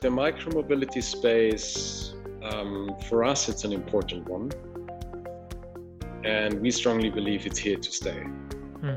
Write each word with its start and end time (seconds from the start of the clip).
The 0.00 0.08
micromobility 0.08 1.02
space, 1.02 2.14
um, 2.42 2.96
for 3.06 3.22
us, 3.22 3.50
it's 3.50 3.64
an 3.64 3.72
important 3.74 4.26
one. 4.26 4.50
And 6.24 6.58
we 6.58 6.70
strongly 6.70 7.10
believe 7.10 7.44
it's 7.44 7.58
here 7.58 7.76
to 7.76 7.92
stay. 7.92 8.20
Hmm. 8.80 8.96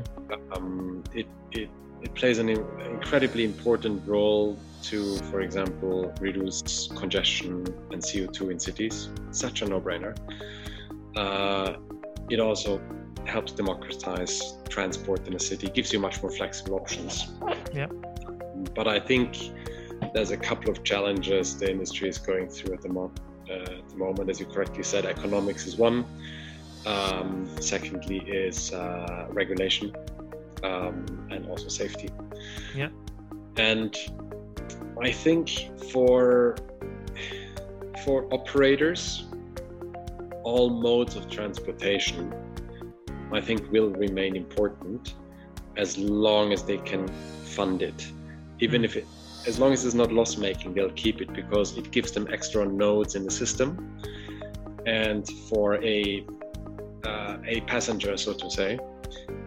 Um, 0.52 1.04
it, 1.12 1.26
it, 1.52 1.68
it 2.00 2.14
plays 2.14 2.38
an 2.38 2.48
incredibly 2.48 3.44
important 3.44 4.02
role 4.08 4.56
to, 4.84 5.16
for 5.30 5.42
example, 5.42 6.10
reduce 6.20 6.88
congestion 6.96 7.66
and 7.90 8.00
CO2 8.02 8.52
in 8.52 8.58
cities. 8.58 9.10
Such 9.30 9.60
a 9.60 9.66
no 9.66 9.82
brainer. 9.82 10.16
Uh, 11.16 11.74
it 12.30 12.40
also 12.40 12.80
helps 13.26 13.52
democratize 13.52 14.54
transport 14.70 15.26
in 15.28 15.34
a 15.34 15.38
city, 15.38 15.68
gives 15.68 15.92
you 15.92 15.98
much 15.98 16.22
more 16.22 16.30
flexible 16.30 16.76
options. 16.76 17.26
Yeah. 17.74 17.88
But 18.74 18.88
I 18.88 19.00
think 19.00 19.36
there's 20.14 20.30
a 20.30 20.36
couple 20.36 20.70
of 20.70 20.84
challenges 20.84 21.58
the 21.58 21.68
industry 21.70 22.08
is 22.08 22.18
going 22.18 22.48
through 22.48 22.74
at 22.74 22.82
the, 22.82 22.88
mo- 22.88 23.12
uh, 23.50 23.52
at 23.52 23.88
the 23.88 23.96
moment. 23.96 24.30
As 24.30 24.38
you 24.38 24.46
correctly 24.46 24.84
said, 24.84 25.04
economics 25.04 25.66
is 25.66 25.76
one. 25.76 26.06
Um, 26.86 27.48
secondly, 27.60 28.18
is 28.18 28.72
uh, 28.72 29.26
regulation 29.30 29.92
um, 30.62 31.04
and 31.30 31.46
also 31.48 31.68
safety. 31.68 32.10
Yeah. 32.74 32.90
And 33.56 33.96
I 35.02 35.10
think 35.10 35.70
for 35.90 36.56
for 38.04 38.32
operators, 38.32 39.24
all 40.42 40.68
modes 40.68 41.16
of 41.16 41.30
transportation, 41.30 42.34
I 43.32 43.40
think 43.40 43.72
will 43.72 43.90
remain 43.90 44.36
important 44.36 45.14
as 45.76 45.96
long 45.96 46.52
as 46.52 46.62
they 46.62 46.78
can 46.78 47.08
fund 47.44 47.82
it. 47.82 48.06
Even 48.60 48.82
mm. 48.82 48.84
if 48.84 48.96
it, 48.96 49.06
as 49.46 49.58
long 49.58 49.72
as 49.72 49.84
it's 49.84 49.94
not 49.94 50.10
loss 50.10 50.36
making, 50.38 50.72
they'll 50.72 50.90
keep 50.92 51.20
it 51.20 51.32
because 51.34 51.76
it 51.76 51.90
gives 51.90 52.12
them 52.12 52.26
extra 52.32 52.64
nodes 52.64 53.14
in 53.14 53.24
the 53.24 53.30
system. 53.30 54.00
And 54.86 55.28
for 55.48 55.82
a 55.84 56.24
uh, 57.04 57.36
a 57.46 57.60
passenger, 57.62 58.16
so 58.16 58.32
to 58.32 58.50
say, 58.50 58.78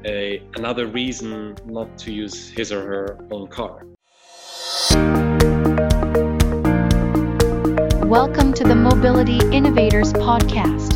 a, 0.06 0.44
another 0.56 0.86
reason 0.86 1.56
not 1.66 1.98
to 1.98 2.14
use 2.14 2.50
his 2.50 2.72
or 2.72 2.86
her 2.86 3.28
own 3.32 3.48
car. 3.48 3.84
Welcome 8.06 8.54
to 8.54 8.64
the 8.64 8.76
Mobility 8.76 9.40
Innovators 9.52 10.14
Podcast. 10.14 10.87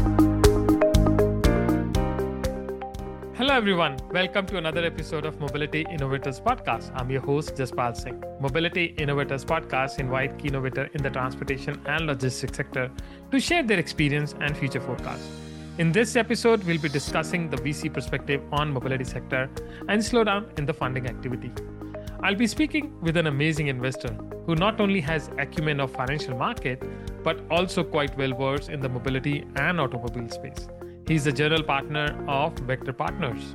Hello, 3.51 3.59
everyone. 3.59 3.97
Welcome 4.13 4.45
to 4.45 4.57
another 4.57 4.81
episode 4.85 5.25
of 5.25 5.37
Mobility 5.41 5.85
Innovators 5.91 6.39
Podcast. 6.39 6.89
I'm 6.95 7.11
your 7.11 7.19
host, 7.19 7.55
Jaspal 7.55 7.93
Singh. 7.97 8.23
Mobility 8.39 8.95
Innovators 8.97 9.43
Podcast 9.43 9.99
invite 9.99 10.39
key 10.39 10.47
innovator 10.47 10.89
in 10.93 11.03
the 11.03 11.09
transportation 11.09 11.77
and 11.85 12.07
logistics 12.07 12.55
sector 12.55 12.89
to 13.29 13.39
share 13.41 13.61
their 13.61 13.77
experience 13.77 14.35
and 14.39 14.55
future 14.55 14.79
forecasts. 14.79 15.27
In 15.79 15.91
this 15.91 16.15
episode, 16.15 16.63
we'll 16.63 16.77
be 16.77 16.87
discussing 16.87 17.49
the 17.49 17.57
VC 17.57 17.93
perspective 17.93 18.41
on 18.53 18.71
mobility 18.71 19.03
sector 19.03 19.49
and 19.89 20.01
slowdown 20.01 20.57
in 20.57 20.65
the 20.65 20.73
funding 20.73 21.07
activity. 21.07 21.51
I'll 22.23 22.35
be 22.35 22.47
speaking 22.47 22.97
with 23.01 23.17
an 23.17 23.27
amazing 23.27 23.67
investor 23.67 24.13
who 24.45 24.55
not 24.55 24.79
only 24.79 25.01
has 25.01 25.29
acumen 25.37 25.81
of 25.81 25.91
financial 25.91 26.37
market, 26.37 26.81
but 27.21 27.41
also 27.51 27.83
quite 27.83 28.17
well 28.17 28.33
versed 28.33 28.69
in 28.69 28.79
the 28.79 28.87
mobility 28.87 29.45
and 29.57 29.81
automobile 29.81 30.29
space. 30.29 30.69
He's 31.11 31.25
the 31.25 31.31
general 31.33 31.61
partner 31.61 32.05
of 32.25 32.55
Vektor 32.67 32.97
Partners. 32.97 33.53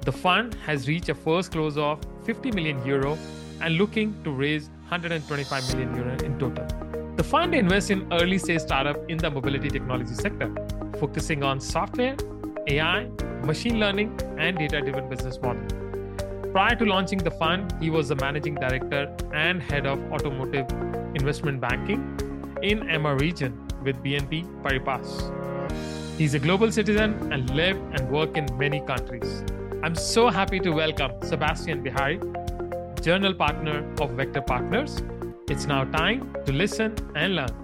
The 0.00 0.10
fund 0.10 0.54
has 0.66 0.88
reached 0.88 1.08
a 1.08 1.14
first 1.14 1.52
close 1.52 1.78
of 1.78 2.00
50 2.24 2.50
million 2.50 2.84
euro 2.84 3.16
and 3.60 3.76
looking 3.78 4.12
to 4.24 4.32
raise 4.32 4.70
125 4.88 5.72
million 5.72 5.94
euro 5.94 6.16
in 6.24 6.36
total. 6.36 6.66
The 7.14 7.22
fund 7.22 7.54
invests 7.54 7.90
in 7.90 8.12
early 8.12 8.38
stage 8.38 8.62
startup 8.62 9.08
in 9.08 9.18
the 9.18 9.30
mobility 9.30 9.68
technology 9.68 10.14
sector, 10.14 10.52
focusing 10.98 11.44
on 11.44 11.60
software, 11.60 12.16
AI, 12.66 13.08
machine 13.44 13.78
learning, 13.78 14.18
and 14.36 14.58
data 14.58 14.80
driven 14.80 15.08
business 15.08 15.40
model. 15.40 15.62
Prior 16.50 16.74
to 16.74 16.84
launching 16.84 17.18
the 17.18 17.30
fund, 17.30 17.72
he 17.80 17.88
was 17.88 18.08
the 18.08 18.16
managing 18.16 18.56
director 18.56 19.16
and 19.32 19.62
head 19.62 19.86
of 19.86 20.00
automotive 20.10 20.68
investment 21.14 21.60
banking 21.60 22.00
in 22.64 22.80
EMEA 22.80 23.20
region 23.20 23.64
with 23.84 23.94
BNP 24.02 24.44
Paribas. 24.64 25.55
He's 26.18 26.32
a 26.32 26.38
global 26.38 26.72
citizen 26.72 27.30
and 27.30 27.50
live 27.50 27.76
and 27.92 28.10
work 28.10 28.38
in 28.38 28.46
many 28.56 28.80
countries. 28.80 29.44
I'm 29.82 29.94
so 29.94 30.30
happy 30.30 30.58
to 30.60 30.70
welcome 30.70 31.12
Sebastien 31.22 31.82
Bihari, 31.82 32.18
journal 33.02 33.34
partner 33.34 33.80
of 34.00 34.12
Vektor 34.12 34.40
Partners. 34.46 35.02
It's 35.50 35.66
now 35.66 35.84
time 35.84 36.34
to 36.46 36.52
listen 36.54 36.94
and 37.14 37.36
learn. 37.36 37.54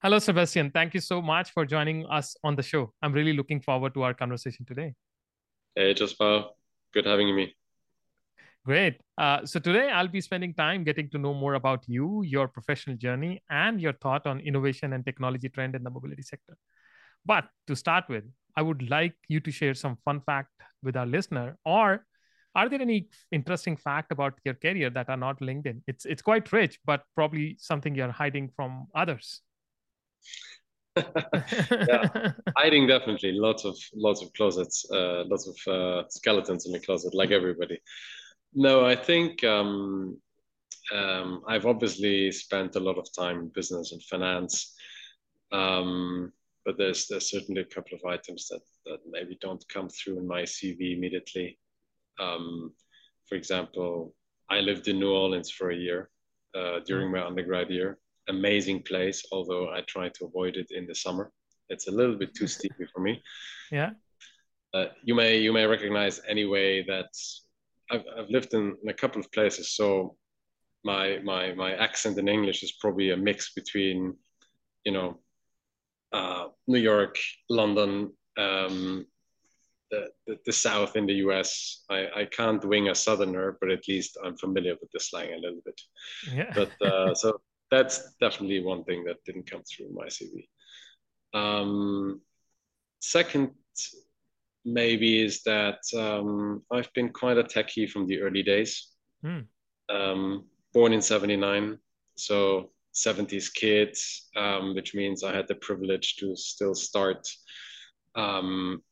Hello, 0.00 0.20
Sebastien. 0.20 0.70
Thank 0.70 0.94
you 0.94 1.00
so 1.00 1.20
much 1.20 1.50
for 1.50 1.66
joining 1.66 2.06
us 2.06 2.36
on 2.44 2.54
the 2.54 2.62
show. 2.62 2.92
I'm 3.02 3.12
really 3.12 3.32
looking 3.32 3.60
forward 3.60 3.94
to 3.94 4.02
our 4.02 4.14
conversation 4.14 4.64
today. 4.64 4.94
Hey, 5.74 5.92
Jaspal. 5.92 6.50
Good 6.94 7.04
having 7.04 7.34
me. 7.34 7.57
Great. 8.68 9.00
Uh, 9.16 9.46
so 9.46 9.58
today 9.58 9.88
I'll 9.88 10.08
be 10.08 10.20
spending 10.20 10.52
time 10.52 10.84
getting 10.84 11.08
to 11.12 11.18
know 11.18 11.32
more 11.32 11.54
about 11.54 11.84
you, 11.86 12.22
your 12.22 12.48
professional 12.48 12.98
journey, 12.98 13.42
and 13.48 13.80
your 13.80 13.94
thought 13.94 14.26
on 14.26 14.40
innovation 14.40 14.92
and 14.92 15.06
technology 15.06 15.48
trend 15.48 15.74
in 15.74 15.82
the 15.82 15.88
mobility 15.88 16.20
sector. 16.20 16.54
But 17.24 17.46
to 17.66 17.74
start 17.74 18.04
with, 18.10 18.24
I 18.58 18.60
would 18.60 18.90
like 18.90 19.14
you 19.26 19.40
to 19.40 19.50
share 19.50 19.72
some 19.72 19.96
fun 20.04 20.20
fact 20.20 20.50
with 20.82 20.98
our 20.98 21.06
listener, 21.06 21.56
or 21.64 22.04
are 22.54 22.68
there 22.68 22.82
any 22.82 23.08
interesting 23.32 23.74
fact 23.74 24.12
about 24.12 24.34
your 24.44 24.52
career 24.52 24.90
that 24.90 25.08
are 25.08 25.16
not 25.16 25.40
LinkedIn? 25.40 25.80
It's 25.86 26.04
it's 26.04 26.20
quite 26.20 26.52
rich, 26.52 26.78
but 26.84 27.04
probably 27.14 27.56
something 27.58 27.94
you're 27.94 28.12
hiding 28.12 28.50
from 28.54 28.88
others. 28.94 29.40
yeah, 30.98 32.32
hiding 32.54 32.86
definitely. 32.86 33.32
Lots 33.32 33.64
of 33.64 33.78
lots 33.94 34.20
of 34.20 34.30
closets, 34.34 34.84
uh, 34.92 35.24
lots 35.24 35.48
of 35.48 35.72
uh, 35.72 36.02
skeletons 36.10 36.66
in 36.66 36.72
the 36.72 36.80
closet, 36.80 37.14
like 37.14 37.30
everybody. 37.30 37.78
No, 38.54 38.84
I 38.84 38.96
think 38.96 39.44
um, 39.44 40.18
um, 40.92 41.42
I've 41.46 41.66
obviously 41.66 42.32
spent 42.32 42.76
a 42.76 42.80
lot 42.80 42.98
of 42.98 43.12
time 43.12 43.40
in 43.40 43.48
business 43.48 43.92
and 43.92 44.02
finance, 44.02 44.74
um, 45.52 46.32
but 46.64 46.76
there's 46.78 47.06
there's 47.06 47.30
certainly 47.30 47.62
a 47.62 47.74
couple 47.74 47.96
of 47.96 48.04
items 48.04 48.48
that 48.48 48.62
that 48.86 49.00
maybe 49.08 49.38
don't 49.40 49.64
come 49.68 49.88
through 49.88 50.18
in 50.18 50.26
my 50.26 50.42
CV 50.42 50.96
immediately. 50.96 51.58
Um, 52.18 52.72
for 53.28 53.34
example, 53.34 54.14
I 54.50 54.60
lived 54.60 54.88
in 54.88 54.98
New 54.98 55.12
Orleans 55.12 55.50
for 55.50 55.70
a 55.70 55.76
year 55.76 56.10
uh, 56.54 56.80
during 56.86 57.12
my 57.12 57.24
undergrad 57.24 57.70
year 57.70 57.98
amazing 58.28 58.82
place, 58.82 59.24
although 59.32 59.70
I 59.70 59.80
try 59.82 60.08
to 60.08 60.24
avoid 60.24 60.56
it 60.56 60.70
in 60.70 60.86
the 60.86 60.94
summer. 60.94 61.32
It's 61.68 61.88
a 61.88 61.90
little 61.90 62.16
bit 62.16 62.34
too 62.34 62.46
steepy 62.56 62.86
for 62.92 63.00
me. 63.00 63.22
Yeah. 63.70 63.90
Uh, 64.72 64.86
you 65.02 65.14
may 65.14 65.38
you 65.38 65.52
may 65.52 65.66
recognize 65.66 66.20
anyway 66.28 66.84
that 66.84 67.08
I've, 67.90 68.04
I've 68.16 68.30
lived 68.30 68.54
in, 68.54 68.76
in 68.82 68.88
a 68.88 68.94
couple 68.94 69.20
of 69.20 69.30
places, 69.32 69.74
so 69.74 70.16
my 70.84 71.18
my 71.24 71.52
my 71.54 71.72
accent 71.74 72.18
in 72.18 72.28
English 72.28 72.62
is 72.62 72.72
probably 72.72 73.10
a 73.10 73.16
mix 73.16 73.52
between, 73.54 74.16
you 74.84 74.92
know, 74.92 75.20
uh, 76.12 76.46
New 76.66 76.78
York, 76.78 77.18
London, 77.50 78.12
um, 78.36 79.06
the, 79.90 80.08
the, 80.26 80.38
the, 80.46 80.52
South 80.52 80.96
in 80.96 81.06
the 81.06 81.14
US. 81.14 81.84
I, 81.90 82.06
I 82.16 82.24
can't 82.26 82.64
wing 82.64 82.88
a 82.88 82.94
Southerner, 82.94 83.56
but 83.60 83.70
at 83.70 83.88
least 83.88 84.16
I'm 84.24 84.36
familiar 84.36 84.74
with 84.80 84.90
the 84.92 85.00
slang 85.00 85.32
a 85.32 85.38
little 85.38 85.60
bit. 85.64 85.80
Yeah. 86.32 86.52
But 86.54 86.86
uh, 86.86 87.14
so 87.14 87.40
that's 87.70 88.14
definitely 88.20 88.60
one 88.60 88.84
thing 88.84 89.04
that 89.04 89.24
didn't 89.24 89.50
come 89.50 89.62
through 89.64 89.92
my 89.92 90.06
CV. 90.06 90.48
Um, 91.34 92.20
second, 93.00 93.50
maybe 94.64 95.22
is 95.22 95.42
that 95.42 95.80
um, 95.96 96.62
I've 96.70 96.92
been 96.94 97.10
quite 97.10 97.38
a 97.38 97.44
techie 97.44 97.88
from 97.88 98.06
the 98.06 98.20
early 98.20 98.42
days. 98.42 98.88
Mm. 99.24 99.46
Um, 99.88 100.44
born 100.72 100.92
in 100.92 101.02
'79, 101.02 101.78
so 102.16 102.70
70s 102.94 103.52
kid, 103.52 103.96
um, 104.36 104.74
which 104.74 104.94
means 104.94 105.22
I 105.22 105.34
had 105.34 105.48
the 105.48 105.54
privilege 105.54 106.16
to 106.16 106.36
still 106.36 106.74
start 106.74 107.26
um, 108.14 108.82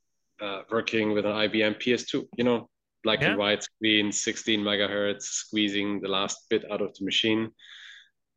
uh, 0.40 0.62
working 0.70 1.12
with 1.12 1.26
an 1.26 1.32
IBM 1.32 1.80
PS2. 1.82 2.26
You 2.36 2.44
know, 2.44 2.68
black 3.02 3.20
yeah. 3.20 3.30
and 3.30 3.38
white 3.38 3.62
screen, 3.62 4.12
16 4.12 4.60
megahertz, 4.60 5.22
squeezing 5.22 6.00
the 6.00 6.08
last 6.08 6.48
bit 6.48 6.64
out 6.70 6.82
of 6.82 6.94
the 6.94 7.04
machine. 7.04 7.50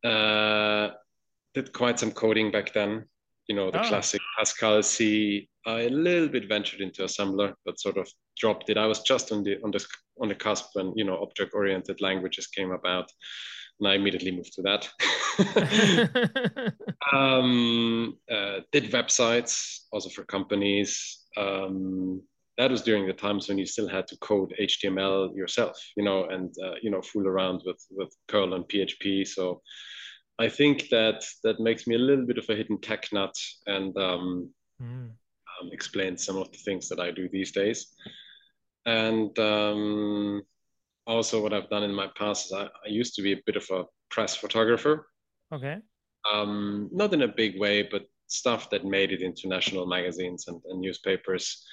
Uh, 0.04 0.90
did 1.54 1.74
quite 1.74 2.00
some 2.00 2.12
coding 2.12 2.52
back 2.52 2.74
then. 2.74 3.06
You 3.50 3.56
know, 3.56 3.72
the 3.72 3.84
oh. 3.84 3.90
classic 3.90 4.22
Pascal 4.38 4.84
C. 4.84 5.50
I 5.66 5.82
a 5.82 5.90
little 5.90 6.30
bit 6.30 6.48
ventured 6.48 6.82
into 6.82 7.02
assembler, 7.02 7.54
but 7.66 7.80
sort 7.80 7.98
of 7.98 8.08
dropped 8.38 8.70
it. 8.70 8.78
I 8.78 8.86
was 8.86 9.02
just 9.02 9.32
on 9.32 9.44
the 9.44 9.58
on 9.64 9.72
the 9.72 9.84
on 10.22 10.30
the 10.30 10.36
cusp 10.36 10.70
when 10.74 10.94
you 10.96 11.04
know 11.04 11.22
object-oriented 11.22 12.00
languages 12.00 12.48
came 12.48 12.72
about, 12.72 13.12
and 13.80 13.90
I 13.90 13.96
immediately 13.96 14.32
moved 14.32 14.54
to 14.54 14.62
that. 14.62 14.88
um, 17.12 18.18
uh, 18.32 18.60
did 18.72 18.92
websites 18.92 19.80
also 19.92 20.10
for 20.10 20.24
companies. 20.26 21.26
Um, 21.36 22.22
that 22.60 22.70
was 22.70 22.82
during 22.82 23.08
the 23.08 23.14
times 23.14 23.48
when 23.48 23.58
you 23.58 23.66
still 23.66 23.88
had 23.88 24.06
to 24.10 24.18
code 24.18 24.54
HTML 24.60 25.36
yourself, 25.36 25.80
you 25.96 26.04
know, 26.04 26.26
and 26.26 26.54
uh, 26.64 26.76
you 26.84 26.92
know 26.92 27.02
fool 27.02 27.26
around 27.28 27.64
with 27.66 27.84
with 27.90 28.16
Perl 28.28 28.54
and 28.54 28.66
PHP. 28.66 29.28
So 29.28 29.62
I 30.40 30.48
think 30.48 30.88
that 30.90 31.26
that 31.44 31.60
makes 31.60 31.86
me 31.86 31.96
a 31.96 32.00
little 32.00 32.26
bit 32.26 32.38
of 32.38 32.50
a 32.50 32.56
hidden 32.56 32.80
tech 32.80 33.12
nut 33.12 33.36
and 33.68 33.96
um, 33.98 34.50
mm. 34.82 35.10
um, 35.10 35.70
explains 35.74 36.26
some 36.26 36.38
of 36.38 36.50
the 36.52 36.58
things 36.58 36.88
that 36.90 37.00
I 37.00 37.12
do 37.12 37.28
these 37.28 37.52
days. 37.52 37.88
And 38.86 39.38
um, 39.38 40.42
also, 41.06 41.44
what 41.44 41.54
I've 41.54 41.70
done 41.70 41.84
in 41.84 41.94
my 41.94 42.08
past 42.18 42.48
is 42.48 42.54
I, 42.54 42.64
I, 42.64 42.88
used 42.88 43.16
to 43.16 43.22
be 43.22 43.34
a 43.34 43.42
bit 43.46 43.58
of 43.58 43.68
a 43.70 43.84
press 44.10 44.36
photographer. 44.36 45.10
Okay. 45.54 45.78
Um, 46.32 46.90
not 46.94 47.14
in 47.14 47.24
a 47.24 47.28
big 47.28 47.60
way, 47.60 47.84
but 47.84 48.04
stuff 48.28 48.70
that 48.70 48.86
made 48.86 49.12
it 49.12 49.22
into 49.22 49.50
national 49.50 49.88
magazines 49.88 50.46
and, 50.48 50.62
and 50.70 50.80
newspapers. 50.80 51.66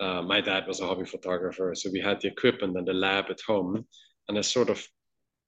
Uh, 0.00 0.22
my 0.22 0.40
dad 0.40 0.66
was 0.66 0.80
a 0.80 0.86
hobby 0.86 1.04
photographer, 1.04 1.74
so 1.74 1.90
we 1.92 2.00
had 2.00 2.20
the 2.20 2.28
equipment 2.28 2.76
and 2.76 2.86
the 2.86 2.92
lab 2.94 3.26
at 3.28 3.40
home, 3.46 3.84
and 4.28 4.38
I 4.38 4.40
sort 4.40 4.70
of 4.70 4.86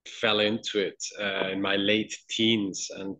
fell 0.06 0.40
into 0.40 0.78
it 0.78 1.02
uh, 1.20 1.48
in 1.48 1.60
my 1.60 1.76
late 1.76 2.16
teens, 2.28 2.88
and 2.96 3.16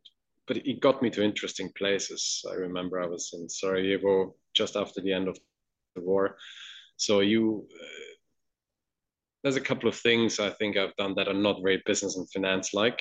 but 0.46 0.56
it 0.56 0.80
got 0.80 1.02
me 1.02 1.10
to 1.10 1.22
interesting 1.22 1.70
places. 1.76 2.44
I 2.50 2.54
remember 2.54 3.00
I 3.00 3.06
was 3.06 3.30
in 3.34 3.48
Sarajevo 3.48 4.34
just 4.54 4.76
after 4.76 5.00
the 5.00 5.12
end 5.12 5.28
of 5.28 5.38
the 5.94 6.02
war, 6.02 6.36
so 6.96 7.20
you. 7.20 7.66
Uh, 7.74 7.86
there's 9.42 9.56
a 9.56 9.60
couple 9.60 9.88
of 9.88 9.96
things 9.96 10.38
I 10.38 10.50
think 10.50 10.76
I've 10.76 10.94
done 10.96 11.14
that 11.14 11.26
are 11.26 11.32
not 11.32 11.62
very 11.62 11.82
business 11.86 12.18
and 12.18 12.30
finance 12.30 12.74
like, 12.74 13.00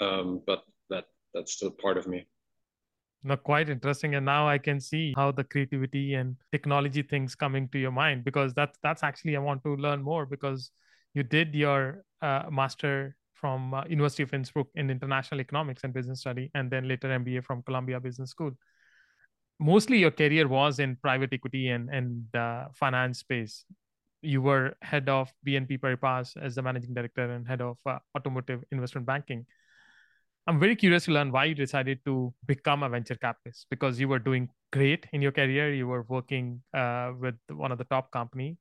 um, 0.00 0.40
but 0.46 0.62
that 0.88 1.06
that's 1.34 1.54
still 1.54 1.72
part 1.72 1.98
of 1.98 2.06
me 2.06 2.28
no, 3.22 3.36
quite 3.36 3.68
interesting. 3.68 4.14
And 4.14 4.24
now 4.24 4.48
I 4.48 4.58
can 4.58 4.80
see 4.80 5.12
how 5.16 5.32
the 5.32 5.44
creativity 5.44 6.14
and 6.14 6.36
technology 6.52 7.02
things 7.02 7.34
coming 7.34 7.68
to 7.68 7.78
your 7.78 7.90
mind 7.90 8.24
because 8.24 8.54
that's 8.54 8.78
that's 8.82 9.02
actually 9.02 9.36
I 9.36 9.40
want 9.40 9.62
to 9.64 9.76
learn 9.76 10.02
more 10.02 10.26
because 10.26 10.70
you 11.14 11.22
did 11.22 11.54
your 11.54 12.04
uh, 12.22 12.44
master 12.50 13.16
from 13.40 13.74
uh, 13.74 13.84
University 13.88 14.22
of 14.22 14.34
Innsbruck 14.34 14.68
in 14.74 14.90
international 14.90 15.40
economics 15.40 15.84
and 15.84 15.92
business 15.92 16.20
study, 16.20 16.50
and 16.54 16.70
then 16.70 16.86
later 16.86 17.08
MBA 17.08 17.44
from 17.44 17.62
Columbia 17.62 18.00
Business 18.00 18.30
School. 18.30 18.52
Mostly 19.58 19.98
your 19.98 20.10
career 20.10 20.48
was 20.48 20.78
in 20.78 20.96
private 20.96 21.32
equity 21.32 21.68
and 21.68 21.88
and 21.90 22.34
uh, 22.34 22.66
finance 22.74 23.20
space. 23.20 23.64
You 24.22 24.42
were 24.42 24.74
head 24.82 25.08
of 25.08 25.32
BNP 25.46 25.80
Paribas 25.80 26.36
as 26.36 26.54
the 26.54 26.62
managing 26.62 26.94
director 26.94 27.30
and 27.30 27.48
head 27.48 27.60
of 27.60 27.78
uh, 27.86 27.98
automotive 28.16 28.64
investment 28.70 29.06
banking 29.06 29.46
I'm 30.46 30.58
very 30.58 30.74
curious 30.74 31.04
to 31.04 31.12
learn 31.12 31.30
why 31.30 31.44
you 31.44 31.54
decided 31.54 32.00
to 32.06 32.34
become 32.46 32.82
a 32.82 32.88
venture 32.88 33.14
capitalist 33.14 33.66
because 33.70 34.00
you 34.00 34.08
were 34.08 34.18
doing 34.18 34.48
great 34.72 35.06
in 35.12 35.22
your 35.22 35.32
career. 35.32 35.72
You 35.72 35.86
were 35.86 36.02
working 36.08 36.62
uh, 36.74 37.12
with 37.18 37.36
one 37.50 37.72
of 37.72 37.78
the 37.78 37.84
top 37.84 38.10
company. 38.10 38.56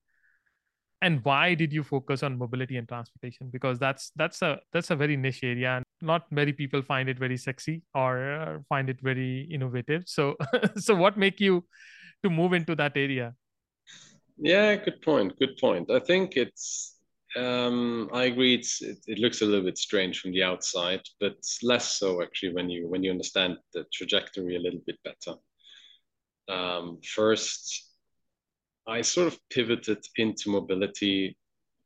And 1.02 1.24
why 1.24 1.54
did 1.54 1.72
you 1.72 1.84
focus 1.84 2.24
on 2.24 2.38
mobility 2.38 2.76
and 2.76 2.88
transportation? 2.88 3.50
Because 3.50 3.80
that's 3.80 4.12
that's 4.16 4.42
a 4.42 4.60
that's 4.74 4.92
a 4.92 4.96
very 4.96 5.16
niche 5.16 5.44
area, 5.44 5.78
and 5.78 5.86
not 6.02 6.30
many 6.32 6.52
people 6.52 6.82
find 6.82 7.08
it 7.08 7.18
very 7.18 7.38
sexy 7.38 7.84
or 7.96 8.34
uh, 8.34 8.58
find 8.68 8.90
it 8.90 9.00
very 9.02 9.48
innovative. 9.50 10.04
So, 10.08 10.36
so 10.78 10.96
what 10.96 11.18
make 11.18 11.40
you 11.40 11.64
to 12.24 12.30
move 12.30 12.52
into 12.54 12.76
that 12.76 12.98
area? 12.98 13.34
Yeah, 14.38 14.76
good 14.76 15.02
point. 15.02 15.38
Good 15.40 15.58
point. 15.58 15.90
I 15.90 16.00
think 16.00 16.36
it's 16.36 16.96
um, 17.36 18.10
I 18.12 18.24
agree. 18.26 18.56
It's, 18.56 18.82
it, 18.82 18.98
it, 19.06 19.20
looks 19.20 19.42
a 19.42 19.46
little 19.46 19.66
bit 19.66 19.78
strange 19.78 20.20
from 20.20 20.32
the 20.32 20.44
outside, 20.44 21.02
but 21.20 21.36
less 21.62 22.00
so 22.00 22.24
actually 22.24 22.54
when 22.54 22.70
you 22.70 22.88
when 22.88 23.04
you 23.04 23.12
understand 23.12 23.58
the 23.74 23.86
trajectory 23.94 24.56
a 24.56 24.60
little 24.60 24.82
bit 24.86 24.98
better. 25.04 25.38
Um, 26.48 27.00
first, 27.06 27.89
I 28.88 29.02
sort 29.02 29.28
of 29.28 29.40
pivoted 29.50 30.04
into 30.16 30.50
mobility 30.50 31.38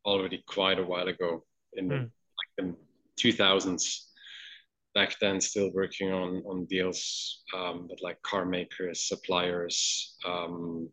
already 0.04 0.42
quite 0.46 0.78
a 0.78 0.84
while 0.84 1.08
ago 1.08 1.44
in 1.74 1.88
the, 1.88 1.94
mm. 1.94 2.10
like 2.58 2.68
the 2.68 2.76
2000s. 3.20 4.00
Back 4.94 5.16
then, 5.20 5.40
still 5.40 5.72
working 5.72 6.12
on 6.12 6.42
on 6.46 6.66
deals 6.66 7.42
um, 7.52 7.88
with 7.88 7.98
like 8.00 8.22
car 8.22 8.44
makers, 8.44 9.08
suppliers, 9.08 10.16
um, 10.24 10.88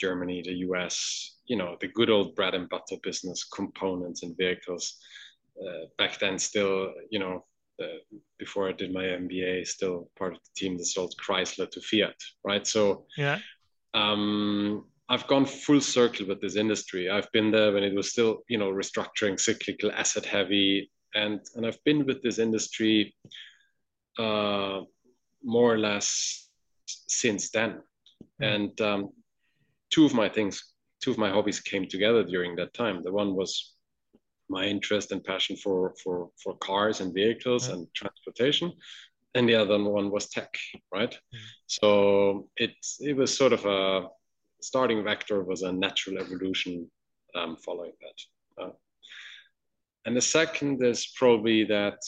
Germany, 0.00 0.42
the 0.44 0.54
US, 0.68 1.36
you 1.46 1.56
know, 1.56 1.76
the 1.80 1.88
good 1.88 2.10
old 2.10 2.34
bread 2.34 2.54
and 2.54 2.68
butter 2.68 2.96
business, 3.02 3.44
components 3.44 4.22
and 4.22 4.36
vehicles. 4.36 4.98
Uh, 5.60 5.86
back 5.98 6.18
then, 6.18 6.38
still, 6.38 6.92
you 7.10 7.18
know, 7.18 7.44
uh, 7.82 7.98
before 8.38 8.68
I 8.68 8.72
did 8.72 8.92
my 8.92 9.02
MBA, 9.04 9.66
still 9.66 10.10
part 10.18 10.34
of 10.34 10.40
the 10.40 10.50
team 10.56 10.76
that 10.76 10.86
sold 10.86 11.14
Chrysler 11.16 11.70
to 11.70 11.80
Fiat, 11.80 12.16
right? 12.44 12.66
So, 12.66 13.06
yeah, 13.16 13.38
um, 13.94 14.84
I've 15.08 15.26
gone 15.28 15.46
full 15.46 15.80
circle 15.80 16.26
with 16.26 16.40
this 16.40 16.56
industry. 16.56 17.08
I've 17.08 17.30
been 17.32 17.50
there 17.50 17.72
when 17.72 17.84
it 17.84 17.94
was 17.94 18.10
still, 18.10 18.42
you 18.48 18.58
know, 18.58 18.70
restructuring, 18.70 19.38
cyclical, 19.38 19.92
asset 19.92 20.26
heavy, 20.26 20.90
and 21.14 21.40
and 21.54 21.66
I've 21.66 21.82
been 21.84 22.04
with 22.06 22.22
this 22.22 22.38
industry 22.38 23.14
uh, 24.18 24.80
more 25.44 25.72
or 25.72 25.78
less 25.78 26.48
since 26.86 27.50
then. 27.50 27.82
Mm. 28.42 28.54
And 28.54 28.80
um, 28.80 29.10
two 29.90 30.04
of 30.04 30.14
my 30.14 30.28
things, 30.28 30.72
two 31.00 31.12
of 31.12 31.18
my 31.18 31.30
hobbies 31.30 31.60
came 31.60 31.86
together 31.86 32.24
during 32.24 32.56
that 32.56 32.74
time. 32.74 33.02
The 33.04 33.12
one 33.12 33.36
was 33.36 33.74
my 34.48 34.64
interest 34.64 35.12
and 35.12 35.22
passion 35.22 35.56
for 35.56 35.94
for 36.02 36.30
for 36.42 36.56
cars 36.56 37.00
and 37.00 37.14
vehicles 37.14 37.68
and 37.68 37.86
transportation, 37.94 38.72
and 39.36 39.48
the 39.48 39.54
other 39.54 39.78
one 39.82 40.10
was 40.10 40.28
tech. 40.28 40.52
Right, 40.92 41.12
mm-hmm. 41.12 41.38
so 41.66 42.48
it 42.56 42.74
it 42.98 43.16
was 43.16 43.36
sort 43.36 43.52
of 43.52 43.64
a 43.66 44.08
starting 44.60 45.02
Vektor 45.02 45.44
was 45.44 45.62
a 45.62 45.72
natural 45.72 46.18
evolution 46.18 46.90
um, 47.34 47.56
following 47.56 47.92
that. 48.00 48.62
Uh, 48.64 48.70
and 50.04 50.16
the 50.16 50.20
second 50.20 50.82
is 50.84 51.12
probably 51.16 51.64
that 51.64 51.98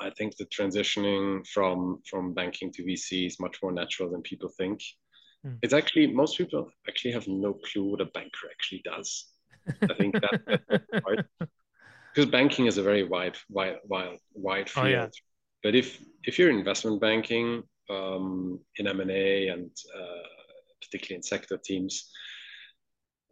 I 0.00 0.10
think 0.10 0.36
the 0.36 0.46
transitioning 0.46 1.46
from 1.46 2.02
from 2.08 2.34
banking 2.34 2.72
to 2.72 2.82
VC 2.82 3.26
is 3.26 3.40
much 3.40 3.58
more 3.62 3.72
natural 3.72 4.10
than 4.10 4.22
people 4.22 4.48
think. 4.48 4.82
Mm. 5.46 5.58
It's 5.62 5.72
actually 5.72 6.08
most 6.08 6.36
people 6.36 6.68
actually 6.88 7.12
have 7.12 7.28
no 7.28 7.54
clue 7.54 7.84
what 7.84 8.00
a 8.00 8.06
banker 8.06 8.48
actually 8.50 8.82
does. 8.84 9.26
I 9.82 9.94
think 9.94 10.14
that 10.14 10.72
right 11.06 11.24
because 12.14 12.30
banking 12.30 12.66
is 12.66 12.78
a 12.78 12.82
very 12.82 13.02
wide, 13.02 13.36
wide, 13.50 13.78
wide, 13.84 14.18
wide 14.34 14.70
field. 14.70 14.86
Oh, 14.86 14.88
yeah. 14.88 15.08
But 15.62 15.74
if 15.74 15.98
if 16.24 16.38
you're 16.38 16.50
investment 16.50 17.00
banking 17.00 17.62
um, 17.90 18.60
in 18.76 18.86
M 18.86 19.00
and 19.00 19.10
A 19.10 19.48
and 19.48 19.70
uh, 19.96 20.33
particularly 20.84 21.16
in 21.16 21.22
sector 21.22 21.58
teams, 21.62 22.10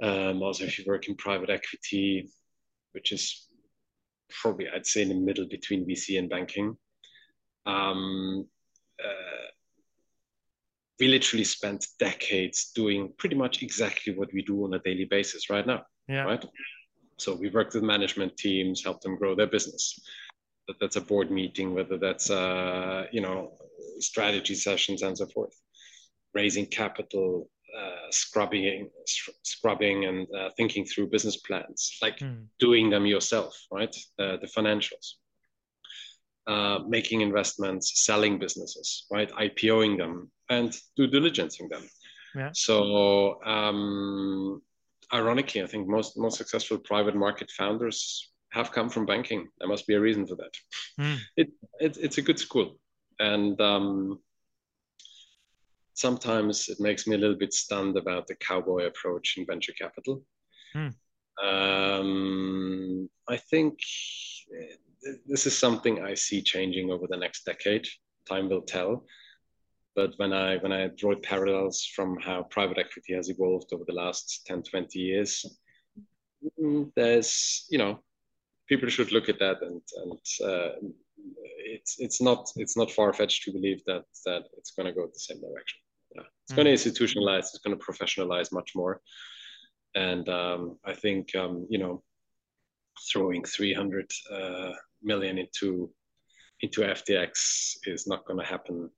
um, 0.02 0.42
also 0.42 0.64
if 0.64 0.78
you 0.78 0.84
work 0.86 1.08
in 1.08 1.14
private 1.14 1.50
equity, 1.50 2.28
which 2.92 3.12
is 3.12 3.48
probably 4.40 4.66
I'd 4.68 4.86
say 4.86 5.02
in 5.02 5.08
the 5.08 5.14
middle 5.14 5.46
between 5.48 5.86
VC 5.86 6.18
and 6.18 6.28
banking. 6.28 6.76
Um, 7.66 8.46
uh, 9.02 9.48
we 10.98 11.08
literally 11.08 11.44
spent 11.44 11.86
decades 11.98 12.70
doing 12.74 13.12
pretty 13.18 13.34
much 13.34 13.62
exactly 13.62 14.14
what 14.14 14.32
we 14.32 14.42
do 14.42 14.64
on 14.64 14.74
a 14.74 14.78
daily 14.80 15.04
basis 15.04 15.50
right 15.50 15.66
now. 15.66 15.82
Yeah. 16.08 16.24
Right. 16.24 16.44
So 17.18 17.34
we 17.34 17.50
worked 17.50 17.74
with 17.74 17.82
management 17.82 18.36
teams, 18.36 18.82
help 18.82 19.00
them 19.00 19.16
grow 19.16 19.34
their 19.34 19.46
business. 19.46 19.98
That 20.66 20.76
that's 20.80 20.96
a 20.96 21.00
board 21.00 21.30
meeting, 21.30 21.74
whether 21.74 21.98
that's 21.98 22.30
uh, 22.30 23.06
you 23.12 23.20
know 23.20 23.52
strategy 23.98 24.54
sessions 24.54 25.02
and 25.02 25.16
so 25.16 25.26
forth, 25.26 25.54
raising 26.34 26.66
capital, 26.66 27.48
uh, 27.76 28.10
scrubbing, 28.10 28.90
scrubbing, 29.42 30.04
and 30.04 30.26
uh, 30.36 30.50
thinking 30.56 30.84
through 30.84 31.08
business 31.08 31.38
plans, 31.38 31.98
like 32.02 32.18
mm. 32.18 32.44
doing 32.58 32.90
them 32.90 33.06
yourself, 33.06 33.58
right? 33.70 33.94
Uh, 34.18 34.36
the 34.36 34.50
financials, 34.56 35.14
uh, 36.46 36.80
making 36.88 37.20
investments, 37.20 38.04
selling 38.04 38.38
businesses, 38.38 39.06
right? 39.10 39.30
IPOing 39.32 39.96
them, 39.96 40.30
and 40.50 40.76
due 40.96 41.08
diligencing 41.08 41.68
them. 41.70 41.88
Yeah. 42.34 42.50
So, 42.52 43.42
um, 43.44 44.62
ironically, 45.12 45.62
I 45.62 45.66
think 45.66 45.88
most 45.88 46.18
most 46.18 46.38
successful 46.38 46.78
private 46.78 47.14
market 47.14 47.50
founders 47.50 48.30
have 48.50 48.70
come 48.72 48.90
from 48.90 49.06
banking. 49.06 49.48
There 49.58 49.68
must 49.68 49.86
be 49.86 49.94
a 49.94 50.00
reason 50.00 50.26
for 50.26 50.36
that. 50.36 50.54
Mm. 51.00 51.18
It, 51.36 51.48
it, 51.80 51.96
it's 51.98 52.18
a 52.18 52.22
good 52.22 52.38
school, 52.38 52.78
and 53.18 53.58
um, 53.60 54.18
sometimes 55.94 56.68
it 56.68 56.80
makes 56.80 57.06
me 57.06 57.14
a 57.14 57.18
little 57.18 57.36
bit 57.36 57.52
stunned 57.52 57.96
about 57.96 58.26
the 58.26 58.34
cowboy 58.36 58.86
approach 58.86 59.36
in 59.36 59.46
venture 59.46 59.72
capital. 59.72 60.22
Mm. 60.74 60.94
Um, 61.42 63.08
I 63.28 63.36
think 63.36 63.78
this 65.26 65.46
is 65.46 65.58
something 65.58 66.02
I 66.02 66.14
see 66.14 66.42
changing 66.42 66.90
over 66.90 67.06
the 67.08 67.16
next 67.16 67.44
decade. 67.44 67.86
Time 68.28 68.48
will 68.48 68.62
tell. 68.62 69.04
But 69.94 70.14
when 70.16 70.32
I 70.32 70.56
when 70.58 70.72
I 70.72 70.88
draw 70.88 71.14
parallels 71.16 71.84
from 71.94 72.18
how 72.18 72.44
private 72.44 72.78
equity 72.78 73.14
has 73.14 73.28
evolved 73.28 73.72
over 73.72 73.84
the 73.86 73.92
last 73.92 74.42
10, 74.46 74.62
20 74.62 74.98
years, 74.98 75.44
mm, 76.58 76.90
there's 76.96 77.66
you 77.68 77.78
know 77.78 78.02
people 78.68 78.88
should 78.88 79.12
look 79.12 79.28
at 79.28 79.38
that 79.38 79.60
and 79.60 79.82
and 79.96 80.48
uh, 80.48 80.88
it's 81.58 81.96
it's 81.98 82.20
not 82.22 82.50
it's 82.56 82.76
not 82.76 82.90
far 82.90 83.12
fetched 83.12 83.44
to 83.44 83.52
believe 83.52 83.82
that 83.86 84.04
that 84.24 84.44
it's 84.56 84.70
going 84.70 84.86
to 84.86 84.92
go 84.92 85.06
the 85.06 85.18
same 85.18 85.40
direction. 85.40 85.80
It's 86.52 86.56
going 86.56 86.66
to 86.66 86.90
institutionalize. 86.90 87.40
It's 87.40 87.60
going 87.64 87.78
to 87.78 87.84
professionalize 87.84 88.52
much 88.52 88.72
more. 88.74 89.00
And 89.94 90.28
um, 90.28 90.78
I 90.84 90.92
think 90.92 91.34
um, 91.34 91.66
you 91.70 91.78
know, 91.78 92.02
throwing 93.12 93.44
300 93.44 94.10
uh, 94.30 94.72
million 95.02 95.38
into 95.38 95.90
into 96.60 96.82
FTX 96.82 97.76
is 97.86 98.06
not 98.06 98.24
going 98.26 98.38
to 98.38 98.46
happen 98.46 98.90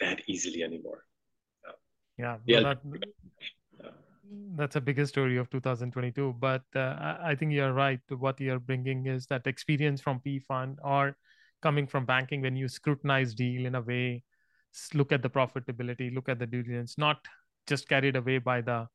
that 0.00 0.22
easily 0.26 0.62
anymore. 0.62 1.04
Yeah, 2.18 2.36
yeah. 2.46 2.60
Well, 2.60 2.74
that, 2.92 3.92
that's 4.56 4.76
a 4.76 4.80
bigger 4.80 5.06
story 5.06 5.36
of 5.36 5.50
2022. 5.50 6.36
But 6.38 6.62
uh, 6.74 7.16
I 7.22 7.34
think 7.34 7.52
you're 7.52 7.72
right. 7.72 8.00
What 8.08 8.40
you're 8.40 8.58
bringing 8.58 9.06
is 9.06 9.26
that 9.26 9.46
experience 9.46 10.00
from 10.00 10.20
P 10.20 10.38
fund 10.38 10.78
or 10.82 11.16
coming 11.62 11.86
from 11.86 12.04
banking 12.06 12.40
when 12.40 12.56
you 12.56 12.68
scrutinize 12.68 13.34
deal 13.34 13.66
in 13.66 13.74
a 13.74 13.80
way, 13.80 14.22
look 14.94 15.12
at 15.12 15.22
the 15.22 15.30
profitability, 15.30 16.14
look 16.14 16.28
at 16.28 16.38
the 16.38 16.46
diligence, 16.46 16.96
not 16.98 17.18
just 17.66 17.88
carried 17.88 18.16
away 18.16 18.38
by 18.38 18.60
the 18.60 18.86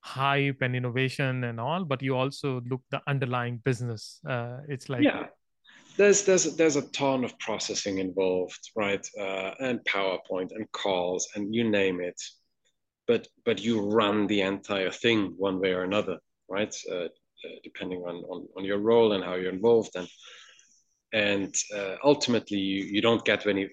hype 0.00 0.58
and 0.60 0.76
innovation 0.76 1.44
and 1.44 1.58
all, 1.58 1.84
but 1.84 2.02
you 2.02 2.16
also 2.16 2.60
look 2.68 2.82
the 2.90 3.00
underlying 3.06 3.58
business. 3.64 4.20
Uh, 4.28 4.58
it's 4.68 4.88
like 4.88 5.02
yeah, 5.02 5.26
there's 5.96 6.24
there's 6.24 6.56
there's 6.56 6.76
a 6.76 6.88
ton 6.90 7.24
of 7.24 7.38
processing 7.38 7.98
involved, 7.98 8.70
right? 8.76 9.06
Uh, 9.18 9.52
and 9.60 9.80
PowerPoint 9.84 10.50
and 10.54 10.70
calls 10.72 11.28
and 11.34 11.54
you 11.54 11.68
name 11.68 12.00
it 12.00 12.20
but 13.06 13.28
but 13.44 13.60
you 13.60 13.80
run 13.80 14.26
the 14.26 14.40
entire 14.40 14.90
thing 14.90 15.34
one 15.36 15.60
way 15.60 15.72
or 15.72 15.82
another, 15.82 16.18
right? 16.48 16.74
Uh, 16.90 17.04
uh, 17.44 17.56
depending 17.62 18.00
on, 18.02 18.16
on 18.24 18.46
on 18.56 18.64
your 18.64 18.78
role 18.78 19.12
and 19.12 19.24
how 19.24 19.34
you're 19.34 19.52
involved, 19.52 19.90
and 19.94 20.08
and 21.12 21.54
uh, 21.76 21.96
ultimately 22.02 22.58
you, 22.58 22.84
you 22.84 23.00
don't 23.00 23.24
get 23.24 23.46
any 23.46 23.68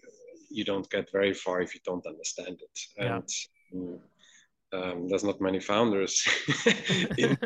you 0.51 0.63
don't 0.63 0.89
get 0.89 1.11
very 1.11 1.33
far 1.33 1.61
if 1.61 1.73
you 1.73 1.81
don't 1.85 2.05
understand 2.05 2.59
it. 2.61 2.79
And 2.97 3.29
yeah. 3.71 4.79
um, 4.79 5.07
there's 5.07 5.23
not 5.23 5.41
many 5.41 5.59
founders 5.59 6.25
in, 7.17 7.37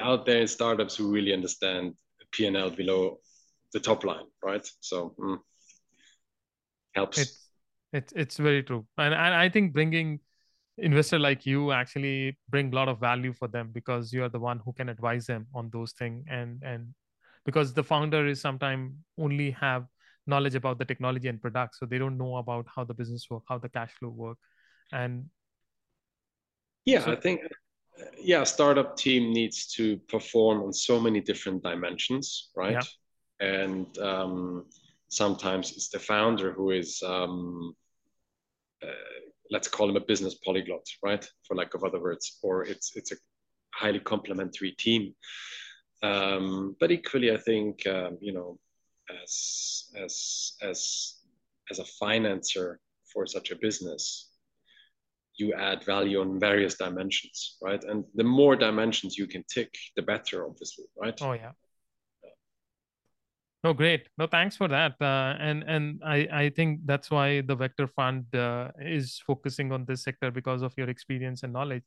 out 0.00 0.26
there 0.26 0.40
in 0.40 0.48
startups 0.48 0.96
who 0.96 1.12
really 1.12 1.32
understand 1.32 1.94
P 2.32 2.46
and 2.46 2.56
L 2.56 2.70
below 2.70 3.18
the 3.72 3.80
top 3.80 4.04
line, 4.04 4.26
right? 4.42 4.66
So 4.80 5.14
mm, 5.18 5.38
helps. 6.94 7.18
It's, 7.18 7.48
it's 7.92 8.12
it's 8.16 8.36
very 8.38 8.62
true, 8.62 8.86
and, 8.98 9.14
and 9.14 9.34
I 9.34 9.48
think 9.48 9.72
bringing 9.72 10.20
investor 10.78 11.18
like 11.18 11.46
you 11.46 11.70
actually 11.70 12.36
bring 12.48 12.72
a 12.72 12.74
lot 12.74 12.88
of 12.88 12.98
value 12.98 13.32
for 13.32 13.46
them 13.46 13.70
because 13.72 14.12
you 14.12 14.24
are 14.24 14.28
the 14.28 14.40
one 14.40 14.60
who 14.64 14.72
can 14.72 14.88
advise 14.88 15.26
them 15.26 15.46
on 15.54 15.70
those 15.72 15.92
things 15.92 16.24
and 16.28 16.60
and 16.64 16.88
because 17.44 17.72
the 17.74 17.84
founder 17.84 18.26
is 18.26 18.40
sometimes 18.40 18.92
only 19.18 19.52
have 19.52 19.86
knowledge 20.26 20.54
about 20.54 20.78
the 20.78 20.84
technology 20.84 21.28
and 21.28 21.40
products 21.40 21.78
so 21.78 21.86
they 21.86 21.98
don't 21.98 22.18
know 22.18 22.36
about 22.36 22.66
how 22.74 22.84
the 22.84 22.94
business 22.94 23.26
work 23.30 23.42
how 23.48 23.58
the 23.58 23.68
cash 23.68 23.92
flow 23.98 24.08
work 24.08 24.38
and 24.92 25.24
yeah 26.84 27.04
so, 27.04 27.12
i 27.12 27.16
think 27.16 27.40
yeah 28.18 28.42
startup 28.44 28.96
team 28.96 29.32
needs 29.32 29.66
to 29.66 29.96
perform 30.08 30.62
on 30.62 30.72
so 30.72 31.00
many 31.00 31.20
different 31.20 31.62
dimensions 31.62 32.50
right 32.56 32.84
yeah. 33.40 33.48
and 33.48 33.98
um, 33.98 34.64
sometimes 35.08 35.72
it's 35.72 35.88
the 35.88 35.98
founder 35.98 36.52
who 36.52 36.70
is 36.70 37.02
um, 37.06 37.74
uh, 38.82 39.20
let's 39.50 39.68
call 39.68 39.88
him 39.88 39.96
a 39.96 40.00
business 40.00 40.34
polyglot, 40.34 40.86
right? 41.02 41.24
For 41.46 41.54
lack 41.56 41.74
of 41.74 41.84
other 41.84 42.00
words, 42.00 42.38
or 42.42 42.64
it's 42.64 42.96
it's 42.96 43.12
a 43.12 43.16
highly 43.74 44.00
complementary 44.00 44.72
team. 44.78 45.14
Um, 46.02 46.76
but 46.80 46.90
equally, 46.90 47.32
I 47.32 47.38
think 47.38 47.86
um, 47.86 48.18
you 48.20 48.32
know, 48.32 48.58
as 49.22 49.84
as 49.96 50.52
as 50.62 51.14
as 51.70 51.78
a 51.78 51.84
financer 52.02 52.76
for 53.12 53.26
such 53.26 53.50
a 53.50 53.56
business, 53.56 54.30
you 55.36 55.54
add 55.54 55.84
value 55.84 56.20
on 56.20 56.38
various 56.38 56.74
dimensions, 56.74 57.56
right? 57.62 57.82
And 57.84 58.04
the 58.14 58.24
more 58.24 58.56
dimensions 58.56 59.16
you 59.16 59.26
can 59.26 59.44
tick, 59.52 59.74
the 59.96 60.02
better, 60.02 60.46
obviously, 60.46 60.84
right? 60.96 61.18
Oh 61.20 61.32
yeah. 61.32 61.52
No, 63.64 63.72
great. 63.72 64.10
No, 64.18 64.26
thanks 64.26 64.56
for 64.56 64.68
that. 64.68 64.92
Uh, 65.00 65.36
and 65.40 65.64
and 65.66 66.02
I 66.04 66.28
I 66.30 66.50
think 66.50 66.80
that's 66.84 67.10
why 67.10 67.40
the 67.40 67.56
Vektor 67.56 67.88
Fund 67.88 68.26
uh, 68.34 68.68
is 68.78 69.22
focusing 69.26 69.72
on 69.72 69.86
this 69.86 70.02
sector 70.02 70.30
because 70.30 70.60
of 70.60 70.74
your 70.76 70.90
experience 70.90 71.42
and 71.44 71.52
knowledge. 71.52 71.84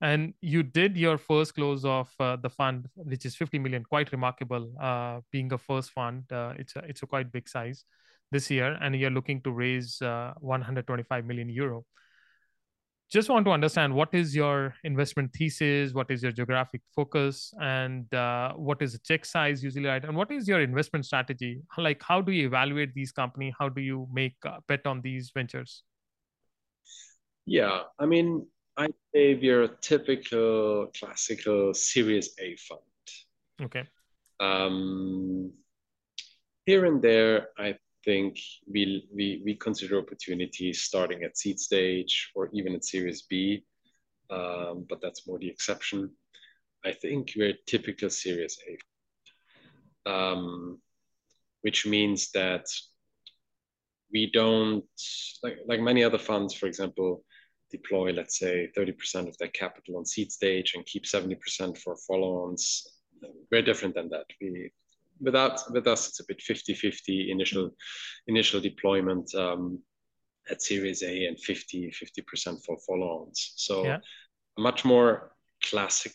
And 0.00 0.34
you 0.40 0.62
did 0.62 0.96
your 0.96 1.18
first 1.18 1.54
close 1.54 1.84
of 1.84 2.10
uh, 2.20 2.36
the 2.36 2.50
fund, 2.50 2.88
which 2.94 3.24
is 3.24 3.36
50 3.36 3.58
million, 3.58 3.84
quite 3.84 4.12
remarkable. 4.12 4.72
Uh, 4.80 5.20
being 5.30 5.52
a 5.52 5.58
first 5.58 5.90
fund, 5.92 6.24
uh, 6.32 6.54
it's 6.58 6.76
a, 6.76 6.80
it's 6.80 7.02
a 7.02 7.06
quite 7.06 7.32
big 7.32 7.48
size 7.48 7.84
this 8.30 8.50
year, 8.50 8.76
and 8.80 8.96
you're 8.96 9.10
looking 9.10 9.40
to 9.42 9.50
raise 9.50 10.00
uh, 10.02 10.32
125 10.40 11.24
million 11.24 11.48
euro. 11.48 11.84
Just 13.10 13.28
want 13.28 13.44
to 13.44 13.52
understand 13.52 13.94
what 13.94 14.12
is 14.12 14.34
your 14.34 14.74
investment 14.82 15.32
thesis? 15.32 15.92
What 15.92 16.10
is 16.10 16.22
your 16.22 16.32
geographic 16.32 16.80
focus? 16.96 17.52
And 17.60 18.12
uh, 18.12 18.54
what 18.54 18.82
is 18.82 18.92
the 18.92 18.98
check 18.98 19.24
size 19.24 19.62
usually 19.62 19.86
right? 19.86 20.02
And 20.02 20.16
what 20.16 20.32
is 20.32 20.48
your 20.48 20.60
investment 20.60 21.04
strategy? 21.04 21.60
Like 21.78 22.02
how 22.02 22.22
do 22.22 22.32
you 22.32 22.46
evaluate 22.46 22.92
these 22.94 23.12
company? 23.12 23.54
How 23.56 23.68
do 23.68 23.82
you 23.82 24.08
make 24.12 24.34
bet 24.66 24.86
on 24.86 25.00
these 25.02 25.30
ventures? 25.32 25.84
Yeah 27.46 27.82
i 27.98 28.06
mean 28.06 28.46
i 28.76 28.88
say 29.14 29.34
we're 29.34 29.64
a 29.64 29.76
typical 29.80 30.88
classical 30.98 31.72
series 31.74 32.34
a 32.40 32.56
fund 32.56 32.80
okay 33.62 33.88
um, 34.40 35.52
here 36.66 36.84
and 36.86 37.00
there 37.02 37.48
i 37.58 37.76
think 38.04 38.38
we, 38.70 39.08
we, 39.12 39.42
we 39.44 39.54
consider 39.54 39.98
opportunities 39.98 40.82
starting 40.82 41.22
at 41.22 41.38
seed 41.38 41.58
stage 41.58 42.30
or 42.34 42.48
even 42.52 42.74
at 42.74 42.84
Series 42.84 43.22
B, 43.22 43.64
um, 44.30 44.86
but 44.88 45.00
that's 45.00 45.26
more 45.26 45.38
the 45.38 45.48
exception. 45.48 46.10
I 46.84 46.92
think 46.92 47.32
we're 47.36 47.54
typical 47.66 48.10
Series 48.10 48.58
A, 50.06 50.10
um, 50.10 50.80
which 51.62 51.86
means 51.86 52.30
that 52.32 52.66
we 54.12 54.30
don't, 54.30 54.84
like, 55.42 55.58
like 55.66 55.80
many 55.80 56.04
other 56.04 56.18
funds, 56.18 56.54
for 56.54 56.66
example, 56.66 57.24
deploy, 57.78 58.12
let's 58.12 58.38
say, 58.38 58.70
30% 58.76 59.28
of 59.28 59.36
their 59.38 59.48
capital 59.48 59.96
on 59.96 60.04
seed 60.06 60.30
stage 60.30 60.74
and 60.74 60.86
keep 60.86 61.04
70% 61.04 61.78
for 61.78 61.96
follow-ons. 62.08 62.64
We're 63.50 63.62
different 63.62 63.94
than 63.94 64.08
that. 64.10 64.26
We 64.40 64.70
without 65.20 65.56
with 65.72 65.86
us 65.86 66.08
it's 66.08 66.20
a 66.20 66.24
bit 66.26 66.40
50-50 66.40 67.30
initial 67.30 67.70
initial 68.26 68.60
deployment 68.60 69.32
um, 69.34 69.80
at 70.50 70.60
Series 70.60 71.02
A 71.02 71.26
and 71.26 71.38
50 71.38 71.90
50% 71.90 72.64
for 72.64 72.76
follow-ons. 72.86 73.52
So 73.56 73.84
yeah. 73.84 73.98
much 74.58 74.84
more 74.84 75.32
classic 75.62 76.12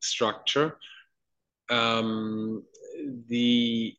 structure. 0.00 0.78
Um, 1.68 2.62
the 3.28 3.94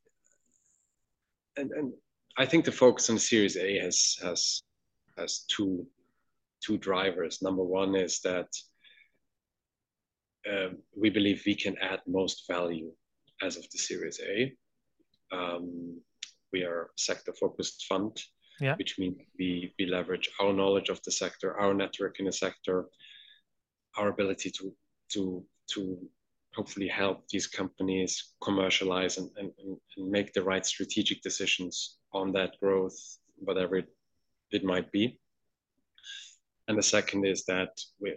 and, 1.58 1.72
and 1.72 1.94
I 2.38 2.46
think 2.46 2.66
the 2.66 2.72
focus 2.72 3.10
on 3.10 3.20
Series 3.20 3.58
A 3.58 3.80
has 3.80 4.18
has 4.24 4.64
has 5.18 5.46
two 5.48 5.86
two 6.68 6.78
drivers. 6.78 7.42
Number 7.42 7.64
one 7.64 7.96
is 7.96 8.20
that 8.30 8.50
uh, 10.52 10.70
we 11.02 11.10
believe 11.10 11.42
we 11.46 11.56
can 11.56 11.76
add 11.92 12.02
most 12.06 12.38
value 12.48 12.92
as 13.42 13.58
of 13.58 13.64
the 13.72 13.78
Series 13.78 14.20
A. 14.36 14.36
Um, 15.38 16.02
we 16.54 16.64
are 16.64 16.82
a 16.84 17.00
sector-focused 17.10 17.86
fund, 17.90 18.14
yeah. 18.60 18.76
which 18.76 18.94
means 19.00 19.18
we, 19.40 19.74
we 19.80 19.86
leverage 19.86 20.30
our 20.42 20.54
knowledge 20.54 20.90
of 20.90 21.00
the 21.04 21.12
sector, 21.12 21.60
our 21.60 21.74
network 21.74 22.20
in 22.20 22.26
the 22.26 22.34
sector, 22.46 22.86
our 23.98 24.10
ability 24.10 24.52
to 24.58 24.74
to 25.14 25.22
to 25.74 25.82
hopefully 26.58 26.88
help 26.88 27.18
these 27.30 27.48
companies 27.48 28.34
commercialize 28.42 29.18
and, 29.20 29.30
and, 29.38 29.52
and 29.98 30.12
make 30.18 30.34
the 30.34 30.44
right 30.52 30.66
strategic 30.66 31.22
decisions 31.22 31.98
on 32.14 32.32
that 32.32 32.52
growth, 32.62 32.98
whatever 33.48 33.76
it, 33.78 33.90
it 34.52 34.64
might 34.64 34.92
be. 34.92 35.20
And 36.68 36.78
the 36.78 36.84
second 36.84 37.26
is 37.26 37.46
that 37.46 37.70
we, 38.00 38.16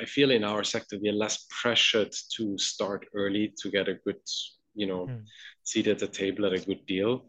I 0.00 0.04
feel 0.04 0.30
in 0.30 0.44
our 0.44 0.64
sector 0.64 0.98
we 1.00 1.08
are 1.08 1.12
less 1.12 1.46
pressured 1.62 2.14
to 2.36 2.58
start 2.58 3.06
early 3.14 3.52
to 3.62 3.70
get 3.70 3.88
a 3.88 3.94
good, 3.94 4.20
you 4.74 4.86
know, 4.86 5.06
mm. 5.06 5.22
seat 5.64 5.86
at 5.86 5.98
the 5.98 6.06
table 6.06 6.46
at 6.46 6.52
a 6.52 6.58
good 6.58 6.84
deal. 6.86 7.26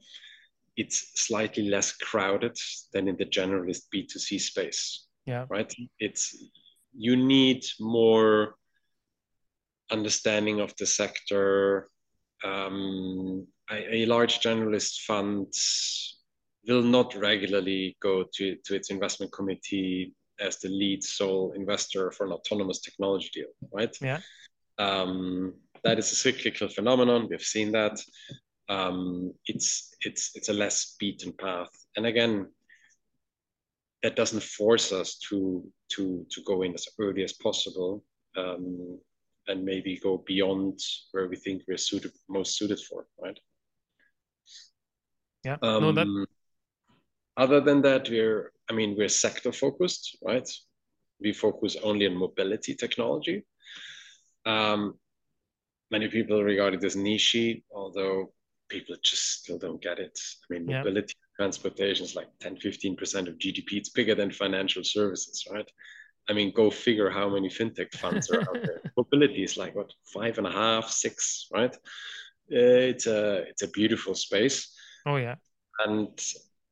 It's 0.77 1.11
slightly 1.15 1.69
less 1.69 1.91
crowded 1.93 2.57
than 2.93 3.07
in 3.07 3.17
the 3.17 3.25
generalist 3.25 3.83
B2C 3.93 4.39
space. 4.39 5.07
Yeah. 5.25 5.45
Right. 5.49 5.73
It's 5.99 6.35
you 6.93 7.15
need 7.15 7.63
more 7.79 8.55
understanding 9.91 10.59
of 10.59 10.73
the 10.77 10.85
sector. 10.85 11.87
Um, 12.43 13.47
a, 13.69 13.97
a 13.97 14.05
large 14.05 14.39
generalist 14.39 15.01
fund 15.01 15.53
will 16.67 16.83
not 16.83 17.15
regularly 17.15 17.97
go 18.01 18.25
to, 18.33 18.55
to 18.65 18.75
its 18.75 18.91
investment 18.91 19.31
committee 19.31 20.13
as 20.39 20.57
the 20.57 20.69
lead 20.69 21.03
sole 21.03 21.53
investor 21.53 22.11
for 22.11 22.25
an 22.25 22.33
autonomous 22.33 22.79
technology 22.79 23.29
deal, 23.33 23.47
right? 23.71 23.95
Yeah. 24.01 24.19
Um, 24.77 25.53
that 25.83 25.99
is 25.99 26.11
a 26.11 26.15
cyclical 26.15 26.67
phenomenon. 26.67 27.27
We've 27.29 27.41
seen 27.41 27.71
that. 27.71 27.99
Um, 28.69 29.33
it's 29.45 29.95
it's 30.01 30.31
it's 30.35 30.49
a 30.49 30.53
less 30.53 30.95
beaten 30.99 31.33
path. 31.33 31.69
And 31.95 32.05
again, 32.05 32.47
that 34.03 34.15
doesn't 34.15 34.43
force 34.43 34.91
us 34.91 35.17
to 35.29 35.63
to 35.93 36.25
to 36.29 36.41
go 36.43 36.61
in 36.61 36.73
as 36.73 36.87
early 36.99 37.23
as 37.23 37.33
possible 37.33 38.03
um, 38.37 38.99
and 39.47 39.65
maybe 39.65 39.99
go 40.01 40.23
beyond 40.25 40.79
where 41.11 41.27
we 41.27 41.35
think 41.35 41.63
we're 41.67 41.77
suited 41.77 42.11
most 42.29 42.57
suited 42.57 42.79
for, 42.79 43.07
right? 43.19 43.39
Yeah. 45.43 45.57
Um, 45.61 45.81
no, 45.83 45.91
that. 45.91 46.27
Other 47.37 47.61
than 47.61 47.81
that, 47.83 48.09
we're 48.09 48.51
I 48.69 48.73
mean 48.73 48.95
we're 48.97 49.09
sector 49.09 49.51
focused, 49.51 50.17
right? 50.21 50.47
We 51.19 51.33
focus 51.33 51.77
only 51.83 52.07
on 52.07 52.15
mobility 52.15 52.75
technology. 52.75 53.43
Um, 54.45 54.95
many 55.91 56.07
people 56.07 56.43
regard 56.43 56.73
it 56.73 56.83
as 56.83 56.95
niche, 56.95 57.61
although 57.73 58.33
people 58.69 58.95
just 59.03 59.41
still 59.41 59.59
don't 59.59 59.81
get 59.81 59.99
it. 59.99 60.17
I 60.49 60.53
mean, 60.53 60.65
mobility 60.65 61.13
transportation 61.37 62.05
is 62.05 62.15
like 62.15 62.29
10, 62.39 62.57
15% 62.57 63.27
of 63.27 63.37
GDP. 63.37 63.73
It's 63.73 63.89
bigger 63.89 64.15
than 64.15 64.31
financial 64.31 64.83
services, 64.83 65.45
right? 65.51 65.69
I 66.29 66.33
mean, 66.33 66.53
go 66.55 66.69
figure 66.71 67.09
how 67.09 67.29
many 67.29 67.49
fintech 67.49 67.93
funds 67.93 68.29
are 68.31 68.39
out 68.41 68.63
there. 68.63 68.81
Mobility 68.97 69.43
is 69.43 69.57
like 69.57 69.75
what 69.75 69.91
five 70.13 70.37
and 70.37 70.47
a 70.47 70.51
half, 70.51 70.89
six, 70.89 71.47
right? 71.51 71.75
Uh, 72.53 72.91
it's 72.93 73.07
a 73.07 73.43
it's 73.49 73.63
a 73.63 73.67
beautiful 73.69 74.13
space. 74.13 74.73
Oh 75.05 75.17
yeah, 75.17 75.35
and 75.85 76.09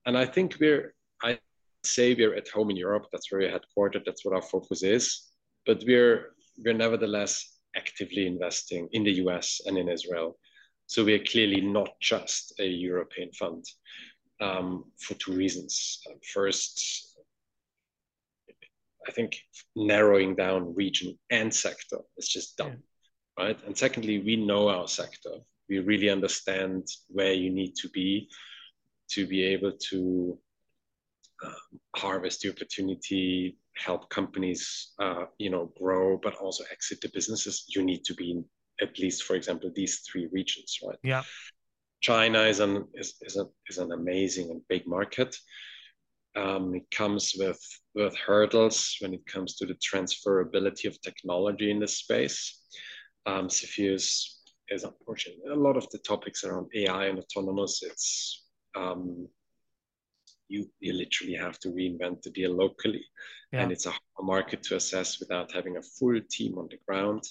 and 0.05 0.17
I 0.17 0.25
think 0.25 0.57
we're 0.59 0.93
I 1.23 1.39
say 1.83 2.13
we're 2.13 2.35
at 2.35 2.49
home 2.49 2.69
in 2.69 2.77
Europe. 2.77 3.07
That's 3.11 3.31
where 3.31 3.41
we're 3.41 3.51
headquartered. 3.51 4.05
That's 4.05 4.25
what 4.25 4.35
our 4.35 4.41
focus 4.41 4.83
is. 4.83 5.23
But 5.65 5.83
we're 5.85 6.31
we're 6.63 6.73
nevertheless 6.73 7.59
actively 7.75 8.27
investing 8.27 8.89
in 8.91 9.03
the 9.03 9.13
US 9.23 9.61
and 9.65 9.77
in 9.77 9.89
Israel. 9.89 10.37
So 10.87 11.03
we 11.03 11.13
are 11.13 11.23
clearly 11.23 11.61
not 11.61 11.89
just 12.01 12.53
a 12.59 12.65
European 12.65 13.31
fund 13.33 13.63
um, 14.41 14.85
for 14.99 15.13
two 15.15 15.33
reasons. 15.33 16.01
First, 16.33 17.15
I 19.07 19.11
think 19.11 19.37
narrowing 19.75 20.35
down 20.35 20.73
region 20.75 21.17
and 21.29 21.53
sector 21.53 21.99
is 22.17 22.27
just 22.27 22.57
dumb, 22.57 22.77
yeah. 23.37 23.45
right? 23.45 23.63
And 23.65 23.77
secondly, 23.77 24.19
we 24.19 24.35
know 24.35 24.69
our 24.69 24.87
sector. 24.87 25.35
We 25.69 25.79
really 25.79 26.09
understand 26.09 26.87
where 27.07 27.33
you 27.33 27.51
need 27.51 27.75
to 27.75 27.89
be 27.89 28.29
to 29.09 29.27
be 29.27 29.43
able 29.43 29.73
to 29.89 30.37
um, 31.43 31.79
harvest 31.95 32.41
the 32.41 32.49
opportunity, 32.49 33.57
help 33.75 34.09
companies, 34.09 34.91
uh, 34.99 35.25
you 35.37 35.49
know, 35.49 35.71
grow, 35.77 36.19
but 36.21 36.35
also 36.35 36.63
exit 36.71 37.01
the 37.01 37.09
businesses. 37.13 37.65
You 37.73 37.83
need 37.83 38.03
to 38.05 38.13
be 38.13 38.31
in 38.31 38.45
at 38.81 38.97
least, 38.99 39.23
for 39.23 39.35
example, 39.35 39.71
these 39.75 39.99
three 39.99 40.27
regions, 40.31 40.79
right? 40.85 40.97
Yeah. 41.03 41.23
China 42.01 42.43
is 42.43 42.59
an 42.59 42.87
is, 42.93 43.15
is, 43.21 43.37
a, 43.37 43.45
is 43.67 43.77
an 43.77 43.91
amazing 43.91 44.51
and 44.51 44.61
big 44.69 44.87
market. 44.87 45.35
Um, 46.35 46.75
it 46.75 46.89
comes 46.91 47.33
with 47.37 47.59
with 47.95 48.15
hurdles 48.15 48.95
when 49.01 49.13
it 49.13 49.25
comes 49.25 49.55
to 49.55 49.65
the 49.65 49.75
transferability 49.75 50.87
of 50.87 51.01
technology 51.01 51.71
in 51.71 51.79
this 51.79 51.97
space. 51.97 52.61
Um, 53.25 53.49
Cepheus 53.49 54.41
is 54.69 54.83
unfortunately 54.83 55.51
a 55.51 55.55
lot 55.55 55.75
of 55.75 55.89
the 55.89 55.97
topics 55.99 56.43
around 56.43 56.67
AI 56.73 57.07
and 57.07 57.19
autonomous. 57.19 57.81
It's 57.83 58.45
um, 58.75 59.27
you 60.47 60.69
you 60.79 60.93
literally 60.93 61.35
have 61.35 61.59
to 61.59 61.69
reinvent 61.69 62.21
the 62.21 62.31
deal 62.31 62.51
locally, 62.55 63.05
yeah. 63.51 63.61
and 63.61 63.71
it's 63.71 63.85
a, 63.85 63.91
a 64.19 64.23
market 64.23 64.63
to 64.63 64.75
assess 64.75 65.19
without 65.19 65.51
having 65.51 65.77
a 65.77 65.81
full 65.81 66.19
team 66.29 66.57
on 66.57 66.67
the 66.69 66.79
ground. 66.87 67.23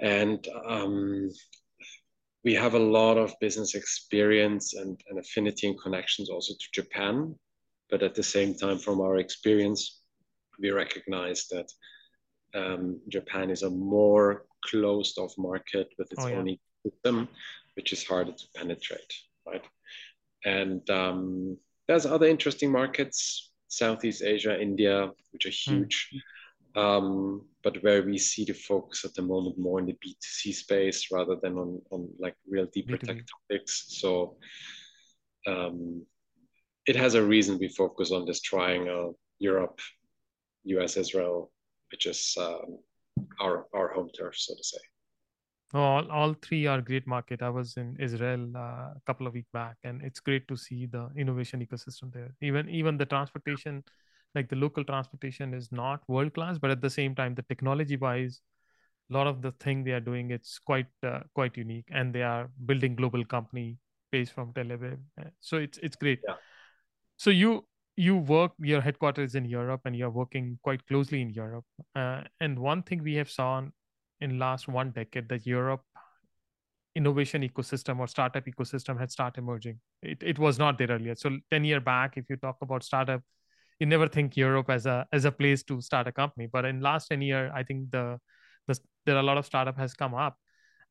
And 0.00 0.46
um, 0.66 1.30
we 2.44 2.54
have 2.54 2.74
a 2.74 2.78
lot 2.78 3.16
of 3.16 3.34
business 3.40 3.74
experience 3.74 4.74
and, 4.74 5.00
and 5.08 5.18
affinity 5.18 5.66
and 5.66 5.80
connections 5.80 6.30
also 6.30 6.54
to 6.54 6.80
Japan. 6.80 7.34
But 7.90 8.02
at 8.02 8.14
the 8.14 8.22
same 8.22 8.54
time, 8.54 8.78
from 8.78 9.00
our 9.00 9.16
experience, 9.16 10.02
we 10.60 10.70
recognize 10.70 11.46
that 11.48 11.68
um, 12.54 13.00
Japan 13.08 13.50
is 13.50 13.62
a 13.62 13.70
more 13.70 14.46
closed 14.64 15.18
off 15.18 15.32
market 15.38 15.88
with 15.98 16.10
its 16.12 16.24
oh, 16.24 16.28
yeah. 16.28 16.36
own 16.36 16.56
system, 16.84 17.28
which 17.74 17.92
is 17.92 18.04
harder 18.04 18.32
to 18.32 18.44
penetrate, 18.54 19.12
right? 19.46 19.64
And 20.46 20.88
um, 20.88 21.58
there's 21.86 22.06
other 22.06 22.26
interesting 22.26 22.72
markets, 22.72 23.52
Southeast 23.68 24.22
Asia, 24.22 24.58
India, 24.58 25.10
which 25.32 25.44
are 25.44 25.50
hmm. 25.50 25.78
huge. 25.82 26.08
Mm 26.14 26.20
um, 26.76 27.42
but 27.64 27.82
where 27.82 28.02
we 28.02 28.18
see 28.18 28.44
the 28.44 28.52
focus 28.52 29.04
at 29.04 29.14
the 29.14 29.22
moment 29.22 29.58
more 29.58 29.80
in 29.80 29.86
the 29.86 29.94
B2C 29.94 30.52
space 30.54 31.08
rather 31.10 31.36
than 31.36 31.56
on, 31.56 31.80
on 31.90 32.08
like 32.18 32.36
real 32.48 32.66
deeper 32.66 32.98
B2B. 32.98 33.06
tech 33.06 33.16
topics. 33.26 33.86
So 33.88 34.36
um, 35.46 36.04
it 36.86 36.94
has 36.94 37.14
a 37.14 37.22
reason 37.22 37.58
we 37.58 37.68
focus 37.68 38.12
on 38.12 38.26
this 38.26 38.42
triangle 38.42 39.18
Europe, 39.38 39.80
US, 40.64 40.98
Israel, 40.98 41.50
which 41.90 42.04
is 42.04 42.36
um, 42.38 42.78
our, 43.40 43.66
our 43.74 43.88
home 43.94 44.10
turf, 44.16 44.34
so 44.36 44.54
to 44.54 44.62
say. 44.62 44.78
All, 45.74 46.10
all 46.10 46.34
three 46.34 46.66
are 46.66 46.80
great 46.80 47.06
market. 47.06 47.42
I 47.42 47.50
was 47.50 47.76
in 47.76 47.96
Israel 47.98 48.50
uh, 48.56 48.94
a 48.94 49.00
couple 49.06 49.26
of 49.26 49.34
weeks 49.34 49.50
back, 49.52 49.76
and 49.82 50.00
it's 50.02 50.20
great 50.20 50.46
to 50.48 50.56
see 50.56 50.86
the 50.86 51.10
innovation 51.16 51.64
ecosystem 51.64 52.12
there. 52.12 52.34
Even 52.40 52.68
even 52.68 52.96
the 52.96 53.06
transportation 53.06 53.82
like 54.36 54.48
the 54.48 54.56
local 54.56 54.84
transportation 54.84 55.54
is 55.54 55.72
not 55.72 56.02
world 56.08 56.34
class 56.34 56.58
but 56.58 56.70
at 56.70 56.80
the 56.80 56.90
same 56.90 57.14
time 57.14 57.34
the 57.34 57.46
technology 57.52 57.96
wise 57.96 58.40
a 59.10 59.14
lot 59.14 59.26
of 59.26 59.40
the 59.42 59.52
thing 59.64 59.84
they 59.84 59.92
are 59.92 60.06
doing 60.08 60.30
it's 60.30 60.58
quite 60.58 60.92
uh, 61.02 61.20
quite 61.34 61.56
unique 61.56 61.88
and 61.90 62.14
they 62.14 62.22
are 62.22 62.50
building 62.66 62.94
global 62.94 63.24
company 63.24 63.78
based 64.12 64.32
from 64.32 64.52
tel 64.58 64.76
aviv 64.76 64.98
uh, 65.20 65.30
so 65.40 65.56
it's 65.68 65.78
it's 65.88 65.96
great 65.96 66.20
yeah. 66.28 66.34
so 67.16 67.30
you 67.30 67.64
you 67.96 68.16
work 68.16 68.52
your 68.72 68.80
headquarters 68.86 69.34
in 69.34 69.44
europe 69.44 69.80
and 69.86 69.96
you're 69.96 70.16
working 70.22 70.58
quite 70.62 70.86
closely 70.86 71.22
in 71.22 71.30
europe 71.30 71.64
uh, 71.94 72.20
and 72.40 72.58
one 72.58 72.82
thing 72.82 73.02
we 73.10 73.14
have 73.14 73.30
saw 73.30 73.50
in 74.20 74.38
last 74.38 74.68
one 74.68 74.90
decade 74.90 75.28
that 75.28 75.46
europe 75.46 75.82
innovation 76.94 77.42
ecosystem 77.42 77.98
or 77.98 78.06
startup 78.06 78.46
ecosystem 78.46 78.98
had 78.98 79.10
started 79.10 79.38
emerging 79.38 79.78
it, 80.02 80.22
it 80.22 80.38
was 80.38 80.58
not 80.58 80.78
there 80.78 80.88
earlier 80.88 81.14
so 81.14 81.30
10 81.50 81.64
year 81.64 81.80
back 81.80 82.16
if 82.16 82.24
you 82.30 82.36
talk 82.36 82.56
about 82.62 82.82
startup 82.82 83.22
you 83.78 83.86
never 83.86 84.08
think 84.08 84.36
Europe 84.36 84.70
as 84.70 84.86
a 84.86 85.06
as 85.12 85.24
a 85.24 85.32
place 85.32 85.62
to 85.64 85.80
start 85.80 86.06
a 86.06 86.12
company. 86.12 86.48
But 86.50 86.64
in 86.64 86.80
last 86.80 87.08
10 87.08 87.22
year, 87.22 87.50
I 87.54 87.62
think 87.62 87.90
the, 87.90 88.18
the 88.66 88.78
there 89.04 89.16
are 89.16 89.20
a 89.20 89.22
lot 89.22 89.38
of 89.38 89.46
startup 89.46 89.78
has 89.78 89.94
come 89.94 90.14
up. 90.14 90.36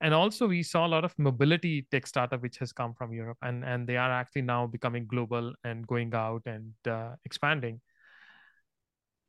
And 0.02 0.14
also 0.14 0.48
we 0.48 0.62
saw 0.62 0.86
a 0.86 0.92
lot 0.96 1.06
of 1.06 1.18
mobility 1.18 1.88
tech 1.90 2.06
startup 2.06 2.42
which 2.42 2.58
has 2.58 2.74
come 2.74 2.94
from 2.94 3.14
Europe 3.14 3.38
and, 3.42 3.64
and 3.64 3.88
they 3.88 3.96
are 3.96 4.12
actually 4.12 4.42
now 4.42 4.68
becoming 4.68 5.08
global 5.08 5.54
and 5.64 5.88
going 5.88 6.14
out 6.14 6.42
and 6.46 6.74
uh, 6.86 7.16
expanding. 7.24 7.80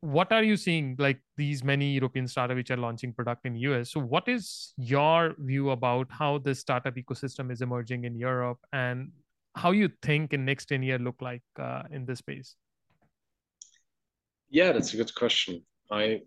What 0.01 0.31
are 0.31 0.43
you 0.43 0.57
seeing 0.57 0.95
like 0.99 1.19
these 1.37 1.63
many 1.63 1.91
European 1.91 2.27
startups 2.27 2.57
which 2.57 2.71
are 2.71 2.77
launching 2.77 3.13
product 3.13 3.45
in 3.45 3.53
the 3.53 3.59
US? 3.61 3.91
So 3.91 3.99
what 3.99 4.27
is 4.27 4.73
your 4.77 5.35
view 5.39 5.71
about 5.71 6.07
how 6.09 6.37
the 6.37 6.53
startup 6.53 6.95
ecosystem 6.95 7.51
is 7.51 7.61
emerging 7.61 8.03
in 8.03 8.15
Europe 8.15 8.59
and 8.71 9.11
how 9.55 9.71
you 9.71 9.89
think 10.03 10.33
in 10.33 10.45
next 10.45 10.67
10 10.67 10.83
year 10.83 10.99
look 10.99 11.21
like 11.21 11.41
uh, 11.59 11.83
in 11.91 12.05
this 12.05 12.19
space? 12.19 12.55
Yeah, 14.49 14.71
that's 14.71 14.93
a 14.93 14.97
good 14.97 15.13
question. 15.15 15.63
I 15.91 16.21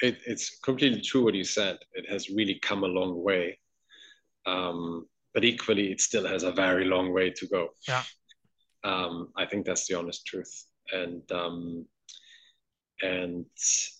it, 0.00 0.18
it's 0.26 0.58
completely 0.60 1.00
true 1.00 1.24
what 1.24 1.34
you 1.34 1.44
said. 1.44 1.78
It 1.92 2.08
has 2.10 2.30
really 2.30 2.58
come 2.60 2.84
a 2.84 2.88
long 2.88 3.22
way, 3.22 3.58
um, 4.46 5.06
but 5.34 5.44
equally, 5.44 5.92
it 5.92 6.00
still 6.00 6.26
has 6.26 6.42
a 6.42 6.52
very 6.52 6.86
long 6.86 7.12
way 7.12 7.30
to 7.30 7.46
go. 7.46 7.68
Yeah, 7.86 8.02
um, 8.84 9.28
I 9.36 9.46
think 9.46 9.66
that's 9.66 9.86
the 9.86 9.98
honest 9.98 10.26
truth, 10.26 10.64
and 10.92 11.30
um, 11.32 11.86
and 13.02 13.46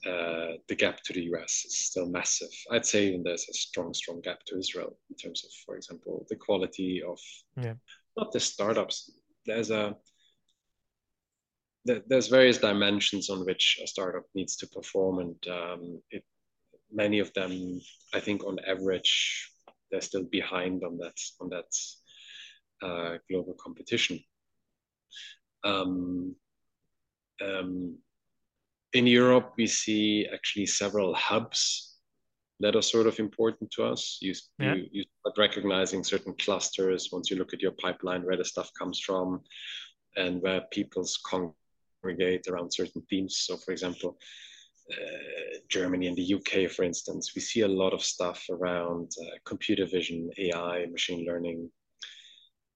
uh, 0.06 0.58
the 0.68 0.74
gap 0.76 1.02
to 1.04 1.12
the 1.12 1.22
US 1.34 1.64
is 1.66 1.78
still 1.78 2.06
massive. 2.06 2.50
I'd 2.70 2.86
say 2.86 3.08
even 3.08 3.22
there's 3.22 3.48
a 3.48 3.54
strong, 3.54 3.94
strong 3.94 4.20
gap 4.20 4.40
to 4.46 4.58
Israel 4.58 4.98
in 5.08 5.16
terms 5.16 5.44
of, 5.44 5.50
for 5.64 5.76
example, 5.76 6.26
the 6.28 6.36
quality 6.36 7.02
of 7.06 7.18
yeah. 7.56 7.74
not 8.16 8.32
the 8.32 8.40
startups. 8.40 9.10
There's 9.46 9.70
a 9.70 9.96
there's 11.86 12.28
various 12.28 12.58
dimensions 12.58 13.30
on 13.30 13.46
which 13.46 13.80
a 13.82 13.86
startup 13.86 14.24
needs 14.34 14.54
to 14.56 14.66
perform, 14.66 15.18
and 15.18 15.48
um, 15.48 16.02
it, 16.10 16.22
many 16.92 17.20
of 17.20 17.32
them, 17.32 17.80
I 18.12 18.20
think, 18.20 18.44
on 18.44 18.58
average, 18.68 19.50
they're 19.90 20.02
still 20.02 20.24
behind 20.24 20.84
on 20.84 20.98
that 20.98 21.16
on 21.40 21.48
that 21.48 22.86
uh, 22.86 23.16
global 23.30 23.54
competition. 23.54 24.20
Um, 25.64 26.36
um, 27.42 27.98
in 28.92 29.06
Europe, 29.06 29.52
we 29.56 29.66
see 29.66 30.26
actually 30.32 30.66
several 30.66 31.14
hubs 31.14 31.96
that 32.60 32.76
are 32.76 32.82
sort 32.82 33.06
of 33.06 33.18
important 33.18 33.70
to 33.72 33.84
us. 33.84 34.18
You, 34.20 34.34
yeah. 34.58 34.74
you, 34.74 34.86
you 34.92 35.04
start 35.20 35.38
recognizing 35.38 36.04
certain 36.04 36.34
clusters 36.34 37.08
once 37.10 37.30
you 37.30 37.36
look 37.36 37.54
at 37.54 37.62
your 37.62 37.72
pipeline, 37.72 38.22
where 38.22 38.36
the 38.36 38.44
stuff 38.44 38.70
comes 38.78 39.00
from, 39.00 39.40
and 40.16 40.42
where 40.42 40.62
people's 40.70 41.18
congregate 41.24 42.48
around 42.48 42.72
certain 42.72 43.02
themes. 43.08 43.38
So, 43.46 43.56
for 43.56 43.72
example, 43.72 44.18
uh, 44.92 45.58
Germany 45.68 46.08
and 46.08 46.16
the 46.16 46.34
UK, 46.34 46.70
for 46.70 46.82
instance, 46.82 47.32
we 47.34 47.40
see 47.40 47.60
a 47.60 47.68
lot 47.68 47.94
of 47.94 48.02
stuff 48.02 48.44
around 48.50 49.10
uh, 49.22 49.36
computer 49.46 49.86
vision, 49.86 50.30
AI, 50.36 50.86
machine 50.86 51.24
learning, 51.24 51.70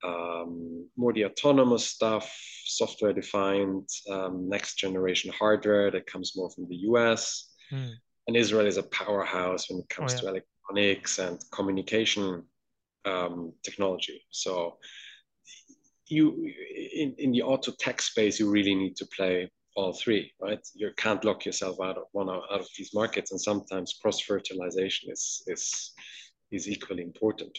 um, 0.05 0.89
more 0.97 1.13
the 1.13 1.25
autonomous 1.25 1.87
stuff, 1.87 2.31
software 2.67 3.13
defined, 3.13 3.89
um, 4.11 4.49
next 4.49 4.77
generation 4.77 5.33
hardware 5.39 5.91
that 5.91 6.07
comes 6.07 6.33
more 6.37 6.51
from 6.51 6.69
the 6.69 6.77
US. 6.89 7.51
Mm. 7.73 7.93
And 8.27 8.37
Israel 8.37 8.67
is 8.67 8.77
a 8.77 8.83
powerhouse 8.85 9.71
when 9.71 9.81
it 9.81 9.89
comes 9.89 10.13
oh, 10.13 10.17
yeah. 10.17 10.21
to 10.21 10.29
electronics 10.29 11.19
and 11.19 11.43
communication 11.51 12.43
um, 13.05 13.53
technology. 13.63 14.25
So 14.31 14.79
you 16.07 16.53
in, 16.95 17.15
in 17.19 17.33
the 17.33 17.43
auto 17.43 17.73
tech 17.79 18.01
space, 18.03 18.39
you 18.39 18.51
really 18.51 18.75
need 18.75 18.97
to 18.97 19.07
play 19.07 19.51
all 19.77 19.93
three, 19.93 20.33
right? 20.41 20.61
You 20.75 20.91
can't 20.97 21.25
lock 21.25 21.45
yourself 21.45 21.81
out 21.81 21.99
of 21.99 22.05
one 22.13 22.31
out 22.31 22.45
of 22.51 22.67
these 22.77 22.95
markets, 22.95 23.33
and 23.33 23.41
sometimes 23.41 23.99
cross 24.01 24.21
fertilization 24.21 25.11
is 25.11 25.43
is 25.47 25.93
is 26.51 26.69
equally 26.69 27.03
important. 27.03 27.59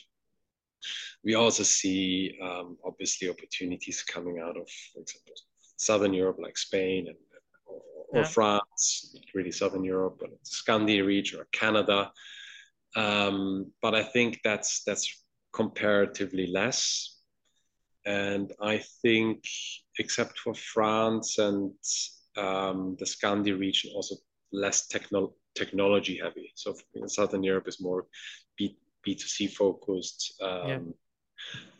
We 1.24 1.36
also 1.36 1.63
see 1.63 2.38
um, 2.41 2.78
obviously 2.86 3.30
opportunities 3.30 4.04
coming 4.04 4.39
out 4.39 4.58
of, 4.58 4.69
for 4.93 5.02
example, 5.02 5.34
Southern 5.78 6.13
Europe, 6.13 6.38
like 6.39 6.58
Spain 6.58 7.08
and 7.08 7.17
or, 7.65 7.82
or 8.10 8.21
yeah. 8.21 8.28
France, 8.28 9.15
really 9.34 9.52
Southern 9.52 9.84
Europe, 9.84 10.17
but 10.19 10.30
the 10.30 10.38
Scandi 10.45 11.06
region 11.06 11.39
or 11.39 11.48
Canada. 11.52 12.12
Um, 12.95 13.71
but 13.82 13.93
I 13.93 14.04
think 14.04 14.39
that's 14.43 14.84
that's 14.84 15.24
comparatively 15.52 16.48
less 16.48 17.15
and 18.06 18.54
I 18.62 18.84
think, 19.02 19.43
except 19.98 20.38
for 20.39 20.54
France 20.54 21.39
and 21.39 21.74
um, 22.38 22.95
the 23.00 23.06
Scandi 23.06 23.58
region, 23.58 23.91
also 23.95 24.15
less 24.52 24.88
techno- 24.88 25.34
technology 25.56 26.19
heavy. 26.21 26.52
So 26.56 26.76
Southern 27.08 27.43
Europe 27.43 27.67
is 27.67 27.82
more 27.82 28.06
B 28.58 28.78
B2C 29.08 29.52
focused 29.52 30.41
um, 30.41 30.94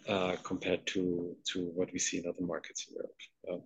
yeah. 0.08 0.14
uh, 0.14 0.36
compared 0.44 0.86
to 0.88 1.36
to 1.52 1.72
what 1.76 1.92
we 1.94 2.00
see 2.00 2.18
in 2.18 2.28
other 2.28 2.46
markets 2.46 2.88
in 2.88 2.96
Europe. 2.96 3.22
Um, 3.52 3.62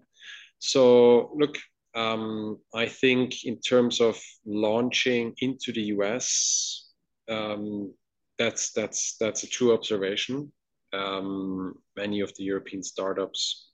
so 0.60 1.32
look, 1.36 1.58
um, 1.96 2.60
I 2.74 2.88
think 2.88 3.46
in 3.46 3.60
terms 3.60 4.02
of 4.02 4.20
launching 4.46 5.34
into 5.40 5.72
the 5.72 5.84
US, 5.96 6.90
um, 7.30 7.94
that's 8.38 8.72
that's 8.72 9.16
that's 9.20 9.44
a 9.44 9.48
true 9.48 9.74
observation 9.74 10.52
um, 10.94 11.76
many 11.96 12.22
of 12.22 12.34
the 12.36 12.44
European 12.44 12.84
startups 12.84 13.70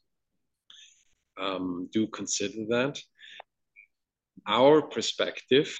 um, 1.40 1.90
do 1.92 2.08
consider 2.08 2.66
that. 2.70 3.00
Our 4.48 4.82
perspective, 4.82 5.76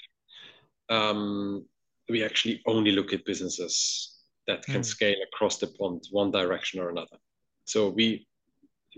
um, 0.88 1.66
we 2.08 2.24
actually 2.24 2.62
only 2.66 2.92
look 2.92 3.12
at 3.12 3.24
businesses 3.24 4.16
that 4.46 4.64
can 4.64 4.82
mm. 4.82 4.84
scale 4.84 5.16
across 5.32 5.58
the 5.58 5.66
pond 5.66 6.04
one 6.10 6.30
direction 6.30 6.80
or 6.80 6.90
another. 6.90 7.16
So 7.64 7.88
we 7.88 8.26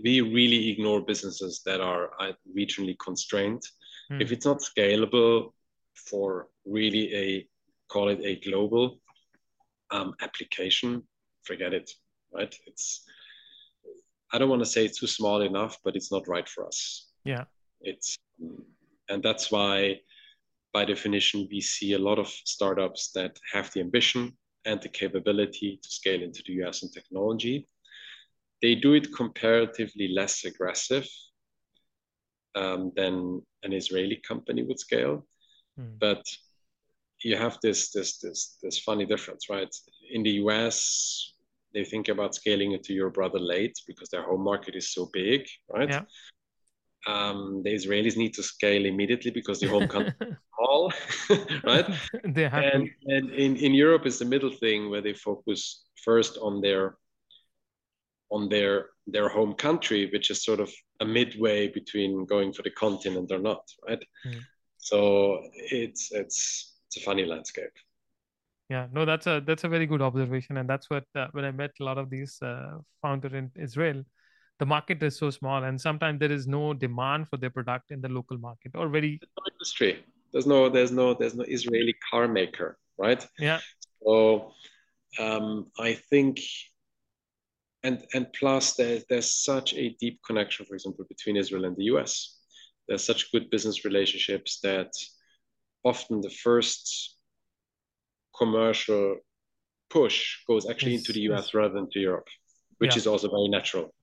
we 0.03 0.21
really 0.21 0.69
ignore 0.69 1.01
businesses 1.01 1.61
that 1.65 1.81
are 1.81 2.11
uh, 2.19 2.31
regionally 2.55 2.95
constrained. 3.03 3.63
Mm. 4.11 4.21
If 4.21 4.31
it's 4.31 4.45
not 4.45 4.59
scalable 4.59 5.51
for 5.95 6.47
really 6.65 7.13
a 7.15 7.47
call 7.89 8.09
it 8.09 8.19
a 8.23 8.39
global 8.47 8.99
um, 9.91 10.13
application, 10.21 11.03
forget 11.43 11.73
it 11.73 11.89
right? 12.33 12.55
It's 12.65 13.03
I 14.31 14.37
don't 14.37 14.49
want 14.49 14.61
to 14.61 14.69
say 14.69 14.85
it's 14.85 14.99
too 14.99 15.07
small 15.07 15.41
enough, 15.41 15.77
but 15.83 15.95
it's 15.95 16.11
not 16.11 16.27
right 16.27 16.47
for 16.47 16.67
us. 16.67 17.07
Yeah. 17.23 17.45
It's 17.81 18.17
and 19.09 19.23
that's 19.23 19.51
why 19.51 20.01
by 20.73 20.85
definition 20.85 21.47
we 21.51 21.61
see 21.61 21.93
a 21.93 21.99
lot 21.99 22.19
of 22.19 22.27
startups 22.27 23.11
that 23.13 23.37
have 23.53 23.71
the 23.73 23.79
ambition 23.79 24.37
and 24.65 24.81
the 24.81 24.89
capability 24.89 25.79
to 25.81 25.89
scale 25.89 26.21
into 26.21 26.43
the 26.45 26.53
US 26.63 26.83
and 26.83 26.91
technology. 26.93 27.67
They 28.61 28.75
do 28.75 28.93
it 28.93 29.15
comparatively 29.15 30.09
less 30.09 30.43
aggressive 30.45 31.07
um, 32.55 32.91
than 32.95 33.41
an 33.63 33.73
Israeli 33.73 34.21
company 34.27 34.63
would 34.63 34.79
scale. 34.79 35.25
Mm. 35.79 35.99
But 35.99 36.23
you 37.23 37.35
have 37.35 37.57
this 37.61 37.91
this 37.91 38.17
this 38.19 38.57
this 38.61 38.79
funny 38.79 39.05
difference, 39.05 39.49
right? 39.49 39.73
In 40.11 40.23
the 40.23 40.31
US, 40.43 41.33
they 41.73 41.83
think 41.83 42.07
about 42.09 42.35
scaling 42.35 42.71
it 42.73 42.83
to 42.83 42.93
your 42.93 43.09
brother 43.09 43.39
late 43.39 43.77
because 43.87 44.09
their 44.09 44.23
home 44.23 44.43
market 44.43 44.75
is 44.75 44.93
so 44.93 45.09
big, 45.13 45.45
right? 45.69 45.89
Yeah. 45.89 46.03
Um, 47.07 47.61
the 47.63 47.73
Israelis 47.73 48.17
need 48.17 48.33
to 48.35 48.43
scale 48.43 48.85
immediately 48.85 49.31
because 49.31 49.59
the 49.59 49.67
home 49.67 49.87
country 49.87 50.13
is 50.21 50.37
small, 50.55 50.93
right? 51.63 51.85
they 52.25 52.47
have 52.47 52.63
and, 52.63 52.89
and 53.05 53.29
in, 53.31 53.55
in 53.55 53.73
Europe 53.73 54.05
is 54.05 54.19
the 54.19 54.25
middle 54.25 54.51
thing 54.51 54.89
where 54.89 55.01
they 55.01 55.13
focus 55.13 55.85
first 56.03 56.37
on 56.41 56.61
their 56.61 56.97
on 58.31 58.49
their 58.49 58.89
their 59.07 59.29
home 59.29 59.53
country, 59.53 60.09
which 60.11 60.29
is 60.29 60.43
sort 60.43 60.59
of 60.59 60.71
a 60.99 61.05
midway 61.05 61.67
between 61.67 62.25
going 62.25 62.53
for 62.53 62.61
the 62.63 62.71
continent 62.71 63.31
or 63.31 63.39
not, 63.39 63.63
right? 63.87 64.03
Mm. 64.27 64.41
So 64.77 65.41
it's 65.53 66.11
it's 66.11 66.75
it's 66.87 66.97
a 66.97 67.01
funny 67.01 67.25
landscape 67.25 67.71
yeah 68.69 68.87
no 68.91 69.05
that's 69.05 69.27
a 69.27 69.41
that's 69.45 69.63
a 69.63 69.67
very 69.67 69.85
good 69.85 70.01
observation 70.01 70.57
and 70.57 70.69
that's 70.69 70.89
what 70.89 71.03
uh, 71.15 71.27
when 71.31 71.43
i 71.43 71.51
met 71.51 71.71
a 71.79 71.83
lot 71.83 71.97
of 71.97 72.09
these 72.09 72.41
uh, 72.41 72.77
founders 73.01 73.33
in 73.33 73.51
israel 73.55 74.03
the 74.59 74.65
market 74.65 75.01
is 75.03 75.17
so 75.17 75.29
small 75.29 75.63
and 75.63 75.79
sometimes 75.79 76.19
there 76.19 76.31
is 76.31 76.47
no 76.47 76.73
demand 76.73 77.27
for 77.27 77.37
their 77.37 77.49
product 77.49 77.91
in 77.91 78.01
the 78.01 78.09
local 78.09 78.37
market 78.37 78.71
or 78.75 78.87
very 78.89 79.19
there's 79.19 79.37
no 79.37 79.43
industry 79.53 80.03
there's 80.31 80.47
no 80.47 80.69
there's 80.69 80.91
no 80.91 81.13
there's 81.13 81.35
no 81.35 81.45
israeli 81.47 81.95
car 82.09 82.27
maker 82.27 82.77
right 82.97 83.27
yeah 83.39 83.59
so 84.03 84.51
um, 85.19 85.67
i 85.79 85.93
think 85.93 86.39
and 87.83 88.05
and 88.13 88.31
plus 88.33 88.73
there's 88.75 89.03
there's 89.09 89.31
such 89.31 89.73
a 89.73 89.95
deep 89.99 90.19
connection 90.25 90.65
for 90.65 90.75
example 90.75 91.05
between 91.07 91.37
israel 91.37 91.65
and 91.65 91.75
the 91.77 91.83
us 91.83 92.37
there's 92.87 93.03
such 93.03 93.31
good 93.31 93.49
business 93.49 93.85
relationships 93.85 94.59
that 94.61 94.91
often 95.83 96.21
the 96.21 96.29
first 96.29 97.15
commercial 98.35 99.17
push 99.89 100.37
goes 100.47 100.69
actually 100.69 100.93
yes, 100.93 101.01
into 101.01 101.13
the 101.13 101.21
US 101.31 101.45
yes. 101.45 101.53
rather 101.53 101.73
than 101.73 101.89
to 101.91 101.99
Europe, 101.99 102.27
which 102.77 102.95
yeah. 102.95 102.99
is 102.99 103.07
also 103.07 103.29
very 103.29 103.47
natural. 103.47 103.93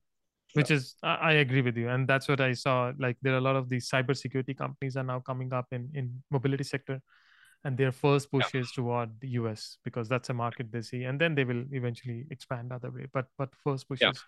Which 0.53 0.71
is, 0.71 0.95
I 1.03 1.33
agree 1.33 1.61
with 1.61 1.77
you, 1.77 1.89
and 1.89 2.07
that's 2.07 2.27
what 2.27 2.41
I 2.41 2.53
saw. 2.53 2.91
Like 2.97 3.17
there 3.21 3.33
are 3.33 3.37
a 3.37 3.41
lot 3.41 3.55
of 3.55 3.69
these 3.69 3.89
cybersecurity 3.89 4.57
companies 4.57 4.97
are 4.97 5.03
now 5.03 5.19
coming 5.19 5.53
up 5.53 5.67
in 5.71 5.89
in 5.93 6.23
mobility 6.31 6.63
sector, 6.63 7.01
and 7.63 7.77
their 7.77 7.91
first 7.91 8.31
push 8.31 8.53
yeah. 8.53 8.61
is 8.61 8.71
toward 8.71 9.09
the 9.19 9.29
US 9.41 9.77
because 9.83 10.07
that's 10.09 10.29
a 10.29 10.33
market 10.33 10.71
they 10.71 10.81
see, 10.81 11.03
and 11.03 11.19
then 11.19 11.35
they 11.35 11.43
will 11.43 11.65
eventually 11.71 12.25
expand 12.31 12.71
other 12.71 12.91
way. 12.91 13.07
But 13.11 13.27
but 13.37 13.49
first 13.63 13.87
push 13.87 14.01
yeah. 14.01 14.11
is 14.11 14.23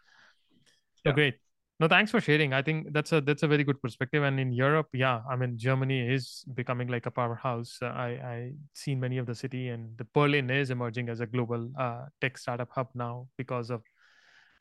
so 1.06 1.14
great 1.14 1.36
no 1.80 1.88
thanks 1.88 2.12
for 2.12 2.20
sharing 2.20 2.54
i 2.54 2.62
think 2.62 2.92
that's 2.92 3.12
a 3.14 3.22
that's 3.22 3.44
a 3.44 3.48
very 3.48 3.64
good 3.64 3.82
perspective 3.82 4.24
and 4.24 4.40
in 4.40 4.52
europe 4.52 4.88
yeah 4.94 5.22
i 5.30 5.36
mean 5.36 5.58
germany 5.58 6.14
is 6.14 6.44
becoming 6.54 6.88
like 6.88 7.06
a 7.06 7.12
powerhouse 7.12 7.78
uh, 7.82 7.88
i 7.88 8.10
i 8.34 8.52
seen 8.74 9.00
many 9.00 9.18
of 9.18 9.26
the 9.26 9.36
city 9.36 9.70
and 9.70 9.98
the 9.98 10.06
berlin 10.14 10.50
is 10.50 10.70
emerging 10.72 11.10
as 11.10 11.22
a 11.22 11.26
global 11.26 11.70
uh, 11.80 12.06
tech 12.22 12.38
startup 12.38 12.70
hub 12.72 12.88
now 12.94 13.28
because 13.38 13.70
of 13.70 13.82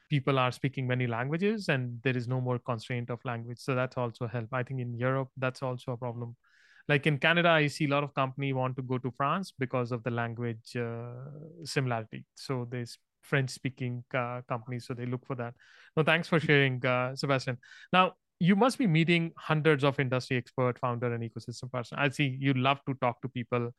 people 0.08 0.38
are 0.38 0.50
speaking 0.50 0.86
many 0.86 1.06
languages 1.06 1.68
and 1.68 1.98
there 2.02 2.16
is 2.16 2.28
no 2.28 2.40
more 2.40 2.58
constraint 2.58 3.10
of 3.10 3.24
language 3.24 3.58
so 3.58 3.74
that's 3.74 3.96
also 3.96 4.26
help 4.26 4.48
i 4.52 4.62
think 4.62 4.80
in 4.80 4.94
europe 4.94 5.28
that's 5.36 5.62
also 5.62 5.92
a 5.92 5.96
problem 5.96 6.36
like 6.88 7.06
in 7.06 7.18
canada 7.18 7.48
i 7.48 7.66
see 7.66 7.84
a 7.84 7.88
lot 7.88 8.04
of 8.04 8.14
company 8.14 8.52
want 8.52 8.76
to 8.76 8.82
go 8.82 8.98
to 8.98 9.10
france 9.16 9.52
because 9.58 9.92
of 9.92 10.02
the 10.04 10.10
language 10.10 10.76
uh, 10.76 11.12
similarity 11.64 12.24
so 12.34 12.66
there's 12.70 12.98
French 13.28 13.50
speaking 13.50 14.04
uh, 14.14 14.40
companies. 14.48 14.86
So 14.86 14.94
they 14.94 15.06
look 15.06 15.26
for 15.26 15.36
that. 15.36 15.54
No, 15.96 16.02
thanks 16.02 16.28
for 16.28 16.40
sharing, 16.40 16.84
uh, 16.84 17.14
Sebastien. 17.14 17.58
Now, 17.92 18.14
you 18.40 18.56
must 18.56 18.78
be 18.78 18.86
meeting 18.86 19.32
hundreds 19.36 19.84
of 19.84 19.98
industry 19.98 20.36
expert, 20.36 20.78
founder, 20.78 21.12
and 21.12 21.22
ecosystem 21.22 21.70
person. 21.70 21.98
I 21.98 22.08
see 22.08 22.36
you 22.40 22.54
love 22.54 22.80
to 22.86 22.94
talk 22.94 23.20
to 23.22 23.28
people 23.28 23.70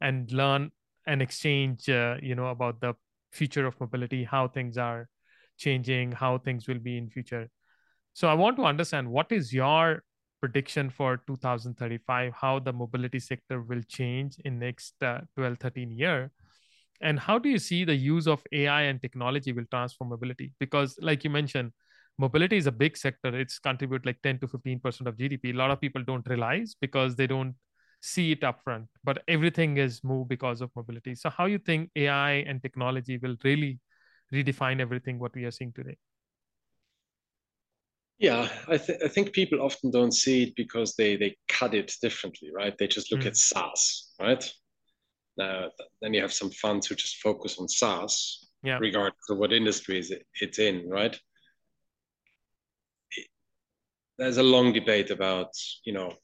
and 0.00 0.30
learn 0.32 0.70
and 1.06 1.22
exchange, 1.22 1.88
uh, 1.88 2.16
you 2.22 2.34
know, 2.34 2.46
about 2.46 2.80
the 2.80 2.94
future 3.32 3.66
of 3.66 3.78
mobility, 3.78 4.24
how 4.24 4.48
things 4.48 4.78
are 4.78 5.08
changing, 5.56 6.12
how 6.12 6.38
things 6.38 6.66
will 6.68 6.78
be 6.78 6.98
in 6.98 7.08
future. 7.08 7.48
So 8.12 8.28
I 8.28 8.34
want 8.34 8.56
to 8.56 8.64
understand 8.64 9.08
what 9.08 9.30
is 9.30 9.52
your 9.52 10.02
prediction 10.40 10.90
for 10.90 11.18
2035, 11.26 12.32
how 12.32 12.58
the 12.58 12.72
mobility 12.72 13.18
sector 13.18 13.60
will 13.60 13.82
change 13.88 14.36
in 14.44 14.58
next 14.58 14.94
uh, 15.02 15.20
12, 15.36 15.58
13 15.58 15.90
year? 15.90 16.30
And 17.00 17.18
how 17.18 17.38
do 17.38 17.48
you 17.48 17.58
see 17.58 17.84
the 17.84 17.94
use 17.94 18.26
of 18.26 18.42
ai 18.52 18.82
and 18.82 19.00
technology 19.00 19.52
will 19.52 19.66
transform 19.70 20.10
mobility? 20.10 20.52
Because 20.58 20.98
like 21.00 21.24
you 21.24 21.30
mentioned 21.30 21.72
mobility 22.18 22.56
is 22.56 22.66
a 22.66 22.72
big 22.72 22.96
sector. 22.96 23.38
It's 23.38 23.58
contribute 23.58 24.06
like 24.06 24.22
10 24.22 24.38
to 24.40 24.48
15 24.48 24.80
percent 24.80 25.08
of 25.08 25.16
gdp 25.16 25.52
a 25.54 25.56
lot 25.56 25.70
of 25.70 25.80
people 25.80 26.02
don't 26.02 26.26
realize 26.26 26.74
because 26.80 27.16
they 27.16 27.26
don't 27.26 27.54
see 28.00 28.32
it 28.32 28.40
upfront 28.42 28.86
but 29.04 29.22
everything 29.26 29.78
is 29.78 30.02
moved 30.04 30.28
because 30.28 30.60
of 30.60 30.70
mobility. 30.76 31.14
So 31.14 31.28
how 31.28 31.46
you 31.46 31.58
think 31.58 31.90
ai 31.96 32.44
and 32.46 32.62
technology 32.62 33.18
will 33.18 33.36
really 33.44 33.78
redefine 34.32 34.80
everything 34.80 35.18
what 35.18 35.34
we 35.34 35.44
are 35.44 35.50
seeing 35.50 35.72
today 35.72 35.96
yeah 38.18 38.48
I, 38.68 38.78
th- 38.78 39.00
I 39.04 39.08
think 39.08 39.32
people 39.32 39.60
often 39.62 39.90
don't 39.90 40.12
see 40.12 40.44
it 40.44 40.56
because 40.56 40.94
they 40.96 41.16
they 41.16 41.36
cut 41.48 41.74
it 41.74 41.92
differently 42.00 42.50
right 42.54 42.76
they 42.78 42.86
just 42.86 43.12
look 43.12 43.22
mm. 43.22 43.26
at 43.26 43.36
saas 43.36 44.12
right 44.20 44.44
now, 45.36 45.70
then 46.00 46.14
you 46.14 46.22
have 46.22 46.32
some 46.32 46.50
funds 46.50 46.86
who 46.86 46.94
just 46.94 47.18
focus 47.18 47.58
on 47.58 47.68
SaaS. 47.68 48.48
yeah. 48.62 48.78
regardless 48.80 49.30
of 49.30 49.38
what 49.38 49.52
industry 49.52 49.98
is 49.98 50.12
it's 50.40 50.58
in, 50.58 50.88
right? 50.88 51.16
There's 54.18 54.38
a 54.38 54.42
long 54.42 54.72
debate 54.72 55.10
about, 55.10 55.50
you 55.84 55.92
know, 55.92 56.14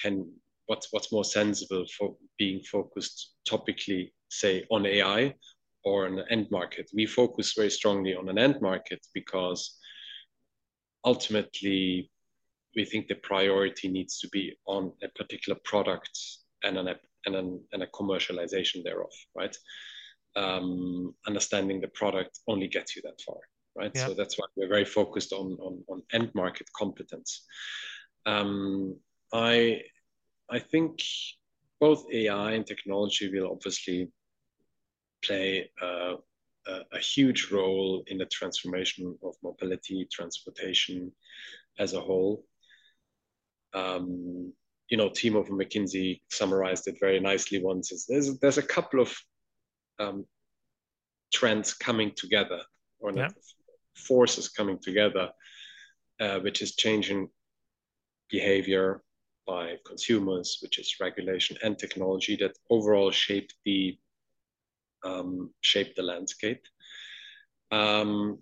can 0.00 0.32
what's 0.66 0.92
what's 0.92 1.10
more 1.10 1.24
sensible 1.24 1.84
for 1.98 2.16
being 2.38 2.62
focused 2.62 3.34
topically, 3.48 4.12
say, 4.28 4.64
on 4.70 4.86
AI 4.86 5.34
or 5.84 6.06
an 6.06 6.22
end 6.30 6.48
market. 6.50 6.90
We 6.94 7.06
focus 7.06 7.54
very 7.54 7.70
strongly 7.70 8.14
on 8.14 8.28
an 8.28 8.38
end 8.38 8.60
market 8.60 9.06
because 9.14 9.78
ultimately 11.04 12.10
we 12.76 12.84
think 12.84 13.08
the 13.08 13.14
priority 13.16 13.88
needs 13.88 14.18
to 14.20 14.28
be 14.28 14.56
on 14.66 14.92
a 15.02 15.08
particular 15.08 15.58
product 15.64 16.18
and 16.62 16.78
an 16.78 16.94
and, 17.26 17.36
an, 17.36 17.60
and 17.72 17.82
a 17.82 17.86
commercialization 17.88 18.82
thereof, 18.82 19.12
right? 19.36 19.54
Um, 20.36 21.14
understanding 21.26 21.80
the 21.80 21.88
product 21.88 22.38
only 22.48 22.68
gets 22.68 22.96
you 22.96 23.02
that 23.02 23.20
far, 23.26 23.36
right? 23.76 23.90
Yeah. 23.94 24.06
So 24.06 24.14
that's 24.14 24.38
why 24.38 24.46
we're 24.56 24.68
very 24.68 24.84
focused 24.84 25.32
on 25.32 25.56
on, 25.60 25.84
on 25.88 26.02
end 26.12 26.30
market 26.34 26.68
competence. 26.76 27.44
Um, 28.26 28.96
I 29.32 29.82
I 30.50 30.58
think 30.58 31.00
both 31.80 32.04
AI 32.12 32.52
and 32.52 32.66
technology 32.66 33.30
will 33.32 33.50
obviously 33.50 34.10
play 35.22 35.70
a, 35.80 36.14
a, 36.66 36.98
huge 36.98 37.50
role 37.50 38.02
in 38.06 38.18
the 38.18 38.26
transformation 38.26 39.16
of 39.22 39.34
mobility, 39.42 40.06
transportation 40.10 41.12
as 41.78 41.94
a 41.94 42.00
whole. 42.00 42.44
Um, 43.74 44.52
you 44.88 44.96
know, 44.96 45.08
Timo 45.08 45.46
from 45.46 45.58
McKinsey 45.58 46.20
summarized 46.30 46.88
it 46.88 46.96
very 47.00 47.20
nicely 47.20 47.62
once. 47.62 48.06
there's, 48.08 48.38
there's 48.40 48.58
a 48.58 48.62
couple 48.62 49.00
of 49.00 49.16
um, 49.98 50.26
trends 51.32 51.74
coming 51.74 52.12
together, 52.16 52.60
or 52.98 53.12
yeah. 53.12 53.28
forces 53.94 54.48
coming 54.48 54.78
together, 54.78 55.30
uh, 56.20 56.40
which 56.40 56.60
is 56.62 56.74
changing 56.74 57.28
behavior 58.30 59.02
by 59.46 59.76
consumers, 59.86 60.58
which 60.62 60.78
is 60.78 60.96
regulation 61.00 61.56
and 61.62 61.78
technology 61.78 62.36
that 62.36 62.56
overall 62.68 63.10
shape 63.10 63.50
the 63.64 63.98
um, 65.04 65.50
shape 65.60 65.94
the 65.94 66.02
landscape. 66.02 66.62
Um, 67.70 68.38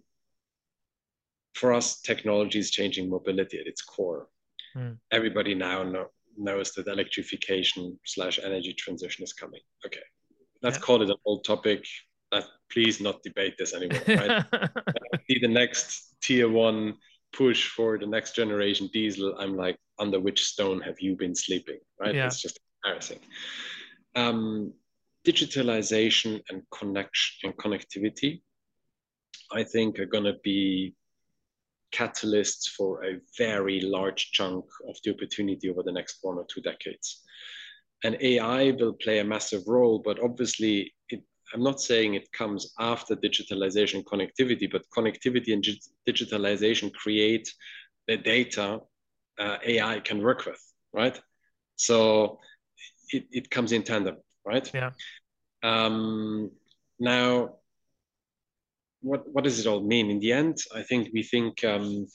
for 1.55 1.73
us, 1.73 2.01
technology 2.01 2.59
is 2.59 2.71
changing 2.71 3.11
mobility 3.11 3.59
at 3.59 3.67
its 3.67 3.83
core. 3.83 4.29
Mm. 4.77 4.99
Everybody 5.11 5.55
now 5.55 5.83
know, 5.83 6.07
knows 6.37 6.73
that 6.73 6.87
electrification 6.87 7.99
slash 8.05 8.39
energy 8.43 8.73
transition 8.75 9.25
is 9.25 9.33
coming. 9.33 9.61
Okay, 9.85 10.03
let's 10.63 10.79
yeah. 10.79 10.83
call 10.83 11.03
it 11.03 11.11
an 11.11 11.17
old 11.25 11.45
topic. 11.45 11.85
Uh, 12.31 12.43
please 12.71 13.01
not 13.01 13.23
debate 13.23 13.55
this 13.59 13.75
anymore. 13.75 14.03
Right? 14.07 14.45
see 15.31 15.39
the 15.41 15.49
next 15.49 16.15
tier 16.23 16.49
one 16.49 16.95
push 17.33 17.69
for 17.69 17.99
the 17.99 18.07
next 18.07 18.35
generation 18.37 18.89
diesel. 18.93 19.35
I'm 19.39 19.57
like, 19.57 19.79
under 19.99 20.21
which 20.21 20.45
stone 20.45 20.81
have 20.81 21.01
you 21.01 21.17
been 21.17 21.35
sleeping? 21.35 21.79
Right? 22.01 22.15
Yeah. 22.15 22.27
It's 22.27 22.41
just 22.41 22.59
embarrassing. 22.85 23.21
Um, 24.15 24.73
digitalization 25.29 26.41
and 26.49 26.63
connection 26.71 27.51
and 27.51 27.57
connectivity, 27.59 28.41
I 29.53 29.63
think, 29.63 29.99
are 29.99 30.07
going 30.07 30.25
to 30.25 30.39
be 30.43 30.95
catalysts 31.93 32.69
for 32.77 33.05
a 33.05 33.19
very 33.37 33.81
large 33.81 34.31
chunk 34.33 34.65
of 34.89 34.97
the 35.05 35.13
opportunity 35.15 35.69
over 35.69 35.83
the 35.83 35.93
next 35.93 36.19
one 36.23 36.39
or 36.39 36.47
two 36.53 36.63
decades. 36.63 37.23
And 38.05 38.17
AI 38.21 38.71
will 38.79 38.95
play 38.95 39.19
a 39.19 39.25
massive 39.25 39.63
role, 39.67 39.99
but 40.05 40.23
obviously, 40.23 40.95
it, 41.11 41.23
I'm 41.53 41.63
not 41.63 41.81
saying 41.81 42.15
it 42.15 42.31
comes 42.33 42.73
after 42.79 43.17
digitalization 43.17 44.05
connectivity, 44.05 44.71
but 44.71 44.83
connectivity 44.97 45.53
and 45.53 45.65
digitalization 46.09 46.93
create 46.93 47.53
the 48.07 48.17
data 48.17 48.81
uh, 49.39 49.57
AI 49.65 50.01
can 50.01 50.23
work 50.23 50.47
with, 50.47 50.63
right? 50.93 51.19
So 51.77 52.39
it, 53.11 53.25
it 53.31 53.51
comes 53.51 53.73
in 53.73 53.83
tandem, 53.83 54.17
right? 54.49 54.71
Yeah. 54.75 54.91
Um, 55.63 56.51
now, 56.99 57.57
what 59.01 59.23
what 59.33 59.45
does 59.45 59.59
it 59.61 59.67
all 59.67 59.83
mean? 59.83 60.11
In 60.11 60.21
the 60.21 60.33
end, 60.33 60.57
I 60.75 60.83
think 60.83 61.11
we 61.13 61.23
think 61.23 61.63
um, 61.65 62.07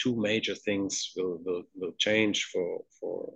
two 0.00 0.14
major 0.16 0.54
things 0.54 1.12
will 1.16 1.40
will, 1.44 1.62
will 1.74 1.94
change 1.98 2.44
for 2.52 2.84
for 3.00 3.32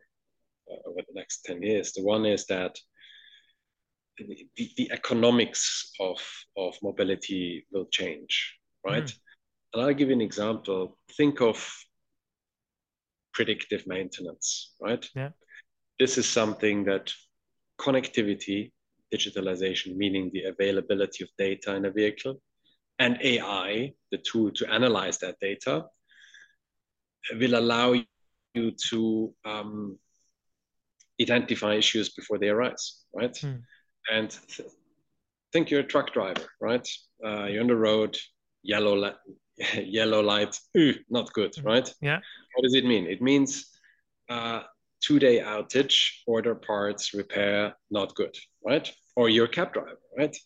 uh, 0.71 0.89
over 0.89 1.01
the 1.09 1.15
next 1.15 1.45
ten 1.45 1.63
years. 1.63 1.93
The 1.93 2.05
one 2.05 2.27
is 2.27 2.47
that 2.47 2.79
the, 4.19 4.71
the 4.77 4.91
economics 4.93 5.93
of 6.01 6.19
of 6.57 6.77
mobility 6.83 7.67
will 7.73 7.87
change, 7.87 8.59
right? 8.87 9.05
Mm. 9.05 9.19
And 9.73 9.83
I'll 9.83 9.95
give 9.95 10.09
you 10.09 10.15
an 10.15 10.29
example. 10.31 10.99
Think 11.17 11.41
of 11.41 11.57
predictive 13.33 13.87
maintenance, 13.87 14.75
right? 14.81 15.05
Yeah. 15.15 15.31
This 15.99 16.19
is 16.19 16.27
something 16.27 16.85
that 16.85 17.13
connectivity 17.81 18.73
digitalization, 19.13 19.97
meaning 19.97 20.31
the 20.33 20.45
availability 20.45 21.25
of 21.25 21.31
data 21.39 21.75
in 21.75 21.85
a 21.87 21.91
vehicle, 21.91 22.41
and 22.99 23.19
AI, 23.23 23.93
the 24.11 24.19
tool 24.19 24.51
to 24.53 24.71
analyze 24.73 25.19
that 25.19 25.37
data, 25.41 25.85
will 27.39 27.55
allow 27.55 27.95
you 28.55 28.73
to 28.91 29.35
um, 29.45 29.99
identify 31.21 31.75
issues 31.75 32.11
before 32.11 32.39
they 32.39 32.49
arise, 32.49 33.05
right? 33.15 33.35
Mm. 33.35 33.63
And 34.11 34.31
th- 34.49 34.69
think 35.53 35.71
you're 35.71 35.81
a 35.81 35.85
truck 35.85 36.13
driver, 36.13 36.47
right? 36.61 36.87
Uh, 37.25 37.45
you're 37.45 37.63
on 37.63 37.69
the 37.69 37.77
road, 37.77 38.17
yellow 38.63 38.97
li- 38.97 39.35
yellow 39.85 40.23
light, 40.23 40.59
ooh, 40.77 40.95
not 41.09 41.33
good, 41.33 41.55
hmm. 41.55 41.67
right? 41.67 41.95
Yeah. 42.01 42.21
What 42.55 42.63
does 42.63 42.75
it 42.75 42.85
mean? 42.85 43.07
It 43.07 43.21
means 43.21 43.67
uh, 44.29 44.63
two-day 45.01 45.41
outage, 45.41 46.11
order 46.27 46.55
parts, 46.55 47.15
repair, 47.15 47.75
not 47.91 48.15
good, 48.15 48.35
right? 48.65 48.91
Or 49.17 49.29
you're 49.29 49.47
a 49.47 49.49
cab 49.49 49.73
driver, 49.73 49.99
right? 50.17 50.37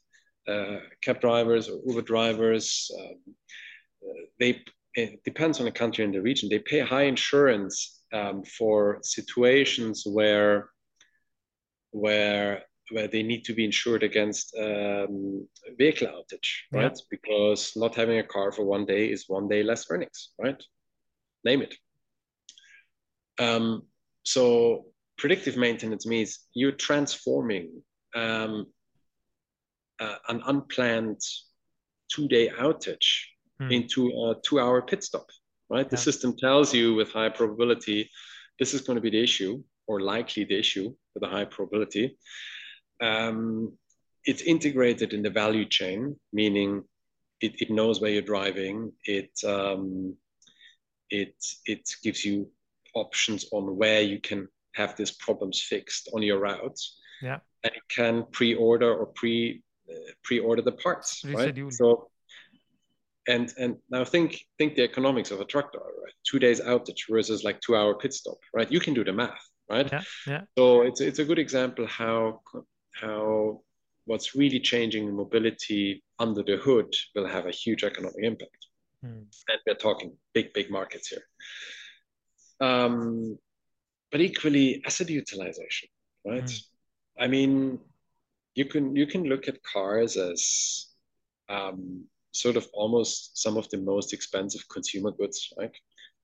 Uh, 0.48 0.78
cab 1.00 1.20
drivers 1.20 1.68
or 1.68 1.80
Uber 1.86 2.02
drivers, 2.02 2.90
um, 2.98 3.34
they 4.38 4.62
it 4.94 5.24
depends 5.24 5.58
on 5.58 5.64
the 5.64 5.72
country 5.72 6.04
and 6.04 6.12
the 6.12 6.20
region. 6.20 6.48
They 6.48 6.58
pay 6.58 6.80
high 6.80 7.04
insurance 7.04 8.02
um, 8.12 8.44
for 8.44 8.98
situations 9.02 10.04
where 10.06 10.68
where 11.92 12.62
where 12.90 13.08
they 13.08 13.22
need 13.22 13.44
to 13.44 13.54
be 13.54 13.64
insured 13.64 14.02
against 14.02 14.54
um, 14.58 15.46
vehicle 15.78 16.08
outage, 16.08 16.50
right? 16.72 16.92
Yeah. 16.92 17.04
Because 17.10 17.72
not 17.76 17.94
having 17.94 18.18
a 18.18 18.22
car 18.24 18.52
for 18.52 18.64
one 18.64 18.84
day 18.84 19.06
is 19.06 19.28
one 19.28 19.48
day 19.48 19.62
less 19.62 19.86
earnings, 19.88 20.30
right? 20.38 20.62
Name 21.44 21.62
it. 21.62 21.74
Um, 23.38 23.84
so 24.22 24.86
predictive 25.18 25.56
maintenance 25.56 26.06
means 26.06 26.40
you're 26.54 26.72
transforming 26.72 27.82
um, 28.14 28.66
uh, 30.00 30.16
an 30.28 30.42
unplanned 30.46 31.20
two-day 32.10 32.48
outage 32.48 33.24
hmm. 33.60 33.70
into 33.70 34.08
a 34.08 34.34
two-hour 34.44 34.82
pit 34.82 35.04
stop. 35.04 35.26
Right, 35.70 35.86
yeah. 35.86 35.90
the 35.90 35.96
system 35.96 36.36
tells 36.36 36.74
you 36.74 36.94
with 36.94 37.12
high 37.12 37.30
probability 37.30 38.10
this 38.58 38.74
is 38.74 38.82
going 38.82 38.96
to 38.96 39.00
be 39.00 39.10
the 39.10 39.22
issue 39.22 39.62
or 39.86 40.00
likely 40.00 40.44
the 40.44 40.58
issue 40.58 40.94
with 41.14 41.22
a 41.24 41.28
high 41.28 41.44
probability. 41.44 42.16
Um, 43.00 43.76
it's 44.24 44.42
integrated 44.42 45.12
in 45.12 45.22
the 45.22 45.30
value 45.30 45.64
chain, 45.64 46.16
meaning 46.32 46.84
it, 47.40 47.60
it 47.60 47.70
knows 47.70 48.00
where 48.00 48.10
you're 48.10 48.22
driving. 48.22 48.92
It 49.04 49.30
um, 49.44 50.16
it 51.10 51.34
it 51.66 51.90
gives 52.04 52.24
you 52.24 52.48
options 52.94 53.46
on 53.52 53.76
where 53.76 54.02
you 54.02 54.20
can 54.20 54.48
have 54.74 54.96
these 54.96 55.10
problems 55.10 55.60
fixed 55.60 56.08
on 56.14 56.22
your 56.22 56.40
route. 56.40 56.80
Yeah. 57.20 57.38
And 57.64 57.72
you 57.74 57.80
can 57.88 58.24
pre-order 58.32 58.92
or 58.92 59.06
pre 59.06 59.62
uh, 59.90 59.94
pre-order 60.24 60.62
the 60.62 60.72
parts, 60.72 61.24
right? 61.24 61.56
So 61.72 62.08
and 63.28 63.52
and 63.58 63.76
now 63.90 64.04
think 64.04 64.40
think 64.58 64.74
the 64.74 64.82
economics 64.82 65.30
of 65.30 65.40
a 65.40 65.44
truck 65.44 65.72
driver, 65.72 65.94
right? 66.04 66.14
Two 66.24 66.38
days 66.38 66.60
outage 66.60 67.02
versus 67.08 67.44
like 67.44 67.60
two 67.60 67.76
hour 67.76 67.94
pit 67.94 68.12
stop, 68.12 68.38
right? 68.52 68.70
You 68.70 68.80
can 68.80 68.94
do 68.94 69.04
the 69.04 69.12
math, 69.12 69.48
right? 69.70 69.90
Yeah, 69.92 70.02
yeah. 70.26 70.40
So 70.58 70.82
it's 70.82 71.00
it's 71.00 71.20
a 71.20 71.24
good 71.24 71.38
example 71.38 71.86
how 71.86 72.40
how 72.94 73.62
what's 74.04 74.34
really 74.34 74.60
changing 74.60 75.06
in 75.06 75.16
mobility 75.16 76.02
under 76.18 76.42
the 76.42 76.56
hood 76.56 76.92
will 77.14 77.26
have 77.26 77.46
a 77.46 77.52
huge 77.52 77.84
economic 77.84 78.16
impact. 78.18 78.66
Hmm. 79.02 79.22
And 79.48 79.58
we're 79.66 79.74
talking 79.74 80.16
big, 80.32 80.52
big 80.52 80.70
markets 80.70 81.08
here. 81.08 81.22
Um, 82.62 83.38
but 84.12 84.20
equally, 84.20 84.82
asset 84.86 85.10
utilization, 85.10 85.88
right? 86.24 86.44
Mm. 86.44 86.62
I 87.18 87.26
mean, 87.26 87.78
you 88.54 88.64
can 88.66 88.94
you 88.94 89.06
can 89.06 89.24
look 89.24 89.48
at 89.48 89.62
cars 89.62 90.16
as 90.16 90.86
um, 91.48 92.04
sort 92.32 92.56
of 92.56 92.68
almost 92.72 93.42
some 93.42 93.56
of 93.56 93.68
the 93.70 93.78
most 93.78 94.12
expensive 94.12 94.62
consumer 94.68 95.10
goods, 95.10 95.52
like 95.56 95.74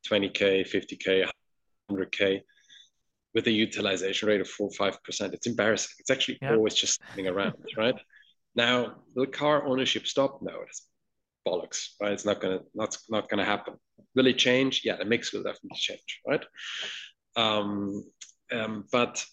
20k, 0.09 0.67
50k, 0.67 1.29
100k, 1.91 2.41
with 3.35 3.47
a 3.47 3.51
utilization 3.51 4.29
rate 4.29 4.41
of 4.41 4.49
four 4.49 4.71
five 4.71 5.03
percent. 5.03 5.35
It's 5.35 5.47
embarrassing. 5.47 5.97
It's 5.99 6.11
actually 6.11 6.39
yeah. 6.41 6.55
always 6.55 6.75
just 6.75 7.01
sitting 7.11 7.27
around, 7.27 7.55
right? 7.77 7.99
Now, 8.55 9.03
the 9.15 9.27
car 9.27 9.67
ownership 9.67 10.07
stop? 10.07 10.41
No, 10.43 10.63
it's 10.67 10.88
bollocks, 11.49 11.91
right? 12.01 12.13
It's 12.13 12.25
not 12.25 12.41
gonna 12.41 12.61
not 12.75 12.97
not 13.09 13.29
gonna 13.29 13.45
happen. 13.45 13.75
Will 14.15 14.27
it 14.27 14.39
change? 14.39 14.83
Yeah, 14.85 14.97
the 14.97 15.05
mix 15.05 15.33
will 15.33 15.43
definitely 15.43 15.79
change, 15.79 16.21
right? 16.27 16.45
Um, 17.37 18.05
um, 18.53 18.85
but 18.91 19.25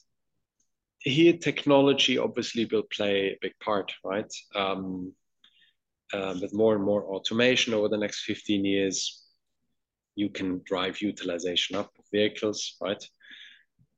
here, 1.00 1.34
technology 1.38 2.18
obviously 2.18 2.66
will 2.66 2.84
play 2.84 3.28
a 3.28 3.38
big 3.42 3.54
part, 3.60 3.94
right? 4.04 4.32
Um, 4.56 5.14
uh, 6.14 6.36
with 6.42 6.54
more 6.54 6.76
and 6.76 6.84
more 6.84 7.04
automation 7.06 7.74
over 7.74 7.90
the 7.90 7.98
next 7.98 8.24
15 8.24 8.64
years, 8.64 9.24
you 10.16 10.30
can 10.30 10.62
drive 10.66 11.02
utilization 11.02 11.76
up 11.76 11.92
of 11.98 12.06
vehicles, 12.12 12.76
right? 12.82 13.04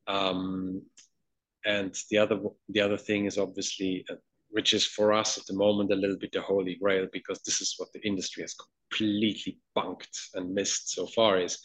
Um, 0.06 0.82
and 1.64 1.94
the 2.10 2.18
other 2.18 2.40
the 2.68 2.80
other 2.80 2.96
thing 2.96 3.26
is 3.26 3.38
obviously, 3.38 4.04
uh, 4.10 4.16
which 4.50 4.72
is 4.72 4.86
for 4.86 5.12
us 5.12 5.38
at 5.38 5.46
the 5.46 5.54
moment 5.54 5.92
a 5.92 5.96
little 5.96 6.16
bit 6.16 6.32
the 6.32 6.40
holy 6.40 6.76
grail 6.76 7.06
because 7.12 7.40
this 7.42 7.60
is 7.60 7.74
what 7.76 7.92
the 7.92 8.00
industry 8.06 8.42
has 8.42 8.54
completely 8.54 9.58
bunked 9.74 10.18
and 10.34 10.54
missed 10.54 10.90
so 10.90 11.06
far 11.06 11.38
is 11.38 11.58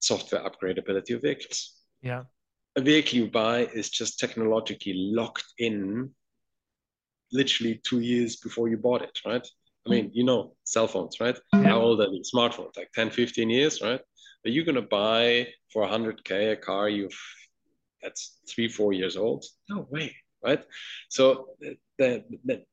software 0.00 0.42
upgradability 0.42 1.14
of 1.14 1.22
vehicles. 1.22 1.74
Yeah. 2.02 2.24
A 2.76 2.80
vehicle 2.80 3.18
you 3.18 3.30
buy 3.30 3.66
is 3.66 3.88
just 3.90 4.18
technologically 4.18 4.94
locked 4.94 5.44
in 5.58 6.10
literally 7.32 7.80
two 7.84 8.00
years 8.00 8.36
before 8.36 8.68
you 8.68 8.76
bought 8.76 9.02
it, 9.02 9.18
right? 9.24 9.46
I 9.86 9.90
mean, 9.90 10.10
you 10.14 10.24
know, 10.24 10.56
cell 10.64 10.88
phones, 10.88 11.20
right? 11.20 11.38
Yeah. 11.52 11.62
How 11.64 11.80
old 11.80 12.00
are 12.00 12.10
these 12.10 12.30
smartphones? 12.34 12.76
Like 12.76 12.90
10, 12.94 13.10
15 13.10 13.50
years, 13.50 13.82
right? 13.82 14.00
Are 14.44 14.50
you 14.50 14.64
going 14.64 14.76
to 14.76 14.82
buy 14.82 15.48
for 15.72 15.86
100K 15.86 16.52
a 16.52 16.56
car 16.56 16.88
you've 16.88 17.18
that's 18.02 18.38
three, 18.48 18.68
four 18.68 18.92
years 18.92 19.16
old? 19.16 19.44
No 19.68 19.86
way, 19.90 20.14
right? 20.44 20.64
So 21.08 21.48
the, 21.98 22.24
the, 22.44 22.64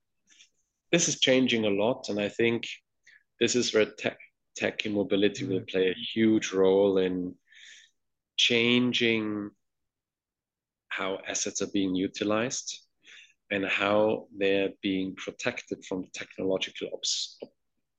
this 0.91 1.07
is 1.07 1.19
changing 1.19 1.65
a 1.65 1.69
lot. 1.69 2.09
And 2.09 2.19
I 2.19 2.29
think 2.29 2.67
this 3.39 3.55
is 3.55 3.73
where 3.73 3.85
tech, 3.85 4.19
tech 4.55 4.85
and 4.85 4.95
mobility 4.95 5.45
will 5.45 5.61
mm. 5.61 5.69
play 5.69 5.89
a 5.89 5.95
huge 6.13 6.51
role 6.51 6.97
in 6.97 7.35
changing 8.37 9.51
how 10.89 11.19
assets 11.27 11.61
are 11.61 11.71
being 11.73 11.95
utilized 11.95 12.79
and 13.49 13.65
how 13.65 14.27
they're 14.37 14.69
being 14.81 15.15
protected 15.15 15.83
from 15.85 16.05
technological 16.13 16.89
obs- 16.93 17.37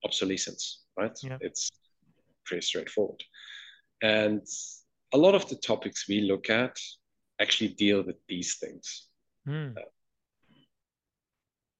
obsolescence, 0.04 0.82
right? 0.96 1.16
Yeah. 1.22 1.38
It's 1.40 1.70
pretty 2.44 2.62
straightforward. 2.62 3.22
And 4.02 4.42
a 5.12 5.18
lot 5.18 5.34
of 5.34 5.48
the 5.48 5.56
topics 5.56 6.08
we 6.08 6.22
look 6.22 6.50
at 6.50 6.76
actually 7.40 7.68
deal 7.68 8.02
with 8.02 8.16
these 8.28 8.56
things. 8.56 9.08
Hmm. 9.46 9.70
Uh, 9.76 9.80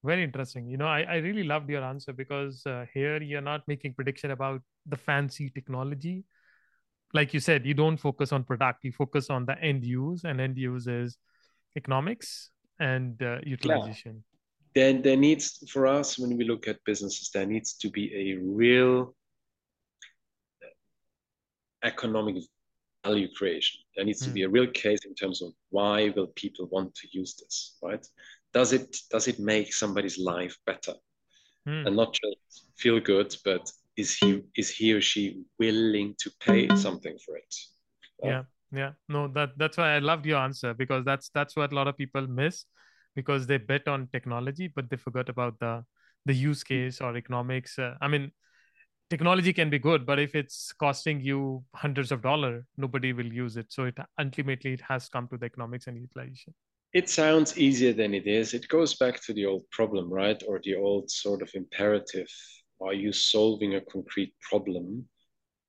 Very 0.03 0.23
interesting. 0.23 0.67
You 0.67 0.77
know, 0.77 0.87
I, 0.87 1.01
I 1.01 1.15
really 1.17 1.43
loved 1.43 1.69
your 1.69 1.83
answer 1.83 2.11
because 2.11 2.65
uh, 2.65 2.85
here 2.93 3.21
you're 3.21 3.41
not 3.41 3.61
making 3.67 3.93
prediction 3.93 4.31
about 4.31 4.61
the 4.85 4.97
fancy 4.97 5.49
technology. 5.49 6.25
Like 7.13 7.33
you 7.33 7.39
said, 7.39 7.65
you 7.65 7.73
don't 7.73 7.97
focus 7.97 8.33
on 8.33 8.43
product, 8.43 8.83
you 8.83 8.91
focus 8.91 9.29
on 9.29 9.45
the 9.45 9.57
end 9.61 9.85
use, 9.85 10.25
and 10.25 10.41
end 10.41 10.57
use 10.57 10.87
is 10.87 11.17
economics 11.77 12.49
and 12.79 13.21
uh, 13.21 13.37
utilization. 13.43 14.23
Yeah. 14.75 14.91
There, 14.91 15.01
there 15.01 15.17
needs 15.17 15.63
for 15.71 15.85
us 15.85 16.17
when 16.17 16.35
we 16.35 16.43
look 16.43 16.67
at 16.67 16.83
businesses, 16.83 17.29
there 17.33 17.45
needs 17.45 17.73
to 17.75 17.89
be 17.89 18.11
a 18.13 18.43
real 18.43 19.15
economic 21.83 22.43
value 23.03 23.27
creation. 23.35 23.81
There 23.95 24.05
needs 24.05 24.21
mm. 24.21 24.25
to 24.25 24.31
be 24.31 24.41
hmm. 24.41 24.49
a 24.49 24.51
real 24.51 24.67
case 24.67 25.05
in 25.05 25.13
terms 25.15 25.41
of 25.41 25.53
why 25.69 26.09
will 26.15 26.27
people 26.27 26.67
want 26.71 26.95
to 26.95 27.07
use 27.11 27.35
this, 27.35 27.77
right? 27.81 28.05
Does 28.53 28.73
it 28.73 28.97
does 29.09 29.27
it 29.27 29.39
make 29.39 29.73
somebody's 29.73 30.17
life 30.17 30.57
better, 30.65 30.93
mm. 31.67 31.85
and 31.87 31.95
not 31.95 32.13
just 32.13 32.65
feel 32.77 32.99
good, 32.99 33.35
but 33.43 33.71
is 33.97 34.15
he 34.15 34.43
is 34.55 34.69
he 34.69 34.93
or 34.93 35.01
she 35.01 35.43
willing 35.59 36.15
to 36.19 36.31
pay 36.39 36.67
something 36.75 37.17
for 37.25 37.37
it? 37.37 37.55
yeah 38.23 38.43
yeah 38.71 38.91
no 39.09 39.27
that 39.27 39.49
that's 39.57 39.77
why 39.77 39.95
i 39.95 39.99
loved 39.99 40.25
your 40.25 40.39
answer 40.39 40.73
because 40.73 41.03
that's 41.05 41.29
that's 41.29 41.55
what 41.55 41.71
a 41.71 41.75
lot 41.75 41.87
of 41.87 41.97
people 41.97 42.25
miss 42.27 42.65
because 43.15 43.45
they 43.45 43.57
bet 43.57 43.87
on 43.87 44.07
technology 44.11 44.67
but 44.67 44.89
they 44.89 44.97
forgot 44.97 45.29
about 45.29 45.59
the 45.59 45.83
the 46.25 46.33
use 46.33 46.63
case 46.63 47.01
or 47.01 47.15
economics 47.15 47.77
uh, 47.77 47.95
i 48.01 48.07
mean 48.07 48.31
technology 49.13 49.53
can 49.59 49.69
be 49.69 49.79
good 49.79 50.05
but 50.05 50.19
if 50.19 50.35
it's 50.41 50.73
costing 50.73 51.21
you 51.29 51.63
hundreds 51.75 52.11
of 52.11 52.21
dollars 52.21 52.63
nobody 52.77 53.13
will 53.13 53.31
use 53.43 53.57
it 53.61 53.67
so 53.69 53.85
it 53.85 53.97
ultimately 54.19 54.73
it 54.73 54.81
has 54.81 55.09
come 55.15 55.27
to 55.27 55.37
the 55.37 55.45
economics 55.45 55.87
and 55.87 55.97
utilization 55.97 56.53
it 56.93 57.09
sounds 57.09 57.57
easier 57.57 57.93
than 58.01 58.13
it 58.13 58.27
is 58.27 58.53
it 58.53 58.67
goes 58.67 58.93
back 59.03 59.21
to 59.23 59.33
the 59.33 59.45
old 59.45 59.69
problem 59.71 60.11
right 60.21 60.41
or 60.47 60.59
the 60.63 60.75
old 60.75 61.09
sort 61.09 61.41
of 61.41 61.49
imperative 61.53 62.31
are 62.81 62.93
you 62.93 63.11
solving 63.11 63.75
a 63.75 63.81
concrete 63.81 64.33
problem 64.49 65.05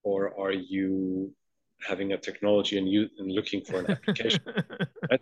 or 0.02 0.38
are 0.40 0.52
you 0.52 1.32
having 1.86 2.12
a 2.12 2.16
technology 2.16 2.78
and 2.78 2.88
you 2.88 3.08
and 3.18 3.30
looking 3.30 3.60
for 3.60 3.78
an 3.78 3.90
application. 3.90 4.42
right? 5.10 5.20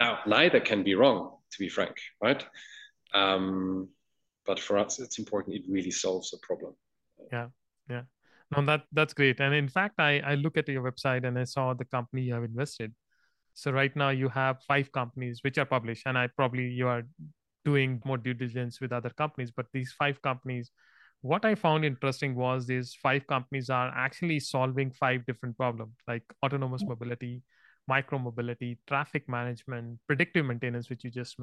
Now, 0.00 0.20
neither 0.26 0.60
can 0.60 0.82
be 0.82 0.94
wrong, 0.94 1.36
to 1.52 1.58
be 1.58 1.68
frank, 1.68 1.96
right? 2.22 2.44
Um, 3.14 3.88
but 4.46 4.58
for 4.60 4.78
us, 4.78 4.98
it's 4.98 5.18
important. 5.18 5.56
It 5.56 5.64
really 5.68 5.90
solves 5.90 6.34
a 6.34 6.46
problem. 6.46 6.74
Yeah, 7.32 7.48
yeah. 7.88 8.02
No, 8.54 8.64
that 8.66 8.84
that's 8.92 9.14
great. 9.14 9.40
And 9.40 9.54
in 9.54 9.68
fact, 9.68 9.94
I 9.98 10.20
I 10.20 10.34
look 10.34 10.56
at 10.58 10.68
your 10.68 10.82
website 10.82 11.24
and 11.24 11.38
I 11.38 11.44
saw 11.44 11.72
the 11.74 11.86
company 11.86 12.22
you 12.22 12.34
have 12.34 12.44
invested. 12.44 12.94
So 13.54 13.70
right 13.70 13.94
now 13.96 14.10
you 14.10 14.28
have 14.28 14.62
five 14.62 14.92
companies 14.92 15.40
which 15.42 15.58
are 15.58 15.64
published, 15.64 16.02
and 16.06 16.18
I 16.18 16.26
probably 16.26 16.68
you 16.68 16.88
are 16.88 17.02
doing 17.64 18.02
more 18.04 18.18
due 18.18 18.34
diligence 18.34 18.80
with 18.80 18.92
other 18.92 19.10
companies. 19.10 19.50
But 19.50 19.66
these 19.72 19.92
five 19.92 20.20
companies 20.20 20.70
what 21.22 21.44
I 21.44 21.54
found 21.54 21.84
interesting 21.84 22.34
was 22.34 22.66
these 22.66 22.94
five 23.00 23.26
companies 23.28 23.70
are 23.70 23.92
actually 23.94 24.40
solving 24.40 24.90
five 24.90 25.24
different 25.24 25.56
problems 25.56 25.94
like 26.08 26.24
autonomous 26.44 26.82
mobility, 26.82 27.42
micro 27.86 28.18
mobility, 28.18 28.78
traffic 28.88 29.28
management, 29.28 30.00
predictive 30.08 30.44
maintenance, 30.44 30.90
which 30.90 31.04
you 31.04 31.10
just 31.10 31.36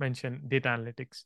mentioned, 0.00 0.48
data 0.48 0.68
analytics. 0.68 1.22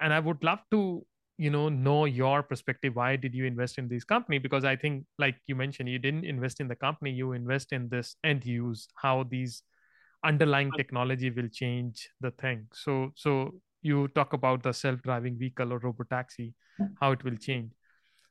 And 0.00 0.12
I 0.12 0.18
would 0.18 0.42
love 0.42 0.58
to, 0.72 1.06
you 1.36 1.50
know, 1.50 1.68
know 1.68 2.04
your 2.04 2.42
perspective. 2.42 2.94
Why 2.96 3.16
did 3.16 3.34
you 3.34 3.44
invest 3.44 3.78
in 3.78 3.88
this 3.88 4.04
company? 4.04 4.38
Because 4.38 4.64
I 4.64 4.76
think, 4.76 5.04
like 5.18 5.36
you 5.46 5.54
mentioned, 5.54 5.88
you 5.88 5.98
didn't 5.98 6.24
invest 6.24 6.60
in 6.60 6.68
the 6.68 6.76
company, 6.76 7.10
you 7.10 7.32
invest 7.32 7.72
in 7.72 7.88
this 7.88 8.16
end 8.24 8.44
use, 8.44 8.88
how 8.94 9.24
these 9.24 9.62
underlying 10.24 10.70
technology 10.72 11.30
will 11.30 11.48
change 11.48 12.08
the 12.20 12.30
thing. 12.30 12.66
So, 12.72 13.12
so 13.14 13.60
you 13.84 14.08
talk 14.08 14.32
about 14.32 14.62
the 14.62 14.72
self-driving 14.72 15.38
vehicle 15.38 15.72
or 15.72 15.78
robotaxi 15.78 16.54
how 17.00 17.12
it 17.12 17.22
will 17.22 17.36
change 17.36 17.70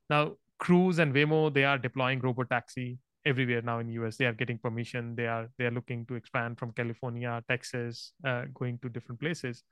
now 0.09 0.35
cruise 0.59 0.99
and 0.99 1.13
waymo 1.13 1.53
they 1.53 1.63
are 1.63 1.77
deploying 1.77 2.19
robotaxi 2.21 2.97
everywhere 3.25 3.61
now 3.61 3.79
in 3.79 3.87
the 3.87 3.93
us 3.93 4.17
they 4.17 4.25
are 4.25 4.33
getting 4.33 4.57
permission 4.57 5.15
they 5.15 5.27
are 5.27 5.47
they 5.57 5.65
are 5.65 5.71
looking 5.71 6.05
to 6.05 6.15
expand 6.15 6.57
from 6.57 6.73
california 6.73 7.41
texas 7.47 8.13
uh, 8.25 8.43
going 8.53 8.77
to 8.79 8.89
different 8.89 9.19
places 9.21 9.63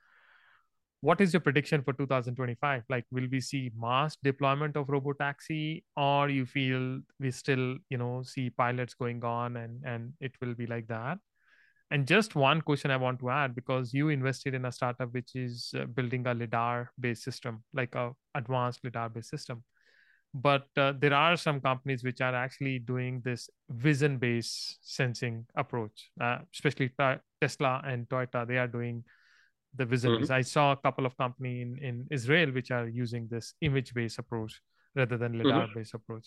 what 1.02 1.20
is 1.20 1.34
your 1.34 1.42
prediction 1.42 1.82
for 1.82 1.94
2025 1.94 2.84
like 2.90 3.06
will 3.12 3.28
we 3.32 3.42
see 3.42 3.72
mass 3.78 4.16
deployment 4.24 4.78
of 4.78 4.88
robotaxi 4.88 5.84
or 5.98 6.30
you 6.30 6.46
feel 6.46 7.00
we 7.20 7.32
still 7.32 7.76
you 7.90 7.98
know 7.98 8.22
see 8.24 8.50
pilots 8.50 8.94
going 8.94 9.24
on 9.24 9.58
and 9.58 9.84
and 9.84 10.14
it 10.20 10.32
will 10.42 10.54
be 10.54 10.68
like 10.68 10.88
that 10.88 11.18
and 11.92 12.08
just 12.08 12.36
one 12.36 12.62
question 12.62 12.90
I 12.90 12.96
want 12.96 13.20
to 13.20 13.30
add 13.30 13.54
because 13.54 13.94
you 13.94 14.08
invested 14.08 14.54
in 14.54 14.64
a 14.64 14.72
startup 14.72 15.14
which 15.14 15.36
is 15.36 15.74
uh, 15.78 15.84
building 15.86 16.26
a 16.26 16.34
lidar 16.34 16.90
based 16.98 17.22
system, 17.22 17.64
like 17.74 17.96
a 17.96 18.12
advanced 18.34 18.80
lidar 18.86 19.10
based 19.10 19.30
system. 19.30 19.66
But 20.34 20.68
uh, 20.78 20.94
there 20.98 21.14
are 21.14 21.36
some 21.36 21.60
companies 21.60 22.06
which 22.06 22.22
are 22.22 22.34
actually 22.34 22.80
doing 22.80 23.22
this 23.26 23.50
vision 23.70 24.18
based 24.18 24.78
sensing 24.82 25.46
approach, 25.58 26.10
uh, 26.22 26.38
especially 26.54 26.92
Tesla 27.42 27.82
and 27.86 28.08
Toyota. 28.08 28.48
They 28.48 28.58
are 28.58 28.70
doing 28.70 29.04
the 29.76 29.86
vision. 29.86 30.12
Mm-hmm. 30.12 30.32
I 30.32 30.42
saw 30.42 30.72
a 30.72 30.78
couple 30.78 31.06
of 31.06 31.18
companies 31.18 31.62
in, 31.62 31.78
in 31.84 32.08
Israel 32.12 32.52
which 32.52 32.72
are 32.72 32.88
using 32.88 33.28
this 33.30 33.54
image 33.62 33.94
based 33.94 34.20
approach 34.20 34.62
rather 34.96 35.18
than 35.18 35.38
lidar 35.38 35.68
based 35.74 35.94
mm-hmm. 35.94 35.98
approach 35.98 36.26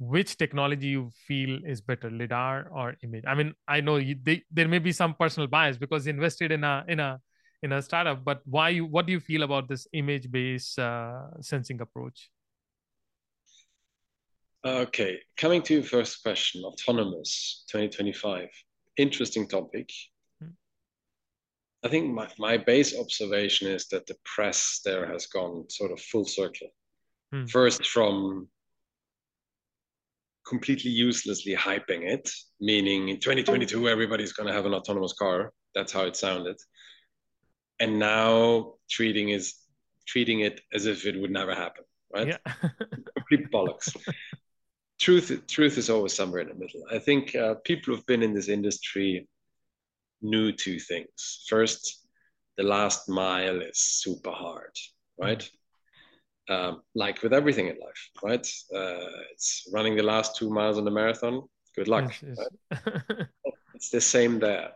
which 0.00 0.36
technology 0.36 0.88
you 0.88 1.10
feel 1.26 1.60
is 1.64 1.80
better 1.80 2.10
lidar 2.10 2.68
or 2.72 2.96
image 3.04 3.22
i 3.28 3.34
mean 3.34 3.54
i 3.68 3.80
know 3.80 3.96
you, 3.96 4.16
they, 4.22 4.42
there 4.50 4.66
may 4.66 4.80
be 4.80 4.90
some 4.90 5.14
personal 5.14 5.46
bias 5.46 5.76
because 5.76 6.08
invested 6.08 6.50
in 6.50 6.64
a 6.64 6.84
in 6.88 6.98
a 6.98 7.20
in 7.62 7.72
a 7.72 7.80
startup 7.80 8.24
but 8.24 8.40
why 8.44 8.70
you 8.70 8.84
what 8.84 9.06
do 9.06 9.12
you 9.12 9.20
feel 9.20 9.44
about 9.44 9.68
this 9.68 9.86
image 9.92 10.30
based 10.30 10.80
uh, 10.80 11.22
sensing 11.40 11.80
approach 11.80 12.28
okay 14.64 15.18
coming 15.36 15.62
to 15.62 15.74
your 15.74 15.84
first 15.84 16.22
question 16.24 16.64
autonomous 16.64 17.64
2025 17.68 18.48
interesting 18.96 19.48
topic. 19.48 19.90
I 21.84 21.88
think 21.88 22.12
my, 22.12 22.28
my 22.38 22.56
base 22.56 22.98
observation 22.98 23.68
is 23.68 23.86
that 23.88 24.06
the 24.06 24.16
press 24.24 24.80
there 24.84 25.06
has 25.06 25.26
gone 25.26 25.64
sort 25.68 25.92
of 25.92 26.00
full 26.00 26.24
circle 26.24 26.68
hmm. 27.32 27.44
first 27.46 27.86
from 27.86 28.48
completely 30.46 30.90
uselessly 30.90 31.54
hyping 31.54 32.02
it, 32.02 32.30
meaning 32.60 33.08
in 33.08 33.18
2022 33.18 33.88
everybody's 33.88 34.32
going 34.32 34.46
to 34.46 34.52
have 34.52 34.66
an 34.66 34.74
autonomous 34.74 35.14
car. 35.14 35.52
That's 35.74 35.92
how 35.92 36.04
it 36.04 36.16
sounded. 36.16 36.56
and 37.80 37.98
now 37.98 38.74
treating 38.88 39.30
is 39.30 39.54
treating 40.06 40.40
it 40.40 40.60
as 40.72 40.86
if 40.86 41.06
it 41.06 41.20
would 41.20 41.30
never 41.30 41.54
happen, 41.54 41.84
right? 42.14 42.28
Yeah. 42.28 42.52
Complete 43.16 43.50
bollocks. 43.50 43.96
truth, 45.00 45.42
truth 45.48 45.76
is 45.78 45.90
always 45.90 46.12
somewhere 46.12 46.42
in 46.42 46.48
the 46.48 46.54
middle. 46.54 46.82
I 46.92 46.98
think 46.98 47.34
uh, 47.34 47.54
people 47.64 47.94
who've 47.94 48.06
been 48.06 48.22
in 48.22 48.34
this 48.34 48.48
industry 48.48 49.26
knew 50.22 50.52
two 50.52 50.78
things. 50.78 51.44
First, 51.48 52.06
the 52.56 52.62
last 52.62 53.08
mile 53.08 53.60
is 53.60 53.78
super 53.78 54.30
hard, 54.30 54.76
right? 55.18 55.48
Um, 56.48 56.82
like 56.94 57.22
with 57.22 57.32
everything 57.32 57.68
in 57.68 57.76
life, 57.78 58.10
right? 58.22 58.46
Uh, 58.74 59.10
it's 59.32 59.68
running 59.72 59.96
the 59.96 60.02
last 60.02 60.36
two 60.36 60.50
miles 60.50 60.78
on 60.78 60.84
the 60.84 60.90
marathon. 60.90 61.42
Good 61.74 61.88
luck. 61.88 62.12
Yes, 62.22 62.36
yes. 62.38 62.80
Right? 62.86 63.26
it's 63.74 63.90
the 63.90 64.00
same 64.00 64.38
there 64.38 64.72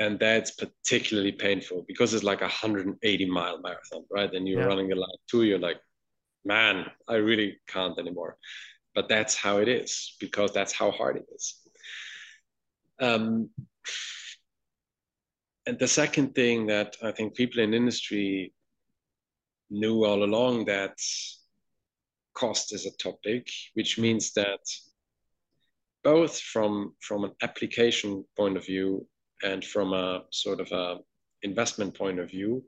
and 0.00 0.18
that's 0.18 0.52
particularly 0.52 1.30
painful 1.30 1.84
because 1.86 2.14
it's 2.14 2.24
like 2.24 2.40
a 2.40 2.44
180 2.44 3.26
mile 3.26 3.60
marathon 3.60 4.04
right 4.10 4.32
and 4.32 4.48
you're 4.48 4.60
yeah. 4.60 4.66
running 4.66 4.88
the 4.88 4.96
last 4.96 5.18
two 5.30 5.44
you're 5.44 5.58
like 5.58 5.78
man 6.44 6.86
i 7.06 7.14
really 7.14 7.58
can't 7.68 7.98
anymore 7.98 8.36
but 8.94 9.08
that's 9.08 9.36
how 9.36 9.58
it 9.58 9.68
is 9.68 10.16
because 10.18 10.52
that's 10.52 10.72
how 10.72 10.90
hard 10.90 11.16
it 11.16 11.26
is 11.34 11.56
um, 12.98 13.48
and 15.70 15.78
the 15.78 15.88
second 15.88 16.34
thing 16.34 16.66
that 16.66 16.96
i 17.02 17.12
think 17.12 17.34
people 17.34 17.62
in 17.62 17.74
industry 17.74 18.52
knew 19.70 20.04
all 20.04 20.24
along 20.24 20.64
that 20.64 20.96
cost 22.34 22.74
is 22.74 22.86
a 22.86 22.96
topic 22.96 23.46
which 23.74 23.98
means 23.98 24.32
that 24.32 24.60
both 26.02 26.38
from 26.40 26.94
from 27.00 27.24
an 27.24 27.32
application 27.42 28.24
point 28.36 28.56
of 28.56 28.64
view 28.64 29.06
and 29.42 29.64
from 29.64 29.92
a 29.92 30.22
sort 30.30 30.60
of 30.60 30.70
a 30.72 30.98
investment 31.42 31.94
point 31.94 32.18
of 32.18 32.30
view, 32.30 32.64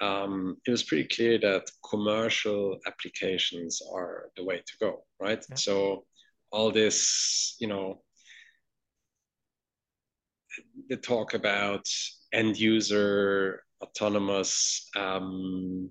um, 0.00 0.56
it 0.66 0.70
was 0.70 0.82
pretty 0.82 1.08
clear 1.08 1.38
that 1.38 1.70
commercial 1.88 2.78
applications 2.86 3.80
are 3.92 4.30
the 4.36 4.44
way 4.44 4.58
to 4.58 4.72
go, 4.80 5.04
right? 5.20 5.44
Yeah. 5.48 5.56
So 5.56 6.04
all 6.50 6.70
this, 6.70 7.56
you 7.60 7.68
know, 7.68 8.02
the 10.88 10.96
talk 10.96 11.34
about 11.34 11.86
end 12.32 12.58
user 12.58 13.62
autonomous 13.82 14.88
um, 14.96 15.90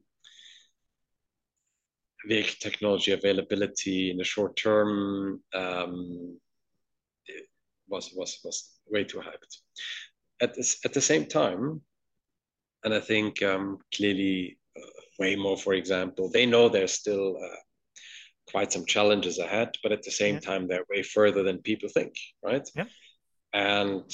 vehicle 2.27 2.55
technology 2.59 3.11
availability 3.11 4.11
in 4.11 4.17
the 4.17 4.23
short 4.23 4.55
term 4.55 5.41
um, 5.53 6.37
was 7.87 8.11
was 8.13 8.39
was 8.43 8.71
way 8.87 9.03
too 9.03 9.19
hyped. 9.19 9.57
At 10.41 10.55
this, 10.55 10.79
at 10.85 10.93
the 10.93 11.01
same 11.01 11.25
time, 11.25 11.81
and 12.83 12.93
I 12.93 12.99
think 12.99 13.43
um, 13.43 13.79
clearly 13.95 14.57
uh, 14.77 15.01
Waymo, 15.21 15.59
for 15.59 15.73
example, 15.73 16.29
they 16.31 16.45
know 16.45 16.67
there's 16.69 16.93
still 16.93 17.37
uh, 17.37 17.55
quite 18.49 18.71
some 18.71 18.85
challenges 18.85 19.37
ahead, 19.37 19.75
but 19.83 19.91
at 19.91 20.01
the 20.03 20.11
same 20.11 20.35
yeah. 20.35 20.39
time, 20.41 20.67
they're 20.67 20.85
way 20.89 21.03
further 21.03 21.43
than 21.43 21.59
people 21.59 21.89
think, 21.89 22.13
right? 22.43 22.67
Yeah. 22.75 22.85
And 23.53 24.09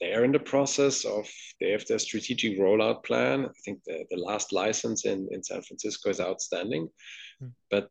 they're 0.00 0.24
in 0.24 0.32
the 0.32 0.38
process 0.38 1.04
of 1.04 1.26
they 1.60 1.70
have 1.70 1.86
their 1.86 1.98
strategic 1.98 2.58
rollout 2.58 3.04
plan. 3.04 3.46
I 3.46 3.52
think 3.64 3.80
the, 3.84 4.04
the 4.10 4.16
last 4.16 4.52
license 4.52 5.06
in, 5.06 5.28
in 5.30 5.42
San 5.42 5.62
Francisco 5.62 6.10
is 6.10 6.20
outstanding, 6.20 6.88
mm. 7.42 7.50
but 7.70 7.88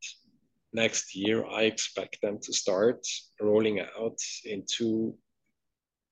next 0.74 1.16
year 1.16 1.46
I 1.46 1.64
expect 1.64 2.20
them 2.22 2.40
to 2.44 2.54
start 2.54 3.00
rolling 3.42 3.80
out 3.80 4.20
into 4.44 5.16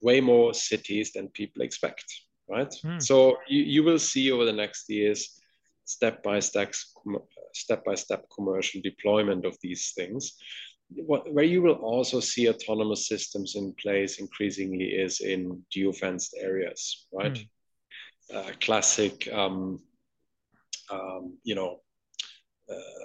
way 0.01 0.19
more 0.19 0.53
cities 0.53 1.13
than 1.13 1.27
people 1.29 1.61
expect, 1.61 2.05
right? 2.49 2.73
Mm. 2.83 3.01
So 3.01 3.37
you, 3.47 3.63
you 3.63 3.83
will 3.83 3.99
see 3.99 4.31
over 4.31 4.45
the 4.45 4.53
next 4.53 4.89
years 4.89 5.39
step 5.85 6.23
by 6.23 6.39
step 6.39 6.73
step 7.53 7.83
by 7.85 7.95
step 7.95 8.25
commercial 8.33 8.81
deployment 8.81 9.45
of 9.45 9.57
these 9.61 9.91
things. 9.95 10.33
What, 10.89 11.31
where 11.33 11.45
you 11.45 11.61
will 11.61 11.75
also 11.75 12.19
see 12.19 12.49
autonomous 12.49 13.07
systems 13.07 13.55
in 13.55 13.73
place 13.81 14.19
increasingly 14.19 14.85
is 14.85 15.21
in 15.21 15.63
geofenced 15.75 16.31
areas, 16.39 17.07
right? 17.11 17.33
Mm. 17.33 17.47
Uh, 18.33 18.51
classic, 18.61 19.27
um, 19.33 19.79
um, 20.91 21.37
you 21.43 21.55
know, 21.55 21.79
uh, 22.69 23.03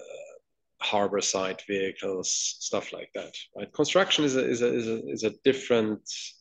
harbor 0.80 1.20
side 1.20 1.60
vehicles, 1.66 2.30
stuff 2.60 2.92
like 2.92 3.10
that. 3.14 3.34
Right? 3.56 3.72
Construction 3.72 4.24
is 4.24 4.36
a 4.36 4.48
is 4.48 4.62
a 4.62 4.74
is 4.74 4.86
a, 4.88 5.08
is 5.08 5.24
a 5.24 5.34
different 5.44 6.00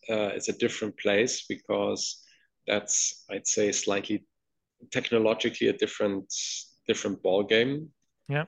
uh, 0.10 0.32
it's 0.36 0.50
a 0.50 0.58
different 0.58 0.98
place 0.98 1.46
because 1.48 2.24
that's 2.68 3.26
I'd 3.32 3.48
say 3.48 3.72
slightly 3.72 4.26
technologically 4.92 5.68
a 5.70 5.74
different 5.74 6.34
different 6.88 7.22
ball 7.24 7.44
game. 7.44 7.90
Yeah. 8.30 8.46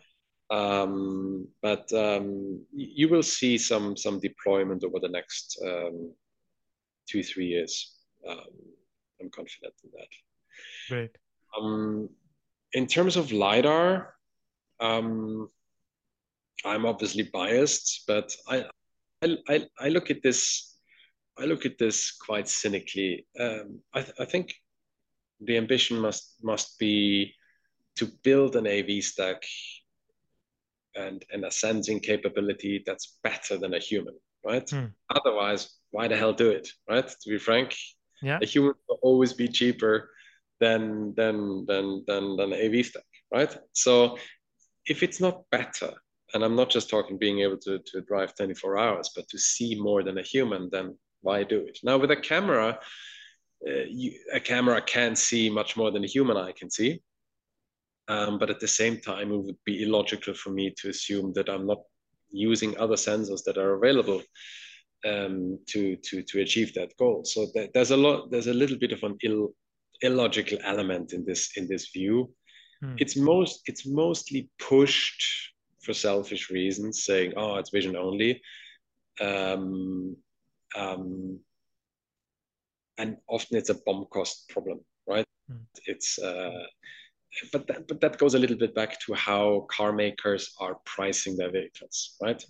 Um, 0.52 1.47
but 1.62 1.91
um, 1.93 2.62
you 2.74 3.08
will 3.08 3.24
see 3.24 3.58
some 3.58 3.95
some 3.95 4.20
deployment 4.20 4.84
over 4.84 5.00
the 5.00 5.10
next 5.10 5.60
um, 5.64 6.12
two 7.08 7.24
three 7.24 7.47
years. 7.47 7.95
Um, 8.28 8.54
I'm 9.22 9.30
confident 9.30 9.74
in 9.84 9.91
that. 9.93 10.08
Great. 10.88 11.18
Um, 11.58 12.10
in 12.74 12.88
terms 12.88 13.16
of 13.18 13.32
lidar, 13.32 14.16
um, 14.80 15.50
I'm 16.66 16.86
obviously 16.86 17.24
biased, 17.24 18.04
but 18.08 18.36
I, 18.47 18.66
I, 19.24 19.68
I 19.80 19.89
look 19.89 20.12
at 20.12 20.22
this, 20.22 20.78
I 21.38 21.45
look 21.45 21.66
at 21.66 21.78
this 21.78 22.12
quite 22.12 22.47
cynically. 22.47 23.26
Um, 23.39 23.80
I, 23.93 24.02
th- 24.02 24.16
I 24.20 24.26
think 24.26 24.54
the 25.41 25.58
ambition 25.58 26.00
must 26.00 26.36
must 26.43 26.78
be 26.80 27.34
to 27.95 28.08
build 28.24 28.56
an 28.56 28.68
AV 28.68 29.04
stack 29.04 29.43
and, 31.00 31.26
and 31.32 31.45
a 31.45 31.52
sensing 31.52 32.00
capability 32.00 32.84
that's 32.86 33.18
better 33.24 33.58
than 33.58 33.74
a 33.74 33.80
human, 33.80 34.16
right? 34.45 34.70
Hmm. 34.70 34.86
Otherwise, 35.16 35.70
why 35.91 36.08
the 36.08 36.18
hell 36.18 36.34
do 36.34 36.50
it, 36.50 36.70
right? 36.89 37.08
To 37.08 37.30
be 37.30 37.38
frank, 37.38 37.76
yeah. 38.22 38.39
a 38.41 38.45
human 38.45 38.74
will 38.88 39.00
always 39.02 39.34
be 39.34 39.47
cheaper 39.47 40.10
than 40.60 41.14
than 41.16 41.66
than 41.66 42.04
than 42.08 42.36
than 42.38 42.54
AV 42.54 42.86
stack, 42.86 43.04
right? 43.34 43.56
So 43.74 44.18
if 44.86 45.04
it's 45.04 45.20
not 45.20 45.43
better, 45.52 45.93
and 46.34 46.43
I'm 46.43 46.56
not 46.56 46.70
just 46.70 46.89
talking 46.89 47.18
being 47.18 47.39
able 47.39 47.58
to, 47.58 47.80
to 47.80 48.02
drive 48.02 48.36
24 48.36 48.78
hours, 48.78 49.12
but 49.16 49.28
to 49.30 49.38
see 49.38 49.80
more 49.80 50.04
than 50.04 50.18
a 50.18 50.24
human, 50.24 50.70
then 50.72 50.97
why 51.22 51.43
do 51.43 51.60
it? 51.60 51.80
Now 51.84 51.97
with 51.97 52.12
a 52.12 52.16
camera, 52.16 52.80
uh, 53.68 53.72
you, 53.89 54.14
a 54.34 54.39
camera 54.39 54.82
can 54.82 55.16
see 55.16 55.50
much 55.50 55.76
more 55.76 55.91
than 55.91 56.04
a 56.04 56.08
human 56.08 56.38
eye 56.38 56.54
can 56.54 56.70
see. 56.70 57.02
Um, 58.10 58.39
but 58.39 58.49
at 58.49 58.60
the 58.60 58.68
same 58.68 58.99
time, 58.99 59.32
it 59.32 59.38
would 59.38 59.64
be 59.66 59.84
illogical 59.84 60.34
for 60.34 60.49
me 60.49 60.74
to 60.82 60.89
assume 60.89 61.32
that 61.34 61.47
I'm 61.47 61.68
not 61.68 61.82
using 62.32 62.78
other 62.78 62.95
sensors 62.95 63.43
that 63.45 63.57
are 63.57 63.76
available 63.76 64.22
um, 65.05 65.60
to 65.68 65.95
to 65.95 66.24
to 66.24 66.41
achieve 66.41 66.74
that 66.74 66.97
goal. 66.97 67.24
So 67.24 67.47
th- 67.53 67.70
there's 67.74 67.91
a 67.91 67.97
lot, 67.97 68.32
there's 68.32 68.47
a 68.47 68.53
little 68.53 68.78
bit 68.78 68.91
of 68.91 69.03
an 69.03 69.18
ill, 69.24 69.53
illogical 70.01 70.57
element 70.64 71.14
in 71.14 71.24
this 71.24 71.51
in 71.55 71.68
this 71.68 71.89
view. 71.89 72.34
Hmm. 72.82 72.95
It's 72.97 73.16
most 73.16 73.62
it's 73.66 73.86
mostly 73.86 74.49
pushed 74.57 75.24
for 75.84 75.93
selfish 75.93 76.49
reasons, 76.49 77.05
saying, 77.05 77.34
"Oh, 77.38 77.55
it's 77.55 77.70
vision 77.70 77.95
only," 77.95 78.41
um, 79.22 80.18
um, 80.76 81.39
and 82.97 83.18
often 83.28 83.57
it's 83.57 83.70
a 83.70 83.76
BOM 83.86 84.05
cost 84.12 84.49
problem, 84.49 84.80
right? 85.07 85.26
Mm. 85.49 85.66
It's 85.86 86.20
uh, 86.20 86.66
but 87.51 87.67
that, 87.67 87.88
but 87.88 88.01
that 88.01 88.17
goes 88.17 88.34
a 88.34 88.39
little 88.39 88.57
bit 88.57 88.73
back 88.75 88.99
to 89.01 89.13
how 89.13 89.65
car 89.69 89.93
makers 89.93 90.51
are 90.59 90.77
pricing 90.86 91.38
their 91.38 91.51
vehicles, 91.51 92.15
right? 92.21 92.43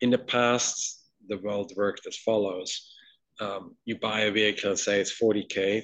In 0.00 0.10
the 0.10 0.18
past, 0.18 1.02
the 1.28 1.38
world 1.38 1.72
worked 1.76 2.06
as 2.06 2.16
follows: 2.18 2.94
um, 3.40 3.76
you 3.84 3.98
buy 3.98 4.20
a 4.20 4.30
vehicle, 4.30 4.76
say 4.76 5.00
it's 5.00 5.18
40k, 5.20 5.82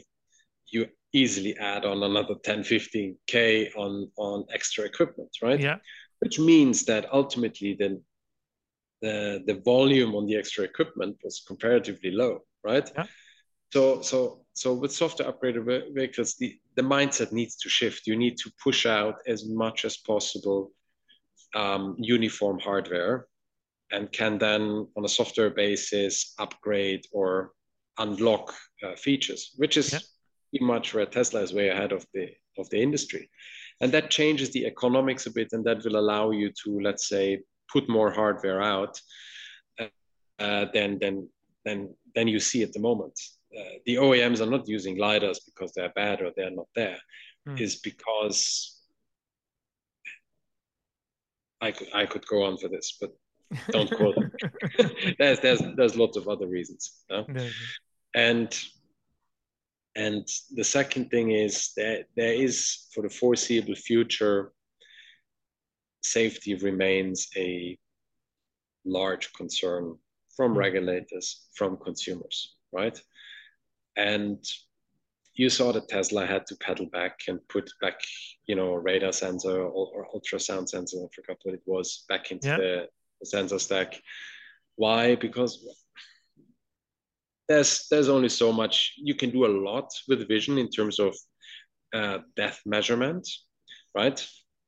you 0.72 0.86
easily 1.12 1.57
add 1.59 1.84
on 1.84 2.03
another 2.03 2.34
10, 2.45 2.62
15k 2.62 3.76
on 3.76 4.11
on 4.16 4.45
extra 4.53 4.84
equipment, 4.84 5.30
right? 5.43 5.61
Yeah 5.61 5.78
which 6.20 6.38
means 6.38 6.84
that 6.84 7.12
ultimately 7.12 7.76
then 7.78 8.03
the, 9.03 9.43
the 9.47 9.61
volume 9.64 10.14
on 10.14 10.26
the 10.26 10.36
extra 10.36 10.64
equipment 10.64 11.16
was 11.24 11.43
comparatively 11.47 12.11
low, 12.11 12.41
right? 12.62 12.91
Yeah. 12.95 13.07
So, 13.72 14.03
so, 14.03 14.45
so 14.61 14.75
with 14.75 14.93
software 14.93 15.33
upgraded 15.33 15.95
vehicles, 15.95 16.35
the, 16.35 16.55
the 16.77 16.83
mindset 16.83 17.33
needs 17.33 17.57
to 17.57 17.71
shift. 17.71 18.07
You 18.07 18.15
need 18.15 18.37
to 18.43 18.53
push 18.63 18.85
out 18.85 19.15
as 19.27 19.49
much 19.49 19.87
as 19.87 19.97
possible 19.97 20.73
um, 21.55 21.97
uniform 21.99 22.59
hardware 22.59 23.27
and 23.91 24.13
can 24.13 24.37
then 24.37 24.87
on 24.99 25.05
a 25.07 25.09
software 25.09 25.49
basis 25.49 26.35
upgrade 26.39 27.07
or 27.11 27.53
unlock 27.97 28.55
uh, 28.85 28.97
features, 28.97 29.53
which 29.57 29.79
is 29.79 29.95
yeah. 29.95 30.01
pretty 30.51 30.67
much 30.67 30.93
where 30.93 31.07
Tesla 31.07 31.41
is 31.41 31.55
way 31.55 31.71
ahead 31.71 31.93
of 31.93 32.05
the 32.13 32.29
of 32.59 32.69
the 32.69 32.83
industry 32.83 33.31
and 33.81 33.91
that 33.93 34.11
changes 34.11 34.51
the 34.51 34.67
economics 34.67 35.25
a 35.25 35.31
bit 35.31 35.49
and 35.53 35.65
that 35.65 35.83
will 35.85 35.97
allow 35.97 36.33
you 36.33 36.51
to 36.51 36.81
let's 36.81 37.09
say 37.09 37.41
put 37.73 37.89
more 37.89 38.11
hardware 38.11 38.61
out 38.61 39.01
uh, 40.39 40.67
than 40.75 40.99
than 40.99 41.27
than 41.65 41.95
than 42.15 42.29
you 42.29 42.41
see 42.41 42.63
at 42.63 42.73
the 42.75 42.81
moment 42.81 43.19
uh, 43.59 43.62
the 43.86 43.96
OEMs 43.96 44.40
are 44.40 44.51
not 44.51 44.68
using 44.68 44.96
lidars 44.96 45.38
because 45.44 45.72
they're 45.72 45.92
bad 45.94 46.20
or 46.22 46.30
they're 46.36 46.51
not 46.51 46.68
there, 46.74 46.98
Mm. 47.48 47.59
is 47.59 47.76
because 47.76 48.76
I 51.61 51.72
could 51.72 51.88
I 51.94 52.07
could 52.07 52.26
go 52.26 52.42
on 52.44 52.59
for 52.59 52.68
this, 52.68 52.98
but 53.01 53.11
don't 53.70 53.90
quote 53.90 54.16
me. 54.18 54.26
there's 55.18 55.40
there's 55.40 55.62
there's 55.76 55.96
lots 55.96 56.16
of 56.16 56.28
other 56.28 56.46
reasons. 56.46 57.03
no? 57.11 57.24
And 58.14 58.51
and 59.96 60.26
the 60.55 60.64
second 60.64 61.11
thing 61.11 61.30
is 61.32 61.72
that 61.76 62.05
there 62.16 62.34
is 62.34 62.86
for 62.94 63.03
the 63.03 63.09
foreseeable 63.11 63.74
future 63.74 64.53
safety 66.03 66.55
remains 66.55 67.28
a 67.36 67.78
large 68.84 69.32
concern 69.34 69.96
from 70.36 70.57
regulators 70.57 71.48
from 71.55 71.76
consumers 71.76 72.57
right 72.72 72.98
and 74.09 74.38
you 75.40 75.48
saw 75.59 75.68
that 75.72 75.88
tesla 75.94 76.22
had 76.26 76.44
to 76.46 76.55
pedal 76.66 76.86
back 76.98 77.16
and 77.28 77.38
put 77.55 77.66
back 77.82 77.98
you 78.48 78.57
know 78.59 78.70
a 78.74 78.80
radar 78.88 79.12
sensor 79.12 79.57
or, 79.76 79.84
or 79.94 80.03
ultrasound 80.14 80.66
sensor 80.68 80.98
i 81.05 81.09
forgot 81.16 81.38
what 81.44 81.55
it 81.59 81.62
was 81.66 81.88
back 82.11 82.24
into 82.32 82.48
Yeah. 82.48 82.57
the, 82.62 82.74
the 83.20 83.26
sensor 83.34 83.59
stack 83.66 83.90
why 84.76 85.03
because 85.26 85.53
there's 87.48 87.86
there's 87.90 88.09
only 88.09 88.28
so 88.28 88.53
much 88.53 88.94
you 88.96 89.14
can 89.14 89.30
do 89.30 89.44
a 89.46 89.55
lot 89.68 89.88
with 90.09 90.28
vision 90.28 90.59
in 90.59 90.68
terms 90.70 90.98
of 90.98 91.12
uh, 91.92 92.18
depth 92.36 92.61
measurement, 92.64 93.26
right? 93.96 94.18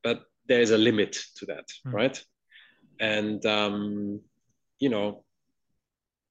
But 0.02 0.18
there's 0.48 0.72
a 0.72 0.78
limit 0.88 1.12
to 1.36 1.46
that, 1.46 1.66
Hmm. 1.84 1.94
right? 1.94 2.24
And 2.98 3.44
um, 3.46 4.20
you 4.80 4.88
know, 4.90 5.24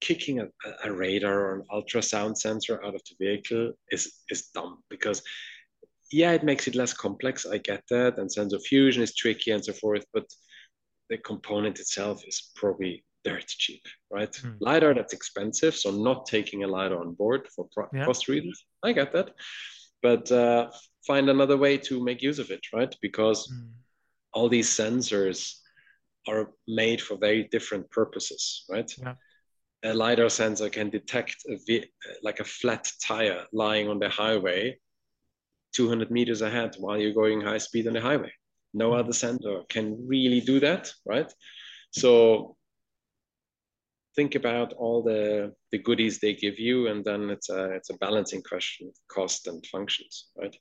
kicking 0.02 0.40
a, 0.40 0.48
a 0.84 0.92
radar 0.92 1.40
or 1.40 1.56
an 1.56 1.64
ultrasound 1.72 2.38
sensor 2.38 2.84
out 2.84 2.96
of 2.96 3.02
the 3.10 3.16
vehicle 3.26 3.72
is 3.92 4.12
is 4.30 4.48
dumb 4.54 4.84
because 4.90 5.22
yeah, 6.12 6.32
it 6.34 6.44
makes 6.44 6.68
it 6.68 6.76
less 6.76 6.94
complex. 6.94 7.46
I 7.46 7.58
get 7.60 7.84
that, 7.90 8.18
and 8.18 8.30
sensor 8.30 8.60
fusion 8.60 9.02
is 9.02 9.16
tricky 9.16 9.52
and 9.52 9.64
so 9.64 9.72
forth, 9.72 10.04
but 10.14 10.26
the 11.10 11.18
component 11.20 11.80
itself 11.80 12.22
is 12.28 12.52
probably 12.56 13.06
dirt 13.24 13.48
cheap, 13.48 13.82
right? 14.10 14.36
Hmm. 14.36 14.58
LiDAR, 14.60 14.94
that's 14.94 15.14
expensive. 15.14 15.74
So 15.76 15.90
not 15.92 16.26
taking 16.26 16.64
a 16.64 16.68
LiDAR 16.68 17.00
on 17.00 17.14
board 17.14 17.48
for 17.56 17.70
pro- 17.74 17.88
Yeah. 17.94 18.06
cost 18.06 18.28
reasons, 18.28 18.66
I 18.84 18.92
get 18.92 19.14
that. 19.14 19.30
But 20.02 20.30
uh, 20.32 20.72
find 21.08 21.30
another 21.30 21.56
way 21.56 21.78
to 21.78 22.04
make 22.04 22.22
use 22.22 22.40
of 22.40 22.50
it, 22.52 22.62
right? 22.74 22.94
Because 23.02 23.48
Mm. 23.50 23.72
all 24.34 24.50
these 24.50 24.70
sensors 24.70 25.60
are 26.28 26.52
made 26.68 27.02
for 27.02 27.16
very 27.18 27.44
different 27.52 27.90
purposes, 27.90 28.66
right? 28.70 28.92
Yeah. 28.98 29.16
A 29.84 29.94
LiDAR 29.94 30.30
sensor 30.30 30.70
can 30.70 30.90
detect 30.90 31.38
a 31.50 31.84
like 32.22 32.40
a 32.40 32.44
flat 32.44 32.92
tire 33.04 33.46
lying 33.52 33.90
on 33.90 34.00
the 34.00 34.10
highway 34.10 34.78
200 35.74 36.12
meters 36.12 36.42
ahead 36.42 36.76
while 36.78 36.98
you're 36.98 37.14
going 37.14 37.42
high 37.42 37.58
speed 37.58 37.88
on 37.88 37.94
the 37.94 38.02
highway. 38.02 38.32
No 38.74 38.94
other 38.94 39.14
sensor 39.14 39.62
can 39.70 40.08
really 40.08 40.42
do 40.42 40.60
that, 40.60 40.92
right? 41.06 41.32
So 41.92 42.56
think 44.16 44.36
about 44.36 44.74
all 44.74 45.02
the 45.04 45.54
the 45.72 45.78
goodies 45.78 46.20
they 46.20 46.34
give 46.34 46.60
you, 46.60 46.88
and 46.88 47.04
then 47.04 47.30
it's 47.30 47.50
a 47.50 47.72
it's 47.72 47.90
a 47.90 47.98
balancing 47.98 48.44
question, 48.44 48.92
cost 49.08 49.48
and 49.48 49.66
functions, 49.68 50.30
right? 50.38 50.56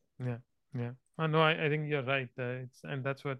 Yeah. 0.75 0.93
Uh, 1.19 1.27
no, 1.27 1.41
I, 1.43 1.67
I 1.67 1.69
think 1.69 1.89
you're 1.89 2.03
right. 2.03 2.29
Uh, 2.39 2.65
it's 2.65 2.81
and 2.85 3.05
that's 3.05 3.25
what 3.25 3.39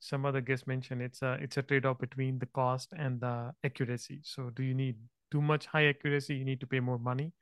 some 0.00 0.24
other 0.24 0.40
guests 0.40 0.66
mentioned. 0.66 1.02
It's 1.02 1.22
a 1.22 1.38
it's 1.40 1.56
a 1.56 1.62
trade-off 1.62 1.98
between 1.98 2.38
the 2.38 2.46
cost 2.46 2.92
and 2.96 3.20
the 3.20 3.52
accuracy. 3.64 4.20
So 4.22 4.50
do 4.50 4.62
you 4.62 4.74
need 4.74 4.96
too 5.30 5.40
much 5.42 5.66
high 5.66 5.86
accuracy? 5.86 6.36
You 6.36 6.44
need 6.44 6.60
to 6.60 6.66
pay 6.66 6.80
more 6.80 6.98
money. 6.98 7.32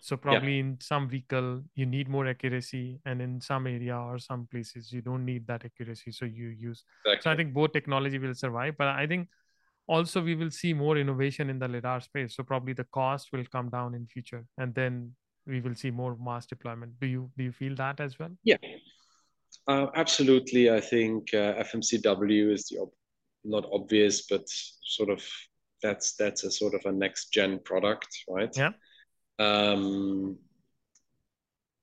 So 0.00 0.16
probably 0.18 0.58
in 0.58 0.78
some 0.80 1.08
vehicle 1.08 1.62
you 1.74 1.86
need 1.86 2.08
more 2.08 2.26
accuracy, 2.26 3.00
and 3.06 3.22
in 3.22 3.40
some 3.40 3.66
area 3.66 3.96
or 3.96 4.18
some 4.18 4.46
places 4.50 4.92
you 4.92 5.00
don't 5.00 5.24
need 5.24 5.46
that 5.46 5.64
accuracy. 5.64 6.12
So 6.12 6.26
you 6.26 6.48
use. 6.48 6.84
So 7.20 7.30
I 7.30 7.36
think 7.36 7.54
both 7.54 7.72
technology 7.72 8.18
will 8.18 8.34
survive, 8.34 8.76
but 8.76 8.88
I 8.88 9.06
think 9.06 9.28
also 9.86 10.22
we 10.22 10.34
will 10.34 10.50
see 10.50 10.74
more 10.74 10.98
innovation 10.98 11.50
in 11.50 11.58
the 11.58 11.68
lidar 11.68 12.00
space. 12.00 12.36
So 12.36 12.42
probably 12.42 12.74
the 12.74 12.84
cost 12.84 13.32
will 13.32 13.44
come 13.50 13.70
down 13.70 13.94
in 13.94 14.06
future, 14.06 14.44
and 14.58 14.74
then 14.74 15.14
we 15.46 15.60
will 15.60 15.74
see 15.74 15.90
more 15.90 16.16
mass 16.16 16.46
deployment. 16.46 17.00
Do 17.00 17.06
you 17.06 17.30
do 17.38 17.44
you 17.44 17.52
feel 17.52 17.74
that 17.76 18.00
as 18.00 18.18
well? 18.18 18.30
Yeah, 18.44 18.58
uh, 19.66 19.86
absolutely. 19.94 20.70
I 20.70 20.80
think 20.80 21.32
uh, 21.34 21.54
FMCW 21.56 22.50
is 22.50 22.64
the 22.66 22.80
ob- 22.80 22.92
not 23.44 23.64
obvious, 23.72 24.26
but 24.28 24.42
sort 24.48 25.10
of 25.10 25.22
that's 25.84 26.14
that's 26.14 26.44
a 26.44 26.50
sort 26.50 26.74
of 26.74 26.80
a 26.86 26.92
next 26.92 27.30
gen 27.30 27.60
product, 27.62 28.08
right? 28.28 28.56
Yeah. 28.56 28.70
Um, 29.38 30.38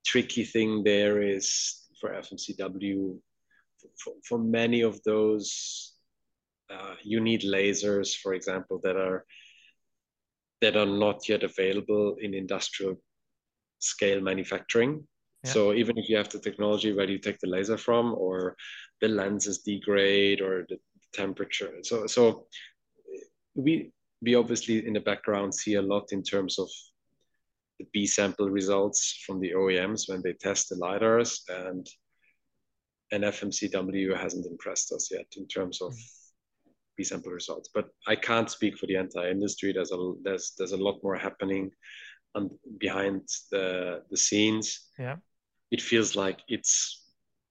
tricky 0.05 0.43
thing 0.43 0.83
there 0.83 1.21
is 1.21 1.87
for 1.99 2.09
FMCW, 2.09 3.19
for, 4.03 4.13
for 4.27 4.39
many 4.39 4.81
of 4.81 5.01
those, 5.03 5.93
uh, 6.73 6.95
you 7.03 7.19
need 7.19 7.43
lasers, 7.43 8.15
for 8.15 8.33
example, 8.33 8.81
that 8.83 8.95
are 8.95 9.23
that 10.61 10.75
are 10.75 10.91
not 11.05 11.29
yet 11.29 11.43
available 11.43 12.15
in 12.19 12.33
industrial 12.33 12.95
scale 13.79 14.21
manufacturing. 14.21 15.07
Yeah. 15.43 15.51
So 15.51 15.73
even 15.73 15.97
if 15.97 16.09
you 16.09 16.17
have 16.17 16.29
the 16.29 16.39
technology 16.39 16.93
where 16.93 17.07
do 17.07 17.13
you 17.13 17.19
take 17.19 17.39
the 17.39 17.49
laser 17.49 17.77
from, 17.77 18.15
or 18.15 18.55
the 18.99 19.07
lenses 19.07 19.59
degrade, 19.59 20.41
or 20.41 20.65
the 20.69 20.77
temperature, 21.13 21.73
so 21.83 22.07
so 22.07 22.47
we 23.55 23.91
we 24.21 24.35
obviously 24.35 24.85
in 24.85 24.93
the 24.93 24.99
background 24.99 25.53
see 25.53 25.75
a 25.75 25.81
lot 25.81 26.11
in 26.11 26.23
terms 26.23 26.59
of 26.59 26.69
the 27.79 27.87
B 27.91 28.05
sample 28.05 28.49
results 28.49 29.23
from 29.25 29.39
the 29.39 29.51
OEMs 29.51 30.07
when 30.07 30.21
they 30.21 30.33
test 30.33 30.69
the 30.69 30.75
lidars, 30.75 31.39
and 31.49 31.87
and 33.11 33.23
FMCW 33.23 34.17
hasn't 34.17 34.45
impressed 34.45 34.91
us 34.93 35.09
yet 35.11 35.25
in 35.35 35.47
terms 35.47 35.81
of 35.81 35.93
B 36.95 37.03
sample 37.03 37.31
results. 37.31 37.69
But 37.73 37.89
I 38.07 38.15
can't 38.15 38.49
speak 38.49 38.77
for 38.77 38.85
the 38.85 38.95
entire 38.95 39.29
industry. 39.29 39.73
There's 39.73 39.91
a 39.91 40.13
there's 40.23 40.53
there's 40.57 40.73
a 40.73 40.83
lot 40.83 40.99
more 41.03 41.15
happening 41.15 41.71
on 42.35 42.49
behind 42.77 43.27
the 43.51 44.03
the 44.09 44.17
scenes. 44.17 44.89
Yeah. 44.99 45.17
It 45.71 45.81
feels 45.81 46.15
like 46.15 46.39
it's 46.47 47.01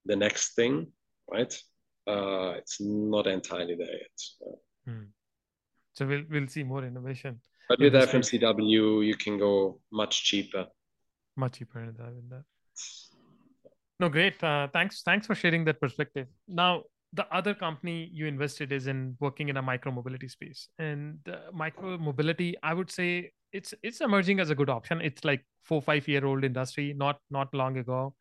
the 0.05 0.16
next 0.16 0.55
thing, 0.55 0.88
right? 1.30 1.53
Uh, 2.07 2.53
it's 2.59 2.80
not 2.80 3.26
entirely 3.26 3.76
there 3.76 3.92
yet. 3.92 4.57
Hmm. 4.86 5.05
So 6.01 6.07
we'll 6.07 6.24
we'll 6.30 6.46
see 6.46 6.62
more 6.62 6.82
innovation, 6.82 7.42
but 7.68 7.78
with 7.78 7.92
space. 7.92 8.30
FMCW, 8.30 9.07
you 9.07 9.16
can 9.16 9.36
go 9.36 9.80
much 9.92 10.24
cheaper. 10.24 10.66
much 11.36 11.59
cheaper 11.59 11.84
than 11.84 11.94
that. 11.98 12.12
In 12.20 12.28
that. 12.30 12.44
No, 13.98 14.09
great. 14.09 14.42
Uh, 14.42 14.68
thanks. 14.72 15.03
Thanks 15.03 15.26
for 15.26 15.34
sharing 15.34 15.66
that 15.66 15.78
perspective. 15.78 16.26
Now, 16.48 16.84
the 17.12 17.26
other 17.30 17.53
company 17.53 18.09
you 18.14 18.24
invested 18.24 18.72
is 18.72 18.86
in 18.86 19.14
working 19.20 19.51
in 19.51 19.59
a 19.59 19.62
micro 19.62 19.92
mobility 19.92 20.26
space, 20.28 20.68
and 20.78 21.18
uh, 21.28 21.53
micro 21.53 21.98
mobility, 21.98 22.57
I 22.62 22.72
would 22.72 22.90
say 22.90 23.32
it's 23.53 23.74
it's 23.82 24.01
emerging 24.01 24.40
as 24.40 24.48
a 24.48 24.55
good 24.55 24.70
option. 24.70 25.03
It's 25.03 25.22
like 25.22 25.44
four 25.64 25.82
five 25.82 26.09
year 26.09 26.24
old 26.24 26.44
industry. 26.44 26.94
Not 26.96 27.20
not 27.30 27.53
long 27.53 27.76
ago, 27.76 28.14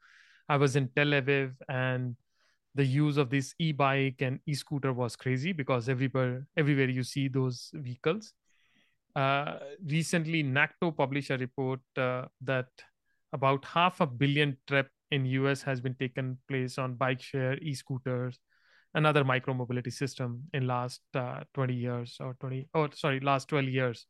I 0.49 0.57
was 0.57 0.75
in 0.75 0.89
Tel 0.97 1.21
Aviv, 1.21 1.53
and 1.69 2.17
the 2.79 2.85
use 2.85 3.17
of 3.17 3.29
this 3.29 3.53
e-bike 3.59 4.21
and 4.21 4.39
e-scooter 4.47 4.93
was 4.93 5.17
crazy 5.17 5.51
because 5.51 5.89
everywhere 5.89 6.47
everywhere 6.55 6.91
you 6.97 7.03
see 7.03 7.27
those 7.27 7.71
vehicles. 7.73 8.31
Uh, 9.15 9.55
recently, 9.85 10.43
NACTO 10.43 10.91
published 10.95 11.29
a 11.29 11.37
report 11.37 11.81
uh, 11.97 12.25
that 12.41 12.67
about 13.33 13.65
half 13.65 13.99
a 13.99 14.07
billion 14.07 14.55
trip 14.65 14.87
in 15.11 15.25
US 15.25 15.61
has 15.63 15.81
been 15.81 15.95
taken 15.95 16.37
place 16.47 16.77
on 16.77 16.93
bike 16.93 17.21
share, 17.21 17.57
e-scooters, 17.57 18.39
another 18.93 19.25
micro 19.25 19.53
mobility 19.53 19.91
system 19.91 20.43
in 20.53 20.65
last 20.65 21.01
uh, 21.15 21.41
20 21.55 21.73
years 21.73 22.15
or 22.21 22.37
20 22.39 22.69
oh 22.75 22.87
sorry 22.93 23.19
last 23.19 23.49
12 23.49 23.65
years. 23.65 24.05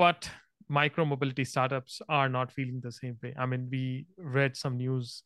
But 0.00 0.28
micro 0.68 1.04
mobility 1.04 1.44
startups 1.44 2.02
are 2.08 2.28
not 2.28 2.50
feeling 2.50 2.80
the 2.80 2.90
same 2.90 3.16
way. 3.22 3.34
I 3.38 3.46
mean, 3.46 3.68
we 3.70 4.06
read 4.18 4.56
some 4.56 4.78
news 4.78 5.22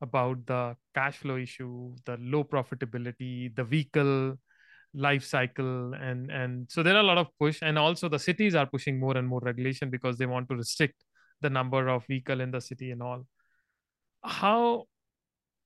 about 0.00 0.44
the 0.46 0.76
cash 0.94 1.18
flow 1.18 1.36
issue, 1.36 1.94
the 2.04 2.16
low 2.20 2.44
profitability, 2.44 3.54
the 3.54 3.64
vehicle 3.64 4.36
life 4.96 5.24
cycle 5.24 5.92
and 5.94 6.30
and 6.30 6.70
so 6.70 6.80
there 6.80 6.94
are 6.94 7.00
a 7.00 7.02
lot 7.02 7.18
of 7.18 7.26
push 7.40 7.58
and 7.62 7.76
also 7.76 8.08
the 8.08 8.18
cities 8.18 8.54
are 8.54 8.66
pushing 8.66 9.00
more 9.00 9.16
and 9.16 9.26
more 9.26 9.40
regulation 9.40 9.90
because 9.90 10.16
they 10.16 10.26
want 10.26 10.48
to 10.48 10.54
restrict 10.54 10.94
the 11.40 11.50
number 11.50 11.88
of 11.88 12.06
vehicle 12.06 12.40
in 12.40 12.52
the 12.52 12.60
city 12.60 12.92
and 12.92 13.02
all. 13.02 13.26
How 14.22 14.84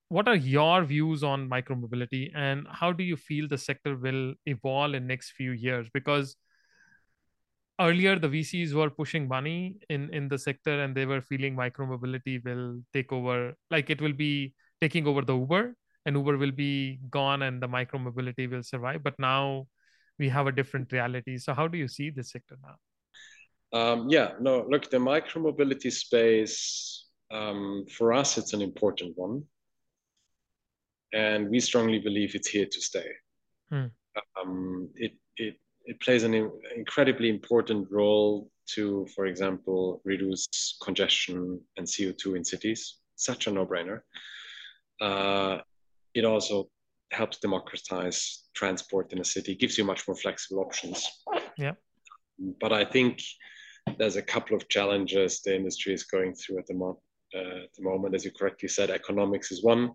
what 0.09 0.27
are 0.27 0.37
your 0.37 0.85
views 0.85 1.23
on 1.23 1.49
micromobility 1.49 2.31
and 2.35 2.67
how 2.71 2.93
do 2.93 3.05
you 3.05 3.17
feel 3.17 3.47
the 3.47 3.59
sector 3.59 3.97
will 3.97 4.33
evolve 4.47 4.95
in 4.95 5.07
next 5.07 5.33
few 5.33 5.53
years? 5.53 5.87
Because 5.93 6.35
earlier 7.81 8.19
the 8.19 8.29
vcs 8.29 8.73
were 8.73 8.91
pushing 8.91 9.29
money 9.29 9.77
in 9.89 10.11
in 10.13 10.29
the 10.29 10.39
sector 10.39 10.81
and 10.83 10.95
they 10.95 11.07
were 11.07 11.21
feeling 11.21 11.57
micromobility 11.57 12.43
will 12.45 12.81
take 12.93 13.13
over 13.13 13.55
like 13.71 13.91
it 13.91 14.01
will 14.01 14.13
be 14.13 14.53
taking 14.81 15.07
over 15.07 15.23
the 15.23 15.35
uber 15.35 15.75
and 16.07 16.17
uber 16.17 16.37
will 16.37 16.53
be 16.53 16.99
gone 17.11 17.43
and 17.43 17.63
the 17.63 17.69
micromobility 17.69 18.51
will 18.51 18.63
survive 18.63 19.03
but 19.03 19.15
now 19.19 19.67
we 20.19 20.29
have 20.29 20.47
a 20.47 20.53
different 20.53 20.91
reality 20.93 21.39
so 21.39 21.55
how 21.55 21.69
do 21.69 21.79
you 21.79 21.89
see 21.89 22.11
this 22.11 22.31
sector 22.33 22.57
now 22.63 22.77
Um, 23.73 24.09
yeah, 24.09 24.33
no, 24.41 24.65
look, 24.73 24.89
the 24.91 24.97
micromobility 24.97 25.93
space, 25.93 27.07
um, 27.31 27.85
for 27.97 28.15
us, 28.15 28.39
it's 28.39 28.55
an 28.55 28.63
important 28.63 29.13
one. 29.17 29.45
And 31.13 31.51
we 31.51 31.61
strongly 31.61 31.99
believe 31.99 32.35
it's 32.35 32.49
here 32.49 32.67
to 32.67 32.81
stay. 32.81 33.11
Hmm. 33.71 33.87
Um, 34.41 34.89
it, 34.95 35.13
it, 35.37 35.57
it 35.89 35.99
plays 36.01 36.23
an 36.23 36.35
in- 36.35 36.53
incredibly 36.77 37.31
important 37.31 37.89
role 37.91 38.51
to, 38.75 39.07
for 39.15 39.25
example, 39.25 40.03
reduce 40.05 40.47
congestion 40.83 41.61
and 41.79 41.87
CO2 41.87 42.37
in 42.37 42.45
cities. 42.45 42.99
Such 43.17 43.47
a 43.47 43.51
no 43.51 43.67
brainer. 43.67 44.03
Uh, 45.01 45.59
it 46.15 46.27
also 46.27 46.69
helps 47.11 47.39
democratize 47.39 48.45
transport 48.55 49.15
in 49.15 49.21
a 49.21 49.25
city, 49.25 49.55
gives 49.55 49.79
you 49.79 49.85
much 49.85 50.07
more 50.07 50.15
flexible 50.15 50.63
options. 50.63 51.09
Yeah. 51.57 51.73
But 52.61 52.75
I 52.75 52.85
think 52.85 53.23
there's 53.97 54.17
a 54.17 54.23
couple 54.23 54.57
of 54.57 54.69
challenges 54.69 55.41
the 55.41 55.57
industry 55.57 55.95
is 55.95 56.05
going 56.05 56.35
through 56.35 56.59
at 56.59 56.67
the, 56.67 56.75
mo- 56.75 57.01
uh, 57.35 57.65
at 57.65 57.73
the 57.79 57.83
moment. 57.83 58.15
As 58.15 58.27
you 58.27 58.31
correctly 58.31 58.69
said, 58.69 58.91
economics 58.91 59.51
is 59.51 59.65
one. 59.65 59.93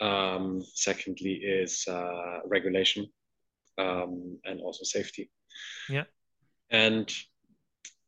Um, 0.00 0.62
secondly, 0.74 1.32
is 1.42 1.84
uh, 1.88 2.38
regulation 2.46 3.08
um, 3.78 4.38
and 4.44 4.60
also 4.60 4.84
safety. 4.84 5.30
Yeah. 5.88 6.04
And 6.70 7.10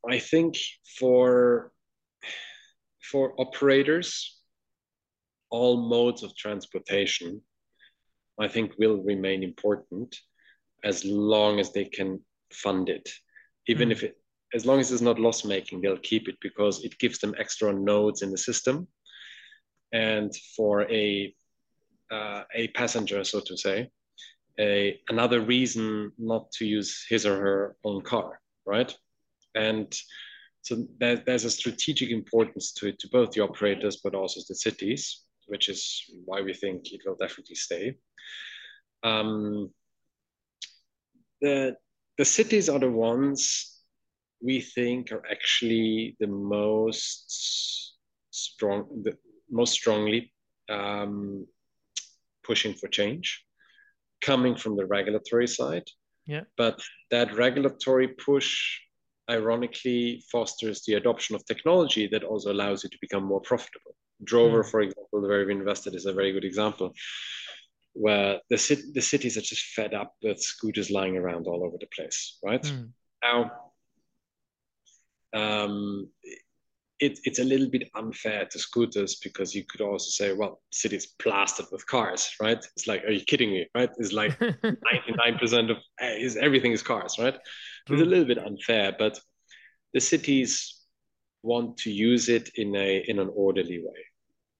I 0.08 0.18
think 0.18 0.56
for 0.98 1.72
for 3.02 3.34
operators, 3.40 4.40
all 5.50 5.76
modes 5.88 6.22
of 6.22 6.36
transportation, 6.36 7.40
I 8.38 8.48
think 8.48 8.72
will 8.78 9.02
remain 9.02 9.42
important 9.42 10.16
as 10.84 11.04
long 11.04 11.60
as 11.60 11.72
they 11.72 11.84
can 11.84 12.20
fund 12.52 12.88
it. 12.88 13.08
Even 13.66 13.88
Mm. 13.88 13.92
if 13.92 14.02
it, 14.02 14.16
as 14.54 14.64
long 14.64 14.80
as 14.80 14.92
it's 14.92 15.02
not 15.02 15.18
loss 15.18 15.44
making, 15.44 15.80
they'll 15.80 16.08
keep 16.10 16.28
it 16.28 16.36
because 16.40 16.84
it 16.84 16.98
gives 16.98 17.18
them 17.18 17.34
extra 17.38 17.72
nodes 17.72 18.22
in 18.22 18.30
the 18.30 18.38
system. 18.38 18.86
And 19.92 20.34
for 20.56 20.82
a 20.90 21.34
uh, 22.10 22.42
a 22.54 22.68
passenger, 22.68 23.22
so 23.24 23.40
to 23.40 23.56
say, 23.56 23.88
a 24.60 25.00
another 25.08 25.40
reason 25.40 26.12
not 26.18 26.52
to 26.52 26.66
use 26.66 27.06
his 27.08 27.24
or 27.26 27.36
her 27.40 27.76
own 27.84 28.02
car, 28.02 28.40
right? 28.66 28.94
And 29.54 29.92
so 30.62 30.86
there, 30.98 31.16
there's 31.16 31.44
a 31.44 31.50
strategic 31.50 32.10
importance 32.10 32.72
to 32.74 32.88
it 32.88 32.98
to 33.00 33.08
both 33.08 33.30
the 33.32 33.42
operators 33.42 34.00
but 34.04 34.14
also 34.14 34.40
the 34.48 34.54
cities, 34.54 35.22
which 35.46 35.68
is 35.68 36.04
why 36.26 36.42
we 36.42 36.52
think 36.52 36.92
it 36.92 37.00
will 37.06 37.16
definitely 37.16 37.56
stay. 37.56 37.96
Um, 39.02 39.70
the 41.40 41.76
the 42.18 42.24
cities 42.24 42.68
are 42.68 42.78
the 42.78 42.90
ones 42.90 43.80
we 44.42 44.60
think 44.60 45.10
are 45.10 45.24
actually 45.30 46.16
the 46.20 46.26
most 46.26 47.94
strong, 48.30 49.02
the 49.02 49.16
most 49.50 49.72
strongly 49.72 50.32
um, 50.68 51.46
pushing 52.42 52.74
for 52.74 52.88
change, 52.88 53.44
coming 54.20 54.56
from 54.56 54.76
the 54.76 54.86
regulatory 54.86 55.46
side. 55.46 55.84
Yeah. 56.26 56.42
But 56.56 56.80
that 57.10 57.34
regulatory 57.36 58.08
push, 58.08 58.78
ironically, 59.30 60.22
fosters 60.30 60.82
the 60.86 60.94
adoption 60.94 61.34
of 61.36 61.44
technology 61.44 62.08
that 62.08 62.24
also 62.24 62.52
allows 62.52 62.84
you 62.84 62.90
to 62.90 62.98
become 63.00 63.24
more 63.24 63.40
profitable. 63.40 63.94
Drover, 64.24 64.62
Mm. 64.62 64.70
for 64.70 64.80
example, 64.82 65.20
where 65.22 65.46
we 65.46 65.52
invested, 65.52 65.94
is 65.94 66.06
a 66.06 66.12
very 66.12 66.32
good 66.32 66.44
example 66.44 66.92
where 67.94 68.40
the, 68.50 68.58
cit- 68.58 68.94
the 68.94 69.00
cities 69.00 69.36
are 69.36 69.40
just 69.40 69.64
fed 69.74 69.94
up 69.94 70.14
with 70.22 70.40
scooters 70.40 70.90
lying 70.90 71.16
around 71.16 71.46
all 71.46 71.64
over 71.64 71.76
the 71.80 71.88
place, 71.96 72.38
right? 72.44 72.64
Hmm. 72.64 72.84
Now, 73.22 73.72
um, 75.32 76.08
it, 77.00 77.18
it's 77.24 77.38
a 77.38 77.44
little 77.44 77.68
bit 77.68 77.90
unfair 77.94 78.46
to 78.50 78.58
scooters 78.58 79.16
because 79.16 79.54
you 79.54 79.64
could 79.64 79.80
also 79.80 80.10
say, 80.10 80.34
well, 80.34 80.60
city's 80.70 81.06
plastered 81.18 81.66
with 81.72 81.86
cars, 81.86 82.30
right? 82.40 82.58
It's 82.76 82.86
like, 82.86 83.02
are 83.04 83.10
you 83.10 83.24
kidding 83.24 83.50
me, 83.50 83.66
right? 83.74 83.90
It's 83.98 84.12
like 84.12 84.38
99% 84.38 85.70
of 85.70 85.78
eh, 85.98 86.16
is 86.18 86.36
everything 86.36 86.72
is 86.72 86.82
cars, 86.82 87.16
right? 87.18 87.34
It's 87.88 88.02
a 88.02 88.04
little 88.04 88.26
bit 88.26 88.38
unfair, 88.38 88.94
but 88.98 89.18
the 89.94 90.00
cities 90.00 90.76
want 91.42 91.78
to 91.78 91.90
use 91.90 92.28
it 92.28 92.50
in 92.56 92.76
a 92.76 93.02
in 93.08 93.18
an 93.18 93.30
orderly 93.34 93.78
way, 93.78 94.00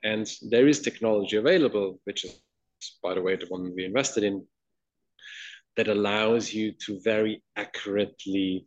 and 0.03 0.27
there 0.49 0.67
is 0.67 0.81
technology 0.81 1.37
available, 1.37 2.01
which 2.05 2.25
is, 2.25 2.41
by 3.03 3.15
the 3.15 3.23
way, 3.23 3.37
the 3.37 3.47
one 3.47 3.73
we 3.77 3.85
invested 3.85 4.25
in, 4.25 4.47
that 5.77 5.89
allows 5.89 6.53
you 6.53 6.73
to 6.87 6.99
very 7.05 7.43
accurately 7.57 8.67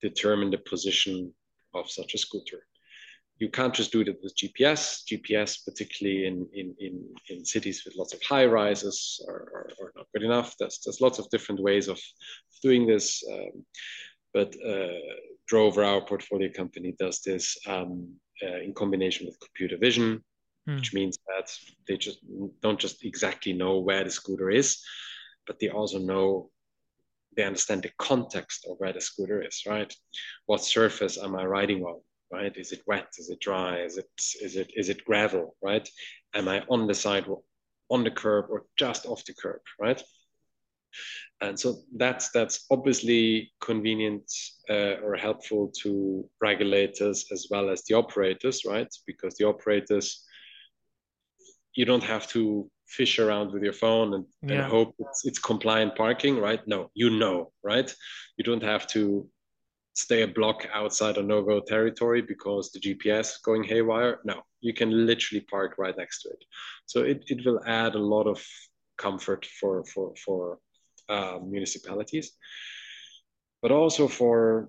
determine 0.00 0.50
the 0.50 0.58
position 0.58 1.34
of 1.78 1.90
such 1.90 2.14
a 2.14 2.18
scooter. 2.18 2.66
You 3.38 3.48
can't 3.48 3.74
just 3.74 3.92
do 3.92 4.00
it 4.00 4.18
with 4.22 4.36
GPS. 4.36 5.04
GPS, 5.10 5.64
particularly 5.64 6.26
in 6.26 6.46
in 6.52 6.74
in, 6.78 6.94
in 7.28 7.44
cities 7.44 7.82
with 7.84 7.96
lots 7.96 8.12
of 8.14 8.22
high 8.22 8.46
rises, 8.46 9.24
are, 9.28 9.42
are, 9.56 9.70
are 9.80 9.92
not 9.96 10.06
good 10.12 10.24
enough. 10.24 10.56
There's 10.58 10.80
there's 10.84 11.00
lots 11.00 11.18
of 11.18 11.30
different 11.30 11.60
ways 11.60 11.88
of 11.88 11.98
doing 12.62 12.86
this. 12.86 13.22
Um, 13.32 13.64
but 14.34 14.54
uh, 14.66 15.00
Drover, 15.46 15.84
our 15.84 16.02
portfolio 16.04 16.50
company, 16.52 16.94
does 16.98 17.22
this 17.22 17.56
um, 17.66 18.14
uh, 18.42 18.60
in 18.60 18.74
combination 18.74 19.26
with 19.26 19.40
computer 19.40 19.78
vision, 19.78 20.22
Hmm. 20.68 20.76
which 20.76 20.92
means 20.92 21.18
that 21.26 21.50
they 21.86 21.96
just 21.96 22.18
don't 22.60 22.78
just 22.78 23.02
exactly 23.04 23.54
know 23.54 23.78
where 23.78 24.04
the 24.04 24.10
scooter 24.10 24.50
is, 24.50 24.82
but 25.46 25.58
they 25.58 25.70
also 25.70 25.98
know 25.98 26.50
they 27.38 27.44
understand 27.44 27.84
the 27.84 27.92
context 27.98 28.66
of 28.68 28.76
where 28.78 28.92
the 28.92 29.00
scooter 29.00 29.40
is, 29.40 29.62
right? 29.64 29.94
What 30.46 30.64
surface 30.64 31.16
am 31.16 31.36
I 31.36 31.44
riding 31.44 31.84
on, 31.84 32.00
right? 32.32 32.52
Is 32.56 32.72
it 32.72 32.82
wet? 32.88 33.06
Is 33.16 33.30
it 33.30 33.38
dry? 33.38 33.82
Is 33.82 33.96
it 33.96 34.10
is 34.42 34.56
it 34.56 34.72
is 34.74 34.88
it 34.88 35.04
gravel, 35.04 35.56
right? 35.62 35.88
Am 36.34 36.48
I 36.48 36.64
on 36.68 36.88
the 36.88 36.94
sidewalk, 36.94 37.44
on 37.90 38.02
the 38.02 38.10
curb, 38.10 38.46
or 38.50 38.66
just 38.76 39.06
off 39.06 39.24
the 39.24 39.34
curb, 39.34 39.60
right? 39.80 40.02
And 41.40 41.58
so 41.58 41.76
that's 41.96 42.30
that's 42.30 42.66
obviously 42.72 43.52
convenient 43.60 44.24
uh, 44.68 44.96
or 45.04 45.14
helpful 45.14 45.72
to 45.82 46.28
regulators 46.40 47.26
as 47.30 47.46
well 47.52 47.70
as 47.70 47.84
the 47.84 47.94
operators, 47.94 48.64
right? 48.66 48.92
Because 49.06 49.36
the 49.36 49.46
operators, 49.46 50.24
you 51.74 51.84
don't 51.84 52.02
have 52.02 52.26
to 52.30 52.68
fish 52.88 53.18
around 53.18 53.52
with 53.52 53.62
your 53.62 53.72
phone 53.72 54.14
and, 54.14 54.24
and 54.42 54.62
hope 54.62 54.94
it's, 54.98 55.26
it's 55.26 55.38
compliant 55.38 55.94
parking, 55.94 56.38
right? 56.38 56.60
No, 56.66 56.90
you 56.94 57.10
know, 57.10 57.52
right? 57.62 57.94
You 58.36 58.44
don't 58.44 58.62
have 58.62 58.86
to 58.88 59.28
stay 59.92 60.22
a 60.22 60.28
block 60.28 60.66
outside 60.72 61.16
a 61.16 61.22
no-go 61.22 61.60
territory 61.60 62.22
because 62.22 62.70
the 62.70 62.80
GPS 62.80 63.20
is 63.20 63.40
going 63.44 63.64
haywire. 63.64 64.20
No, 64.24 64.42
you 64.60 64.72
can 64.72 65.06
literally 65.06 65.40
park 65.40 65.74
right 65.76 65.96
next 65.96 66.22
to 66.22 66.30
it. 66.30 66.44
So 66.86 67.02
it, 67.02 67.24
it 67.26 67.44
will 67.44 67.60
add 67.66 67.94
a 67.94 68.06
lot 68.14 68.26
of 68.26 68.44
comfort 68.96 69.46
for 69.46 69.84
for 69.84 70.14
for 70.24 70.58
uh, 71.08 71.38
municipalities, 71.44 72.32
but 73.62 73.72
also 73.72 74.08
for 74.08 74.68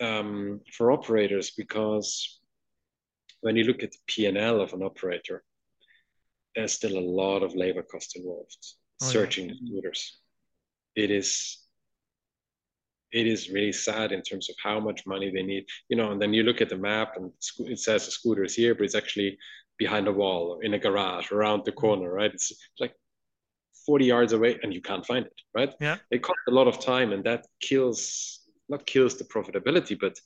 um, 0.00 0.60
for 0.72 0.92
operators 0.92 1.50
because 1.50 2.40
when 3.40 3.56
you 3.56 3.64
look 3.64 3.82
at 3.82 3.92
the 3.92 3.98
P&L 4.06 4.60
of 4.60 4.72
an 4.72 4.82
operator, 4.82 5.44
there's 6.58 6.72
still 6.72 6.98
a 6.98 7.08
lot 7.22 7.42
of 7.44 7.54
labor 7.54 7.82
cost 7.82 8.16
involved 8.16 8.56
Oh, 9.00 9.06
yeah. 9.06 9.12
searching 9.12 9.46
the 9.46 9.54
scooters. 9.54 10.18
It 10.96 11.12
is 11.12 11.58
it 13.12 13.26
is 13.28 13.48
really 13.48 13.72
sad 13.72 14.10
in 14.10 14.22
terms 14.22 14.50
of 14.50 14.56
how 14.62 14.80
much 14.80 15.06
money 15.06 15.30
they 15.30 15.42
need, 15.42 15.64
you 15.88 15.96
know. 15.96 16.10
And 16.10 16.20
then 16.20 16.34
you 16.34 16.42
look 16.42 16.60
at 16.60 16.68
the 16.68 16.76
map 16.76 17.14
and 17.16 17.32
it 17.60 17.78
says 17.78 18.04
the 18.04 18.10
scooter 18.10 18.42
is 18.44 18.54
here, 18.56 18.74
but 18.74 18.84
it's 18.84 18.96
actually 18.96 19.38
behind 19.78 20.08
a 20.08 20.12
wall 20.12 20.56
or 20.56 20.64
in 20.64 20.74
a 20.74 20.78
garage 20.78 21.30
around 21.30 21.64
the 21.64 21.72
corner, 21.72 22.12
right? 22.12 22.34
It's 22.34 22.52
like 22.80 22.94
40 23.86 24.04
yards 24.04 24.32
away 24.32 24.58
and 24.62 24.74
you 24.74 24.82
can't 24.82 25.06
find 25.06 25.24
it, 25.26 25.40
right? 25.54 25.72
Yeah. 25.80 25.98
It 26.10 26.22
costs 26.24 26.42
a 26.48 26.50
lot 26.50 26.66
of 26.66 26.80
time 26.80 27.12
and 27.12 27.22
that 27.24 27.46
kills, 27.60 28.40
not 28.68 28.84
kills 28.84 29.16
the 29.16 29.24
profitability, 29.24 29.96
but 29.98 30.18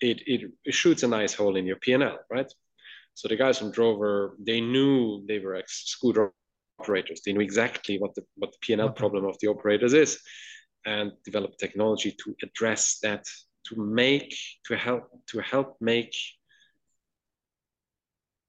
it, 0.00 0.22
it, 0.26 0.52
it 0.64 0.74
shoots 0.74 1.02
a 1.02 1.08
nice 1.08 1.32
hole 1.32 1.56
in 1.56 1.64
your 1.66 1.76
P&L, 1.76 2.18
right? 2.30 2.52
So 3.14 3.28
the 3.28 3.36
guys 3.36 3.58
from 3.58 3.70
Drover, 3.70 4.36
they 4.38 4.60
knew 4.60 5.24
they 5.26 5.38
were 5.38 5.54
ex 5.54 5.84
scooter 5.86 6.32
operators. 6.80 7.22
They 7.24 7.32
knew 7.32 7.40
exactly 7.40 7.98
what 7.98 8.14
the 8.14 8.24
what 8.36 8.52
the 8.52 8.58
P&L 8.60 8.90
problem 8.90 9.24
of 9.24 9.36
the 9.40 9.48
operators 9.48 9.94
is, 9.94 10.20
and 10.84 11.12
developed 11.24 11.58
technology 11.58 12.16
to 12.24 12.34
address 12.42 12.98
that, 13.02 13.24
to 13.66 13.76
make, 13.76 14.34
to 14.66 14.76
help, 14.76 15.04
to 15.28 15.40
help 15.40 15.76
make 15.80 16.14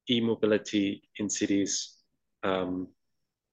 e-mobility 0.09 1.01
in 1.17 1.29
cities 1.29 1.93
um, 2.43 2.87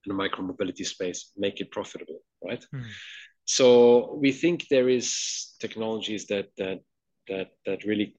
in 0.04 0.08
the 0.08 0.14
micro 0.14 0.44
mobility 0.44 0.84
space, 0.84 1.32
make 1.36 1.60
it 1.60 1.70
profitable, 1.70 2.20
right? 2.44 2.64
Hmm. 2.70 2.82
So 3.44 4.14
we 4.14 4.32
think 4.32 4.68
there 4.68 4.88
is 4.88 5.54
technologies 5.60 6.26
that 6.26 6.48
that 6.58 6.80
that 7.28 7.48
that 7.66 7.84
really 7.84 8.16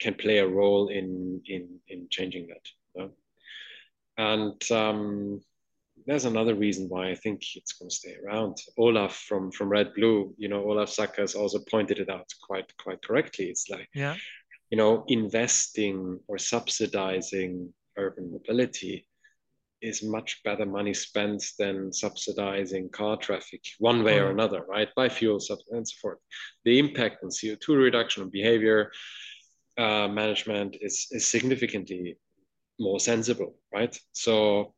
can 0.00 0.14
play 0.14 0.38
a 0.38 0.48
role 0.48 0.88
in 0.88 1.40
in 1.46 1.80
in 1.88 2.08
changing 2.10 2.48
that. 2.48 2.66
you 2.94 3.02
know? 3.02 3.10
And 4.16 4.72
um, 4.72 5.40
there's 6.06 6.24
another 6.24 6.54
reason 6.54 6.88
why 6.88 7.10
I 7.10 7.14
think 7.14 7.42
it's 7.54 7.72
going 7.72 7.90
to 7.90 7.94
stay 7.94 8.16
around. 8.24 8.56
Olaf 8.76 9.16
from 9.28 9.50
from 9.50 9.68
Red 9.68 9.94
Blue, 9.94 10.34
you 10.38 10.48
know, 10.48 10.64
Olaf 10.64 10.90
Sakkers 10.90 11.18
has 11.18 11.34
also 11.34 11.58
pointed 11.70 11.98
it 11.98 12.10
out 12.10 12.28
quite 12.42 12.72
quite 12.78 13.02
correctly. 13.02 13.46
It's 13.46 13.68
like, 13.68 13.88
yeah, 13.94 14.16
you 14.70 14.78
know, 14.78 15.04
investing 15.08 16.18
or 16.28 16.38
subsidizing 16.38 17.72
urban 17.96 18.32
mobility 18.32 19.06
is 19.82 20.02
much 20.02 20.42
better 20.44 20.66
money 20.66 20.92
spent 20.92 21.42
than 21.58 21.92
subsidizing 21.92 22.90
car 22.90 23.16
traffic 23.16 23.62
one 23.78 24.04
way 24.04 24.18
or 24.18 24.28
mm. 24.28 24.32
another, 24.32 24.64
right? 24.68 24.88
Biofuels 24.96 25.44
and 25.70 25.88
so 25.88 25.94
forth. 26.02 26.18
The 26.64 26.78
impact 26.78 27.24
on 27.24 27.30
CO2 27.30 27.68
reduction 27.68 28.22
on 28.22 28.30
behavior 28.30 28.90
uh, 29.78 30.08
management 30.08 30.76
is, 30.80 31.06
is 31.10 31.30
significantly 31.30 32.16
more 32.78 33.00
sensible, 33.00 33.56
right? 33.72 33.96
So 34.12 34.74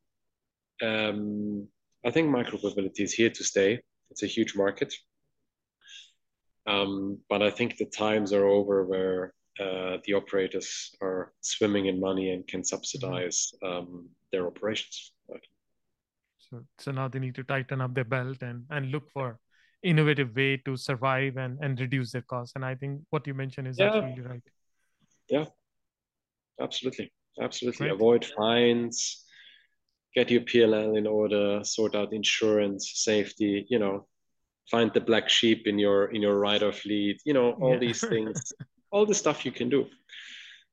um, 0.82 1.68
I 2.05 2.11
think 2.11 2.34
micromobility 2.34 3.01
is 3.01 3.12
here 3.12 3.30
to 3.30 3.45
stay. 3.45 3.80
It's 4.11 4.22
a 4.22 4.26
huge 4.26 4.55
market. 4.57 4.93
Um, 6.66 7.18
but 7.28 7.43
I 7.43 7.51
think 7.51 7.76
the 7.76 7.86
times 7.86 8.32
are 8.32 8.47
over 8.47 8.84
where 8.84 9.34
uh, 9.61 9.99
the 10.05 10.14
operators 10.14 10.95
are 11.01 11.32
swimming 11.40 11.86
in 11.86 12.01
money 12.01 12.30
and 12.30 12.47
can 12.47 12.64
subsidize 12.64 13.53
um, 13.64 14.09
their 14.30 14.47
operations. 14.47 15.12
Right? 15.28 15.47
So, 16.38 16.64
so 16.78 16.90
now 16.93 17.09
they 17.09 17.18
need 17.18 17.34
to 17.36 17.45
tighten 17.45 17.80
up 17.80 17.95
their 17.95 18.05
belt 18.05 18.43
and, 18.43 18.64
and 18.70 18.90
look 18.90 19.11
for 19.11 19.38
innovative 19.82 20.34
way 20.34 20.57
to 20.59 20.76
survive 20.76 21.36
and, 21.36 21.59
and 21.61 21.78
reduce 21.80 22.12
their 22.12 22.22
costs. 22.22 22.53
And 22.55 22.64
I 22.64 22.74
think 22.74 23.03
what 23.11 23.26
you 23.26 23.34
mentioned 23.34 23.68
is 23.68 23.78
yeah. 23.78 23.86
absolutely 23.86 24.22
right. 24.22 24.43
Yeah, 25.28 25.46
absolutely. 26.60 27.12
Absolutely. 27.40 27.88
Great. 27.88 27.92
Avoid 27.92 28.24
fines, 28.24 29.24
get 30.14 30.30
your 30.30 30.42
P&L 30.42 30.96
in 30.96 31.06
order, 31.06 31.60
sort 31.64 31.94
out 31.94 32.12
insurance, 32.12 32.92
safety, 32.94 33.66
you 33.68 33.78
know, 33.78 34.06
find 34.70 34.92
the 34.92 35.00
black 35.00 35.28
sheep 35.28 35.66
in 35.66 35.78
your 35.78 36.06
in 36.06 36.22
your 36.22 36.38
rider 36.38 36.72
fleet, 36.72 37.20
you 37.24 37.32
know, 37.32 37.52
all 37.52 37.74
yeah. 37.74 37.78
these 37.78 38.00
things, 38.00 38.52
all 38.90 39.06
the 39.06 39.14
stuff 39.14 39.44
you 39.44 39.52
can 39.52 39.68
do. 39.68 39.86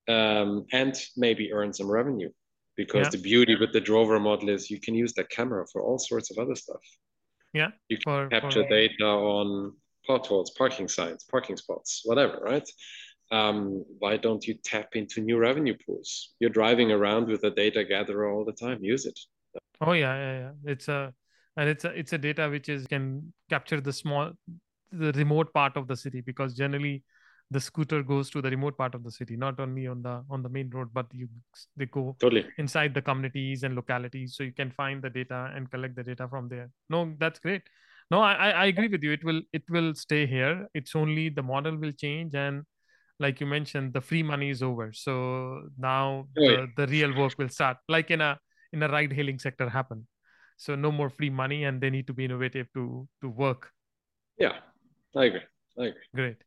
Um, 0.08 0.66
and 0.72 1.00
maybe 1.16 1.54
earn 1.54 1.72
some 1.72 1.90
revenue 1.90 2.30
because 2.76 3.06
yeah. 3.06 3.10
the 3.12 3.18
beauty 3.20 3.56
with 3.56 3.74
the 3.74 3.82
drover 3.82 4.20
model 4.20 4.50
is 4.50 4.72
you 4.72 4.80
can 4.80 4.96
use 4.96 5.14
that 5.14 5.30
camera 5.30 5.66
for 5.72 5.84
all 5.84 6.00
sorts 6.00 6.32
of 6.32 6.40
other 6.40 6.56
stuff. 6.56 6.82
Yeah. 7.54 7.70
You 7.90 7.98
can 7.98 8.04
for, 8.04 8.28
capture 8.30 8.64
for... 8.64 8.70
data 8.70 9.06
on 9.06 9.74
potholes, 10.08 10.52
parking 10.58 10.88
signs, 10.88 11.26
parking 11.30 11.58
spots, 11.58 12.02
whatever, 12.06 12.40
right? 12.42 12.68
Um, 13.32 13.84
why 14.00 14.18
don't 14.18 14.46
you 14.48 14.56
tap 14.64 14.90
into 14.94 15.22
new 15.22 15.38
revenue 15.38 15.76
pools? 15.86 16.34
You're 16.40 16.50
driving 16.50 16.92
around 16.92 17.28
with 17.28 17.44
a 17.44 17.52
data 17.52 17.84
gatherer 17.84 18.32
all 18.32 18.46
the 18.46 18.54
time. 18.54 18.84
Use 18.84 19.06
it. 19.06 19.20
Oh 19.82 19.94
yeah, 19.94 20.16
yeah, 20.16 20.40
yeah. 20.40 20.72
It's 20.72 20.88
a 20.88 21.14
and 21.58 21.70
it's 21.70 21.86
a 21.86 21.90
it's 21.90 22.14
a 22.14 22.18
data 22.18 22.50
which 22.50 22.70
is 22.70 22.88
can 22.88 23.34
capture 23.50 23.82
the 23.82 23.94
small, 23.94 24.32
the 24.92 25.12
remote 25.14 25.54
part 25.54 25.78
of 25.78 25.88
the 25.88 25.96
city 25.96 26.22
because 26.22 26.56
generally 26.56 27.04
the 27.52 27.60
scooter 27.60 28.04
goes 28.04 28.30
to 28.30 28.42
the 28.42 28.50
remote 28.50 28.78
part 28.78 28.94
of 28.94 29.04
the 29.04 29.12
city 29.12 29.36
not 29.36 29.60
only 29.60 29.88
on 29.88 30.02
the 30.02 30.24
on 30.30 30.44
the 30.44 30.50
main 30.50 30.70
road 30.70 30.90
but 30.94 31.08
you 31.12 31.28
they 31.76 31.86
go 31.88 32.16
totally 32.20 32.46
inside 32.58 32.94
the 32.94 33.02
communities 33.02 33.64
and 33.64 33.76
localities 33.76 34.36
so 34.36 34.44
you 34.44 34.52
can 34.52 34.70
find 34.72 35.02
the 35.02 35.10
data 35.10 35.52
and 35.56 35.72
collect 35.72 35.96
the 35.96 36.04
data 36.04 36.28
from 36.28 36.48
there 36.48 36.70
no 36.90 37.12
that's 37.18 37.40
great 37.40 37.64
no 38.12 38.22
i 38.22 38.50
i 38.50 38.66
agree 38.66 38.88
with 38.88 39.02
you 39.02 39.12
it 39.12 39.24
will 39.24 39.42
it 39.52 39.64
will 39.70 39.96
stay 39.96 40.28
here 40.28 40.68
it's 40.76 40.96
only 40.96 41.30
the 41.30 41.42
model 41.42 41.76
will 41.76 41.92
change 41.92 42.36
and 42.36 42.64
like 43.20 43.40
you 43.40 43.46
mentioned 43.46 43.94
the 43.94 44.02
free 44.02 44.24
money 44.24 44.50
is 44.50 44.64
over. 44.64 44.92
So 44.94 45.70
now 45.78 46.28
the, 46.36 46.68
the 46.78 46.88
real 46.88 47.16
work 47.16 47.38
will 47.38 47.50
start 47.50 47.78
like 47.88 48.12
in 48.12 48.22
a 48.22 48.40
in 48.72 48.82
a 48.84 48.88
ride 48.88 49.12
hailing 49.14 49.40
sector 49.40 49.70
happen. 49.70 50.08
So 50.58 50.76
no 50.76 50.92
more 50.92 51.10
free 51.10 51.30
money 51.30 51.64
and 51.66 51.82
they 51.82 51.90
need 51.90 52.08
to 52.08 52.14
be 52.14 52.26
innovative 52.26 52.68
to 52.74 53.08
to 53.22 53.30
work. 53.30 53.72
Yeah 54.38 54.58
i 55.16 55.26
agree 55.26 55.42
i 55.78 55.86
agree. 55.86 56.02
Great. 56.16 56.38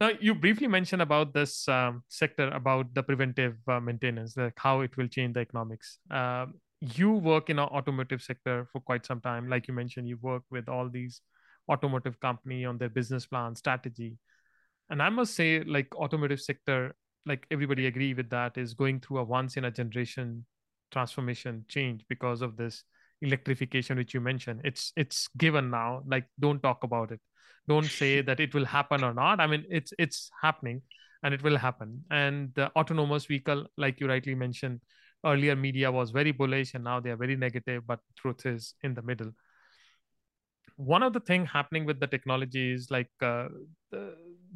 Now 0.00 0.10
you 0.20 0.34
briefly 0.34 0.66
mentioned 0.66 1.02
about 1.02 1.34
this 1.34 1.68
um, 1.68 2.02
sector 2.08 2.48
about 2.48 2.94
the 2.94 3.02
preventive 3.02 3.56
uh, 3.68 3.78
maintenance 3.78 4.36
like 4.36 4.54
how 4.56 4.80
it 4.80 4.96
will 4.96 5.08
change 5.08 5.34
the 5.34 5.40
economics. 5.40 5.98
Um, 6.10 6.54
you 6.80 7.12
work 7.12 7.50
in 7.50 7.58
an 7.58 7.66
automotive 7.66 8.22
sector 8.22 8.66
for 8.72 8.80
quite 8.80 9.04
some 9.04 9.20
time. 9.20 9.48
Like 9.48 9.68
you 9.68 9.74
mentioned 9.74 10.08
you 10.08 10.16
work 10.22 10.42
with 10.50 10.68
all 10.68 10.88
these 10.88 11.20
automotive 11.68 12.18
company 12.20 12.64
on 12.64 12.78
their 12.78 12.88
business 12.88 13.26
plan 13.26 13.54
strategy 13.54 14.16
and 14.90 15.02
i 15.02 15.08
must 15.08 15.34
say 15.34 15.62
like 15.64 15.94
automotive 15.96 16.40
sector 16.40 16.94
like 17.26 17.46
everybody 17.50 17.86
agree 17.86 18.14
with 18.14 18.30
that 18.30 18.56
is 18.56 18.74
going 18.74 19.00
through 19.00 19.18
a 19.18 19.24
once 19.24 19.56
in 19.56 19.64
a 19.64 19.70
generation 19.70 20.44
transformation 20.90 21.64
change 21.68 22.04
because 22.08 22.42
of 22.42 22.56
this 22.56 22.84
electrification 23.22 23.96
which 23.98 24.14
you 24.14 24.20
mentioned. 24.20 24.60
It's 24.64 24.92
it's 24.96 25.28
given 25.36 25.70
now 25.70 26.02
like 26.06 26.26
don't 26.38 26.62
talk 26.62 26.84
about 26.84 27.12
it. 27.12 27.20
Don't 27.68 27.86
say 27.86 28.20
that 28.28 28.40
it 28.40 28.54
will 28.54 28.64
happen 28.64 29.04
or 29.04 29.14
not. 29.14 29.40
I 29.40 29.46
mean 29.46 29.64
it's 29.68 29.92
it's 29.98 30.30
happening 30.42 30.82
and 31.22 31.34
it 31.34 31.42
will 31.42 31.56
happen. 31.56 32.04
And 32.10 32.52
the 32.54 32.70
autonomous 32.76 33.26
vehicle 33.26 33.66
like 33.76 34.00
you 34.00 34.08
rightly 34.08 34.34
mentioned 34.34 34.80
earlier 35.24 35.54
media 35.54 35.92
was 35.92 36.10
very 36.10 36.32
bullish 36.32 36.72
and 36.74 36.82
now 36.82 36.98
they 36.98 37.10
are 37.10 37.16
very 37.16 37.36
negative 37.36 37.86
but 37.86 38.00
truth 38.16 38.46
is 38.46 38.74
in 38.82 38.94
the 38.94 39.02
middle. 39.02 39.32
One 40.76 41.02
of 41.02 41.12
the 41.12 41.20
thing 41.20 41.44
happening 41.44 41.84
with 41.84 42.00
the 42.00 42.06
technology 42.06 42.72
is 42.72 42.90
like 42.90 43.10
uh, 43.20 43.48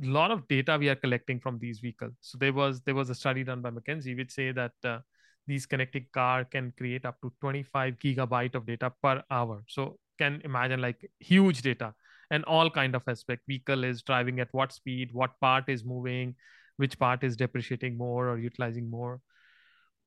lot 0.03 0.31
of 0.31 0.47
data 0.49 0.77
we 0.79 0.89
are 0.89 0.95
collecting 0.95 1.41
from 1.41 1.59
these 1.59 1.81
vehicles. 1.81 2.15
So 2.21 2.39
there 2.39 2.53
was 2.53 2.81
there 2.83 2.95
was 2.95 3.11
a 3.11 3.15
study 3.15 3.45
done 3.45 3.61
by 3.61 3.71
mckinsey 3.71 4.17
which 4.17 4.31
say 4.31 4.53
that 4.53 4.73
uh, 4.85 4.99
these 5.47 5.67
connected 5.67 6.11
car 6.13 6.45
can 6.45 6.73
create 6.77 7.05
up 7.05 7.21
to 7.23 7.33
25 7.41 7.99
gigabyte 7.99 8.55
of 8.55 8.67
data 8.67 8.93
per 9.03 9.23
hour. 9.31 9.63
So 9.69 9.99
can 10.19 10.41
imagine 10.45 10.81
like 10.81 11.11
huge 11.19 11.63
data 11.63 11.95
and 12.31 12.45
all 12.45 12.71
kind 12.71 12.95
of 12.95 13.03
aspect. 13.09 13.43
Vehicle 13.47 13.85
is 13.85 14.03
driving 14.03 14.41
at 14.41 14.49
what 14.53 14.73
speed 14.73 15.11
what 15.13 15.39
part 15.41 15.69
is 15.69 15.85
moving 15.85 16.35
which 16.77 16.99
part 16.99 17.23
is 17.23 17.37
depreciating 17.37 17.97
more 17.97 18.29
or 18.29 18.39
utilizing 18.39 18.91
more. 18.91 19.21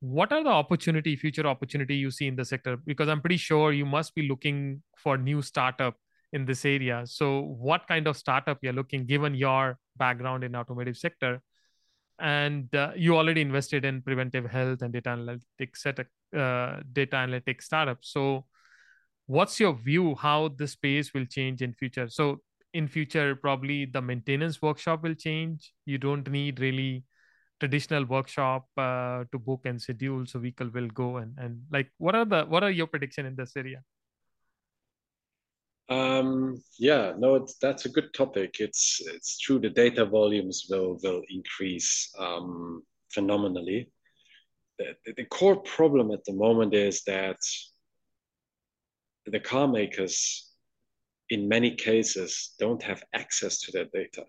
What 0.00 0.32
are 0.32 0.44
the 0.44 0.50
opportunity 0.50 1.16
future 1.16 1.46
opportunity 1.46 1.96
you 1.96 2.10
see 2.10 2.26
in 2.26 2.36
the 2.36 2.44
sector? 2.44 2.76
Because 2.76 3.08
i'm 3.08 3.20
pretty 3.20 3.38
sure 3.38 3.72
you 3.72 3.86
must 3.86 4.14
be 4.14 4.28
looking 4.28 4.82
for 4.96 5.16
new 5.16 5.40
startup 5.42 5.96
in 6.32 6.44
this 6.44 6.64
area. 6.64 7.02
So 7.06 7.40
what 7.40 7.86
kind 7.88 8.06
of 8.06 8.16
startup 8.16 8.58
you're 8.62 8.72
looking 8.72 9.06
given 9.06 9.34
your 9.34 9.78
background 9.96 10.44
in 10.44 10.54
automotive 10.54 10.96
sector 10.96 11.40
and 12.18 12.74
uh, 12.74 12.92
you 12.96 13.16
already 13.16 13.40
invested 13.40 13.84
in 13.84 14.02
preventive 14.02 14.46
health 14.50 14.82
and 14.82 14.92
data 14.92 15.10
analytics 15.10 15.76
set 15.76 16.00
uh, 16.00 16.80
data 16.92 17.16
analytics 17.16 17.62
startup. 17.62 17.98
So 18.00 18.46
what's 19.26 19.60
your 19.60 19.74
view 19.74 20.14
how 20.16 20.48
the 20.48 20.66
space 20.66 21.14
will 21.14 21.26
change 21.26 21.62
in 21.62 21.72
future? 21.72 22.08
So 22.08 22.40
in 22.74 22.88
future 22.88 23.34
probably 23.36 23.86
the 23.86 24.02
maintenance 24.02 24.60
workshop 24.60 25.02
will 25.02 25.14
change. 25.14 25.72
You 25.86 25.98
don't 25.98 26.28
need 26.30 26.60
really 26.60 27.04
traditional 27.60 28.04
workshop 28.04 28.66
uh, 28.76 29.24
to 29.32 29.38
book 29.38 29.62
and 29.64 29.80
schedule 29.80 30.24
so 30.26 30.38
vehicle 30.38 30.70
will 30.72 30.88
go 30.88 31.16
and 31.16 31.36
and 31.38 31.60
like 31.72 31.90
what 31.98 32.14
are 32.14 32.24
the 32.24 32.44
what 32.44 32.62
are 32.62 32.70
your 32.70 32.86
prediction 32.86 33.26
in 33.26 33.34
this 33.34 33.56
area 33.56 33.82
um, 35.88 36.62
yeah, 36.78 37.14
no, 37.18 37.36
it's, 37.36 37.56
that's 37.60 37.86
a 37.86 37.88
good 37.88 38.12
topic. 38.12 38.56
It's 38.60 39.00
it's 39.06 39.38
true. 39.38 39.58
The 39.58 39.70
data 39.70 40.04
volumes 40.04 40.66
will 40.68 40.98
will 41.02 41.22
increase 41.30 42.12
um, 42.18 42.82
phenomenally. 43.10 43.90
The, 44.78 44.94
the 45.16 45.24
core 45.24 45.56
problem 45.56 46.10
at 46.12 46.24
the 46.24 46.34
moment 46.34 46.74
is 46.74 47.02
that 47.04 47.38
the 49.26 49.40
car 49.40 49.66
makers, 49.66 50.52
in 51.30 51.48
many 51.48 51.74
cases, 51.74 52.54
don't 52.58 52.82
have 52.82 53.02
access 53.12 53.60
to 53.62 53.72
that 53.72 53.90
data. 53.92 54.24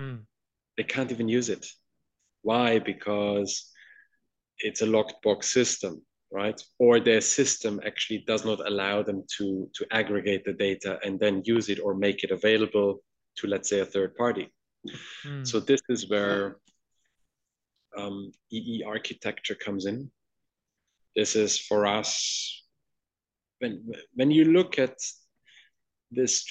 Mm. 0.00 0.22
They 0.76 0.84
can't 0.84 1.12
even 1.12 1.28
use 1.28 1.50
it. 1.50 1.66
Why? 2.42 2.78
Because 2.78 3.70
it's 4.58 4.80
a 4.80 4.86
locked 4.86 5.22
box 5.22 5.50
system 5.50 6.02
right? 6.32 6.62
Or 6.78 7.00
their 7.00 7.20
system 7.20 7.80
actually 7.84 8.24
does 8.26 8.44
not 8.44 8.66
allow 8.66 9.02
them 9.02 9.24
to, 9.36 9.68
to 9.74 9.86
aggregate 9.90 10.44
the 10.44 10.52
data 10.52 10.98
and 11.04 11.18
then 11.18 11.42
use 11.44 11.68
it 11.68 11.80
or 11.80 11.94
make 11.94 12.22
it 12.24 12.30
available 12.30 13.02
to, 13.36 13.46
let's 13.46 13.68
say, 13.68 13.80
a 13.80 13.86
third 13.86 14.14
party. 14.16 14.52
Mm. 15.26 15.46
So 15.46 15.60
this 15.60 15.80
is 15.88 16.08
where 16.08 16.58
um, 17.96 18.32
EE 18.50 18.84
architecture 18.86 19.56
comes 19.56 19.86
in. 19.86 20.10
This 21.16 21.34
is 21.34 21.58
for 21.58 21.86
us, 21.86 22.64
when, 23.58 23.92
when 24.14 24.30
you 24.30 24.44
look 24.44 24.78
at 24.78 24.96
this, 26.12 26.46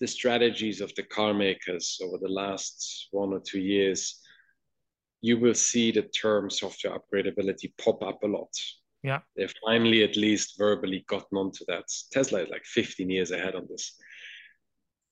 the 0.00 0.06
strategies 0.06 0.80
of 0.80 0.94
the 0.94 1.02
car 1.04 1.32
makers 1.32 1.98
over 2.02 2.18
the 2.20 2.28
last 2.28 3.08
one 3.10 3.32
or 3.32 3.40
two 3.40 3.60
years, 3.60 4.20
you 5.22 5.38
will 5.38 5.54
see 5.54 5.90
the 5.90 6.02
term 6.02 6.50
software 6.50 6.98
upgradability 6.98 7.72
pop 7.78 8.02
up 8.02 8.22
a 8.24 8.26
lot 8.26 8.50
yeah. 9.02 9.20
They've 9.36 9.54
finally 9.64 10.04
at 10.04 10.16
least 10.16 10.56
verbally 10.58 11.04
gotten 11.08 11.38
onto 11.38 11.64
that. 11.66 11.84
Tesla 12.12 12.42
is 12.42 12.50
like 12.50 12.64
15 12.64 13.10
years 13.10 13.30
ahead 13.30 13.54
on 13.54 13.66
this. 13.68 13.96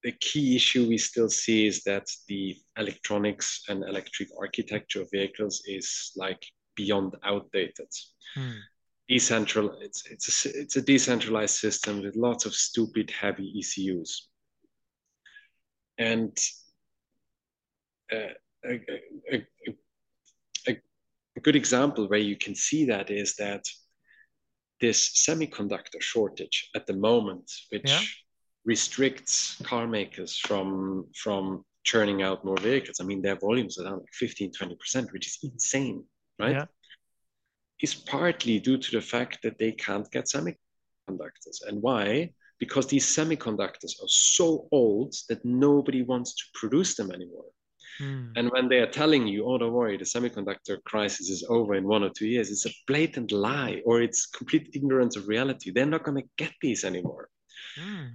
The 0.02 0.12
key 0.12 0.56
issue 0.56 0.88
we 0.88 0.96
still 0.96 1.28
see 1.28 1.66
is 1.66 1.82
that 1.84 2.06
the 2.28 2.56
electronics 2.78 3.64
and 3.68 3.82
electric 3.84 4.28
architecture 4.38 5.02
of 5.02 5.10
vehicles 5.12 5.62
is 5.66 6.12
like 6.16 6.42
beyond 6.76 7.16
outdated. 7.24 7.88
Hmm. 8.34 8.60
decentral. 9.10 9.74
It's 9.82 10.06
it's 10.06 10.46
a, 10.46 10.60
it's 10.60 10.76
a 10.76 10.82
decentralized 10.82 11.56
system 11.56 12.00
with 12.02 12.14
lots 12.14 12.46
of 12.46 12.54
stupid 12.54 13.10
heavy 13.10 13.52
ECUs, 13.58 14.28
and 15.98 16.36
uh, 18.12 18.34
a, 18.64 18.80
a, 19.32 19.46
a, 19.66 19.74
a 21.40 21.42
good 21.42 21.56
example 21.56 22.06
where 22.08 22.26
you 22.30 22.36
can 22.36 22.54
see 22.54 22.82
that 22.92 23.10
is 23.10 23.34
that 23.36 23.64
this 24.80 24.98
semiconductor 25.26 26.00
shortage 26.00 26.70
at 26.74 26.86
the 26.86 26.96
moment, 27.08 27.46
which 27.72 27.90
Yeah. 27.90 28.02
restricts 28.72 29.34
car 29.70 29.86
makers 29.86 30.32
from 30.46 30.68
from 31.22 31.64
churning 31.90 32.20
out 32.26 32.44
more 32.44 32.60
vehicles. 32.68 33.00
I 33.00 33.04
mean, 33.10 33.22
their 33.22 33.38
volumes 33.46 33.78
are 33.78 33.84
down 33.84 34.00
like 34.00 34.12
15, 34.12 34.50
20%, 34.52 35.12
which 35.12 35.26
is 35.30 35.38
insane, 35.42 35.98
right? 36.42 36.56
Yeah. 36.58 36.66
Is 37.86 37.94
partly 37.94 38.60
due 38.60 38.78
to 38.84 38.90
the 38.96 39.00
fact 39.14 39.38
that 39.42 39.56
they 39.58 39.72
can't 39.86 40.08
get 40.10 40.26
semiconductors. 40.34 41.58
And 41.66 41.76
why? 41.86 42.34
Because 42.58 42.86
these 42.86 43.06
semiconductors 43.18 43.94
are 44.02 44.12
so 44.36 44.68
old 44.80 45.10
that 45.30 45.42
nobody 45.44 46.02
wants 46.02 46.30
to 46.40 46.44
produce 46.60 46.92
them 46.96 47.10
anymore. 47.10 47.50
Hmm. 48.00 48.32
And 48.34 48.50
when 48.50 48.68
they 48.68 48.78
are 48.78 48.90
telling 48.90 49.26
you, 49.26 49.44
oh, 49.44 49.58
don't 49.58 49.74
worry, 49.74 49.98
the 49.98 50.04
semiconductor 50.04 50.82
crisis 50.84 51.28
is 51.28 51.44
over 51.50 51.74
in 51.74 51.86
one 51.86 52.02
or 52.02 52.08
two 52.08 52.26
years, 52.26 52.50
it's 52.50 52.64
a 52.64 52.70
blatant 52.86 53.30
lie 53.30 53.82
or 53.84 54.00
it's 54.00 54.26
complete 54.26 54.70
ignorance 54.72 55.16
of 55.16 55.28
reality. 55.28 55.70
They're 55.70 55.84
not 55.84 56.04
going 56.04 56.22
to 56.22 56.28
get 56.38 56.52
these 56.62 56.84
anymore. 56.84 57.28
Hmm. 57.76 58.06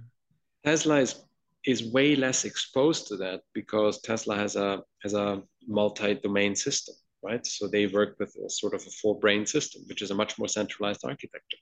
Tesla 0.64 0.98
is 0.98 1.22
is 1.64 1.92
way 1.92 2.14
less 2.14 2.44
exposed 2.44 3.08
to 3.08 3.16
that 3.16 3.40
because 3.52 4.00
Tesla 4.00 4.36
has 4.36 4.56
a 4.56 4.82
has 5.02 5.14
a 5.14 5.42
multi-domain 5.66 6.54
system, 6.54 6.94
right? 7.22 7.44
So 7.46 7.66
they 7.66 7.86
work 7.86 8.16
with 8.18 8.34
a 8.44 8.50
sort 8.50 8.74
of 8.74 8.82
a 8.86 8.90
four-brain 8.90 9.46
system, 9.46 9.82
which 9.88 10.02
is 10.02 10.10
a 10.10 10.14
much 10.14 10.38
more 10.38 10.48
centralized 10.48 11.04
architecture. 11.04 11.58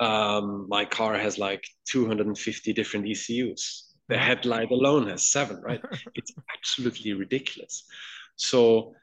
Um, 0.00 0.66
my 0.68 0.84
car 0.84 1.16
has 1.18 1.38
like 1.38 1.64
250 1.88 2.72
different 2.72 3.06
ECUs. 3.06 3.87
The 4.08 4.18
headlight 4.18 4.70
alone 4.70 5.08
has 5.08 5.26
seven, 5.26 5.60
right? 5.60 5.82
it's 6.14 6.32
absolutely 6.56 7.12
ridiculous. 7.12 7.84
So 8.36 8.94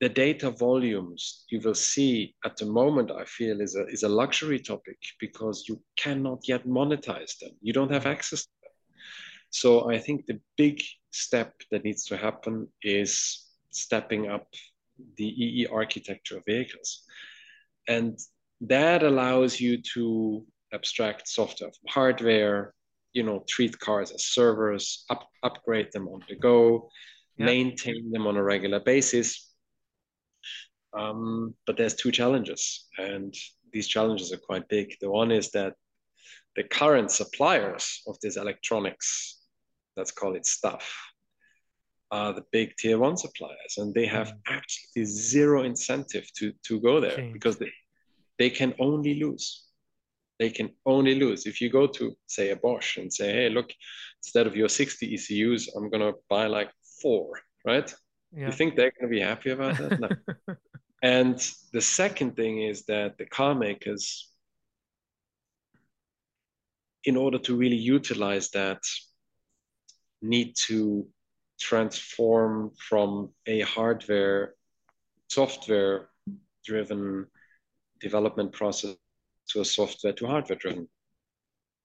the 0.00 0.08
data 0.08 0.50
volumes 0.50 1.44
you 1.48 1.60
will 1.60 1.76
see 1.76 2.34
at 2.44 2.56
the 2.56 2.66
moment, 2.66 3.12
I 3.12 3.24
feel, 3.24 3.60
is 3.60 3.76
a 3.76 3.86
is 3.86 4.02
a 4.02 4.08
luxury 4.08 4.58
topic 4.58 4.98
because 5.20 5.66
you 5.68 5.80
cannot 5.96 6.48
yet 6.48 6.66
monetize 6.66 7.38
them. 7.38 7.52
You 7.60 7.72
don't 7.72 7.92
have 7.92 8.04
mm. 8.04 8.10
access 8.10 8.42
to 8.42 8.50
them. 8.62 8.72
So 9.50 9.90
I 9.90 9.98
think 9.98 10.26
the 10.26 10.40
big 10.56 10.82
step 11.12 11.52
that 11.70 11.84
needs 11.84 12.04
to 12.06 12.16
happen 12.16 12.68
is 12.82 13.46
stepping 13.70 14.28
up 14.28 14.48
the 15.16 15.28
EE 15.44 15.66
architecture 15.66 16.38
of 16.38 16.44
vehicles. 16.46 17.02
And 17.86 18.18
that 18.62 19.02
allows 19.02 19.60
you 19.60 19.82
to 19.94 20.44
abstract 20.72 21.28
software 21.28 21.70
from 21.70 21.88
hardware, 21.88 22.74
you 23.12 23.22
know, 23.22 23.44
treat 23.48 23.78
cars 23.78 24.10
as 24.10 24.26
servers, 24.26 25.04
up, 25.10 25.28
upgrade 25.42 25.90
them 25.92 26.08
on 26.08 26.22
the 26.28 26.36
go, 26.36 26.90
Yeah. 27.38 27.46
maintain 27.46 28.10
them 28.12 28.26
on 28.26 28.36
a 28.36 28.42
regular 28.42 28.80
basis. 28.80 29.48
Um, 30.94 31.54
but 31.66 31.76
there's 31.76 31.94
two 31.94 32.12
challenges, 32.12 32.86
and 32.98 33.34
these 33.72 33.88
challenges 33.88 34.32
are 34.32 34.36
quite 34.38 34.68
big. 34.68 34.94
The 35.00 35.10
one 35.10 35.30
is 35.30 35.50
that 35.52 35.74
the 36.56 36.64
current 36.64 37.10
suppliers 37.10 38.02
of 38.06 38.18
this 38.20 38.36
electronics, 38.36 39.40
let's 39.96 40.10
call 40.10 40.36
it 40.36 40.44
stuff, 40.44 40.84
are 42.10 42.34
the 42.34 42.44
big 42.52 42.76
tier 42.76 42.98
one 42.98 43.16
suppliers, 43.16 43.78
and 43.78 43.94
they 43.94 44.04
have 44.04 44.34
absolutely 44.46 45.06
zero 45.06 45.62
incentive 45.62 46.30
to 46.34 46.52
to 46.64 46.78
go 46.80 47.00
there 47.00 47.16
Change. 47.16 47.32
because 47.32 47.56
they 47.56 47.72
they 48.38 48.50
can 48.50 48.74
only 48.78 49.14
lose. 49.14 49.64
They 50.42 50.50
can 50.50 50.70
only 50.84 51.14
lose. 51.14 51.46
If 51.46 51.60
you 51.60 51.70
go 51.70 51.86
to 51.86 52.16
say 52.26 52.50
a 52.50 52.56
Bosch 52.56 52.96
and 52.96 53.12
say, 53.12 53.32
hey, 53.32 53.48
look, 53.48 53.70
instead 54.24 54.48
of 54.48 54.56
your 54.56 54.68
60 54.68 55.14
ECUs, 55.14 55.68
I'm 55.76 55.88
gonna 55.88 56.14
buy 56.28 56.48
like 56.48 56.68
four, 57.00 57.40
right? 57.64 57.94
Yeah. 58.32 58.46
You 58.46 58.52
think 58.52 58.74
they're 58.74 58.92
gonna 58.98 59.08
be 59.08 59.20
happy 59.20 59.50
about 59.50 59.78
that? 59.78 60.00
No. 60.00 60.08
And 61.04 61.38
the 61.72 61.80
second 61.80 62.34
thing 62.34 62.62
is 62.62 62.84
that 62.86 63.18
the 63.18 63.26
car 63.26 63.54
makers, 63.54 64.32
in 67.04 67.16
order 67.16 67.38
to 67.38 67.56
really 67.56 67.82
utilize 67.96 68.50
that, 68.50 68.82
need 70.22 70.56
to 70.68 71.06
transform 71.60 72.72
from 72.88 73.30
a 73.46 73.60
hardware, 73.60 74.54
software 75.28 76.08
driven 76.64 77.26
development 78.00 78.52
process 78.52 78.96
to 79.52 79.60
a 79.60 79.64
software 79.64 80.12
to 80.14 80.26
hardware 80.26 80.58
driven 80.58 80.88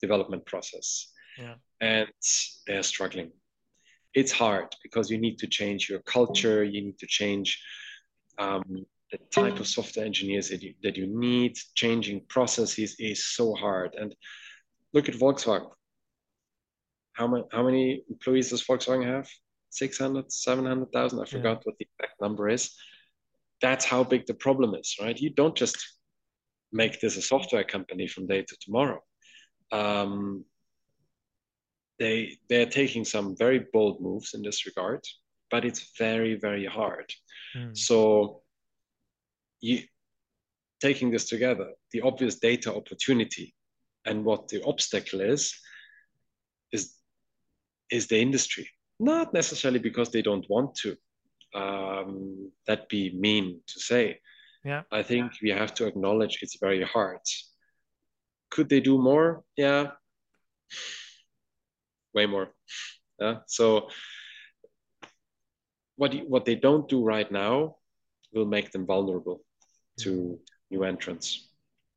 development 0.01 0.45
process. 0.45 1.11
Yeah. 1.37 1.55
And 1.81 2.07
they're 2.65 2.83
struggling. 2.83 3.31
It's 4.13 4.31
hard 4.31 4.75
because 4.81 5.11
you 5.11 5.17
need 5.17 5.37
to 5.39 5.47
change 5.47 5.89
your 5.89 5.99
culture, 5.99 6.63
you 6.63 6.81
need 6.81 6.97
to 6.99 7.07
change 7.07 7.61
um, 8.39 8.85
the 9.11 9.17
type 9.31 9.59
of 9.59 9.67
software 9.67 10.05
engineers 10.05 10.49
that 10.49 10.61
you, 10.61 10.73
that 10.83 10.97
you 10.97 11.07
need. 11.07 11.57
Changing 11.75 12.21
processes 12.27 12.95
is 12.99 13.25
so 13.25 13.53
hard. 13.53 13.95
And 13.95 14.15
look 14.93 15.07
at 15.07 15.15
Volkswagen. 15.15 15.69
How 17.13 17.27
many, 17.27 17.43
how 17.51 17.63
many 17.63 18.03
employees 18.09 18.49
does 18.49 18.63
Volkswagen 18.63 19.05
have? 19.05 19.27
600, 19.69 20.31
700,000? 20.31 21.19
I 21.19 21.25
forgot 21.25 21.61
what 21.63 21.77
the 21.77 21.87
exact 21.99 22.19
number 22.21 22.49
is. 22.49 22.75
That's 23.61 23.85
how 23.85 24.03
big 24.03 24.25
the 24.25 24.33
problem 24.33 24.75
is, 24.75 24.95
right? 25.01 25.17
You 25.17 25.31
don't 25.31 25.55
just 25.55 25.96
make 26.71 26.99
this 26.99 27.17
a 27.17 27.21
software 27.21 27.63
company 27.63 28.07
from 28.07 28.27
day 28.27 28.41
to 28.41 28.57
tomorrow. 28.59 29.01
Um, 29.71 30.45
they 31.99 32.37
they're 32.49 32.69
taking 32.69 33.05
some 33.05 33.35
very 33.35 33.65
bold 33.73 34.01
moves 34.01 34.33
in 34.33 34.41
this 34.41 34.65
regard, 34.65 35.01
but 35.49 35.65
it's 35.65 35.91
very 35.97 36.35
very 36.35 36.65
hard. 36.65 37.11
Hmm. 37.53 37.73
So 37.73 38.41
you 39.61 39.83
taking 40.79 41.11
this 41.11 41.27
together, 41.27 41.71
the 41.91 42.01
obvious 42.01 42.35
data 42.35 42.73
opportunity 42.73 43.55
and 44.05 44.23
what 44.23 44.47
the 44.47 44.63
obstacle 44.63 45.21
is, 45.21 45.53
is 46.71 46.95
is 47.89 48.07
the 48.07 48.19
industry. 48.19 48.69
Not 48.99 49.33
necessarily 49.33 49.79
because 49.79 50.11
they 50.11 50.21
don't 50.21 50.49
want 50.49 50.75
to. 50.75 50.97
Um, 51.53 52.51
that'd 52.65 52.87
be 52.89 53.17
mean 53.17 53.61
to 53.67 53.79
say. 53.79 54.19
Yeah. 54.67 54.83
I 54.91 55.01
think 55.01 55.31
we 55.41 55.49
have 55.51 55.73
to 55.75 55.87
acknowledge 55.87 56.39
it's 56.41 56.57
very 56.59 56.83
hard. 56.83 57.21
Could 58.51 58.67
they 58.67 58.81
do 58.81 58.97
more? 58.97 59.43
Yeah. 59.55 59.91
Way 62.13 62.25
more. 62.25 62.49
Yeah. 63.17 63.35
So 63.47 63.87
what 65.95 66.13
what 66.27 66.43
they 66.43 66.55
don't 66.55 66.89
do 66.89 67.01
right 67.01 67.31
now 67.31 67.77
will 68.33 68.45
make 68.45 68.71
them 68.71 68.85
vulnerable 68.85 69.39
to 70.01 70.37
new 70.69 70.83
entrants. 70.83 71.49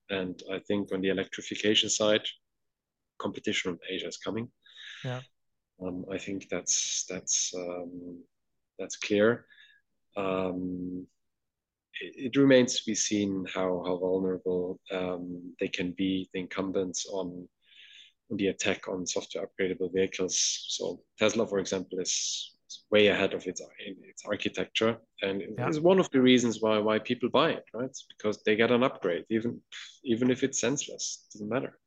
And 0.08 0.40
I 0.52 0.60
think 0.60 0.92
on 0.92 1.00
the 1.00 1.08
electrification 1.08 1.90
side, 1.90 2.22
competition 3.18 3.72
from 3.72 3.80
Asia 3.90 4.06
is 4.06 4.16
coming. 4.16 4.48
Yeah. 5.04 5.22
Um, 5.82 6.04
I 6.12 6.18
think 6.18 6.48
that's 6.48 7.04
that's 7.08 7.52
um, 7.54 8.22
that's 8.78 8.96
clear. 8.96 9.46
Um, 10.16 11.08
it, 12.00 12.36
remains 12.36 12.78
to 12.78 12.82
be 12.86 12.94
seen 12.94 13.46
how 13.54 13.82
how 13.86 13.96
vulnerable 13.98 14.80
um, 14.92 15.54
they 15.60 15.68
can 15.68 15.92
be, 15.92 16.28
the 16.32 16.40
incumbents 16.40 17.06
on 17.06 17.48
on 18.30 18.36
the 18.36 18.48
attack 18.48 18.88
on 18.88 19.06
software 19.06 19.46
upgradable 19.46 19.92
vehicles. 19.92 20.64
So 20.68 21.02
Tesla, 21.18 21.46
for 21.46 21.58
example, 21.58 21.98
is 21.98 22.54
way 22.90 23.08
ahead 23.08 23.34
of 23.34 23.46
its 23.46 23.60
its 23.78 24.24
architecture, 24.24 24.98
and 25.22 25.42
Yeah. 25.42 25.68
is 25.68 25.80
one 25.80 26.00
of 26.00 26.10
the 26.10 26.20
reasons 26.20 26.60
why 26.60 26.78
why 26.78 26.98
people 26.98 27.28
buy 27.28 27.50
it, 27.50 27.64
right? 27.74 27.96
Because 28.08 28.42
they 28.42 28.56
get 28.56 28.70
an 28.70 28.82
upgrade, 28.82 29.24
even 29.30 29.60
even 30.04 30.30
if 30.30 30.42
it's 30.42 30.60
senseless, 30.60 31.26
it 31.26 31.32
doesn't 31.32 31.48
matter. 31.48 31.78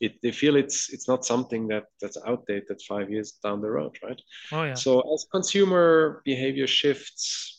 It, 0.00 0.22
they 0.22 0.30
feel 0.30 0.56
it's 0.56 0.92
it's 0.92 1.08
not 1.08 1.24
something 1.24 1.66
that 1.68 1.86
that's 2.00 2.18
outdated 2.24 2.80
five 2.88 3.10
years 3.10 3.32
down 3.42 3.60
the 3.60 3.70
road, 3.70 3.98
right? 4.02 4.20
Oh 4.52 4.64
yeah. 4.64 4.74
So 4.74 5.00
as 5.12 5.26
consumer 5.32 6.22
behavior 6.24 6.68
shifts, 6.68 7.57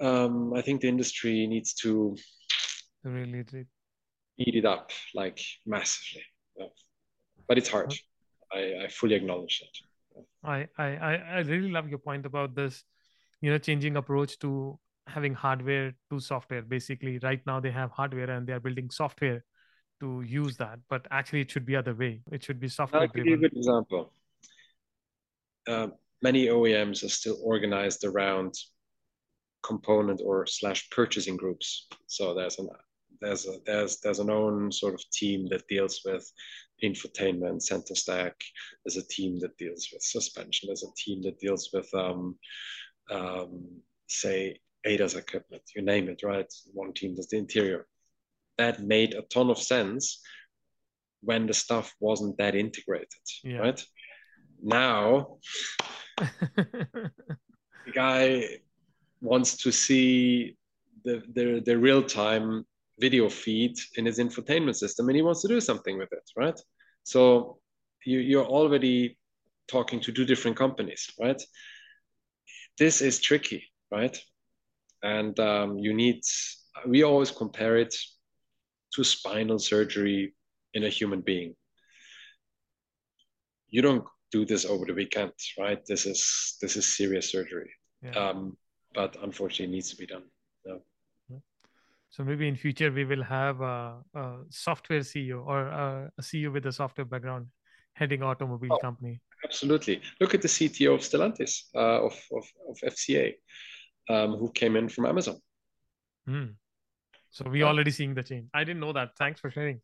um, 0.00 0.52
I 0.54 0.62
think 0.62 0.80
the 0.80 0.88
industry 0.88 1.46
needs 1.46 1.74
to 1.74 2.16
really, 3.04 3.44
eat 4.38 4.54
it 4.54 4.64
up 4.64 4.90
like 5.14 5.40
massively. 5.66 6.22
But 7.48 7.58
it's 7.58 7.68
hard. 7.68 7.94
I, 8.52 8.84
I 8.84 8.88
fully 8.88 9.14
acknowledge 9.14 9.60
that. 9.60 10.24
I, 10.42 10.68
I 10.78 11.16
I 11.16 11.38
really 11.40 11.70
love 11.70 11.88
your 11.88 11.98
point 11.98 12.26
about 12.26 12.54
this, 12.54 12.84
you 13.40 13.50
know, 13.50 13.58
changing 13.58 13.96
approach 13.96 14.38
to 14.40 14.78
having 15.06 15.34
hardware 15.34 15.94
to 16.10 16.20
software. 16.20 16.62
Basically, 16.62 17.18
right 17.18 17.40
now 17.46 17.60
they 17.60 17.70
have 17.70 17.90
hardware 17.90 18.30
and 18.30 18.46
they 18.46 18.52
are 18.52 18.60
building 18.60 18.90
software 18.90 19.44
to 20.00 20.22
use 20.22 20.56
that, 20.56 20.78
but 20.88 21.06
actually 21.10 21.42
it 21.42 21.50
should 21.50 21.66
be 21.66 21.76
other 21.76 21.94
way. 21.94 22.22
It 22.32 22.42
should 22.42 22.58
be 22.58 22.68
software 22.68 23.02
I'll 23.02 23.08
give 23.08 23.26
you 23.26 23.34
a 23.34 23.38
good 23.38 23.56
example. 23.56 24.12
Uh, 25.68 25.88
many 26.22 26.46
OEMs 26.46 27.04
are 27.04 27.08
still 27.08 27.38
organized 27.44 28.04
around 28.04 28.54
component 29.62 30.20
or 30.24 30.46
slash 30.46 30.88
purchasing 30.90 31.36
groups. 31.36 31.86
So 32.06 32.34
there's 32.34 32.58
an 32.58 32.68
there's 33.20 33.46
a, 33.46 33.58
there's 33.66 34.00
there's 34.00 34.18
an 34.18 34.30
own 34.30 34.72
sort 34.72 34.94
of 34.94 35.10
team 35.10 35.48
that 35.50 35.68
deals 35.68 36.00
with 36.04 36.30
infotainment, 36.82 37.62
center 37.62 37.94
stack. 37.94 38.34
There's 38.84 38.96
a 38.96 39.06
team 39.08 39.38
that 39.40 39.56
deals 39.58 39.88
with 39.92 40.02
suspension. 40.02 40.68
There's 40.68 40.84
a 40.84 40.94
team 40.96 41.22
that 41.22 41.38
deals 41.38 41.70
with 41.72 41.92
um, 41.94 42.36
um, 43.10 43.82
say 44.08 44.58
ADAS 44.86 45.16
equipment. 45.16 45.62
You 45.74 45.82
name 45.82 46.08
it, 46.08 46.22
right? 46.22 46.50
One 46.72 46.92
team 46.92 47.14
does 47.14 47.28
the 47.28 47.36
interior. 47.36 47.86
That 48.58 48.82
made 48.82 49.14
a 49.14 49.22
ton 49.22 49.50
of 49.50 49.58
sense 49.58 50.20
when 51.22 51.46
the 51.46 51.54
stuff 51.54 51.94
wasn't 52.00 52.38
that 52.38 52.54
integrated, 52.54 53.08
yeah. 53.44 53.58
right? 53.58 53.84
Now, 54.62 55.38
the 56.18 57.10
guy 57.92 58.60
wants 59.20 59.56
to 59.58 59.72
see 59.72 60.56
the, 61.04 61.22
the, 61.34 61.62
the 61.64 61.78
real 61.78 62.02
time 62.02 62.64
video 62.98 63.28
feed 63.28 63.76
in 63.96 64.04
his 64.06 64.18
infotainment 64.18 64.76
system 64.76 65.08
and 65.08 65.16
he 65.16 65.22
wants 65.22 65.42
to 65.42 65.48
do 65.48 65.60
something 65.60 65.98
with 65.98 66.12
it, 66.12 66.30
right? 66.36 66.58
So 67.04 67.58
you, 68.04 68.18
you're 68.18 68.44
already 68.44 69.18
talking 69.68 70.00
to 70.00 70.12
two 70.12 70.24
different 70.24 70.56
companies, 70.56 71.10
right? 71.18 71.40
This 72.78 73.00
is 73.00 73.20
tricky, 73.20 73.64
right? 73.90 74.18
And 75.02 75.38
um, 75.40 75.78
you 75.78 75.94
need, 75.94 76.20
we 76.86 77.02
always 77.04 77.30
compare 77.30 77.76
it 77.76 77.94
to 78.94 79.04
spinal 79.04 79.58
surgery 79.58 80.34
in 80.74 80.84
a 80.84 80.88
human 80.88 81.20
being. 81.20 81.54
You 83.68 83.82
don't 83.82 84.04
do 84.32 84.44
this 84.44 84.64
over 84.64 84.84
the 84.84 84.94
weekend, 84.94 85.32
right? 85.58 85.84
This 85.86 86.06
is 86.06 86.56
this 86.60 86.76
is 86.76 86.96
serious 86.96 87.30
surgery, 87.30 87.70
yeah. 88.02 88.10
um, 88.12 88.56
but 88.94 89.16
unfortunately, 89.22 89.66
it 89.66 89.76
needs 89.76 89.90
to 89.90 89.96
be 89.96 90.06
done. 90.06 90.22
Yeah. 90.64 90.76
So 92.10 92.24
maybe 92.24 92.48
in 92.48 92.56
future 92.56 92.90
we 92.90 93.04
will 93.04 93.22
have 93.22 93.60
a, 93.60 93.94
a 94.14 94.36
software 94.50 95.00
CEO 95.00 95.46
or 95.46 95.68
a, 95.68 96.10
a, 96.18 96.22
CEO 96.22 96.52
with 96.52 96.66
a 96.66 96.72
software 96.72 97.04
background 97.04 97.46
heading 97.94 98.22
automobile 98.22 98.72
oh, 98.72 98.78
company. 98.78 99.20
Absolutely. 99.44 100.00
Look 100.20 100.34
at 100.34 100.42
the 100.42 100.48
CTO 100.48 100.94
of 100.94 101.00
Stellantis, 101.00 101.62
uh, 101.74 102.04
of, 102.06 102.20
of, 102.32 102.44
of 102.68 102.76
FCA, 102.84 103.34
um, 104.08 104.32
who 104.32 104.50
came 104.50 104.74
in 104.74 104.88
from 104.88 105.06
Amazon. 105.06 105.36
Mm. 106.28 106.54
So 107.30 107.48
we 107.48 107.62
already 107.62 107.92
seeing 107.92 108.14
the 108.14 108.24
change. 108.24 108.48
I 108.52 108.64
didn't 108.64 108.80
know 108.80 108.92
that. 108.92 109.10
Thanks 109.16 109.40
for 109.40 109.50
sharing. 109.50 109.80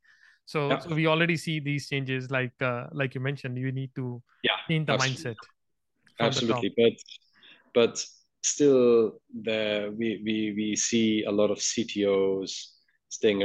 So, 0.46 0.68
yeah. 0.68 0.78
so 0.80 0.94
we 0.94 1.06
already 1.06 1.36
see 1.36 1.60
these 1.60 1.88
changes, 1.88 2.30
like 2.30 2.52
uh, 2.60 2.86
like 2.92 3.14
you 3.14 3.20
mentioned, 3.20 3.56
you 3.56 3.70
need 3.72 3.94
to 3.94 4.22
yeah, 4.42 4.52
change 4.68 4.86
the 4.86 4.94
absolutely. 4.94 5.24
mindset. 5.24 5.36
Absolutely, 6.18 6.74
but 6.76 6.92
but 7.74 8.06
still, 8.46 9.20
the 9.42 9.94
we 9.96 10.22
we 10.24 10.52
we 10.56 10.76
see 10.76 11.24
a 11.24 11.30
lot 11.30 11.50
of 11.50 11.58
CTOs 11.58 12.52
staying 13.08 13.42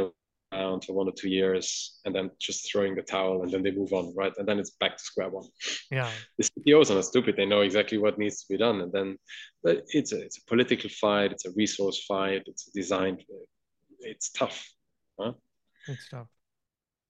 around 0.54 0.84
for 0.84 0.94
one 0.94 1.08
or 1.08 1.14
two 1.14 1.30
years 1.30 2.00
and 2.06 2.14
then 2.14 2.30
just 2.40 2.70
throwing 2.72 2.96
the 2.96 3.02
towel 3.02 3.44
and 3.44 3.52
then 3.52 3.64
they 3.64 3.72
move 3.72 3.94
on, 3.94 4.14
right? 4.16 4.34
And 4.38 4.48
then 4.48 4.60
it's 4.60 4.72
back 4.72 4.98
to 4.98 5.04
square 5.04 5.30
one. 5.30 5.46
Yeah, 5.90 6.10
the 6.38 6.44
CTOs 6.44 6.92
are 6.92 6.96
not 6.96 7.06
stupid; 7.06 7.36
they 7.36 7.46
know 7.46 7.62
exactly 7.62 7.98
what 7.98 8.18
needs 8.18 8.44
to 8.44 8.54
be 8.54 8.58
done, 8.58 8.82
and 8.82 8.92
then 8.92 9.18
but 9.64 9.84
it's 9.90 10.14
a 10.14 10.22
it's 10.22 10.38
a 10.38 10.46
political 10.46 10.90
fight, 10.90 11.32
it's 11.32 11.46
a 11.46 11.52
resource 11.56 12.04
fight, 12.06 12.44
it's 12.46 12.68
a 12.68 12.72
design. 12.72 13.18
It's 14.00 14.32
tough. 14.32 14.68
Huh? 15.20 15.34
It's 15.88 16.10
tough. 16.10 16.28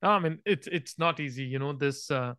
no, 0.04 0.10
I 0.10 0.20
mean, 0.20 0.40
it's 0.46 0.68
it's 0.68 1.00
not 1.00 1.20
easy. 1.20 1.44
You 1.44 1.60
know, 1.60 1.74
this 1.74 2.12
uh, 2.12 2.34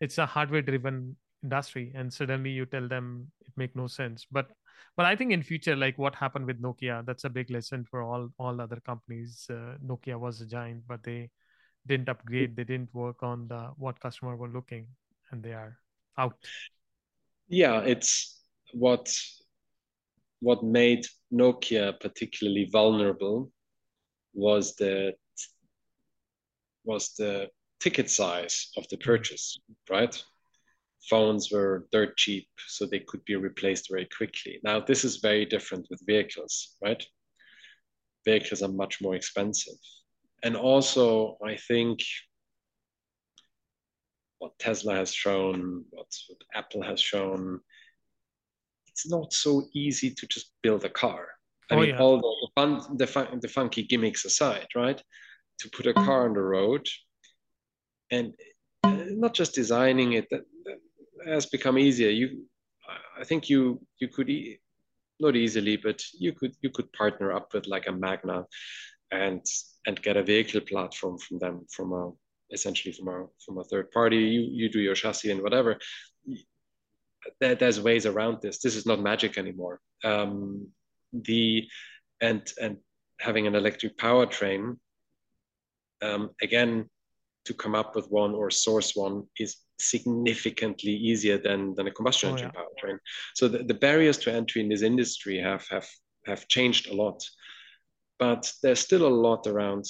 it's 0.00 0.18
a 0.18 0.26
hardware 0.26 0.62
driven 0.62 1.16
industry, 1.42 1.92
and 1.94 2.12
suddenly 2.12 2.50
you 2.50 2.66
tell 2.66 2.88
them 2.88 3.30
it 3.40 3.52
make 3.56 3.76
no 3.76 3.86
sense. 3.86 4.26
But 4.30 4.50
but 4.96 5.06
I 5.06 5.16
think 5.16 5.32
in 5.32 5.42
future, 5.42 5.76
like 5.76 5.98
what 5.98 6.14
happened 6.14 6.46
with 6.46 6.60
Nokia, 6.62 7.04
that's 7.04 7.24
a 7.24 7.30
big 7.30 7.50
lesson 7.50 7.84
for 7.84 8.02
all 8.02 8.28
all 8.38 8.60
other 8.60 8.80
companies. 8.84 9.46
Uh, 9.50 9.76
Nokia 9.84 10.18
was 10.18 10.40
a 10.40 10.46
giant, 10.46 10.84
but 10.86 11.02
they 11.02 11.30
didn't 11.86 12.08
upgrade. 12.08 12.56
They 12.56 12.64
didn't 12.64 12.94
work 12.94 13.22
on 13.22 13.48
the 13.48 13.72
what 13.76 14.00
customer 14.00 14.36
were 14.36 14.48
looking, 14.48 14.86
and 15.30 15.42
they 15.42 15.52
are 15.52 15.78
out. 16.18 16.36
Yeah, 17.48 17.80
it's 17.80 18.40
what 18.72 19.12
what 20.40 20.62
made 20.62 21.06
Nokia 21.32 21.98
particularly 22.00 22.68
vulnerable 22.70 23.50
was 24.34 24.74
the 24.76 25.14
was 26.84 27.14
the 27.14 27.48
ticket 27.80 28.10
size 28.10 28.70
of 28.76 28.86
the 28.88 28.96
purchase, 28.96 29.58
right? 29.90 30.22
Phones 31.08 31.50
were 31.50 31.86
dirt 31.92 32.16
cheap, 32.16 32.48
so 32.66 32.86
they 32.86 33.00
could 33.00 33.24
be 33.24 33.36
replaced 33.36 33.88
very 33.90 34.06
quickly. 34.16 34.60
Now, 34.62 34.80
this 34.80 35.04
is 35.04 35.16
very 35.18 35.44
different 35.44 35.86
with 35.90 36.06
vehicles, 36.06 36.76
right? 36.82 37.04
Vehicles 38.24 38.62
are 38.62 38.68
much 38.68 39.00
more 39.00 39.14
expensive. 39.14 39.74
And 40.42 40.56
also, 40.56 41.36
I 41.44 41.56
think 41.56 42.00
what 44.38 44.58
Tesla 44.58 44.94
has 44.96 45.12
shown, 45.12 45.84
what, 45.90 46.06
what 46.28 46.38
Apple 46.54 46.82
has 46.82 47.00
shown, 47.00 47.60
it's 48.88 49.08
not 49.08 49.32
so 49.32 49.64
easy 49.74 50.10
to 50.10 50.26
just 50.26 50.52
build 50.62 50.84
a 50.84 50.90
car. 50.90 51.28
I 51.70 51.74
oh, 51.74 51.80
mean, 51.80 51.88
yeah. 51.90 51.98
all 51.98 52.18
the, 52.18 52.48
fun, 52.54 52.96
the, 52.96 53.06
fun, 53.06 53.40
the 53.40 53.48
funky 53.48 53.82
gimmicks 53.82 54.24
aside, 54.24 54.68
right? 54.74 55.02
to 55.60 55.70
put 55.70 55.86
a 55.86 55.94
car 55.94 56.26
on 56.26 56.34
the 56.34 56.42
road 56.42 56.86
and 58.10 58.34
uh, 58.82 58.96
not 59.10 59.34
just 59.34 59.54
designing 59.54 60.14
it 60.14 60.28
has 61.26 61.46
become 61.46 61.78
easier. 61.78 62.10
You 62.10 62.44
i 63.18 63.24
think 63.24 63.48
you 63.48 63.80
you 63.98 64.08
could 64.08 64.28
e- 64.28 64.58
not 65.18 65.34
easily 65.34 65.78
but 65.78 66.02
you 66.18 66.32
could 66.34 66.52
you 66.60 66.68
could 66.68 66.92
partner 66.92 67.32
up 67.32 67.54
with 67.54 67.66
like 67.66 67.86
a 67.86 67.92
magna 67.92 68.44
and 69.10 69.42
and 69.86 70.02
get 70.02 70.18
a 70.18 70.22
vehicle 70.22 70.60
platform 70.60 71.16
from 71.18 71.38
them 71.38 71.64
from 71.70 71.92
a 71.92 72.12
essentially 72.52 72.92
from 72.92 73.08
a 73.08 73.26
from 73.44 73.58
a 73.58 73.64
third 73.64 73.90
party. 73.90 74.16
You 74.16 74.40
you 74.50 74.68
do 74.68 74.80
your 74.80 74.94
chassis 74.94 75.30
and 75.30 75.42
whatever. 75.42 75.78
There, 77.40 77.54
there's 77.54 77.80
ways 77.80 78.06
around 78.06 78.42
this. 78.42 78.58
This 78.58 78.76
is 78.76 78.86
not 78.86 79.00
magic 79.00 79.38
anymore. 79.38 79.80
Um, 80.04 80.68
the 81.12 81.66
and 82.20 82.42
and 82.60 82.78
having 83.20 83.46
an 83.46 83.54
electric 83.54 83.96
powertrain 83.96 84.76
um, 86.02 86.30
again, 86.42 86.90
to 87.46 87.54
come 87.54 87.74
up 87.74 87.94
with 87.94 88.06
one 88.10 88.34
or 88.34 88.50
source 88.50 88.94
one 88.94 89.24
is 89.38 89.56
significantly 89.78 90.92
easier 90.92 91.38
than, 91.38 91.74
than 91.74 91.86
a 91.86 91.90
combustion 91.90 92.30
oh, 92.30 92.32
engine 92.32 92.50
yeah. 92.54 92.60
powertrain. 92.60 92.98
So 93.34 93.48
the, 93.48 93.64
the 93.64 93.74
barriers 93.74 94.18
to 94.18 94.32
entry 94.32 94.62
in 94.62 94.68
this 94.68 94.82
industry 94.82 95.38
have, 95.38 95.66
have, 95.68 95.88
have 96.26 96.48
changed 96.48 96.90
a 96.90 96.94
lot. 96.94 97.22
But 98.18 98.50
there's 98.62 98.80
still 98.80 99.06
a 99.06 99.08
lot 99.08 99.46
around, 99.46 99.84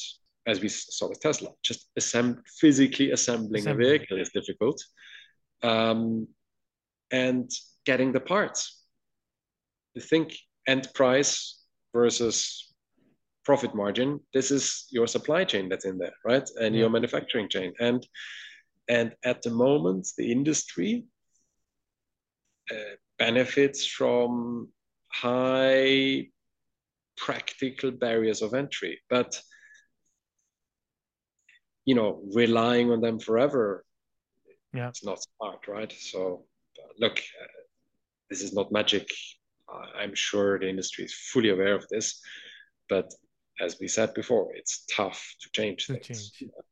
as 0.47 0.61
we 0.61 0.69
saw 0.69 1.09
with 1.09 1.21
Tesla, 1.21 1.51
just 1.63 1.89
assemb- 1.99 2.41
physically 2.59 3.11
assembling 3.11 3.63
Assembly. 3.63 3.87
a 3.87 3.99
vehicle 3.99 4.21
is 4.21 4.31
difficult. 4.31 4.83
Um, 5.63 6.29
and 7.11 7.51
getting 7.85 8.13
the 8.13 8.21
parts. 8.21 8.83
You 9.95 10.01
think 10.01 10.35
end 10.67 10.89
price 10.95 11.63
versus 11.95 12.75
profit 13.45 13.75
margin 13.75 14.19
this 14.33 14.51
is 14.51 14.87
your 14.91 15.07
supply 15.07 15.45
chain 15.45 15.69
that's 15.69 15.85
in 15.85 15.99
there 15.99 16.15
right 16.25 16.49
and 16.61 16.75
yeah. 16.75 16.81
your 16.81 16.91
manufacturing 16.91 17.49
chain 17.49 17.73
and 17.79 18.07
and 18.89 19.15
at 19.25 19.43
the 19.43 19.51
moment 19.51 20.09
the 20.17 20.31
industry 20.31 21.05
uh, 22.71 22.97
benefits 23.19 23.87
from 23.87 24.69
high 25.09 26.27
practical 27.17 27.91
barriers 27.91 28.43
of 28.43 28.55
entry. 28.55 29.01
But 29.09 29.41
you 31.85 31.95
know 31.95 32.23
relying 32.35 32.91
on 32.91 33.01
them 33.03 33.19
forever 33.19 33.85
yeah. 34.73 34.89
it's 34.89 35.05
not 35.05 35.19
smart 35.23 35.69
right? 35.69 35.93
So 35.93 36.45
look 36.99 37.19
uh, 37.19 37.63
this 38.31 38.43
is 38.43 38.53
not 38.53 38.73
magic. 38.73 39.09
I'm 39.99 40.15
sure 40.15 40.59
the 40.59 40.69
industry 40.69 41.05
is 41.05 41.15
fully 41.15 41.51
aware 41.51 41.75
of 41.75 41.87
this. 41.89 42.21
But 42.89 43.13
as 43.61 43.79
we 43.81 43.89
said 43.89 44.15
before, 44.15 44.55
it's 44.55 44.85
tough 44.87 45.35
to 45.41 45.49
change 45.53 45.87
to 45.87 45.95
things. 45.95 46.31
Change. 46.31 46.33
Yeah, 46.41 46.63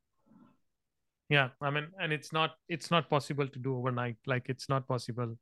I 1.60 1.70
mean, 1.70 1.86
and 2.00 2.12
it's 2.12 2.32
not 2.32 2.52
it's 2.68 2.90
not 2.90 3.08
possible 3.08 3.46
to 3.46 3.58
do 3.58 3.76
overnight. 3.76 4.16
Like 4.26 4.48
it's 4.48 4.68
not 4.68 4.86
possible. 4.86 5.36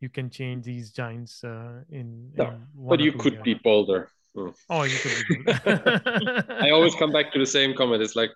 You 0.00 0.08
can 0.08 0.30
change 0.30 0.64
these 0.64 0.90
giants 0.90 1.44
uh, 1.44 1.82
in. 1.90 2.30
No, 2.36 2.48
in 2.48 2.66
but 2.74 3.00
you 3.00 3.12
could 3.12 3.34
years. 3.34 3.44
be 3.44 3.54
bolder. 3.54 4.08
Hmm. 4.34 4.50
Oh, 4.68 4.82
you 4.84 4.98
could 4.98 5.24
be. 5.28 5.52
I 6.66 6.70
always 6.70 6.94
come 6.94 7.12
back 7.12 7.32
to 7.32 7.38
the 7.38 7.46
same 7.46 7.74
comment. 7.74 8.02
It's 8.02 8.16
like, 8.16 8.30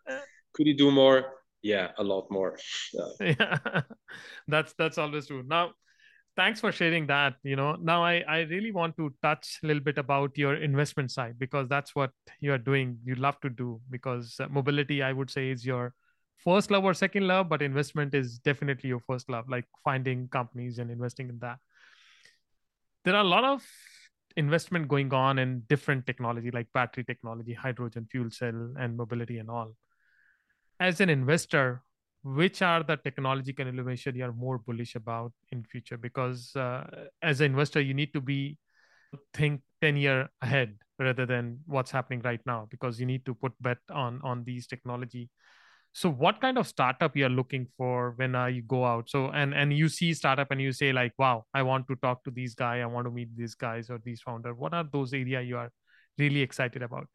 could 0.55 0.67
you 0.67 0.77
do 0.77 0.91
more? 0.91 1.25
Yeah, 1.63 1.93
a 1.99 2.05
lot 2.05 2.31
more. 2.31 2.59
Yeah, 2.93 3.35
yeah. 3.39 3.83
that's 4.49 4.75
that's 4.75 4.99
always 4.99 5.27
true. 5.27 5.43
Now, 5.47 5.73
thanks 6.37 6.61
for 6.61 6.73
sharing 6.73 7.07
that 7.07 7.35
you 7.43 7.55
know 7.55 7.77
now 7.81 8.03
i 8.03 8.23
i 8.29 8.41
really 8.51 8.73
want 8.73 8.97
to 8.97 9.15
touch 9.23 9.61
a 9.63 9.67
little 9.67 9.83
bit 9.83 9.99
about 9.99 10.37
your 10.37 10.57
investment 10.57 11.11
side 11.11 11.39
because 11.39 11.69
that's 11.69 11.95
what 11.95 12.11
you 12.41 12.53
are 12.53 12.59
doing 12.59 12.99
you 13.05 13.15
love 13.15 13.39
to 13.41 13.49
do 13.49 13.81
because 13.91 14.35
uh, 14.41 14.49
mobility 14.49 15.03
i 15.03 15.13
would 15.13 15.31
say 15.31 15.51
is 15.51 15.65
your 15.65 15.95
first 16.45 16.71
love 16.71 16.85
or 16.85 16.95
second 16.95 17.27
love 17.27 17.49
but 17.49 17.63
investment 17.63 18.15
is 18.15 18.39
definitely 18.39 18.89
your 18.89 19.01
first 19.01 19.29
love 19.31 19.49
like 19.49 19.65
finding 19.83 20.29
companies 20.29 20.79
and 20.79 20.91
investing 20.91 21.29
in 21.29 21.39
that 21.39 21.59
there 23.05 23.15
are 23.15 23.25
a 23.25 23.29
lot 23.29 23.45
of 23.45 23.63
investment 24.37 24.89
going 24.89 25.13
on 25.13 25.39
in 25.39 25.63
different 25.69 26.07
technology 26.07 26.51
like 26.51 26.67
battery 26.73 27.05
technology, 27.05 27.53
hydrogen 27.53 28.07
fuel 28.11 28.31
cell, 28.31 28.73
and 28.79 28.97
mobility 28.97 29.39
and 29.39 29.51
all. 29.51 29.75
As 30.81 31.01
an 31.01 31.09
investor, 31.09 31.83
which 32.23 32.63
are 32.63 32.83
the 32.83 32.97
technological 32.97 33.67
innovation 33.67 34.17
you 34.17 34.25
are 34.25 34.33
more 34.33 34.59
bullish 34.59 34.95
about 34.95 35.33
in 35.53 35.63
future? 35.63 35.97
Because 35.99 36.57
uh, 36.57 36.85
as 37.23 37.41
an 37.41 37.47
investor, 37.47 37.81
you 37.81 37.95
need 37.95 38.13
to 38.15 38.21
be 38.21 38.59
think 39.33 39.61
10 39.81 39.97
year 39.97 40.29
ahead 40.43 40.75
rather 40.99 41.27
than 41.27 41.61
what's 41.67 41.91
happening 41.91 42.21
right 42.25 42.41
now 42.47 42.67
because 42.71 42.99
you 42.99 43.07
need 43.07 43.25
to 43.27 43.35
put 43.35 43.53
bet 43.61 43.79
on 43.91 44.21
on 44.25 44.43
these 44.43 44.67
technology 44.67 45.29
so 45.97 46.11
what 46.11 46.41
kind 46.41 46.59
of 46.59 46.67
startup 46.67 47.17
you're 47.17 47.29
looking 47.29 47.69
for 47.79 48.15
when 48.17 48.35
uh, 48.35 48.47
you 48.47 48.63
go 48.63 48.85
out? 48.85 49.09
So 49.09 49.29
and 49.29 49.55
and 49.55 49.73
you 49.73 49.89
see 49.89 50.13
startup 50.13 50.51
and 50.51 50.61
you 50.61 50.73
say 50.73 50.93
like 50.93 51.13
wow 51.19 51.45
i 51.55 51.63
want 51.63 51.87
to 51.87 51.95
talk 51.97 52.25
to 52.25 52.33
these 52.33 52.57
guy 52.57 52.81
i 52.81 52.87
want 52.87 53.07
to 53.07 53.13
meet 53.13 53.29
these 53.37 53.55
guys 53.55 53.91
or 53.91 54.01
these 54.05 54.21
founder. 54.21 54.55
What 54.55 54.75
are 54.75 54.85
those 54.93 55.15
area 55.15 55.41
you 55.41 55.57
are 55.57 55.71
really 56.19 56.41
excited 56.41 56.83
about? 56.83 57.07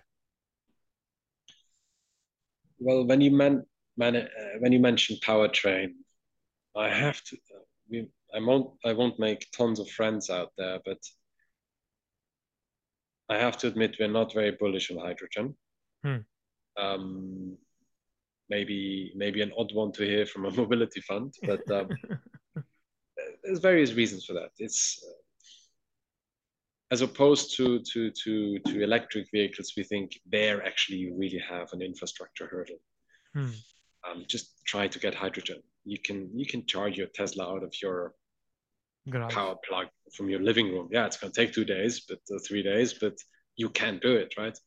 Well 2.79 3.05
when 3.05 3.19
you 3.19 3.31
man, 3.31 3.65
man 3.97 4.15
uh, 4.15 4.25
when 4.59 4.71
you 4.71 4.79
mention 4.79 5.17
powertrain 5.17 5.89
i 6.73 6.87
have 6.87 7.21
to 7.23 7.35
uh, 7.35 7.63
we, 7.89 8.07
i 8.33 8.39
won't 8.39 8.71
i 8.85 8.93
won't 8.93 9.19
make 9.19 9.45
tons 9.51 9.81
of 9.81 9.89
friends 9.89 10.29
out 10.29 10.51
there 10.57 10.79
but 10.85 10.99
i 13.27 13.35
have 13.37 13.57
to 13.57 13.67
admit 13.67 13.97
we're 13.99 14.07
not 14.07 14.33
very 14.33 14.51
bullish 14.51 14.89
on 14.89 14.97
hydrogen. 14.97 15.55
Hmm. 16.03 16.19
um, 16.77 17.57
maybe 18.49 19.11
maybe 19.15 19.41
an 19.41 19.51
odd 19.57 19.73
one 19.73 19.91
to 19.93 20.03
hear 20.03 20.25
from 20.25 20.45
a 20.45 20.51
mobility 20.61 21.01
fund, 21.01 21.33
but 21.43 21.69
um, 21.71 21.89
there's 23.43 23.59
various 23.59 23.93
reasons 23.93 24.25
for 24.25 24.33
that. 24.33 24.51
It's 24.57 25.03
uh, 25.07 25.13
as 26.91 27.01
opposed 27.01 27.55
to 27.57 27.79
to 27.79 28.11
to 28.11 28.59
to 28.59 28.83
electric 28.83 29.27
vehicles, 29.31 29.73
we 29.77 29.83
think 29.83 30.19
there 30.25 30.65
actually 30.65 30.97
you 30.97 31.15
really 31.15 31.39
have 31.39 31.71
an 31.73 31.81
infrastructure 31.81 32.47
hurdle. 32.47 32.79
Hmm. 33.33 33.51
Um, 34.07 34.25
just 34.27 34.65
try 34.65 34.87
to 34.87 34.99
get 34.99 35.13
hydrogen. 35.13 35.61
You 35.85 35.99
can 35.99 36.29
you 36.33 36.45
can 36.45 36.65
charge 36.65 36.97
your 36.97 37.07
Tesla 37.07 37.53
out 37.53 37.63
of 37.63 37.73
your 37.81 38.13
Garage. 39.09 39.33
power 39.33 39.55
plug 39.67 39.87
from 40.15 40.29
your 40.29 40.41
living 40.41 40.71
room. 40.71 40.89
Yeah, 40.91 41.05
it's 41.05 41.17
gonna 41.17 41.33
take 41.33 41.53
two 41.53 41.65
days, 41.65 42.01
but 42.01 42.19
uh, 42.33 42.39
three 42.47 42.63
days, 42.63 42.93
but 42.93 43.17
you 43.55 43.69
can 43.69 43.99
do 43.99 44.15
it, 44.15 44.33
right? 44.37 44.57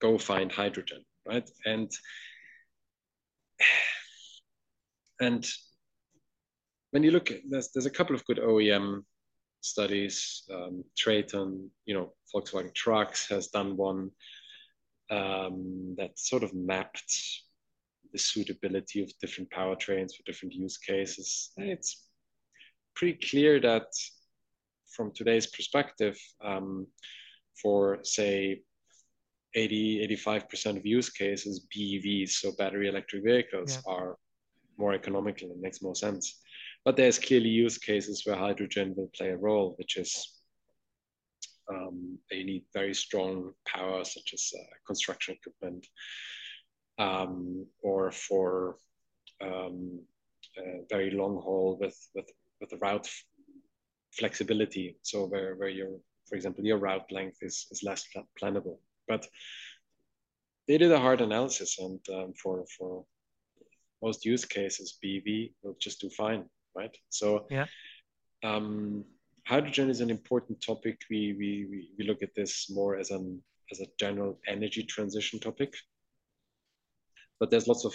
Go 0.00 0.18
find 0.18 0.52
hydrogen, 0.52 1.04
right? 1.26 1.48
And 1.64 1.90
and 5.20 5.46
when 6.90 7.02
you 7.02 7.10
look 7.10 7.30
at 7.30 7.40
there's 7.48 7.70
there's 7.72 7.86
a 7.86 7.90
couple 7.90 8.14
of 8.14 8.24
good 8.24 8.38
OEM 8.38 9.02
studies. 9.60 10.44
Um, 10.52 10.84
Traton, 10.96 11.68
you 11.86 11.94
know, 11.94 12.12
Volkswagen 12.34 12.74
Trucks 12.74 13.28
has 13.28 13.48
done 13.48 13.76
one 13.76 14.10
um, 15.10 15.94
that 15.98 16.18
sort 16.18 16.42
of 16.42 16.54
mapped 16.54 17.12
the 18.12 18.18
suitability 18.18 19.02
of 19.02 19.12
different 19.20 19.50
powertrains 19.50 20.14
for 20.14 20.22
different 20.24 20.54
use 20.54 20.78
cases. 20.78 21.50
And 21.56 21.68
it's 21.68 22.08
pretty 22.94 23.18
clear 23.28 23.60
that 23.60 23.86
from 24.90 25.12
today's 25.14 25.46
perspective, 25.46 26.18
um, 26.42 26.86
for 27.60 27.98
say 28.02 28.62
80 29.54 30.06
85% 30.24 30.76
of 30.76 30.86
use 30.86 31.10
cases 31.10 31.66
BEVs, 31.74 32.30
so 32.30 32.52
battery 32.58 32.88
electric 32.88 33.24
vehicles, 33.24 33.74
yeah. 33.74 33.92
are 33.92 34.16
more 34.76 34.94
economical 34.94 35.50
and 35.50 35.60
makes 35.60 35.82
more 35.82 35.94
sense. 35.94 36.40
But 36.84 36.96
there's 36.96 37.18
clearly 37.18 37.48
use 37.48 37.78
cases 37.78 38.22
where 38.24 38.36
hydrogen 38.36 38.94
will 38.96 39.10
play 39.16 39.30
a 39.30 39.36
role, 39.36 39.74
which 39.78 39.96
is 39.96 40.38
um, 41.70 42.18
they 42.30 42.42
need 42.44 42.64
very 42.72 42.94
strong 42.94 43.52
power, 43.66 44.04
such 44.04 44.30
as 44.32 44.52
uh, 44.58 44.64
construction 44.86 45.34
equipment, 45.34 45.86
um, 46.98 47.66
or 47.82 48.10
for 48.10 48.78
um, 49.42 50.00
uh, 50.56 50.82
very 50.88 51.10
long 51.10 51.40
haul 51.42 51.76
with 51.80 51.96
with 52.14 52.30
with 52.60 52.70
the 52.70 52.78
route 52.78 53.06
f- 53.06 53.24
flexibility. 54.12 54.96
So 55.02 55.26
where 55.26 55.56
where 55.56 55.68
your, 55.68 55.98
for 56.28 56.36
example, 56.36 56.64
your 56.64 56.78
route 56.78 57.10
length 57.12 57.38
is 57.42 57.66
is 57.70 57.82
less 57.82 58.04
plannable. 58.40 58.78
But 59.08 59.26
they 60.66 60.78
did 60.78 60.92
a 60.92 61.00
hard 61.00 61.20
analysis, 61.20 61.78
and 61.78 62.00
um, 62.12 62.34
for 62.34 62.64
for 62.76 63.04
most 64.02 64.24
use 64.24 64.44
cases, 64.44 64.98
BEV 65.02 65.50
will 65.62 65.76
just 65.80 66.00
do 66.00 66.10
fine, 66.10 66.44
right? 66.76 66.96
So 67.08 67.46
yeah. 67.50 67.66
Um, 68.44 69.04
hydrogen 69.48 69.88
is 69.90 70.00
an 70.00 70.10
important 70.10 70.60
topic. 70.60 71.00
We, 71.10 71.34
we, 71.38 71.66
we, 71.70 71.88
we 71.98 72.06
look 72.06 72.22
at 72.22 72.34
this 72.36 72.70
more 72.70 72.96
as 72.96 73.10
an 73.10 73.42
as 73.72 73.80
a 73.80 73.86
general 73.98 74.38
energy 74.46 74.82
transition 74.82 75.40
topic. 75.40 75.74
But 77.40 77.50
there's 77.50 77.68
lots 77.68 77.84
of 77.84 77.94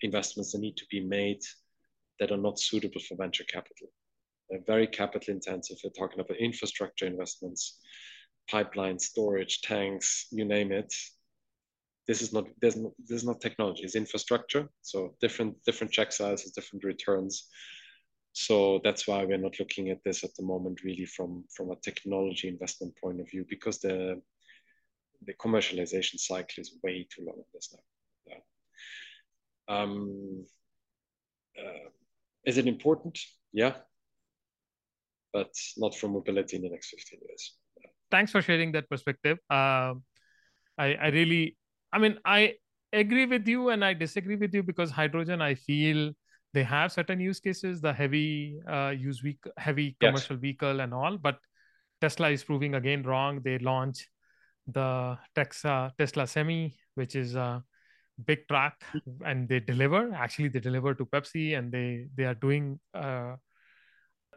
investments 0.00 0.52
that 0.52 0.60
need 0.60 0.76
to 0.76 0.86
be 0.90 1.00
made 1.00 1.40
that 2.20 2.32
are 2.32 2.36
not 2.36 2.58
suitable 2.58 3.00
for 3.08 3.16
venture 3.16 3.44
capital. 3.44 3.88
They're 4.48 4.60
very 4.66 4.86
capital 4.86 5.34
intensive. 5.34 5.78
We're 5.82 5.90
talking 5.90 6.20
about 6.20 6.36
infrastructure 6.38 7.06
investments, 7.06 7.78
pipeline 8.50 8.98
storage, 8.98 9.62
tanks, 9.62 10.26
you 10.30 10.44
name 10.44 10.72
it. 10.72 10.92
This 12.06 12.20
is 12.20 12.32
not 12.32 12.46
this 12.60 12.76
is 13.08 13.24
not 13.24 13.40
technology 13.40 13.82
it's 13.84 13.96
infrastructure. 13.96 14.68
So 14.82 15.14
different 15.20 15.62
different 15.64 15.92
check 15.92 16.12
sizes 16.12 16.52
different 16.52 16.84
returns. 16.84 17.48
So 18.32 18.80
that's 18.84 19.06
why 19.06 19.24
we're 19.24 19.38
not 19.38 19.58
looking 19.58 19.90
at 19.90 20.02
this 20.04 20.24
at 20.24 20.34
the 20.36 20.42
moment 20.42 20.82
really 20.84 21.06
from 21.06 21.44
from 21.56 21.70
a 21.70 21.76
technology 21.76 22.48
investment 22.48 22.94
point 23.02 23.20
of 23.20 23.30
view 23.30 23.46
because 23.48 23.78
the 23.78 24.20
the 25.26 25.34
commercialization 25.34 26.18
cycle 26.18 26.60
is 26.60 26.76
way 26.82 27.06
too 27.10 27.24
long 27.24 27.38
on 27.38 27.44
this 27.54 27.70
now 27.72 27.80
um, 29.68 30.44
uh, 31.58 31.88
is 32.44 32.58
it 32.58 32.66
important? 32.66 33.18
Yeah. 33.52 33.74
But 35.32 35.52
not 35.76 35.94
for 35.94 36.08
mobility 36.08 36.56
in 36.56 36.62
the 36.62 36.70
next 36.70 36.90
15 36.90 37.20
years. 37.26 37.56
Thanks 38.10 38.32
for 38.32 38.42
sharing 38.42 38.72
that 38.72 38.88
perspective 38.88 39.38
uh, 39.50 39.94
I, 40.78 40.94
I 40.94 41.08
really 41.08 41.56
I 41.94 41.98
mean, 41.98 42.18
I 42.24 42.54
agree 42.92 43.24
with 43.24 43.46
you 43.46 43.68
and 43.68 43.84
I 43.84 43.94
disagree 43.94 44.34
with 44.34 44.52
you 44.52 44.64
because 44.64 44.90
hydrogen, 44.90 45.40
I 45.40 45.54
feel 45.54 46.10
they 46.52 46.64
have 46.64 46.90
certain 46.90 47.20
use 47.20 47.38
cases, 47.38 47.80
the 47.80 47.92
heavy 47.92 48.58
uh, 48.68 48.92
use 48.96 49.22
week, 49.22 49.38
heavy 49.56 49.96
commercial 50.00 50.34
yes. 50.34 50.42
vehicle 50.42 50.80
and 50.80 50.92
all. 50.92 51.16
But 51.16 51.38
Tesla 52.00 52.30
is 52.30 52.42
proving 52.42 52.74
again 52.74 53.04
wrong. 53.04 53.42
They 53.44 53.58
launch 53.58 54.08
the 54.66 55.16
Texas 55.36 55.92
Tesla 55.96 56.26
Semi, 56.26 56.74
which 56.96 57.14
is 57.14 57.36
a 57.36 57.62
big 58.24 58.48
truck, 58.48 58.74
and 59.24 59.48
they 59.48 59.60
deliver. 59.60 60.12
Actually, 60.12 60.48
they 60.48 60.60
deliver 60.60 60.94
to 60.94 61.06
Pepsi, 61.06 61.56
and 61.56 61.70
they 61.70 62.06
they 62.16 62.24
are 62.24 62.34
doing 62.34 62.80
uh, 62.92 63.36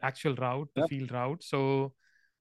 actual 0.03 0.35
route, 0.35 0.69
the 0.75 0.87
field 0.87 1.11
route. 1.11 1.43
So 1.43 1.93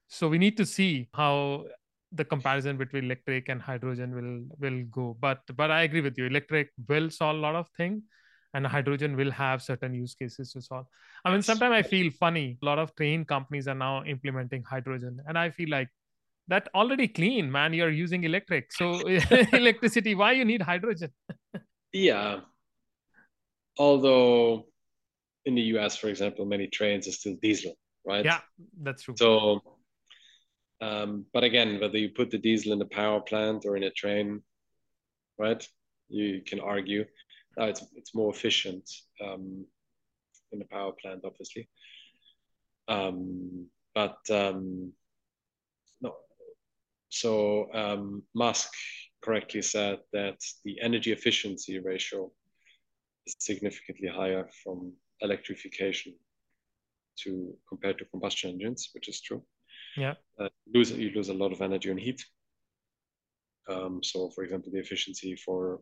so 0.08 0.28
we 0.28 0.38
need 0.38 0.56
to 0.56 0.66
see 0.66 1.08
how 1.14 1.64
the 2.12 2.24
comparison 2.24 2.76
between 2.76 3.04
electric 3.04 3.48
and 3.48 3.60
hydrogen 3.60 4.14
will 4.14 4.56
will 4.58 4.84
go. 4.90 5.16
But 5.20 5.40
but 5.56 5.70
i 5.70 5.82
agree 5.82 6.00
with 6.00 6.16
you. 6.18 6.26
Electric 6.26 6.70
will 6.88 7.10
solve 7.10 7.36
a 7.36 7.40
lot 7.40 7.54
of 7.54 7.68
things 7.76 8.02
and 8.54 8.66
hydrogen 8.66 9.16
will 9.16 9.30
have 9.30 9.62
certain 9.62 9.94
use 9.94 10.14
cases 10.14 10.52
to 10.52 10.62
solve. 10.62 10.86
I 11.24 11.32
mean 11.32 11.42
sometimes 11.42 11.74
i 11.74 11.82
feel 11.82 12.10
funny. 12.10 12.58
A 12.62 12.64
lot 12.64 12.78
of 12.78 12.94
train 12.94 13.24
companies 13.24 13.68
are 13.68 13.74
now 13.74 14.04
implementing 14.04 14.62
hydrogen 14.62 15.20
and 15.26 15.38
i 15.38 15.50
feel 15.50 15.68
like 15.68 15.88
that 16.48 16.68
already 16.74 17.08
clean 17.08 17.50
man. 17.50 17.72
You're 17.72 17.90
using 17.90 18.22
electric. 18.22 18.72
So 18.72 19.00
electricity 19.52 20.14
why 20.14 20.32
you 20.32 20.44
need 20.44 20.62
hydrogen? 20.62 21.10
Yeah. 21.92 22.40
Although 23.78 24.66
in 25.44 25.56
the 25.56 25.62
us 25.62 25.96
for 25.96 26.08
example 26.08 26.44
many 26.44 26.68
trains 26.68 27.08
are 27.08 27.12
still 27.12 27.36
diesel 27.42 27.74
right? 28.06 28.24
Yeah 28.24 28.40
that's 28.80 29.02
true. 29.02 29.14
So 29.18 29.75
um, 30.80 31.26
but 31.32 31.44
again, 31.44 31.80
whether 31.80 31.98
you 31.98 32.10
put 32.10 32.30
the 32.30 32.38
diesel 32.38 32.72
in 32.72 32.82
a 32.82 32.86
power 32.86 33.20
plant 33.20 33.64
or 33.64 33.76
in 33.76 33.84
a 33.84 33.90
train, 33.90 34.42
right? 35.38 35.66
You 36.08 36.42
can 36.46 36.60
argue 36.60 37.04
uh, 37.58 37.64
it's 37.64 37.84
it's 37.94 38.14
more 38.14 38.32
efficient 38.32 38.88
um, 39.24 39.64
in 40.52 40.60
a 40.60 40.66
power 40.66 40.92
plant, 41.00 41.22
obviously. 41.24 41.68
Um, 42.88 43.66
but 43.94 44.18
um, 44.30 44.92
no, 46.00 46.14
so 47.08 47.72
um, 47.72 48.22
Musk 48.34 48.70
correctly 49.22 49.62
said 49.62 49.98
that 50.12 50.38
the 50.64 50.80
energy 50.82 51.12
efficiency 51.12 51.78
ratio 51.78 52.30
is 53.26 53.36
significantly 53.38 54.08
higher 54.08 54.48
from 54.62 54.92
electrification 55.22 56.14
to 57.16 57.56
compared 57.68 57.98
to 57.98 58.04
combustion 58.04 58.50
engines, 58.50 58.90
which 58.92 59.08
is 59.08 59.20
true. 59.22 59.42
Yeah. 59.96 60.14
Uh, 60.38 60.48
lose 60.72 60.90
you 60.92 61.10
lose 61.10 61.28
a 61.28 61.34
lot 61.34 61.52
of 61.52 61.60
energy 61.60 61.90
and 61.90 62.00
heat. 62.00 62.24
Um, 63.68 64.02
so, 64.02 64.30
for 64.30 64.44
example, 64.44 64.70
the 64.72 64.78
efficiency 64.78 65.36
for 65.36 65.80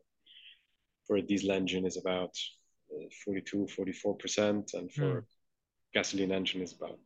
for 1.06 1.16
a 1.16 1.22
diesel 1.22 1.52
engine 1.52 1.84
is 1.84 1.96
about 1.96 2.34
uh, 2.90 3.08
42, 3.24 3.68
44 3.68 4.14
percent, 4.16 4.70
and 4.74 4.90
for 4.92 5.02
mm. 5.02 5.24
gasoline 5.92 6.32
engine 6.32 6.62
is 6.62 6.72
about 6.72 6.98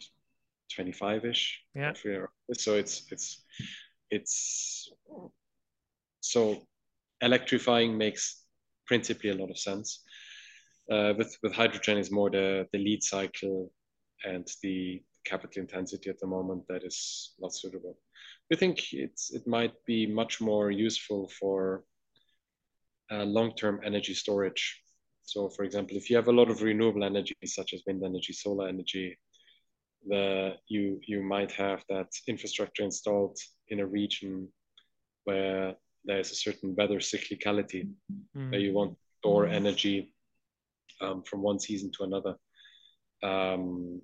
25ish. 0.77 1.53
Yeah. 1.75 1.93
So 2.53 2.75
it's 2.75 3.07
it's 3.11 3.45
it's 4.11 4.93
so 6.21 6.63
electrifying 7.21 7.97
makes 7.97 8.45
principally 8.87 9.31
a 9.31 9.35
lot 9.35 9.51
of 9.51 9.59
sense. 9.59 10.03
Uh, 10.91 11.13
with 11.19 11.37
with 11.43 11.53
hydrogen 11.53 11.99
is 11.99 12.11
more 12.11 12.31
the 12.31 12.67
the 12.73 12.79
lead 12.79 13.03
cycle 13.03 13.73
and 14.25 14.47
the 14.63 15.03
capital 15.25 15.63
intensity 15.63 16.11
at 16.11 16.19
the 16.21 16.27
moment 16.27 16.65
that 16.69 16.85
is 16.85 17.35
not 17.39 17.55
suitable. 17.55 17.99
We 18.51 18.57
think 18.57 18.93
it's 18.93 19.31
it 19.33 19.47
might 19.47 19.75
be 19.85 20.07
much 20.07 20.41
more 20.41 20.71
useful 20.71 21.31
for 21.39 21.85
uh, 23.11 23.25
long-term 23.25 23.81
energy 23.85 24.15
storage. 24.15 24.83
So, 25.23 25.49
for 25.49 25.65
example, 25.65 25.97
if 25.97 26.09
you 26.09 26.17
have 26.17 26.29
a 26.29 26.33
lot 26.33 26.51
of 26.51 26.63
renewable 26.63 27.05
energy, 27.05 27.35
such 27.45 27.75
as 27.75 27.83
wind 27.87 28.03
energy, 28.03 28.33
solar 28.33 28.69
energy, 28.69 29.19
the 30.07 30.55
you 30.69 31.01
you 31.07 31.23
might 31.23 31.53
have 31.53 31.83
that 31.89 32.09
infrastructure 32.27 32.83
installed 32.83 33.37
in 33.69 33.81
a 33.81 33.87
region 33.87 34.49
where 35.25 35.75
there's 36.05 36.31
a 36.31 36.35
certain 36.35 36.75
weather 36.75 36.99
cyclicality, 36.99 37.89
mm. 38.37 38.51
where 38.51 38.61
you 38.61 38.73
want 38.73 38.93
to 38.93 38.99
store 39.19 39.47
energy 39.47 40.15
um, 41.01 41.23
from 41.23 41.43
one 41.43 41.61
season 41.61 41.91
to 41.93 42.05
another. 42.05 42.37
Um, 43.23 44.01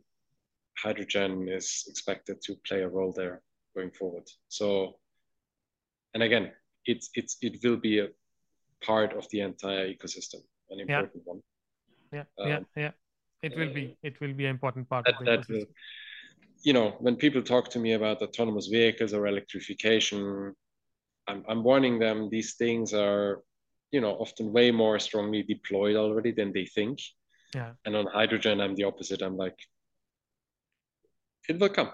hydrogen 0.83 1.49
is 1.49 1.85
expected 1.89 2.41
to 2.43 2.57
play 2.67 2.83
a 2.83 2.89
role 2.89 3.13
there 3.13 3.43
going 3.75 3.91
forward. 3.91 4.25
So, 4.49 4.97
and 6.15 6.23
again, 6.23 6.53
it's 6.87 7.11
it's 7.15 7.37
it 7.41 7.59
will 7.63 7.77
be 7.77 8.01
a 8.01 8.09
part 8.83 9.17
of 9.17 9.29
the 9.31 9.41
entire 9.41 9.89
ecosystem, 9.89 10.43
an 10.71 10.81
important 10.81 11.13
yeah. 11.15 11.23
one. 11.25 11.41
Yeah, 12.13 12.25
um, 12.39 12.49
yeah, 12.49 12.61
yeah. 12.77 12.91
It 13.43 13.57
will 13.57 13.73
be 13.75 13.97
it 14.03 14.21
will 14.21 14.33
be 14.33 14.45
an 14.45 14.51
important 14.51 14.89
part 14.89 15.05
that, 15.07 15.15
of 15.15 15.25
the 15.25 15.25
that. 15.25 15.49
Will, 15.49 15.67
you 16.63 16.73
know, 16.73 16.97
when 16.99 17.17
people 17.17 17.43
talk 17.43 17.69
to 17.71 17.79
me 17.79 17.93
about 17.93 18.23
autonomous 18.23 18.69
vehicles 18.69 19.13
or 19.13 19.27
electrification, 19.27 20.55
I'm 21.29 21.45
I'm 21.49 21.63
warning 21.63 21.99
them 21.99 22.31
these 22.31 22.55
things 22.55 22.95
are, 22.95 23.43
you 23.91 24.01
know, 24.01 24.13
often 24.13 24.53
way 24.53 24.71
more 24.71 24.99
strongly 24.99 25.43
deployed 25.43 25.97
already 25.97 26.33
than 26.33 26.53
they 26.53 26.67
think. 26.67 27.01
Yeah. 27.55 27.73
And 27.85 27.95
on 27.95 28.07
hydrogen, 28.07 28.61
I'm 28.61 28.75
the 28.75 28.85
opposite. 28.85 29.23
I'm 29.23 29.37
like, 29.37 29.59
it 31.49 31.59
will 31.59 31.69
come. 31.69 31.91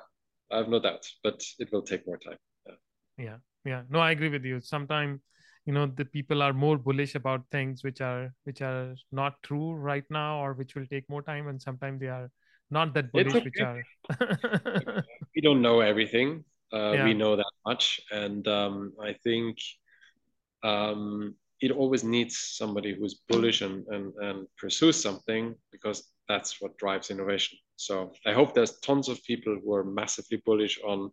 I 0.51 0.59
have 0.59 0.69
no 0.69 0.81
doubt, 0.81 1.07
but 1.23 1.43
it 1.59 1.71
will 1.73 1.83
take 1.83 2.07
more 2.07 2.19
time. 2.19 2.39
Yeah. 2.67 2.75
Yeah. 3.19 3.37
yeah. 3.65 3.83
No, 3.89 4.01
I 4.01 4.11
agree 4.11 4.29
with 4.29 4.45
you. 4.45 4.61
Sometimes, 4.61 5.21
you 5.65 5.73
know, 5.73 5.87
the 5.87 6.05
people 6.05 6.43
are 6.43 6.53
more 6.53 6.79
bullish 6.79 7.15
about 7.15 7.43
things 7.53 7.85
which 7.85 8.01
are 8.01 8.33
which 8.45 8.63
are 8.63 8.95
not 9.13 9.35
true 9.43 9.75
right 9.75 10.05
now 10.11 10.41
or 10.41 10.55
which 10.55 10.75
will 10.75 10.87
take 10.87 11.09
more 11.09 11.23
time, 11.23 11.49
and 11.49 11.61
sometimes 11.61 12.01
they 12.01 12.09
are 12.09 12.31
not 12.71 12.95
that 12.95 13.13
bullish, 13.13 13.35
okay. 13.35 13.45
which 13.45 13.61
are. 13.61 15.05
we 15.37 15.43
don't 15.43 15.63
know 15.63 15.81
everything. 15.81 16.45
Uh, 16.73 16.93
yeah. 16.93 17.05
We 17.05 17.15
know 17.15 17.37
that 17.37 17.53
much, 17.67 18.01
and 18.13 18.47
um, 18.47 18.93
I 19.03 19.15
think 19.25 19.59
um, 20.63 21.35
it 21.61 21.71
always 21.71 22.05
needs 22.05 22.39
somebody 22.39 22.95
who's 22.95 23.21
bullish 23.29 23.61
and, 23.61 23.87
and, 23.89 24.13
and 24.21 24.47
pursues 24.57 25.01
something 25.01 25.55
because 25.71 26.09
that's 26.31 26.61
what 26.61 26.79
drives 26.79 27.11
innovation. 27.11 27.59
So 27.77 28.13
I 28.25 28.33
hope 28.33 28.55
there's 28.55 28.79
tons 28.81 29.09
of 29.09 29.23
people 29.25 29.59
who 29.63 29.75
are 29.75 29.85
massively 29.85 30.41
bullish 30.47 30.79
on 30.85 31.11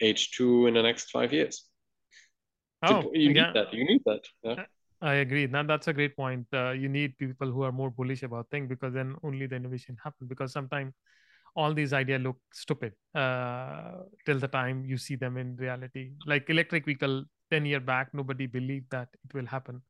H2 0.00 0.66
in 0.66 0.74
the 0.74 0.82
next 0.82 1.10
five 1.10 1.32
years. 1.32 1.64
Oh, 2.82 3.10
you 3.14 3.28
need 3.28 3.36
yeah. 3.36 3.52
that. 3.54 3.72
You 3.72 3.84
need 3.84 4.02
that. 4.04 4.24
Yeah. 4.42 4.64
I 5.00 5.14
agree. 5.14 5.46
Now 5.46 5.62
that's 5.62 5.88
a 5.88 5.92
great 5.92 6.16
point. 6.16 6.46
Uh, 6.52 6.70
you 6.70 6.88
need 6.88 7.16
people 7.18 7.50
who 7.50 7.62
are 7.62 7.72
more 7.72 7.90
bullish 7.90 8.22
about 8.22 8.48
things 8.50 8.68
because 8.68 8.92
then 8.92 9.16
only 9.22 9.46
the 9.46 9.56
innovation 9.56 9.96
happens. 10.02 10.28
Because 10.28 10.52
sometimes 10.52 10.92
all 11.56 11.72
these 11.74 11.92
ideas 11.92 12.22
look 12.22 12.38
stupid 12.52 12.92
uh, 13.14 13.92
till 14.26 14.38
the 14.38 14.48
time 14.48 14.84
you 14.84 14.96
see 14.96 15.16
them 15.16 15.36
in 15.36 15.56
reality. 15.56 16.12
Like 16.26 16.50
electric 16.50 16.84
vehicle, 16.84 17.24
ten 17.50 17.66
year 17.66 17.80
back, 17.80 18.12
nobody 18.12 18.46
believed 18.46 18.90
that 18.90 19.08
it 19.24 19.34
will 19.34 19.46
happen, 19.46 19.82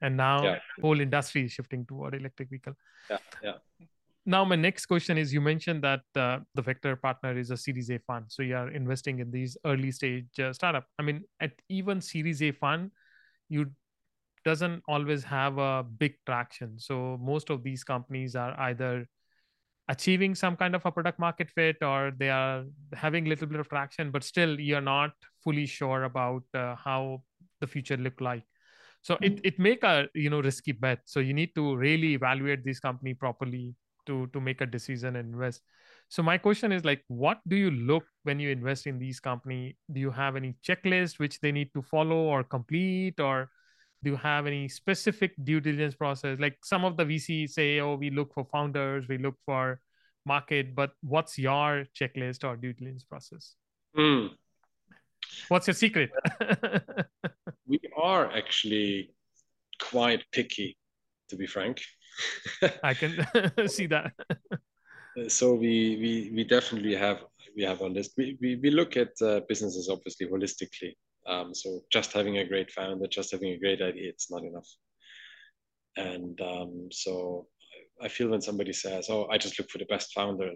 and 0.00 0.16
now 0.16 0.42
yeah. 0.44 0.58
whole 0.80 1.00
industry 1.00 1.44
is 1.44 1.52
shifting 1.52 1.84
toward 1.86 2.14
electric 2.14 2.50
vehicle. 2.50 2.74
Yeah, 3.10 3.18
yeah 3.42 3.86
now 4.26 4.44
my 4.44 4.56
next 4.56 4.86
question 4.86 5.18
is 5.18 5.32
you 5.32 5.40
mentioned 5.40 5.82
that 5.82 6.02
uh, 6.16 6.38
the 6.54 6.62
Vektor 6.62 7.00
Partner 7.00 7.36
is 7.36 7.50
a 7.50 7.56
series 7.56 7.90
a 7.90 7.98
fund 7.98 8.24
so 8.28 8.42
you 8.42 8.56
are 8.56 8.70
investing 8.70 9.18
in 9.18 9.30
these 9.30 9.56
early 9.64 9.90
stage 9.90 10.38
uh, 10.38 10.52
startup. 10.52 10.86
I 10.98 11.02
mean 11.02 11.24
at 11.40 11.52
even 11.68 12.00
series 12.00 12.42
a 12.42 12.52
fund 12.52 12.90
you 13.48 13.70
doesn't 14.44 14.82
always 14.86 15.24
have 15.24 15.58
a 15.58 15.82
big 15.82 16.14
traction. 16.26 16.78
So 16.78 17.18
most 17.22 17.50
of 17.50 17.62
these 17.62 17.82
companies 17.82 18.36
are 18.36 18.58
either 18.60 19.08
achieving 19.88 20.34
some 20.34 20.56
kind 20.56 20.74
of 20.74 20.84
a 20.86 20.92
product 20.92 21.18
market 21.18 21.50
fit 21.50 21.76
or 21.82 22.12
they 22.18 22.30
are 22.30 22.64
having 22.94 23.26
a 23.26 23.28
little 23.28 23.46
bit 23.46 23.60
of 23.60 23.68
traction 23.68 24.10
but 24.10 24.24
still 24.24 24.58
you're 24.58 24.80
not 24.80 25.12
fully 25.42 25.66
sure 25.66 26.04
about 26.04 26.42
uh, 26.54 26.74
how 26.76 27.22
the 27.60 27.66
future 27.66 27.96
look 27.96 28.20
like. 28.20 28.44
So 29.02 29.18
it, 29.20 29.40
it 29.44 29.58
make 29.58 29.82
a 29.82 30.08
you 30.14 30.30
know 30.30 30.40
risky 30.40 30.72
bet. 30.72 31.00
So 31.04 31.20
you 31.20 31.34
need 31.34 31.54
to 31.56 31.76
really 31.76 32.14
evaluate 32.14 32.64
this 32.64 32.80
company 32.80 33.12
properly 33.12 33.74
to 34.06 34.26
to 34.28 34.40
make 34.40 34.60
a 34.60 34.66
decision 34.66 35.16
and 35.16 35.34
invest. 35.34 35.62
So 36.08 36.22
my 36.22 36.38
question 36.38 36.72
is 36.72 36.84
like 36.84 37.02
what 37.08 37.40
do 37.48 37.56
you 37.56 37.70
look 37.70 38.04
when 38.22 38.38
you 38.40 38.50
invest 38.50 38.86
in 38.86 38.98
these 38.98 39.20
company? 39.20 39.76
Do 39.92 40.00
you 40.00 40.10
have 40.10 40.36
any 40.36 40.54
checklist 40.66 41.18
which 41.18 41.40
they 41.40 41.52
need 41.52 41.72
to 41.74 41.82
follow 41.82 42.16
or 42.16 42.44
complete 42.44 43.20
or 43.20 43.50
do 44.02 44.10
you 44.10 44.16
have 44.16 44.46
any 44.46 44.68
specific 44.68 45.32
due 45.42 45.60
diligence 45.60 45.94
process? 45.94 46.38
Like 46.38 46.58
some 46.62 46.84
of 46.84 46.96
the 46.96 47.04
vc 47.04 47.48
say 47.48 47.80
oh 47.80 47.94
we 47.94 48.10
look 48.10 48.34
for 48.34 48.44
founders 48.44 49.08
we 49.08 49.18
look 49.18 49.36
for 49.46 49.80
market 50.26 50.74
but 50.74 50.92
what's 51.02 51.38
your 51.38 51.86
checklist 51.98 52.44
or 52.44 52.56
due 52.56 52.72
diligence 52.72 53.04
process? 53.04 53.54
Mm. 53.96 54.30
what's 55.48 55.66
your 55.66 55.74
secret? 55.74 56.10
We 57.66 57.80
are 57.96 58.30
actually 58.30 59.14
quite 59.80 60.24
picky 60.32 60.76
to 61.28 61.36
be 61.36 61.46
frank 61.46 61.80
I 62.82 62.94
can 62.94 63.26
see 63.68 63.86
that. 63.86 64.12
so 65.28 65.54
we, 65.54 65.96
we 66.00 66.32
we 66.34 66.44
definitely 66.44 66.94
have 66.94 67.24
we 67.56 67.62
have 67.62 67.80
a 67.80 67.86
list. 67.86 68.12
We 68.16 68.36
we, 68.40 68.56
we 68.56 68.70
look 68.70 68.96
at 68.96 69.12
uh, 69.22 69.40
businesses 69.48 69.88
obviously 69.88 70.26
holistically. 70.26 70.94
Um, 71.26 71.54
so 71.54 71.80
just 71.90 72.12
having 72.12 72.38
a 72.38 72.46
great 72.46 72.70
founder, 72.70 73.06
just 73.06 73.32
having 73.32 73.52
a 73.52 73.58
great 73.58 73.80
idea, 73.80 74.10
it's 74.10 74.30
not 74.30 74.44
enough. 74.44 74.68
And 75.96 76.38
um, 76.40 76.88
so 76.90 77.46
I 78.02 78.08
feel 78.08 78.28
when 78.28 78.42
somebody 78.42 78.72
says, 78.72 79.06
"Oh, 79.08 79.26
I 79.30 79.38
just 79.38 79.58
look 79.58 79.70
for 79.70 79.78
the 79.78 79.86
best 79.86 80.12
founder," 80.12 80.50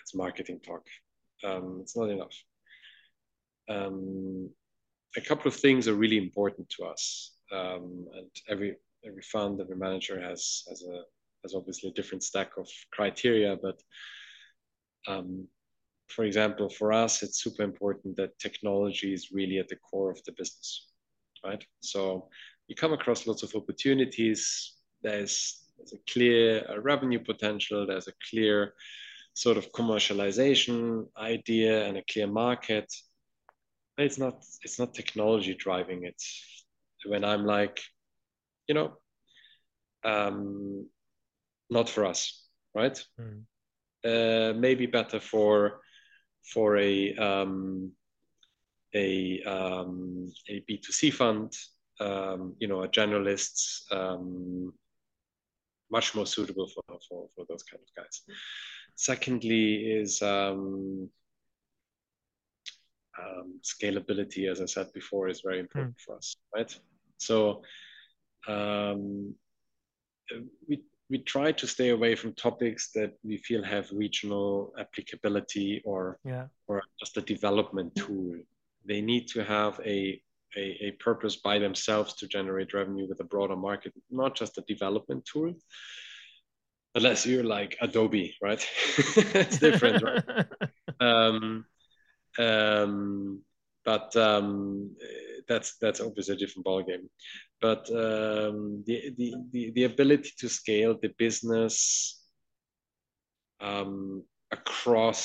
it's 0.00 0.14
marketing 0.14 0.60
talk. 0.60 0.86
Um, 1.44 1.78
it's 1.82 1.96
not 1.96 2.10
enough. 2.10 2.34
Um, 3.68 4.50
a 5.16 5.20
couple 5.20 5.48
of 5.48 5.56
things 5.56 5.86
are 5.86 5.94
really 5.94 6.18
important 6.18 6.68
to 6.70 6.84
us, 6.84 7.36
um, 7.52 8.06
and 8.14 8.30
every 8.48 8.76
every 9.04 9.22
fund, 9.22 9.60
every 9.60 9.76
manager 9.76 10.20
has 10.20 10.64
has 10.68 10.82
a 10.82 11.02
has 11.42 11.54
obviously 11.54 11.90
a 11.90 11.94
different 11.94 12.22
stack 12.22 12.52
of 12.58 12.68
criteria, 12.92 13.56
but 13.62 13.80
um, 15.08 15.48
for 16.08 16.24
example, 16.24 16.68
for 16.68 16.92
us, 16.92 17.22
it's 17.22 17.42
super 17.42 17.62
important 17.62 18.16
that 18.16 18.38
technology 18.38 19.14
is 19.14 19.30
really 19.32 19.58
at 19.58 19.68
the 19.68 19.76
core 19.76 20.10
of 20.10 20.22
the 20.24 20.32
business, 20.32 20.88
right? 21.44 21.64
So 21.80 22.28
you 22.66 22.74
come 22.74 22.92
across 22.92 23.26
lots 23.26 23.42
of 23.42 23.54
opportunities. 23.54 24.74
There's, 25.02 25.62
there's 25.78 25.92
a 25.92 26.12
clear 26.12 26.66
uh, 26.68 26.80
revenue 26.80 27.20
potential. 27.20 27.86
There's 27.86 28.08
a 28.08 28.12
clear 28.28 28.74
sort 29.34 29.56
of 29.56 29.70
commercialization 29.72 31.06
idea 31.16 31.86
and 31.86 31.96
a 31.96 32.04
clear 32.12 32.26
market. 32.26 32.92
But 33.96 34.06
it's 34.06 34.18
not 34.18 34.44
it's 34.62 34.78
not 34.78 34.94
technology 34.94 35.54
driving 35.54 36.04
it. 36.04 36.20
When 37.06 37.24
I'm 37.24 37.46
like, 37.46 37.80
you 38.70 38.74
know, 38.74 38.92
um, 40.04 40.86
not 41.70 41.88
for 41.88 42.04
us, 42.06 42.46
right? 42.72 43.04
Mm. 43.18 43.42
Uh, 44.04 44.54
maybe 44.56 44.86
better 44.86 45.18
for 45.18 45.80
for 46.52 46.78
a 46.78 47.14
um, 47.16 47.90
a 48.94 49.42
um, 49.42 50.32
a 50.48 50.62
B 50.68 50.78
two 50.78 50.92
C 50.92 51.10
fund, 51.10 51.52
um, 51.98 52.54
you 52.60 52.68
know, 52.68 52.84
a 52.84 52.88
generalist, 52.88 53.56
um, 53.90 54.72
much 55.90 56.14
more 56.14 56.26
suitable 56.26 56.68
for, 56.68 56.84
for 57.08 57.28
for 57.34 57.44
those 57.48 57.64
kind 57.64 57.82
of 57.82 58.04
guys. 58.04 58.22
Secondly, 58.94 59.66
is 60.00 60.22
um, 60.22 61.10
um, 63.20 63.60
scalability, 63.64 64.48
as 64.48 64.60
I 64.60 64.66
said 64.66 64.92
before, 64.92 65.28
is 65.28 65.40
very 65.40 65.58
important 65.58 65.96
mm. 65.96 66.04
for 66.06 66.16
us, 66.16 66.36
right? 66.54 66.72
So 67.18 67.62
um, 68.48 69.34
we 70.68 70.82
we 71.10 71.18
try 71.18 71.50
to 71.50 71.66
stay 71.66 71.88
away 71.88 72.14
from 72.14 72.32
topics 72.34 72.92
that 72.92 73.12
we 73.24 73.36
feel 73.38 73.64
have 73.64 73.90
regional 73.92 74.72
applicability 74.78 75.82
or 75.84 76.18
yeah. 76.24 76.46
or 76.68 76.82
just 77.00 77.16
a 77.16 77.20
development 77.20 77.94
tool. 77.96 78.36
They 78.86 79.00
need 79.00 79.26
to 79.28 79.44
have 79.44 79.80
a, 79.84 80.22
a, 80.56 80.86
a 80.86 80.90
purpose 81.00 81.36
by 81.36 81.58
themselves 81.58 82.14
to 82.14 82.28
generate 82.28 82.72
revenue 82.72 83.08
with 83.08 83.20
a 83.20 83.24
broader 83.24 83.56
market, 83.56 83.92
not 84.10 84.36
just 84.36 84.56
a 84.56 84.62
development 84.62 85.24
tool. 85.24 85.52
Unless 86.94 87.26
you're 87.26 87.44
like 87.44 87.76
Adobe, 87.80 88.36
right? 88.40 88.64
it's 88.96 89.58
different, 89.58 90.02
right? 90.02 90.46
um, 91.00 91.64
um, 92.38 93.42
but 93.84 94.14
um, 94.16 94.96
that's 95.50 95.76
that's 95.82 96.00
obviously 96.00 96.34
a 96.34 96.38
different 96.38 96.66
ballgame. 96.66 97.06
But 97.60 97.82
um, 97.90 98.84
the, 98.86 98.96
the 99.18 99.34
the 99.52 99.62
the 99.76 99.84
ability 99.84 100.30
to 100.38 100.48
scale 100.48 100.92
the 101.02 101.12
business 101.18 102.24
um, 103.60 104.24
across 104.50 105.20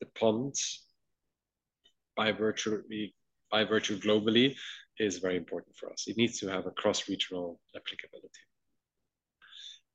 the 0.00 0.06
pond 0.20 0.54
by 2.16 2.32
virtue 2.32 2.82
by 3.50 3.64
virtue 3.64 3.98
globally 3.98 4.54
is 4.98 5.18
very 5.18 5.36
important 5.36 5.74
for 5.76 5.90
us. 5.92 6.04
It 6.06 6.16
needs 6.16 6.38
to 6.40 6.48
have 6.48 6.66
a 6.66 6.72
cross-regional 6.72 7.58
applicability. 7.74 8.42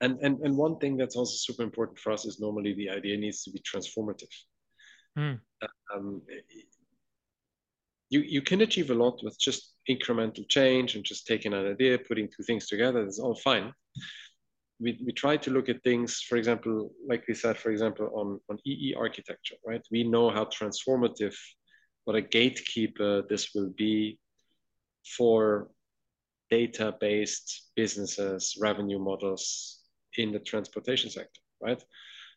And, 0.02 0.20
and 0.26 0.40
and 0.46 0.58
one 0.58 0.76
thing 0.80 0.98
that's 0.98 1.16
also 1.16 1.36
super 1.36 1.64
important 1.64 2.00
for 2.00 2.12
us 2.12 2.26
is 2.26 2.40
normally 2.40 2.74
the 2.74 2.90
idea 2.90 3.16
needs 3.18 3.44
to 3.44 3.52
be 3.52 3.60
transformative. 3.60 4.34
Mm. 5.18 5.40
Um, 5.94 6.22
you 8.14 8.22
you 8.36 8.42
can 8.42 8.62
achieve 8.62 8.92
a 8.92 9.02
lot 9.04 9.20
with 9.24 9.38
just 9.40 9.74
incremental 9.90 10.48
change 10.48 10.96
and 10.96 11.04
just 11.04 11.26
taking 11.26 11.54
an 11.54 11.66
idea, 11.74 11.98
putting 11.98 12.28
two 12.28 12.44
things 12.44 12.68
together. 12.68 13.02
It's 13.04 13.20
all 13.20 13.36
fine. 13.36 13.74
We, 14.80 15.00
we 15.06 15.12
try 15.14 15.38
to 15.38 15.52
look 15.52 15.70
at 15.70 15.84
things, 15.84 16.22
for 16.28 16.38
example, 16.38 16.92
like 17.08 17.24
we 17.28 17.34
said, 17.34 17.58
for 17.58 17.72
example, 17.72 18.10
on, 18.14 18.40
on 18.50 18.58
EE 18.66 18.96
architecture, 18.98 19.56
right? 19.66 19.82
We 19.92 20.04
know 20.04 20.30
how 20.30 20.46
transformative, 20.46 21.36
what 22.06 22.16
a 22.16 22.22
gatekeeper 22.22 23.24
this 23.30 23.54
will 23.56 23.72
be 23.78 24.20
for 25.18 25.70
data-based 26.50 27.72
businesses, 27.76 28.58
revenue 28.60 29.00
models 29.00 29.80
in 30.18 30.32
the 30.32 30.40
transportation 30.40 31.10
sector, 31.10 31.42
right? 31.62 31.82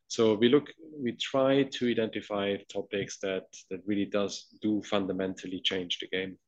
So 0.09 0.35
we 0.35 0.49
look, 0.49 0.73
we 1.03 1.13
try 1.13 1.65
to 1.65 1.91
identify 1.91 2.57
topics 2.73 3.19
that 3.19 3.45
that 3.71 3.81
really 3.87 4.07
does 4.07 4.47
do 4.63 4.83
fundamentally 4.83 5.61
change 5.61 5.99
the 5.99 6.07
game, 6.09 6.39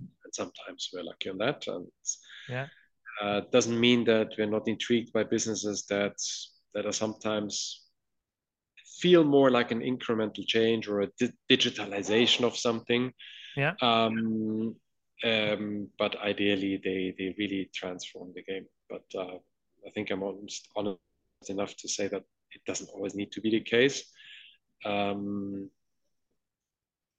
and 0.00 0.32
sometimes 0.32 0.88
we're 0.92 1.04
lucky 1.04 1.28
on 1.28 1.38
that. 1.38 1.66
And 1.66 1.86
yeah, 2.48 2.66
uh, 3.20 3.42
doesn't 3.52 3.78
mean 3.78 4.04
that 4.04 4.34
we're 4.38 4.46
not 4.46 4.68
intrigued 4.68 5.12
by 5.12 5.24
businesses 5.24 5.84
that 5.90 6.16
that 6.74 6.86
are 6.86 6.92
sometimes 6.92 7.82
feel 9.00 9.24
more 9.24 9.50
like 9.50 9.70
an 9.70 9.80
incremental 9.80 10.46
change 10.46 10.88
or 10.88 11.02
a 11.02 11.08
di- 11.18 11.32
digitalization 11.50 12.44
of 12.44 12.56
something. 12.56 13.12
Yeah. 13.56 13.74
Um, 13.82 14.76
um, 15.24 15.88
but 15.98 16.16
ideally, 16.20 16.80
they 16.82 17.14
they 17.18 17.34
really 17.38 17.70
transform 17.74 18.32
the 18.34 18.42
game. 18.42 18.66
But 18.88 19.04
uh, 19.14 19.38
I 19.86 19.90
think 19.94 20.10
I'm 20.10 20.22
honest, 20.22 20.68
honest 20.76 21.00
enough 21.48 21.76
to 21.76 21.88
say 21.88 22.08
that 22.08 22.24
it 22.52 22.62
doesn't 22.66 22.90
always 22.90 23.14
need 23.14 23.32
to 23.32 23.40
be 23.40 23.50
the 23.50 23.60
case. 23.60 24.04
Um, 24.84 25.70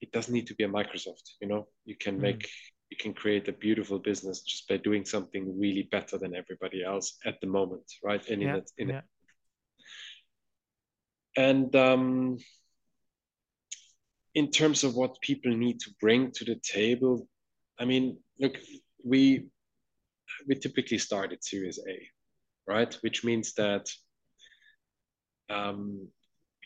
it 0.01 0.11
doesn't 0.11 0.33
need 0.33 0.47
to 0.47 0.55
be 0.55 0.63
a 0.63 0.69
Microsoft. 0.69 1.23
You 1.41 1.47
know, 1.47 1.67
you 1.85 1.95
can 1.95 2.17
mm. 2.17 2.21
make 2.21 2.49
you 2.89 2.97
can 2.97 3.13
create 3.13 3.47
a 3.47 3.53
beautiful 3.53 3.99
business 3.99 4.41
just 4.41 4.67
by 4.67 4.77
doing 4.77 5.05
something 5.05 5.59
really 5.59 5.83
better 5.91 6.17
than 6.17 6.35
everybody 6.35 6.83
else 6.83 7.17
at 7.23 7.39
the 7.39 7.47
moment, 7.47 7.83
right? 8.03 8.27
And 8.27 8.41
yeah, 8.41 8.49
in 8.49 8.55
it, 8.55 8.71
in 8.77 8.89
yeah. 8.89 8.97
it. 8.97 9.03
And 11.37 11.75
um, 11.75 12.37
in 14.33 14.49
terms 14.49 14.83
of 14.83 14.95
what 14.95 15.21
people 15.21 15.55
need 15.55 15.79
to 15.81 15.91
bring 16.01 16.31
to 16.31 16.45
the 16.45 16.55
table, 16.55 17.27
I 17.79 17.85
mean, 17.85 18.17
look, 18.39 18.57
we 19.03 19.45
we 20.47 20.55
typically 20.55 20.97
start 20.97 21.31
at 21.31 21.43
Series 21.43 21.79
A, 21.87 22.07
right? 22.67 22.93
Which 23.01 23.23
means 23.23 23.53
that 23.53 23.89
um, 25.49 26.07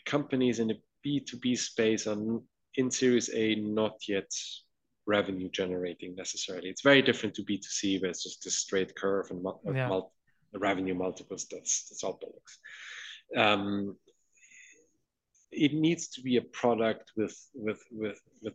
companies 0.04 0.58
in 0.58 0.68
the 0.68 0.78
B2B 1.04 1.58
space 1.58 2.06
are 2.06 2.16
in 2.76 2.90
Series 2.90 3.30
A 3.34 3.54
not 3.56 4.08
yet 4.08 4.30
revenue 5.06 5.50
generating 5.50 6.14
necessarily. 6.16 6.68
It's 6.70 6.82
very 6.82 7.02
different 7.02 7.34
to 7.36 7.42
B2C 7.42 8.00
where 8.00 8.10
it's 8.10 8.22
just 8.22 8.46
a 8.46 8.50
straight 8.50 8.96
curve 8.96 9.30
and 9.30 9.42
mul- 9.42 9.60
yeah. 9.72 9.88
mul- 9.88 10.12
revenue 10.54 10.94
multiples. 10.94 11.46
That's 11.50 11.88
that's 11.88 12.04
all 12.04 12.18
bollocks. 12.18 13.40
Um, 13.40 13.96
it 15.50 15.72
needs 15.72 16.08
to 16.08 16.22
be 16.22 16.36
a 16.36 16.42
product 16.42 17.12
with 17.16 17.36
with 17.54 17.82
with 17.90 18.20
with 18.42 18.54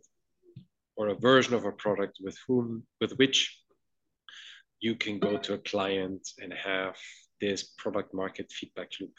or 0.96 1.08
a 1.08 1.14
version 1.14 1.54
of 1.54 1.64
a 1.64 1.72
product 1.72 2.18
with 2.22 2.36
whom 2.46 2.84
with 3.00 3.12
which 3.12 3.58
you 4.80 4.94
can 4.94 5.18
go 5.18 5.36
to 5.38 5.54
a 5.54 5.58
client 5.58 6.28
and 6.38 6.52
have 6.52 6.96
this 7.40 7.62
product 7.78 8.12
market 8.14 8.50
feedback 8.50 8.90
loop 9.00 9.12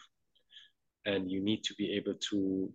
and 1.05 1.31
you 1.31 1.41
need 1.41 1.63
to 1.63 1.73
be 1.75 1.93
able 1.93 2.13
to 2.29 2.71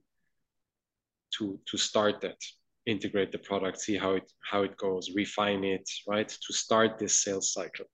to 1.36 1.59
to 1.66 1.77
start 1.77 2.20
that 2.20 2.39
integrate 2.86 3.32
the 3.32 3.39
product 3.39 3.81
see 3.81 3.97
how 3.97 4.12
it 4.12 4.31
how 4.51 4.62
it 4.62 4.77
goes 4.77 5.11
refine 5.15 5.65
it 5.65 5.89
right 6.07 6.28
to 6.28 6.53
start 6.53 6.98
this 6.98 7.23
sales 7.23 7.53
cycle 7.53 7.86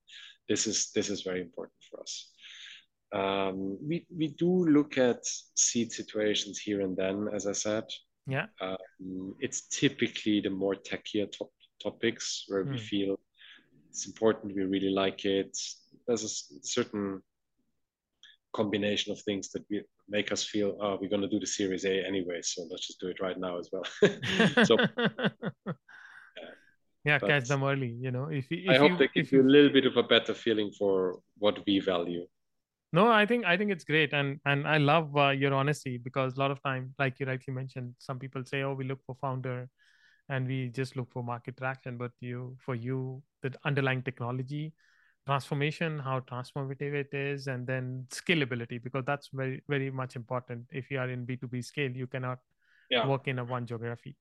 this 0.48 0.66
is 0.66 0.90
this 0.94 1.08
is 1.08 1.22
very 1.22 1.40
important 1.40 1.74
for 1.90 2.00
us 2.00 2.28
um, 3.14 3.76
we 3.86 4.06
we 4.16 4.28
do 4.28 4.64
look 4.66 4.96
at 4.98 5.20
seed 5.54 5.92
situations 5.92 6.58
here 6.58 6.80
and 6.82 6.96
then 6.96 7.28
as 7.34 7.46
i 7.46 7.52
said 7.52 7.84
yeah 8.26 8.46
um, 8.60 9.34
it's 9.40 9.62
typically 9.68 10.40
the 10.40 10.50
more 10.50 10.74
techier 10.74 11.30
top, 11.30 11.50
topics 11.82 12.44
where 12.48 12.64
mm. 12.64 12.70
we 12.70 12.78
hmm. 12.78 12.84
feel 12.84 13.20
it's 13.88 14.06
important 14.06 14.54
we 14.54 14.62
really 14.62 14.90
like 14.90 15.24
it 15.24 15.56
there's 16.06 16.24
a 16.24 16.66
certain 16.66 17.22
combination 18.52 19.12
of 19.12 19.20
things 19.20 19.50
that 19.50 19.64
we 19.70 19.82
make 20.08 20.32
us 20.32 20.44
feel 20.44 20.76
oh 20.80 20.98
we're 21.00 21.08
going 21.08 21.22
to 21.22 21.28
do 21.28 21.40
the 21.40 21.46
series 21.46 21.84
a 21.84 22.06
anyway 22.06 22.40
so 22.42 22.66
let's 22.70 22.86
just 22.86 23.00
do 23.00 23.08
it 23.08 23.20
right 23.20 23.38
now 23.38 23.58
as 23.58 23.70
well. 23.72 23.84
So 24.64 24.76
yeah, 26.36 26.50
yeah 27.04 27.18
catch 27.18 27.48
them 27.48 27.64
early 27.64 27.96
you 28.00 28.10
know 28.10 28.26
if, 28.26 28.46
if 28.50 28.70
i 28.70 28.76
hope 28.76 28.92
you, 28.92 28.98
they 28.98 29.08
give 29.14 29.32
you 29.32 29.42
a 29.42 29.50
little 29.54 29.72
bit 29.72 29.86
of 29.86 29.96
a 29.96 30.02
better 30.02 30.34
feeling 30.34 30.70
for 30.78 31.18
what 31.38 31.58
we 31.66 31.80
value. 31.80 32.26
No 32.92 33.10
i 33.10 33.24
think 33.24 33.46
i 33.46 33.56
think 33.56 33.70
it's 33.70 33.84
great 33.84 34.12
and 34.12 34.38
and 34.44 34.68
i 34.68 34.76
love 34.76 35.16
uh, 35.16 35.30
your 35.30 35.54
honesty 35.54 35.96
because 35.96 36.36
a 36.36 36.40
lot 36.40 36.50
of 36.50 36.62
time 36.62 36.94
like 36.98 37.18
you 37.20 37.26
rightly 37.26 37.54
mentioned 37.54 37.94
some 37.98 38.18
people 38.18 38.44
say 38.44 38.62
oh 38.62 38.74
we 38.74 38.84
look 38.84 39.00
for 39.06 39.14
founder 39.14 39.68
and 40.28 40.46
we 40.46 40.68
just 40.68 40.94
look 40.96 41.10
for 41.10 41.22
market 41.22 41.56
traction 41.56 41.96
but 41.96 42.12
you 42.20 42.54
for 42.58 42.74
you 42.74 43.22
the 43.42 43.50
underlying 43.64 44.02
technology 44.02 44.72
transformation 45.26 45.98
how 45.98 46.20
transformative 46.20 46.94
it 46.94 47.14
is 47.14 47.46
and 47.46 47.66
then 47.66 48.06
scalability 48.10 48.82
because 48.82 49.04
that's 49.06 49.28
very 49.32 49.62
very 49.68 49.90
much 49.90 50.16
important. 50.16 50.66
If 50.70 50.90
you 50.90 50.98
are 50.98 51.08
in 51.08 51.26
b2b 51.26 51.64
scale 51.64 51.90
you 51.90 52.06
cannot 52.06 52.38
yeah. 52.90 53.06
work 53.06 53.28
in 53.28 53.38
a 53.38 53.44
one 53.44 53.66
geography. 53.66 54.16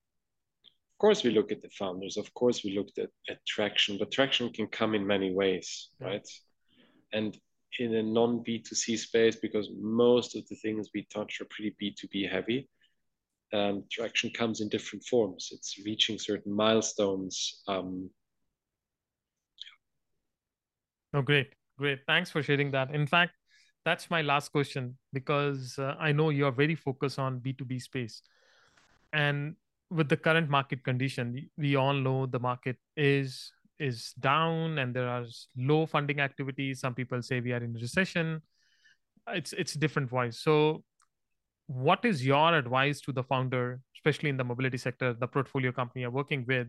Of 0.94 0.98
course 0.98 1.24
we 1.24 1.30
look 1.30 1.50
at 1.50 1.62
the 1.62 1.70
founders. 1.70 2.16
Of 2.16 2.32
course 2.34 2.62
we 2.64 2.76
looked 2.76 2.98
at, 2.98 3.10
at 3.28 3.44
traction 3.46 3.98
but 3.98 4.12
traction 4.12 4.52
can 4.52 4.68
come 4.68 4.94
in 4.94 5.06
many 5.06 5.32
ways 5.32 5.90
right? 6.00 6.26
And 7.12 7.36
in 7.78 7.94
a 7.94 8.02
non 8.02 8.44
b2c 8.44 8.98
space 8.98 9.36
because 9.36 9.68
most 9.80 10.36
of 10.36 10.46
the 10.48 10.56
things 10.56 10.90
we 10.94 11.06
touch 11.12 11.40
are 11.40 11.46
pretty 11.46 11.74
b2b 11.80 12.30
heavy 12.30 12.68
um, 13.52 13.84
traction 13.90 14.30
comes 14.30 14.60
in 14.60 14.68
different 14.68 15.04
forms. 15.04 15.50
It's 15.52 15.78
reaching 15.84 16.18
certain 16.18 16.52
milestones 16.52 17.62
um, 17.68 18.08
Oh, 21.14 21.22
great. 21.22 21.54
Great. 21.78 22.00
Thanks 22.06 22.30
for 22.30 22.42
sharing 22.42 22.70
that. 22.72 22.94
In 22.94 23.06
fact, 23.06 23.32
that's 23.84 24.10
my 24.10 24.22
last 24.22 24.50
question 24.50 24.96
because 25.12 25.78
uh, 25.78 25.94
I 25.98 26.12
know 26.12 26.30
you 26.30 26.46
are 26.46 26.52
very 26.52 26.74
focused 26.74 27.18
on 27.18 27.40
B2B 27.40 27.78
space. 27.78 28.22
And 29.12 29.56
with 29.90 30.08
the 30.08 30.16
current 30.16 30.48
market 30.48 30.84
condition, 30.84 31.50
we 31.58 31.76
all 31.76 31.92
know 31.94 32.26
the 32.26 32.38
market 32.38 32.76
is 32.96 33.52
is 33.78 34.12
down 34.20 34.78
and 34.78 34.94
there 34.94 35.08
are 35.08 35.24
low 35.56 35.86
funding 35.86 36.20
activities. 36.20 36.80
Some 36.80 36.94
people 36.94 37.20
say 37.20 37.40
we 37.40 37.52
are 37.52 37.62
in 37.62 37.74
recession. 37.74 38.40
It's 39.28 39.52
it's 39.52 39.74
different 39.74 40.08
voice. 40.08 40.38
So 40.38 40.84
what 41.66 42.04
is 42.04 42.24
your 42.24 42.54
advice 42.54 43.00
to 43.02 43.12
the 43.12 43.22
founder, 43.22 43.80
especially 43.96 44.30
in 44.30 44.36
the 44.36 44.44
mobility 44.44 44.78
sector, 44.78 45.12
the 45.14 45.26
portfolio 45.26 45.72
company 45.72 46.02
you're 46.02 46.10
working 46.10 46.44
with? 46.46 46.68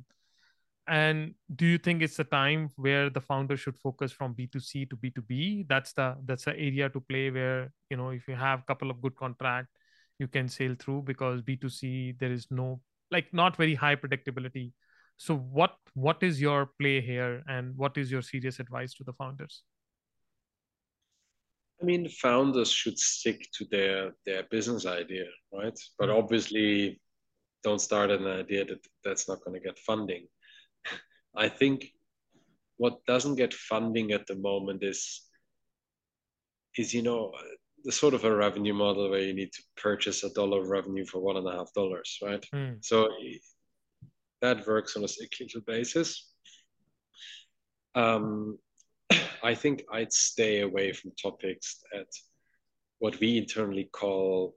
And 0.87 1.33
do 1.55 1.65
you 1.65 1.77
think 1.77 2.01
it's 2.01 2.19
a 2.19 2.23
time 2.25 2.69
where 2.75 3.09
the 3.09 3.21
founder 3.21 3.55
should 3.55 3.77
focus 3.77 4.11
from 4.11 4.33
b2c 4.35 4.89
to 4.89 4.97
b2b 4.97 5.65
that's 5.69 5.93
the 5.93 6.15
that's 6.25 6.45
the 6.45 6.51
area 6.51 6.89
to 6.89 6.99
play 6.99 7.31
where 7.31 7.71
you 7.89 7.95
know 7.95 8.09
if 8.09 8.27
you 8.27 8.35
have 8.35 8.59
a 8.59 8.63
couple 8.63 8.91
of 8.91 9.01
good 9.01 9.15
contract 9.15 9.69
you 10.19 10.27
can 10.27 10.49
sail 10.49 10.75
through 10.77 11.01
because 11.01 11.41
b2c 11.41 12.19
there 12.19 12.31
is 12.31 12.47
no 12.51 12.81
like 13.13 13.33
not 13.33 13.55
very 13.55 13.75
high 13.75 13.95
predictability. 13.95 14.71
So 15.17 15.35
what 15.35 15.75
what 15.93 16.23
is 16.23 16.41
your 16.41 16.71
play 16.79 16.99
here 17.01 17.43
and 17.47 17.77
what 17.77 17.97
is 17.97 18.11
your 18.11 18.21
serious 18.21 18.59
advice 18.59 18.93
to 18.95 19.03
the 19.03 19.13
founders? 19.13 19.63
I 21.81 21.85
mean 21.85 22.09
founders 22.09 22.71
should 22.71 22.97
stick 22.97 23.47
to 23.57 23.65
their 23.71 24.13
their 24.25 24.43
business 24.43 24.85
idea 24.85 25.25
right? 25.53 25.79
But 25.99 26.09
mm-hmm. 26.09 26.17
obviously 26.17 26.99
don't 27.63 27.79
start 27.79 28.11
an 28.11 28.27
idea 28.27 28.65
that 28.65 28.85
that's 29.05 29.27
not 29.29 29.43
going 29.45 29.53
to 29.59 29.65
get 29.65 29.79
funding 29.79 30.27
I 31.35 31.49
think 31.49 31.93
what 32.77 33.05
doesn't 33.05 33.35
get 33.35 33.53
funding 33.53 34.11
at 34.11 34.27
the 34.27 34.35
moment 34.35 34.83
is 34.83 35.21
is 36.77 36.93
you 36.93 37.01
know 37.01 37.31
the 37.83 37.91
sort 37.91 38.13
of 38.13 38.23
a 38.23 38.35
revenue 38.35 38.73
model 38.73 39.09
where 39.09 39.21
you 39.21 39.33
need 39.33 39.51
to 39.53 39.63
purchase 39.75 40.23
a 40.23 40.33
dollar 40.33 40.61
of 40.61 40.69
revenue 40.69 41.05
for 41.05 41.19
one 41.19 41.37
and 41.37 41.47
a 41.47 41.51
half 41.51 41.73
dollars, 41.73 42.17
right? 42.21 42.45
Mm. 42.53 42.83
So 42.83 43.09
that 44.41 44.65
works 44.65 44.95
on 44.95 45.03
a 45.03 45.07
cyclical 45.07 45.61
basis. 45.67 46.31
Um, 47.95 48.57
I 49.43 49.53
think 49.53 49.83
I'd 49.91 50.13
stay 50.13 50.61
away 50.61 50.93
from 50.93 51.11
topics 51.21 51.81
that 51.91 52.07
what 52.99 53.19
we 53.19 53.37
internally 53.37 53.89
call 53.91 54.55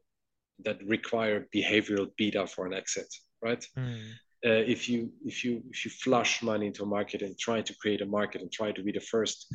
that 0.65 0.79
require 0.87 1.49
behavioral 1.55 2.09
beta 2.17 2.47
for 2.47 2.67
an 2.67 2.73
exit, 2.73 3.13
right? 3.43 3.67
Mm. 3.77 4.05
Uh, 4.45 4.51
if 4.75 4.89
you 4.89 5.11
if 5.25 5.45
you 5.45 5.63
if 5.71 5.85
you 5.85 5.91
flush 5.91 6.43
money 6.43 6.67
into 6.67 6.83
a 6.83 6.87
market 6.87 7.23
and 7.23 7.39
try 7.39 7.63
to 7.63 7.75
create 7.81 8.03
a 8.03 8.07
market 8.07 8.43
and 8.43 8.53
try 8.53 8.71
to 8.71 8.83
be 8.83 8.93
the 8.93 9.01
first, 9.01 9.47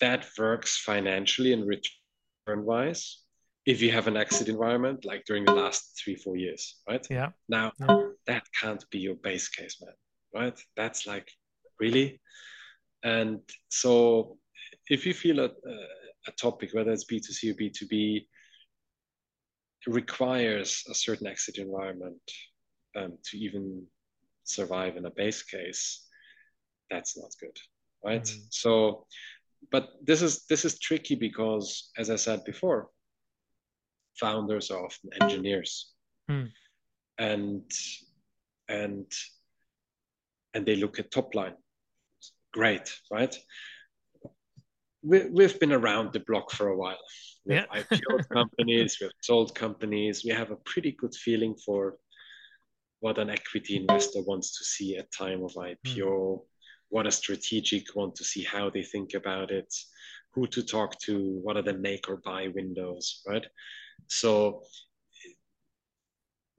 that 0.00 0.26
works 0.38 0.76
financially 0.76 1.52
and 1.52 1.66
return 1.66 2.64
wise 2.64 3.22
if 3.64 3.82
you 3.82 3.90
have 3.90 4.06
an 4.06 4.16
exit 4.16 4.48
environment 4.48 5.04
like 5.04 5.24
during 5.24 5.44
the 5.44 5.52
last 5.52 6.00
three 6.02 6.14
four 6.14 6.36
years 6.36 6.76
right 6.88 7.06
Yeah. 7.10 7.30
now 7.48 7.72
Yeah. 7.80 8.10
that 8.26 8.44
can't 8.60 8.84
be 8.90 8.98
your 8.98 9.16
base 9.16 9.48
case 9.48 9.76
man 9.80 9.94
right 10.34 10.58
that's 10.76 11.06
like 11.06 11.28
really 11.80 12.20
and 13.02 13.40
so 13.68 14.38
if 14.88 15.06
you 15.06 15.14
feel 15.14 15.40
a, 15.40 15.50
a 16.28 16.32
topic 16.32 16.70
whether 16.74 16.92
it's 16.92 17.04
b2c 17.04 17.50
or 17.50 17.54
b2b 17.54 18.26
requires 19.86 20.84
a 20.90 20.94
certain 20.94 21.26
exit 21.26 21.58
environment 21.58 22.20
um, 22.96 23.18
to 23.24 23.36
even 23.38 23.84
survive 24.44 24.96
in 24.96 25.06
a 25.06 25.10
base 25.10 25.42
case 25.42 26.06
that's 26.90 27.16
not 27.18 27.30
good 27.40 27.56
right 28.04 28.22
Mm. 28.24 28.46
so 28.50 29.06
but 29.72 29.88
this 30.02 30.22
is 30.22 30.44
this 30.46 30.64
is 30.64 30.78
tricky 30.78 31.14
because 31.16 31.90
as 31.98 32.10
i 32.10 32.16
said 32.16 32.44
before 32.44 32.88
founders 34.20 34.70
are 34.70 34.84
often 34.84 35.10
engineers 35.20 35.92
Hmm. 36.28 36.46
and 37.18 37.70
and 38.68 39.06
and 40.54 40.66
they 40.66 40.76
look 40.76 40.98
at 40.98 41.10
top 41.10 41.34
line 41.34 41.54
great 42.52 42.92
right 43.10 43.34
we, 45.02 45.28
we've 45.30 45.58
been 45.60 45.72
around 45.72 46.12
the 46.12 46.20
block 46.20 46.50
for 46.50 46.68
a 46.68 46.76
while 46.76 46.98
we've 47.44 47.58
Yeah. 47.58 47.66
ipo'd 47.80 48.28
companies 48.38 48.98
we've 49.00 49.10
sold 49.22 49.54
companies 49.54 50.24
we 50.24 50.30
have 50.30 50.50
a 50.50 50.56
pretty 50.70 50.92
good 50.92 51.14
feeling 51.14 51.54
for 51.64 51.96
what 53.00 53.18
an 53.18 53.30
equity 53.30 53.76
investor 53.76 54.20
wants 54.22 54.56
to 54.58 54.64
see 54.64 54.96
at 54.96 55.10
time 55.12 55.42
of 55.44 55.52
ipo 55.54 56.42
what 56.88 57.06
a 57.06 57.10
strategic 57.10 57.94
want 57.94 58.14
to 58.14 58.24
see 58.24 58.44
how 58.44 58.70
they 58.70 58.82
think 58.82 59.14
about 59.14 59.50
it 59.50 59.72
who 60.34 60.46
to 60.46 60.62
talk 60.62 60.98
to 61.00 61.40
what 61.42 61.56
are 61.56 61.62
the 61.62 61.72
make 61.74 62.08
or 62.08 62.18
buy 62.24 62.48
windows 62.54 63.22
right? 63.26 63.46
So 64.08 64.62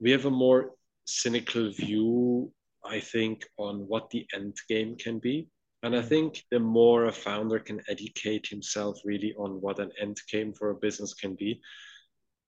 we 0.00 0.10
have 0.10 0.26
a 0.26 0.30
more 0.30 0.72
cynical 1.06 1.70
view 1.70 2.52
i 2.84 3.00
think 3.00 3.44
on 3.56 3.80
what 3.88 4.10
the 4.10 4.26
end 4.34 4.54
game 4.68 4.96
can 4.96 5.18
be. 5.18 5.48
And 5.82 5.94
i 5.96 6.00
Mm. 6.02 6.08
think 6.08 6.44
the 6.50 6.60
more 6.60 7.06
a 7.06 7.12
founder 7.12 7.58
can 7.58 7.80
educate 7.88 8.46
himself 8.46 9.00
really 9.04 9.32
on 9.34 9.60
what 9.60 9.78
an 9.78 9.92
end 10.00 10.18
game 10.30 10.52
for 10.52 10.70
a 10.70 10.74
business 10.74 11.14
can 11.14 11.34
be 11.34 11.60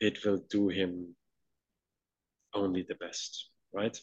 it 0.01 0.25
will 0.25 0.43
do 0.51 0.69
him 0.69 1.15
only 2.55 2.83
the 2.83 2.97
best 2.97 3.50
right 3.73 3.99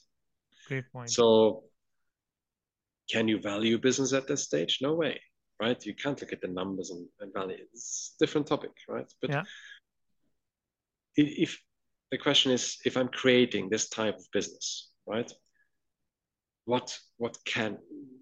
Great 0.68 0.91
point. 0.91 1.10
so 1.10 1.64
can 3.10 3.27
you 3.27 3.39
value 3.39 3.77
business 3.77 4.14
at 4.14 4.27
this 4.27 4.44
stage? 4.44 4.80
No 4.81 4.94
way, 4.94 5.22
right? 5.61 5.84
You 5.85 5.94
can't 5.94 6.19
look 6.19 6.34
at 6.34 6.41
the 6.41 6.49
numbers 6.49 6.89
and, 6.89 7.07
and 7.22 7.34
value. 7.34 7.57
It's 7.72 8.14
a 8.15 8.26
different 8.26 8.48
topic, 8.48 8.72
right? 8.89 9.11
But 9.22 9.31
Yeah. 9.31 9.44
if 11.15 11.57
the 12.11 12.18
question 12.18 12.52
is, 12.52 12.77
if 12.85 12.98
I'm 12.98 13.07
creating 13.07 13.69
this 13.69 13.89
type 13.89 14.18
of 14.18 14.26
business, 14.31 14.91
right? 15.06 15.31
What 16.65 16.98
what 17.15 17.38
can 17.45 17.77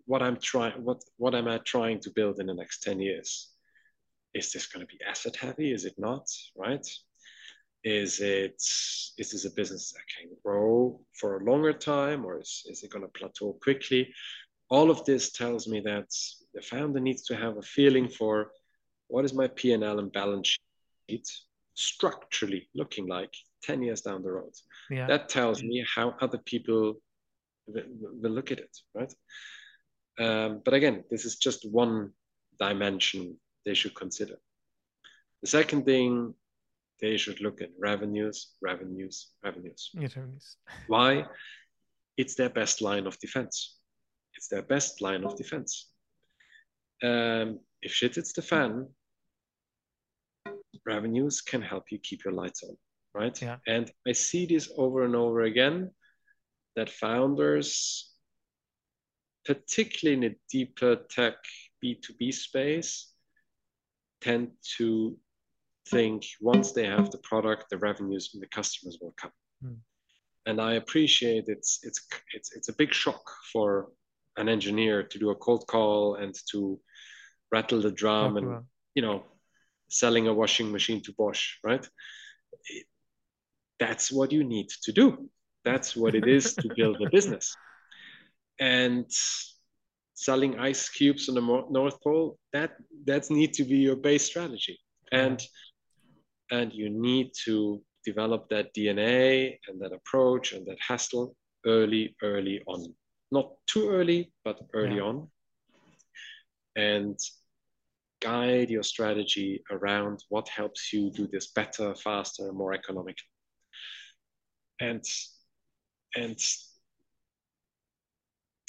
what 0.06 0.22
I'm 0.22 0.38
trying 0.38 0.84
what 0.84 1.02
what 1.18 1.34
am 1.34 1.48
I 1.48 1.58
trying 1.60 2.00
to 2.02 2.12
build 2.12 2.40
in 2.40 2.46
the 2.46 2.54
next 2.54 2.84
10 2.84 3.00
years? 3.00 3.52
Is 4.36 4.52
this 4.52 4.68
going 4.68 4.86
to 4.86 4.92
be 4.96 5.00
asset 5.04 5.36
heavy? 5.36 5.72
Is 5.72 5.86
it 5.86 5.96
not? 5.98 6.28
Right? 6.56 6.86
Is 7.86 8.20
it 8.20 8.62
is 9.18 9.32
this 9.32 9.46
a 9.46 9.52
business 9.52 9.94
that 9.94 10.02
can 10.14 10.36
grow 10.44 11.00
for 11.14 11.38
a 11.38 11.44
longer 11.44 11.72
time 11.72 12.26
or 12.26 12.40
is, 12.40 12.64
is 12.68 12.84
it 12.84 12.90
going 12.90 13.06
to 13.06 13.20
plateau 13.20 13.54
quickly? 13.62 14.12
all 14.70 14.90
of 14.90 15.04
this 15.06 15.32
tells 15.32 15.68
me 15.68 15.80
that 15.82 16.10
the 16.54 16.62
founder 16.62 17.00
needs 17.00 17.24
to 17.24 17.36
have 17.36 17.58
a 17.58 17.62
feeling 17.62 18.08
for 18.08 18.52
what 19.08 19.26
is 19.26 19.34
my 19.34 19.48
P&L 19.48 20.00
and 20.00 20.12
balance 20.12 20.58
sheet 21.10 21.28
structurally 21.76 22.68
looking 22.74 23.08
like 23.08 23.34
10 23.64 23.84
years 23.84 24.02
down 24.02 24.24
the 24.24 24.32
road. 24.32 24.54
yeah. 24.90 25.08
That 25.08 25.30
tells 25.30 25.62
me 25.62 25.86
how 25.94 26.16
other 26.22 26.40
people 26.40 26.96
will, 27.68 27.84
will 28.22 28.32
look 28.32 28.52
at 28.52 28.60
it, 28.60 28.76
right? 28.94 29.14
Um, 30.18 30.62
but 30.64 30.74
again, 30.74 31.04
this 31.12 31.26
is 31.26 31.36
just 31.36 31.70
one 31.70 32.12
dimension 32.58 33.38
they 33.66 33.74
should 33.74 33.96
consider. 33.96 34.38
The 35.42 35.48
second 35.48 35.86
thing, 35.86 36.34
they 37.02 37.18
should 37.18 37.42
look 37.42 37.62
at 37.62 37.70
revenues, 37.80 38.54
revenues, 38.62 39.32
revenues. 39.44 39.92
Is. 39.96 40.58
Why? 40.88 41.26
It's 42.18 42.36
their 42.36 42.50
best 42.50 42.82
line 42.82 43.08
of 43.08 43.20
defense. 43.20 43.78
It's 44.36 44.48
their 44.48 44.62
best 44.62 45.02
line 45.02 45.24
of 45.24 45.36
defense. 45.36 45.90
Um, 47.04 47.60
if 47.82 47.92
shit 47.92 48.16
hits 48.16 48.34
the 48.34 48.42
fan, 48.42 48.88
revenues 50.86 51.42
can 51.42 51.62
help 51.62 51.86
you 51.92 52.00
keep 52.00 52.24
your 52.24 52.34
lights 52.34 52.64
on, 52.64 52.78
right? 53.14 53.42
Yeah. 53.42 53.58
And 53.68 53.92
I 54.08 54.14
see 54.14 54.46
this 54.46 54.72
over 54.78 55.04
and 55.04 55.16
over 55.16 55.42
again 55.42 55.92
that 56.76 56.90
founders, 56.90 58.12
particularly 59.46 60.26
in 60.26 60.32
a 60.32 60.36
deeper 60.50 60.96
tech 61.10 61.36
B2B 61.84 62.34
space, 62.34 63.12
tend 64.22 64.52
to 64.78 65.18
think 65.90 66.26
once 66.42 66.72
they 66.72 66.86
have 66.86 67.12
the 67.12 67.18
product, 67.20 67.70
the 67.70 67.78
revenues 67.78 68.32
and 68.34 68.42
the 68.42 68.48
customers 68.48 68.98
will 69.02 69.14
come. 69.18 69.32
Hmm. 69.64 69.74
And 70.48 70.62
I 70.62 70.74
appreciate 70.74 71.46
it's 71.48 71.80
it's 71.84 72.02
it's 72.34 72.56
it's 72.56 72.70
a 72.70 72.74
big 72.74 72.94
shock 72.94 73.24
for 73.52 73.90
an 74.38 74.50
engineer 74.50 75.04
to 75.04 75.20
do 75.20 75.30
a 75.32 75.36
cold 75.36 75.66
call 75.68 76.16
and 76.16 76.36
to 76.52 76.80
rattle 77.52 77.82
the 77.82 77.92
drum 77.92 78.38
and 78.38 78.48
you 78.96 79.02
know 79.02 79.24
selling 79.90 80.28
a 80.28 80.34
washing 80.34 80.72
machine 80.72 81.02
to 81.04 81.14
Bosch, 81.18 81.56
right? 81.64 81.88
It- 82.66 82.88
that's 83.78 84.10
what 84.10 84.32
you 84.32 84.44
need 84.46 84.70
to 84.84 84.92
do. 84.94 85.30
That's 85.66 85.98
what 85.98 86.16
it 86.16 86.28
is 86.28 86.56
to 86.56 86.70
build 86.78 87.02
a 87.02 87.10
business. 87.10 87.56
And 88.58 89.06
selling 90.14 90.58
ice 90.60 90.88
cubes 90.90 91.28
on 91.28 91.36
the 91.36 91.42
North 91.70 92.02
Pole, 92.02 92.38
that 92.54 92.78
that 93.06 93.30
needs 93.30 93.58
to 93.58 93.66
be 93.66 93.78
your 93.78 93.98
base 93.98 94.24
strategy. 94.26 94.80
And 95.12 95.42
and 96.52 96.74
you 96.74 96.90
need 96.90 97.32
to 97.46 97.82
develop 98.06 98.50
that 98.50 98.74
DNA 98.74 99.58
and 99.68 99.80
that 99.82 99.92
approach 99.94 100.54
and 100.54 100.66
that 100.68 100.80
hustle 100.80 101.36
early, 101.66 102.16
early 102.22 102.62
on. 102.68 102.94
Not 103.32 103.54
too 103.68 103.90
early, 103.90 104.32
but 104.44 104.60
early 104.74 104.98
Yeah. 104.98 105.04
on. 105.10 105.32
And 106.76 107.18
guide 108.22 108.70
your 108.70 108.84
strategy 108.84 109.64
around 109.72 110.24
what 110.30 110.48
helps 110.50 110.94
you 110.94 111.12
do 111.12 111.28
this 111.28 111.48
better, 111.52 111.96
faster, 111.96 112.52
more 112.54 112.74
economic. 112.74 113.18
And 114.80 115.04
and 116.16 116.38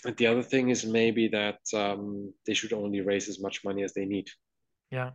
and 0.05 0.17
the 0.17 0.27
other 0.27 0.43
thing 0.43 0.71
is 0.71 0.85
maybe 0.85 1.29
that 1.29 1.59
um, 1.75 2.33
they 2.47 2.55
should 2.55 2.73
only 2.73 3.01
raise 3.01 3.29
as 3.29 3.41
much 3.41 3.65
money 3.65 3.83
as 3.83 3.93
they 3.93 4.05
need. 4.05 4.29
Yeah. 4.91 5.11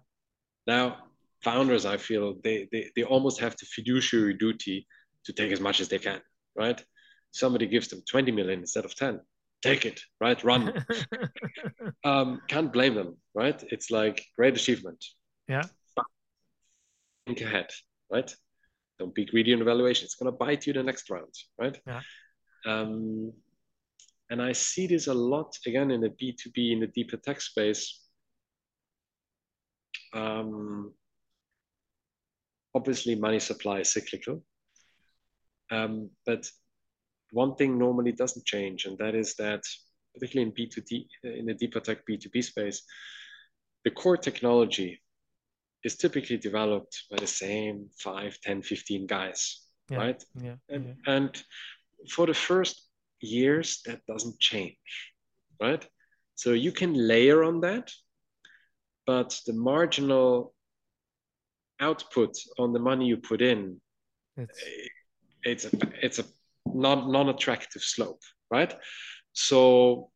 Now, 0.68 1.11
founders, 1.44 1.86
I 1.86 1.98
feel 1.98 2.36
they, 2.44 2.68
they, 2.72 2.90
they 2.96 3.04
almost 3.04 3.40
have 3.40 3.56
the 3.58 3.66
fiduciary 3.66 4.34
duty 4.34 4.88
to 5.26 5.34
take 5.34 5.52
as 5.52 5.60
much 5.60 5.80
as 5.80 5.88
they 5.88 6.00
can, 6.00 6.22
right? 6.56 6.84
Somebody 7.32 7.68
gives 7.68 7.88
them 7.88 8.04
20 8.10 8.32
million 8.32 8.60
instead 8.60 8.86
of 8.86 8.96
10. 8.96 9.20
Take 9.62 9.86
it, 9.86 10.00
right? 10.20 10.44
Run. 10.44 10.74
um, 12.04 12.42
can't 12.48 12.74
blame 12.74 12.96
them, 12.96 13.18
right? 13.36 13.62
It's 13.70 13.92
like 13.92 14.24
great 14.36 14.56
achievement. 14.56 15.04
Yeah. 15.48 15.64
But 15.96 16.06
think 17.28 17.42
ahead, 17.42 17.70
right? 18.12 18.34
Don't 18.98 19.14
be 19.14 19.26
greedy 19.26 19.54
on 19.54 19.62
evaluation. 19.62 20.06
It's 20.06 20.16
going 20.16 20.32
to 20.32 20.38
bite 20.38 20.66
you 20.66 20.74
the 20.74 20.84
next 20.84 21.10
round, 21.10 21.34
right? 21.60 21.80
Yeah. 21.86 22.02
Um, 22.66 23.34
and 24.30 24.42
I 24.42 24.54
see 24.54 24.88
this 24.88 25.08
a 25.08 25.14
lot 25.14 25.58
again 25.66 25.92
in 25.92 26.02
the 26.02 26.10
B2B, 26.10 26.72
in 26.72 26.80
the 26.80 26.88
deeper 26.88 27.18
tech 27.18 27.42
space. 27.42 28.00
Um, 30.14 30.94
obviously, 32.74 33.16
money 33.16 33.40
supply 33.40 33.80
is 33.80 33.92
cyclical. 33.92 34.44
Um, 35.72 36.10
but 36.26 36.50
one 37.32 37.56
thing 37.56 37.78
normally 37.78 38.12
doesn't 38.12 38.46
change, 38.46 38.86
and 38.86 38.98
that 38.98 39.16
is 39.16 39.36
that, 39.36 39.64
particularly 40.14 40.52
in 40.52 40.56
B2D, 40.56 41.08
in 41.24 41.46
the 41.46 41.54
deeper 41.54 41.80
tech 41.80 42.00
B2B 42.06 42.44
space, 42.44 42.84
the 43.84 43.92
core 43.92 44.18
technology 44.18 45.02
is 45.84 45.96
typically 45.98 46.38
developed 46.38 47.04
by 47.10 47.18
the 47.18 47.28
same 47.28 47.90
5 48.00 48.40
10 48.42 48.62
15 48.62 49.08
guys 49.08 49.62
Yeah, 49.90 49.98
right 49.98 50.24
yeah, 50.36 50.56
and, 50.70 50.86
yeah. 50.86 51.16
and 51.16 51.44
for 52.10 52.28
the 52.28 52.34
first 52.34 52.88
years 53.20 53.82
that 53.86 54.06
doesn't 54.06 54.40
change 54.40 54.78
right 55.62 55.86
so 56.36 56.52
you 56.54 56.72
can 56.72 56.94
layer 56.94 57.44
on 57.44 57.62
that 57.62 57.92
but 59.06 59.40
the 59.46 59.54
marginal 59.54 60.54
output 61.82 62.38
on 62.60 62.74
the 62.74 62.80
money 62.80 63.06
you 63.06 63.18
put 63.18 63.42
in 63.42 63.82
It's 64.38 64.64
it's 65.44 65.66
a 65.66 65.72
it's 66.02 66.20
a 66.20 66.26
non 66.66 67.12
non-attractive 67.12 67.82
slope 67.82 68.22
right? 68.52 68.74
So 69.34 70.12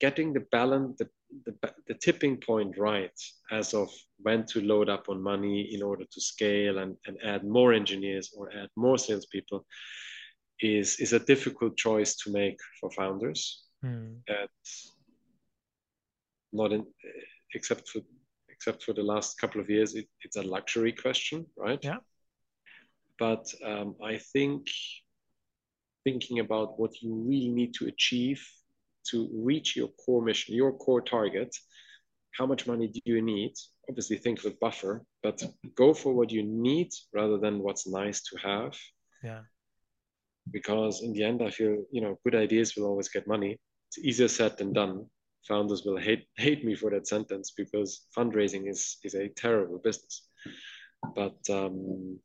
getting 0.00 0.32
the 0.32 0.44
balance 0.52 0.98
the, 0.98 1.08
the 1.46 1.74
the 1.88 1.94
tipping 1.94 2.36
point 2.36 2.78
right 2.78 3.18
as 3.50 3.74
of 3.74 3.88
when 4.18 4.44
to 4.46 4.60
load 4.60 4.88
up 4.88 5.08
on 5.08 5.22
money 5.22 5.74
in 5.74 5.82
order 5.82 6.04
to 6.04 6.20
scale 6.20 6.78
and, 6.78 6.96
and 7.06 7.16
add 7.24 7.44
more 7.44 7.72
engineers 7.72 8.32
or 8.36 8.50
add 8.52 8.68
more 8.76 8.98
salespeople 8.98 9.66
is 10.60 11.00
is 11.00 11.12
a 11.12 11.18
difficult 11.18 11.76
choice 11.76 12.14
to 12.16 12.30
make 12.30 12.58
for 12.80 12.90
founders. 12.90 13.64
Hmm, 13.82 14.14
and 14.28 14.48
not 16.52 16.72
in 16.72 16.84
except 17.54 17.88
for 17.88 18.00
except 18.58 18.82
for 18.82 18.92
the 18.92 19.02
last 19.02 19.38
couple 19.40 19.60
of 19.60 19.70
years 19.70 19.94
it, 19.94 20.06
it's 20.22 20.36
a 20.36 20.42
luxury 20.42 20.92
question 20.92 21.46
right? 21.56 21.78
Yeah. 21.82 21.98
but 23.18 23.46
um, 23.64 23.94
i 24.04 24.18
think 24.18 24.66
thinking 26.04 26.40
about 26.40 26.78
what 26.78 27.00
you 27.02 27.14
really 27.14 27.48
need 27.48 27.74
to 27.74 27.86
achieve 27.86 28.44
to 29.10 29.28
reach 29.32 29.76
your 29.76 29.88
core 30.04 30.22
mission 30.22 30.54
your 30.54 30.72
core 30.72 31.00
target 31.00 31.54
how 32.38 32.46
much 32.46 32.66
money 32.66 32.86
do 32.86 33.00
you 33.04 33.20
need? 33.20 33.54
Obviously 33.88 34.16
think 34.16 34.38
of 34.38 34.52
a 34.52 34.56
buffer 34.60 35.02
but 35.22 35.42
go 35.74 35.92
for 35.92 36.14
what 36.14 36.30
you 36.30 36.44
need 36.44 36.90
rather 37.12 37.38
than 37.38 37.58
what's 37.58 37.86
nice 37.86 38.22
to 38.22 38.38
have. 38.38 38.76
Yeah, 39.24 39.40
because 40.50 41.02
in 41.02 41.12
the 41.12 41.24
end 41.24 41.42
i 41.42 41.50
feel 41.50 41.84
you 41.90 42.00
know 42.00 42.18
good 42.24 42.34
ideas 42.34 42.74
will 42.76 42.86
always 42.86 43.08
get 43.08 43.26
money. 43.26 43.58
It's 43.88 43.98
easier 43.98 44.28
said 44.28 44.56
than 44.58 44.72
done 44.72 45.06
founders 45.48 45.82
will 45.84 45.96
hate 45.96 46.26
hate 46.36 46.64
me 46.64 46.74
for 46.74 46.90
that 46.90 47.08
sentence 47.08 47.52
because 47.56 48.06
fundraising 48.16 48.68
is 48.68 48.98
is 49.04 49.14
a 49.14 49.28
terrible 49.28 49.78
business 49.78 50.28
but 51.14 51.38
um 51.50 52.18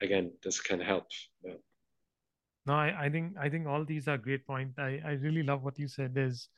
again 0.00 0.32
this 0.42 0.60
can 0.60 0.80
help 0.80 1.06
yeah. 1.44 1.54
No, 2.64 2.74
I, 2.74 3.06
I 3.06 3.10
think 3.10 3.34
I 3.36 3.48
think 3.48 3.66
all 3.66 3.84
these 3.84 4.06
are 4.06 4.16
great 4.16 4.46
point. 4.46 4.78
I, 4.78 5.00
I 5.04 5.12
really 5.18 5.42
love 5.42 5.64
what 5.64 5.78
you 5.80 5.88
said 5.88 6.12
is 6.16 6.48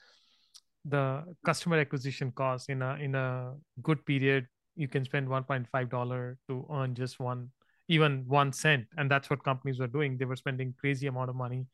the 0.84 1.24
customer 1.44 1.78
acquisition 1.78 2.30
cost 2.32 2.68
in 2.68 2.82
a 2.82 2.96
in 2.96 3.14
a 3.14 3.55
good 3.82 4.05
period 4.05 4.46
you 4.76 4.88
can 4.88 5.05
spend 5.05 5.28
1.5 5.28 5.88
dollar 5.88 6.36
to 6.48 6.66
earn 6.70 6.94
just 6.94 7.18
one 7.18 7.51
even 7.88 8.24
one 8.26 8.52
cent 8.52 8.86
and 8.98 9.10
that's 9.10 9.30
what 9.30 9.42
companies 9.44 9.78
were 9.78 9.86
doing 9.86 10.18
they 10.18 10.26
were 10.26 10.36
spending 10.36 10.74
crazy 10.78 11.06
amount 11.06 11.30
of 11.30 11.36
money 11.36 11.66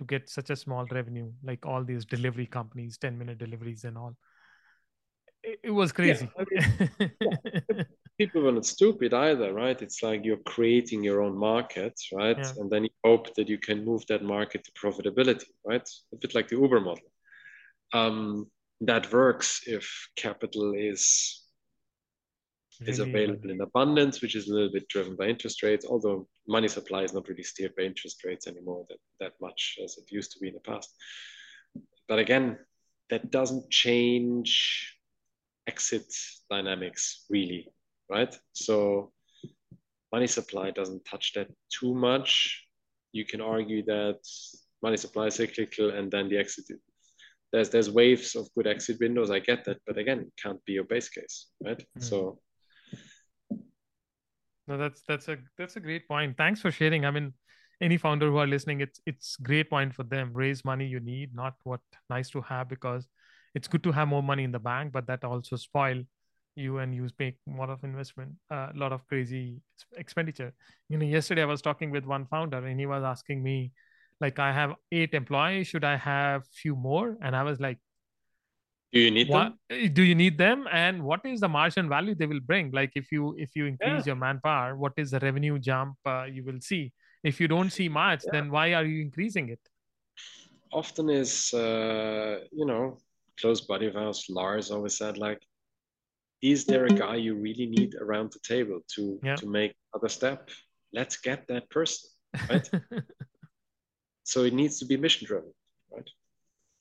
to 0.00 0.04
get 0.06 0.28
such 0.30 0.50
a 0.50 0.56
small 0.56 0.86
revenue 0.90 1.30
like 1.44 1.66
all 1.66 1.84
these 1.84 2.04
delivery 2.06 2.46
companies 2.46 2.96
10 2.96 3.18
minute 3.18 3.38
deliveries 3.38 3.84
and 3.84 3.98
all. 3.98 4.16
It, 5.42 5.60
it 5.64 5.70
was 5.70 5.92
crazy. 5.92 6.28
People 8.18 8.42
were 8.42 8.52
not 8.52 8.66
stupid 8.66 9.14
either 9.14 9.52
right? 9.52 9.80
It's 9.80 10.02
like 10.02 10.24
you're 10.24 10.44
creating 10.54 11.04
your 11.04 11.22
own 11.22 11.36
market 11.36 12.00
right? 12.12 12.38
Yeah. 12.38 12.52
and 12.56 12.70
then 12.70 12.84
you 12.84 12.90
hope 13.04 13.34
that 13.34 13.48
you 13.48 13.58
can 13.58 13.84
move 13.84 14.06
that 14.06 14.22
market 14.22 14.64
to 14.64 14.72
profitability 14.72 15.44
right? 15.64 15.88
A 16.14 16.16
bit 16.16 16.34
like 16.34 16.48
the 16.48 16.56
uber 16.56 16.80
model. 16.80 17.10
Um 17.92 18.50
that 18.82 19.12
works 19.12 19.60
if 19.66 20.08
capital 20.16 20.72
is 20.74 21.39
is 22.86 22.98
available 22.98 23.50
in 23.50 23.60
abundance, 23.60 24.22
which 24.22 24.34
is 24.34 24.48
a 24.48 24.54
little 24.54 24.72
bit 24.72 24.88
driven 24.88 25.14
by 25.16 25.26
interest 25.26 25.62
rates, 25.62 25.84
although 25.88 26.26
money 26.48 26.68
supply 26.68 27.02
is 27.02 27.12
not 27.12 27.28
really 27.28 27.42
steered 27.42 27.74
by 27.76 27.82
interest 27.82 28.24
rates 28.24 28.46
anymore 28.46 28.86
that, 28.88 28.98
that 29.20 29.32
much 29.40 29.78
as 29.84 29.98
it 29.98 30.10
used 30.10 30.32
to 30.32 30.38
be 30.38 30.48
in 30.48 30.54
the 30.54 30.60
past. 30.60 30.94
But 32.08 32.18
again, 32.18 32.58
that 33.10 33.30
doesn't 33.30 33.70
change 33.70 34.96
exit 35.66 36.06
dynamics 36.50 37.26
really, 37.28 37.68
right? 38.08 38.34
So 38.52 39.12
money 40.12 40.26
supply 40.26 40.70
doesn't 40.70 41.04
touch 41.04 41.32
that 41.34 41.48
too 41.68 41.94
much. 41.94 42.64
You 43.12 43.24
can 43.24 43.40
argue 43.40 43.84
that 43.84 44.20
money 44.82 44.96
supply 44.96 45.26
is 45.26 45.34
cyclical 45.34 45.90
and 45.90 46.10
then 46.10 46.28
the 46.28 46.38
exit 46.38 46.64
there's 47.52 47.70
there's 47.70 47.90
waves 47.90 48.36
of 48.36 48.48
good 48.54 48.66
exit 48.66 48.98
windows. 49.00 49.30
I 49.30 49.40
get 49.40 49.64
that, 49.64 49.78
but 49.86 49.98
again, 49.98 50.30
can't 50.40 50.64
be 50.64 50.72
your 50.74 50.84
base 50.84 51.08
case, 51.08 51.46
right? 51.64 51.82
Mm. 51.98 52.02
So 52.02 52.38
No, 54.70 54.78
that's 54.78 55.02
that's 55.02 55.26
a 55.26 55.36
that's 55.58 55.74
a 55.74 55.80
great 55.80 56.06
point. 56.06 56.36
Thanks 56.36 56.60
for 56.60 56.70
sharing. 56.70 57.04
I 57.04 57.10
mean, 57.10 57.34
any 57.80 57.96
founder 57.96 58.28
who 58.30 58.36
are 58.36 58.46
listening, 58.46 58.80
it's 58.80 59.00
it's 59.04 59.34
great 59.36 59.68
point 59.68 59.92
for 59.92 60.04
them. 60.04 60.30
Raise 60.32 60.64
money 60.64 60.86
you 60.86 61.00
need, 61.00 61.34
not 61.34 61.54
what 61.64 61.80
nice 62.08 62.30
to 62.30 62.40
have, 62.42 62.68
because 62.68 63.08
it's 63.56 63.66
good 63.66 63.82
to 63.82 63.90
have 63.90 64.06
more 64.06 64.22
money 64.22 64.44
in 64.44 64.52
the 64.52 64.60
bank, 64.60 64.92
but 64.92 65.08
that 65.08 65.24
also 65.24 65.56
spoil 65.56 66.04
you 66.54 66.78
and 66.78 66.94
you 66.94 67.08
make 67.18 67.36
a 67.52 67.56
lot 67.56 67.68
of 67.68 67.82
investment, 67.82 68.30
a 68.50 68.70
lot 68.76 68.92
of 68.92 69.04
crazy 69.08 69.60
expenditure. 69.96 70.52
You 70.88 70.98
know, 70.98 71.04
yesterday 71.06 71.42
I 71.42 71.46
was 71.46 71.62
talking 71.62 71.90
with 71.90 72.04
one 72.04 72.26
founder 72.26 72.64
and 72.64 72.78
he 72.78 72.86
was 72.86 73.02
asking 73.02 73.42
me, 73.42 73.72
like, 74.20 74.38
I 74.38 74.52
have 74.52 74.74
eight 74.92 75.14
employees, 75.14 75.66
should 75.66 75.82
I 75.84 75.96
have 75.96 76.46
few 76.46 76.76
more? 76.76 77.16
And 77.22 77.34
I 77.34 77.42
was 77.42 77.58
like, 77.58 77.78
do 78.92 78.98
you 79.00 79.10
need 79.10 79.28
what 79.28 79.52
them? 79.70 79.94
do 79.94 80.02
you 80.02 80.14
need 80.14 80.36
them 80.38 80.66
and 80.70 81.02
what 81.02 81.24
is 81.24 81.40
the 81.40 81.48
margin 81.48 81.88
value 81.88 82.14
they 82.14 82.26
will 82.26 82.40
bring 82.52 82.70
like 82.72 82.92
if 82.94 83.12
you 83.12 83.34
if 83.38 83.50
you 83.54 83.66
increase 83.66 84.06
Yeah. 84.06 84.10
your 84.10 84.16
manpower 84.16 84.76
what 84.76 84.92
is 84.96 85.10
the 85.12 85.20
revenue 85.20 85.58
jump 85.58 85.96
uh, 86.04 86.24
you 86.24 86.42
will 86.44 86.60
see 86.60 86.92
if 87.22 87.40
you 87.40 87.48
don't 87.48 87.70
see 87.70 87.88
much 87.88 88.22
Yeah. 88.24 88.32
then 88.32 88.50
why 88.50 88.74
are 88.74 88.84
you 88.84 89.00
increasing 89.02 89.48
it 89.50 89.60
Often 90.72 91.10
is 91.10 91.52
uh, 91.52 92.38
you 92.52 92.64
know, 92.64 92.98
close 93.40 93.60
buddy 93.60 93.86
of 93.86 93.96
ours, 93.96 94.26
Lars 94.28 94.70
always 94.70 94.96
said 94.96 95.18
like, 95.18 95.42
is 96.42 96.64
there 96.64 96.84
a 96.84 96.94
guy 97.02 97.16
you 97.16 97.34
really 97.34 97.66
need 97.66 97.96
around 97.96 98.30
the 98.32 98.38
table 98.54 98.78
to 98.94 99.18
Yeah. 99.24 99.34
to 99.40 99.46
make 99.48 99.74
other 99.94 100.08
step? 100.08 100.48
Let's 100.92 101.16
get 101.16 101.48
that 101.48 101.68
person. 101.70 102.08
Right. 102.48 102.70
So 104.22 104.44
it 104.44 104.54
needs 104.54 104.78
to 104.78 104.84
be 104.86 104.96
mission 104.96 105.26
driven, 105.26 105.52
right? 105.90 106.08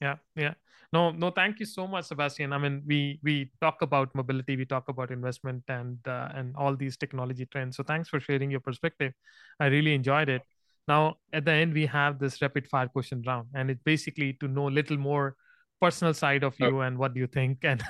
yeah 0.02 0.18
yeah 0.36 0.54
no 0.92 1.12
no 1.12 1.30
thank 1.32 1.60
you 1.60 1.66
so 1.66 1.88
much 1.88 2.06
Sebastien. 2.06 2.52
I 2.54 2.58
mean 2.58 2.82
we 2.86 3.20
we 3.24 3.52
talk 3.62 3.82
about 3.82 4.14
mobility 4.16 4.56
we 4.56 4.66
talk 4.66 4.90
about 4.90 5.12
investment 5.12 5.64
and 5.68 5.98
uh, 6.08 6.30
and 6.34 6.56
all 6.56 6.76
these 6.76 6.98
technology 6.98 7.46
trends. 7.46 7.78
So 7.78 7.84
thanks 7.84 8.10
for 8.10 8.20
sharing 8.20 8.50
your 8.52 8.60
perspective. 8.60 9.14
I 9.60 9.68
really 9.68 9.94
enjoyed 9.94 10.30
it. 10.30 10.42
Now 10.88 11.18
at 11.32 11.46
the 11.46 11.52
end 11.52 11.74
we 11.74 11.86
have 11.86 12.18
this 12.20 12.42
rapid 12.42 12.68
fire 12.68 12.88
question 12.88 13.22
round 13.28 13.48
and 13.54 13.70
it's 13.70 13.84
basically 13.84 14.34
to 14.42 14.48
know 14.48 14.68
a 14.70 14.76
little 14.80 14.98
more 14.98 15.36
personal 15.82 16.14
side 16.14 16.44
of 16.44 16.56
Oh. 16.62 16.68
you 16.68 16.80
and 16.82 16.98
what 16.98 17.16
you 17.16 17.28
think 17.28 17.64
and 17.72 17.82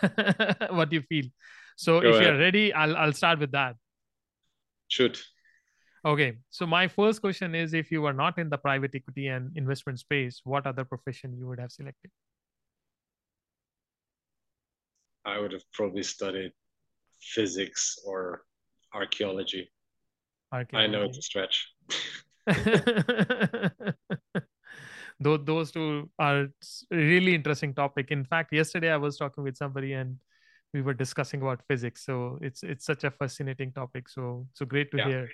what 0.71 0.91
you 0.91 1.01
feel? 1.01 1.25
So 1.77 2.01
Go 2.01 2.09
if 2.13 2.21
you're 2.21 2.37
ready 2.37 2.73
i'll 2.73 2.97
i'll 2.97 3.13
start 3.13 3.39
with 3.39 3.51
that. 3.53 3.75
Should. 4.89 5.17
okay. 6.03 6.33
So 6.49 6.65
my 6.65 6.87
first 6.87 7.21
question 7.21 7.55
is 7.55 7.73
if 7.73 7.91
you 7.91 8.01
were 8.01 8.13
not 8.13 8.37
in 8.39 8.49
the 8.49 8.57
private 8.57 8.93
equity 8.95 9.27
and 9.27 9.55
investment 9.55 9.99
space 9.99 10.41
what 10.43 10.67
other 10.67 10.83
profession 10.83 11.37
you 11.37 11.47
would 11.47 11.59
have 11.59 11.71
selected 11.71 12.11
I 15.25 15.39
would 15.39 15.51
have 15.51 15.63
probably 15.73 16.03
studied 16.03 16.53
physics 17.21 17.97
or 18.05 18.43
archaeology. 18.93 19.69
I 20.51 20.87
know 20.87 21.03
it's 21.03 21.17
a 21.17 21.21
stretch. 21.21 21.67
those, 25.19 25.39
those 25.43 25.71
two 25.71 26.09
are 26.17 26.47
really 26.91 27.35
interesting 27.35 27.73
topic 27.73 28.11
in 28.11 28.23
fact 28.23 28.53
yesterday 28.53 28.89
i 28.89 28.97
was 28.97 29.17
talking 29.17 29.43
with 29.43 29.57
somebody 29.57 29.93
and 29.93 30.15
we 30.73 30.81
were 30.81 30.93
discussing 30.93 31.41
about 31.41 31.61
physics 31.67 32.05
so 32.05 32.39
it's 32.41 32.63
it's 32.63 32.85
such 32.85 33.03
a 33.03 33.11
fascinating 33.11 33.71
topic 33.71 34.07
so 34.07 34.47
so 34.53 34.65
great 34.65 34.89
to 34.91 34.97
Yeah. 34.97 35.07
hear 35.07 35.29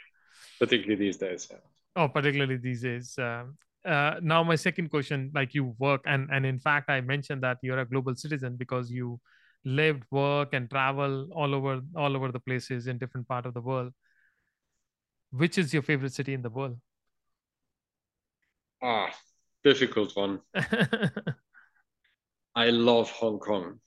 particularly 0.59 0.95
these 0.95 1.17
days. 1.17 1.47
Yeah. 1.51 1.57
oh 1.95 2.07
particularly 2.09 2.57
these 2.57 2.81
days 2.81 3.17
um, 3.19 3.57
uh, 3.85 4.15
now 4.21 4.43
my 4.43 4.55
second 4.55 4.89
question 4.89 5.31
like 5.35 5.53
you 5.53 5.75
work 5.77 6.01
and 6.05 6.29
and 6.31 6.45
in 6.45 6.57
fact 6.59 6.89
i 6.89 6.99
mentioned 7.01 7.43
that 7.43 7.57
you're 7.61 7.79
a 7.79 7.85
global 7.85 8.15
citizen 8.15 8.55
because 8.57 8.89
you 8.91 9.19
lived 9.65 10.03
work 10.11 10.53
and 10.53 10.69
travel 10.69 11.27
all 11.33 11.55
over 11.55 11.81
all 11.95 12.15
over 12.15 12.31
the 12.31 12.39
places 12.39 12.87
in 12.87 12.97
different 12.97 13.27
part 13.27 13.45
of 13.45 13.53
the 13.53 13.61
world 13.61 13.93
which 15.31 15.57
is 15.57 15.73
your 15.73 15.83
favorite 15.83 16.13
city 16.13 16.33
in 16.33 16.41
the 16.41 16.49
world 16.49 16.79
Ah, 18.81 19.13
difficult 19.63 20.15
one. 20.15 20.41
I 22.55 22.69
love 22.71 23.11
Hong 23.11 23.39
Kong, 23.39 23.79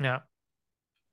yeah 0.00 0.20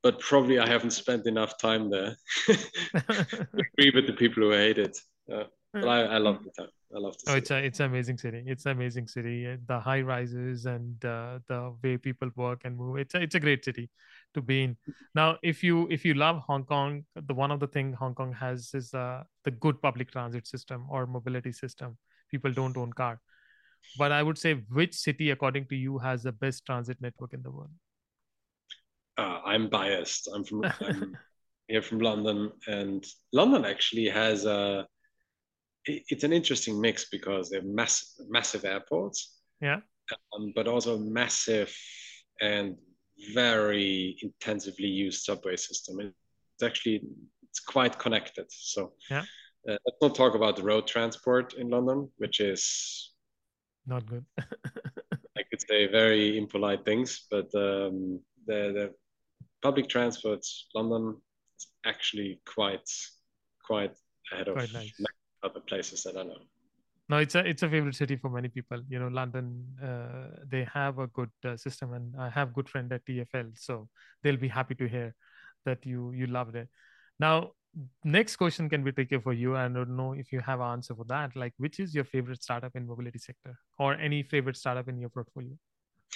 but 0.03 0.20
probably 0.20 0.60
I 0.60 0.68
haven't 0.68 0.91
spent 0.91 1.26
enough 1.28 1.57
time 1.57 1.90
there. 1.90 2.18
Agree 3.57 3.91
with 3.95 4.07
the 4.07 4.14
people 4.14 4.44
who 4.44 4.52
hate 4.52 4.78
it. 4.78 4.98
Yeah. 5.28 5.44
But 5.74 5.88
I, 5.88 6.02
I 6.04 6.18
love 6.20 6.44
the 6.44 6.52
time. 6.52 6.72
I 6.95 7.00
love 7.00 7.16
the 7.18 7.32
Oh, 7.32 7.36
it's 7.36 7.50
a 7.50 7.58
it's 7.58 7.80
an 7.80 7.88
amazing 7.88 8.18
city. 8.20 8.44
It's 8.45 8.66
an 8.66 8.74
amazing 8.74 9.08
city. 9.08 9.58
The 9.68 9.80
high 9.80 10.02
rises 10.02 10.66
and 10.66 11.04
uh, 11.04 11.40
the 11.48 11.74
way 11.84 11.98
people 11.98 12.30
work 12.36 12.62
and 12.66 12.78
move. 12.78 12.98
It's 12.98 13.16
a, 13.16 13.22
it's 13.22 13.36
a 13.36 13.40
great 13.40 13.66
city. 13.66 13.90
to 14.34 14.41
be 14.41 14.64
in. 14.64 14.78
Now, 15.16 15.38
if 15.41 15.64
you 15.64 15.88
if 15.90 16.06
you 16.06 16.14
love 16.14 16.40
Hong 16.48 16.64
Kong, 16.66 17.06
the 17.16 17.34
one 17.34 17.52
of 17.52 17.60
the 17.60 17.68
thing 17.68 17.94
Hong 17.94 18.16
Kong 18.16 18.34
has 18.34 18.74
is 18.74 18.94
uh, 18.94 19.24
the 19.44 19.52
good 19.52 19.82
public 19.82 20.12
transit 20.12 20.48
system 20.48 20.86
or 20.90 21.06
mobility 21.06 21.52
system. 21.52 21.98
People 22.30 22.52
don't 22.52 22.78
own 22.78 22.94
car, 22.94 23.20
but 23.98 24.12
I 24.12 24.24
would 24.24 24.38
say 24.38 24.54
which 24.70 24.95
city, 24.95 25.32
according 25.32 25.68
to 25.68 25.76
you, 25.76 25.98
has 26.00 26.24
the 26.24 26.32
best 26.32 26.66
transit 26.66 26.98
network 27.02 27.34
in 27.34 27.44
the 27.44 27.52
world? 27.52 27.72
Uh, 29.18 29.40
I'm 29.45 29.70
biased. 29.70 30.30
I'm 30.34 30.44
from 30.44 30.66
I'm 30.82 31.18
here 31.68 31.82
from 31.82 32.00
London, 32.00 32.52
and 32.68 33.06
London 33.32 33.66
actually 33.66 34.10
has 34.10 34.45
a. 34.45 34.88
It's 35.86 36.24
an 36.24 36.34
interesting 36.34 36.80
mix 36.80 37.10
because 37.10 37.50
they're 37.50 37.62
massive, 37.64 38.28
massive 38.30 38.66
airports. 38.66 39.40
Yeah. 39.62 39.80
Um, 40.36 40.54
but 40.56 40.68
also 40.68 40.98
massive 40.98 41.76
and 42.42 42.76
very 43.34 44.18
intensively 44.22 44.88
used 44.88 45.24
subway 45.24 45.56
system. 45.56 46.00
It's 46.00 46.64
actually 46.64 47.02
it's 47.50 47.60
quite 47.60 47.98
connected. 48.00 48.46
So 48.50 48.94
yeah. 49.10 49.24
Uh, 49.68 49.78
let's 49.86 49.98
not 50.02 50.14
talk 50.14 50.36
about 50.36 50.58
the 50.58 50.64
road 50.64 50.86
transport 50.86 51.54
in 51.54 51.70
London, 51.70 52.10
which 52.18 52.42
is 52.42 53.14
not 53.86 54.06
good. 54.06 54.26
I 54.40 55.44
could 55.50 55.62
say 55.70 55.88
very 55.88 56.38
impolite 56.38 56.84
things, 56.84 57.26
but 57.32 57.46
um, 57.56 58.20
the 58.46 58.60
the 58.78 58.94
public 59.62 59.88
transport 59.88 60.46
London 60.76 61.16
is 61.58 61.68
actually 61.86 62.42
quite 62.46 62.90
quite 63.66 63.96
ahead 64.32 64.48
quite 64.52 64.68
of 64.68 64.74
nice. 64.74 64.92
Other 65.44 65.60
places 65.60 66.03
that 66.03 66.18
I 66.18 66.24
know. 66.24 66.38
No 67.10 67.18
it's 67.18 67.36
a 67.36 67.45
it's 67.45 67.64
a 67.64 67.70
favorite 67.70 67.95
city 67.95 68.15
for 68.15 68.30
many 68.30 68.48
people. 68.48 68.82
You 68.88 68.99
know 68.99 69.10
london 69.10 69.65
uh, 69.84 70.44
they 70.48 70.65
have 70.74 70.99
a 70.99 71.07
good 71.07 71.32
uh, 71.45 71.57
system 71.57 71.94
and 71.94 72.15
i 72.18 72.30
have 72.30 72.53
good 72.53 72.70
friend 72.70 72.91
at 72.94 73.06
tfl 73.06 73.52
so 73.56 73.90
they'll 74.22 74.38
be 74.38 74.48
happy 74.48 74.76
to 74.76 74.88
hear 74.88 75.14
that 75.65 75.86
you 75.86 76.11
you 76.11 76.28
loved 76.28 76.56
it. 76.56 76.70
Now 77.20 77.52
next 78.03 78.36
question 78.36 78.70
can 78.70 78.84
be 78.84 78.91
tricky 78.91 79.20
for 79.20 79.34
you. 79.34 79.56
I 79.57 79.68
don't 79.68 79.95
know 79.95 80.14
if 80.14 80.32
you 80.32 80.40
have 80.40 80.60
an 80.60 80.68
answer 80.68 80.95
for 80.95 81.06
that. 81.06 81.36
Like 81.36 81.53
which 81.57 81.80
is 81.80 81.94
your 81.94 82.03
favorite 82.06 82.41
startup 82.44 82.76
in 82.76 82.88
mobility 82.88 83.20
sector 83.20 83.57
or 83.78 83.95
any 83.95 84.24
favorite 84.24 84.57
startup 84.57 84.88
in 84.88 84.99
your 84.99 85.10
portfolio? 85.10 85.57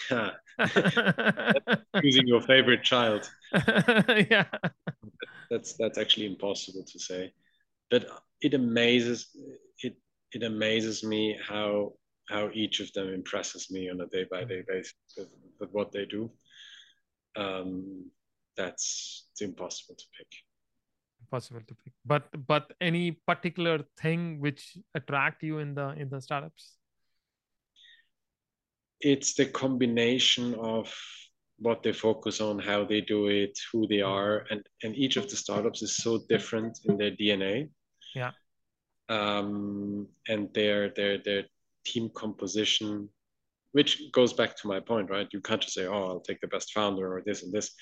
Choosing 2.01 2.27
your 2.27 2.41
favorite 2.41 2.83
child. 2.83 3.29
Yeah. 4.31 4.45
That's 5.49 5.73
that's 5.73 5.97
actually 5.97 6.25
impossible 6.25 6.83
to 6.83 6.99
say 6.99 7.31
but 7.89 8.07
it 8.41 8.53
amazes 8.53 9.27
it 9.83 9.95
it 10.31 10.43
amazes 10.43 11.03
me 11.03 11.37
how 11.47 11.93
how 12.29 12.49
each 12.53 12.79
of 12.79 12.91
them 12.93 13.13
impresses 13.13 13.71
me 13.71 13.89
on 13.89 14.01
a 14.01 14.07
day 14.07 14.25
by 14.29 14.43
day 14.43 14.63
basis 14.67 14.93
with, 15.17 15.29
with 15.59 15.71
what 15.71 15.91
they 15.91 16.05
do. 16.05 16.29
Um, 17.35 18.11
that's 18.55 19.27
it's 19.31 19.41
impossible 19.41 19.95
to 19.95 20.05
pick. 20.17 20.27
Impossible 21.21 21.61
to 21.67 21.75
pick. 21.75 21.93
But 22.05 22.27
but 22.47 22.73
any 22.81 23.11
particular 23.11 23.83
thing 23.99 24.39
which 24.39 24.77
attract 24.95 25.43
you 25.43 25.59
in 25.59 25.75
the 25.75 25.89
in 25.91 26.09
the 26.09 26.21
startups? 26.21 26.73
It's 28.99 29.35
the 29.35 29.45
combination 29.45 30.55
of 30.55 30.93
what 31.59 31.83
they 31.83 31.93
focus 31.93 32.41
on, 32.41 32.59
how 32.59 32.83
they 32.83 33.01
do 33.01 33.27
it, 33.27 33.57
who 33.71 33.87
they 33.87 34.01
are, 34.01 34.45
and 34.49 34.65
and 34.83 34.95
each 34.95 35.17
of 35.17 35.29
the 35.29 35.35
startups 35.35 35.81
is 35.81 35.97
so 35.97 36.19
different 36.27 36.79
in 36.85 36.97
their 36.97 37.11
DNA. 37.11 37.69
Yeah 38.17 38.31
um, 39.09 40.07
and 40.27 40.53
their 40.53 40.89
their 40.89 41.17
their 41.17 41.43
team 41.85 42.09
composition, 42.13 43.09
which 43.71 44.11
goes 44.11 44.33
back 44.33 44.55
to 44.57 44.67
my 44.67 44.79
point, 44.79 45.09
right? 45.09 45.27
You 45.31 45.41
can't 45.41 45.61
just 45.61 45.73
say, 45.73 45.85
"Oh, 45.85 46.03
I'll 46.07 46.19
take 46.19 46.41
the 46.41 46.47
best 46.47 46.73
founder" 46.73 47.17
or 47.17 47.23
this 47.25 47.43
and 47.43 47.53
this. 47.53 47.73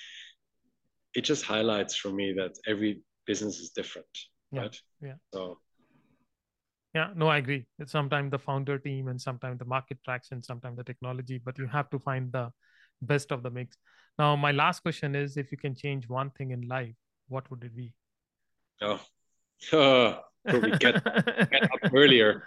It 1.16 1.22
just 1.22 1.46
highlights 1.46 1.96
for 1.96 2.12
me 2.12 2.34
that 2.34 2.58
every 2.68 3.02
business 3.26 3.60
is 3.60 3.72
different, 3.72 4.08
yeah. 4.52 4.62
right? 4.62 4.82
Yeah. 5.02 5.14
So. 5.34 5.60
Yeah, 6.94 7.10
no, 7.14 7.28
I 7.28 7.38
agree. 7.38 7.66
It's 7.78 7.92
sometimes 7.92 8.32
the 8.32 8.40
founder 8.40 8.80
team 8.80 9.10
and 9.10 9.20
sometimes 9.20 9.60
the 9.60 9.66
market 9.66 9.98
traction, 10.06 10.42
sometimes 10.42 10.78
the 10.78 10.84
technology, 10.84 11.42
but 11.44 11.58
you 11.58 11.68
have 11.68 11.90
to 11.90 12.00
find 12.00 12.32
the 12.32 12.52
best 13.02 13.34
of 13.34 13.44
the 13.44 13.50
mix. 13.50 13.78
Now, 14.18 14.38
my 14.38 14.54
last 14.54 14.80
question 14.80 15.14
is 15.14 15.36
if 15.36 15.52
you 15.52 15.58
can 15.58 15.76
change 15.76 16.08
one 16.08 16.30
thing 16.30 16.52
in 16.52 16.70
life, 16.70 16.96
what 17.28 17.50
would 17.52 17.66
it 17.66 17.76
be? 17.76 17.94
Oh, 18.82 19.02
uh, 19.74 20.20
probably 20.48 20.72
get, 20.78 21.04
get 21.52 21.64
up 21.64 21.94
earlier. 21.94 22.44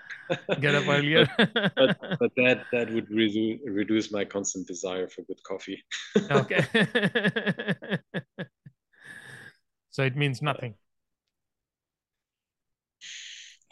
Get 0.61 0.75
up 0.75 0.87
earlier. 0.89 1.29
but, 1.39 1.97
but, 2.19 2.33
that 2.37 2.65
that 2.73 2.91
would 2.93 3.11
reduce 3.11 3.61
reduce 3.65 4.13
my 4.13 4.25
constant 4.25 4.67
desire 4.67 5.09
for 5.09 5.23
good 5.23 5.43
coffee. 5.43 5.83
okay. 6.31 6.65
so 9.91 10.03
it 10.03 10.17
means 10.17 10.43
nothing. 10.43 10.75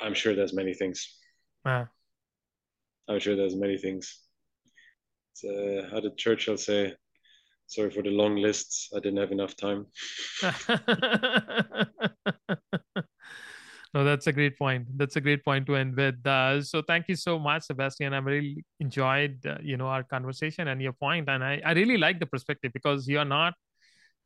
I'm 0.01 0.15
sure 0.15 0.35
there's 0.35 0.55
many 0.55 0.75
things. 0.75 1.17
Uh, 1.65 1.85
I'm 3.09 3.21
sure 3.21 3.37
there's 3.37 3.57
many 3.57 3.79
things. 3.79 4.19
Uh, 5.45 5.89
how 5.91 6.01
did 6.01 6.17
Churchill 6.17 6.57
say? 6.57 6.95
Sorry 7.69 7.91
for 7.91 8.03
the 8.03 8.11
long 8.11 8.37
lists. 8.37 8.91
I 8.95 9.01
didn't 9.01 9.19
have 9.19 9.33
enough 9.33 9.57
time. 9.57 9.87
No 13.97 14.05
that's 14.05 14.27
a 14.27 14.33
great 14.33 14.59
point. 14.59 14.87
That's 14.99 15.17
a 15.17 15.23
great 15.23 15.43
point 15.43 15.65
to 15.69 15.77
end 15.77 15.97
with. 15.97 16.27
Uh, 16.27 16.63
so 16.63 16.83
thank 16.83 17.09
you 17.09 17.17
so 17.17 17.39
much 17.39 17.63
Sebastien. 17.63 18.13
I 18.13 18.19
really 18.19 18.63
enjoyed 18.79 19.39
uh, 19.47 19.57
you 19.63 19.79
know 19.79 19.87
our 19.87 20.03
conversation 20.03 20.69
and 20.69 20.83
your 20.83 20.93
point 20.93 21.31
and 21.31 21.43
I, 21.43 21.63
I 21.65 21.73
really 21.73 21.97
like 21.97 22.21
the 22.21 22.27
perspective 22.27 22.75
because 22.75 23.09
you're 23.09 23.25
not 23.25 23.55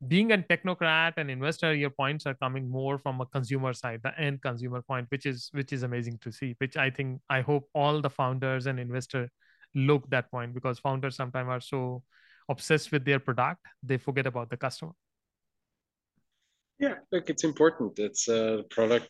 being 0.08 0.32
a 0.32 0.38
technocrat 0.38 1.12
and 1.18 1.30
investor 1.30 1.72
your 1.72 1.90
points 1.90 2.26
are 2.26 2.34
coming 2.34 2.68
more 2.68 2.98
from 2.98 3.20
a 3.20 3.26
consumer 3.26 3.72
side 3.72 4.00
the 4.02 4.18
end 4.18 4.42
consumer 4.42 4.82
point 4.82 5.06
which 5.10 5.26
is 5.26 5.50
which 5.52 5.72
is 5.74 5.82
amazing 5.82 6.16
to 6.22 6.32
see 6.32 6.54
which 6.56 6.78
i 6.78 6.88
think 6.88 7.20
i 7.28 7.42
hope 7.42 7.68
all 7.74 8.00
the 8.00 8.08
founders 8.08 8.66
and 8.66 8.80
investor 8.80 9.28
look 9.74 10.08
that 10.08 10.30
point 10.30 10.54
because 10.54 10.78
founders 10.78 11.16
sometimes 11.16 11.50
are 11.50 11.60
so 11.60 12.02
obsessed 12.48 12.90
with 12.92 13.04
their 13.04 13.20
product 13.20 13.60
they 13.82 13.98
forget 13.98 14.26
about 14.26 14.48
the 14.48 14.56
customer 14.56 14.92
yeah, 16.80 16.94
look, 17.12 17.28
it's 17.28 17.44
important. 17.44 17.98
It's 17.98 18.26
a 18.28 18.64
product. 18.70 19.08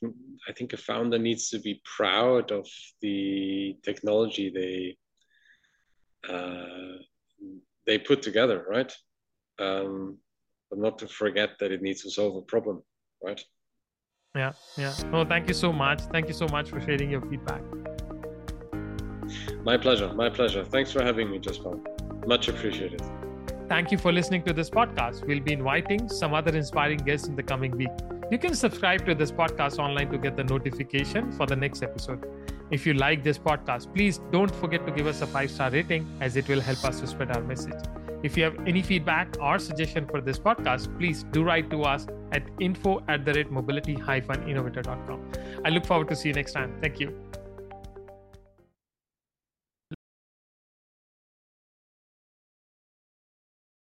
I 0.48 0.52
think 0.52 0.72
a 0.72 0.76
founder 0.76 1.18
needs 1.18 1.50
to 1.50 1.60
be 1.60 1.80
proud 1.84 2.50
of 2.50 2.66
the 3.00 3.76
technology 3.84 4.50
they 4.50 4.96
uh, 6.32 6.98
they 7.86 7.98
put 7.98 8.22
together, 8.22 8.66
right? 8.68 8.92
Um, 9.60 10.18
but 10.68 10.80
not 10.80 10.98
to 10.98 11.06
forget 11.08 11.50
that 11.60 11.70
it 11.70 11.80
needs 11.80 12.02
to 12.02 12.10
solve 12.10 12.36
a 12.36 12.42
problem, 12.42 12.82
right? 13.22 13.40
Yeah, 14.34 14.52
yeah. 14.76 14.94
No, 15.12 15.24
thank 15.24 15.48
you 15.48 15.54
so 15.54 15.72
much. 15.72 16.00
Thank 16.12 16.26
you 16.26 16.34
so 16.34 16.46
much 16.48 16.70
for 16.70 16.80
sharing 16.80 17.10
your 17.10 17.22
feedback. 17.22 17.62
My 19.62 19.76
pleasure. 19.76 20.12
My 20.14 20.28
pleasure. 20.28 20.64
Thanks 20.64 20.90
for 20.92 21.02
having 21.02 21.30
me, 21.30 21.38
Jaspal. 21.38 21.80
Much 22.26 22.48
appreciated. 22.48 23.02
Thank 23.70 23.92
you 23.92 23.98
for 23.98 24.10
listening 24.10 24.42
to 24.46 24.52
this 24.52 24.68
podcast. 24.68 25.24
We'll 25.24 25.38
be 25.38 25.52
inviting 25.52 26.08
some 26.08 26.34
other 26.34 26.56
inspiring 26.56 26.98
guests 26.98 27.28
in 27.28 27.36
the 27.36 27.42
coming 27.44 27.70
week. 27.70 27.92
You 28.28 28.36
can 28.36 28.56
subscribe 28.56 29.06
to 29.06 29.14
this 29.14 29.30
podcast 29.30 29.78
online 29.78 30.10
to 30.10 30.18
get 30.18 30.36
the 30.36 30.42
notification 30.42 31.30
for 31.30 31.46
the 31.46 31.54
next 31.54 31.84
episode. 31.84 32.26
If 32.72 32.84
you 32.84 32.94
like 32.94 33.22
this 33.22 33.38
podcast, 33.38 33.94
please 33.94 34.18
don't 34.32 34.52
forget 34.52 34.84
to 34.86 34.92
give 34.92 35.06
us 35.06 35.22
a 35.22 35.26
five 35.28 35.52
star 35.52 35.70
rating 35.70 36.04
as 36.20 36.36
it 36.36 36.48
will 36.48 36.60
help 36.60 36.84
us 36.84 36.98
to 36.98 37.06
spread 37.06 37.30
our 37.30 37.44
message. 37.44 37.80
If 38.24 38.36
you 38.36 38.42
have 38.42 38.58
any 38.66 38.82
feedback 38.82 39.36
or 39.40 39.60
suggestion 39.60 40.04
for 40.04 40.20
this 40.20 40.40
podcast, 40.40 40.98
please 40.98 41.22
do 41.30 41.44
write 41.44 41.70
to 41.70 41.84
us 41.84 42.08
at 42.32 42.42
info 42.58 43.04
at 43.06 43.24
the 43.24 43.34
rate 43.34 43.52
mobility 43.52 43.94
innovator.com. 43.94 45.30
I 45.64 45.68
look 45.68 45.86
forward 45.86 46.08
to 46.08 46.16
see 46.16 46.30
you 46.30 46.34
next 46.34 46.54
time. 46.54 46.74
Thank 46.80 46.98
you. 46.98 47.14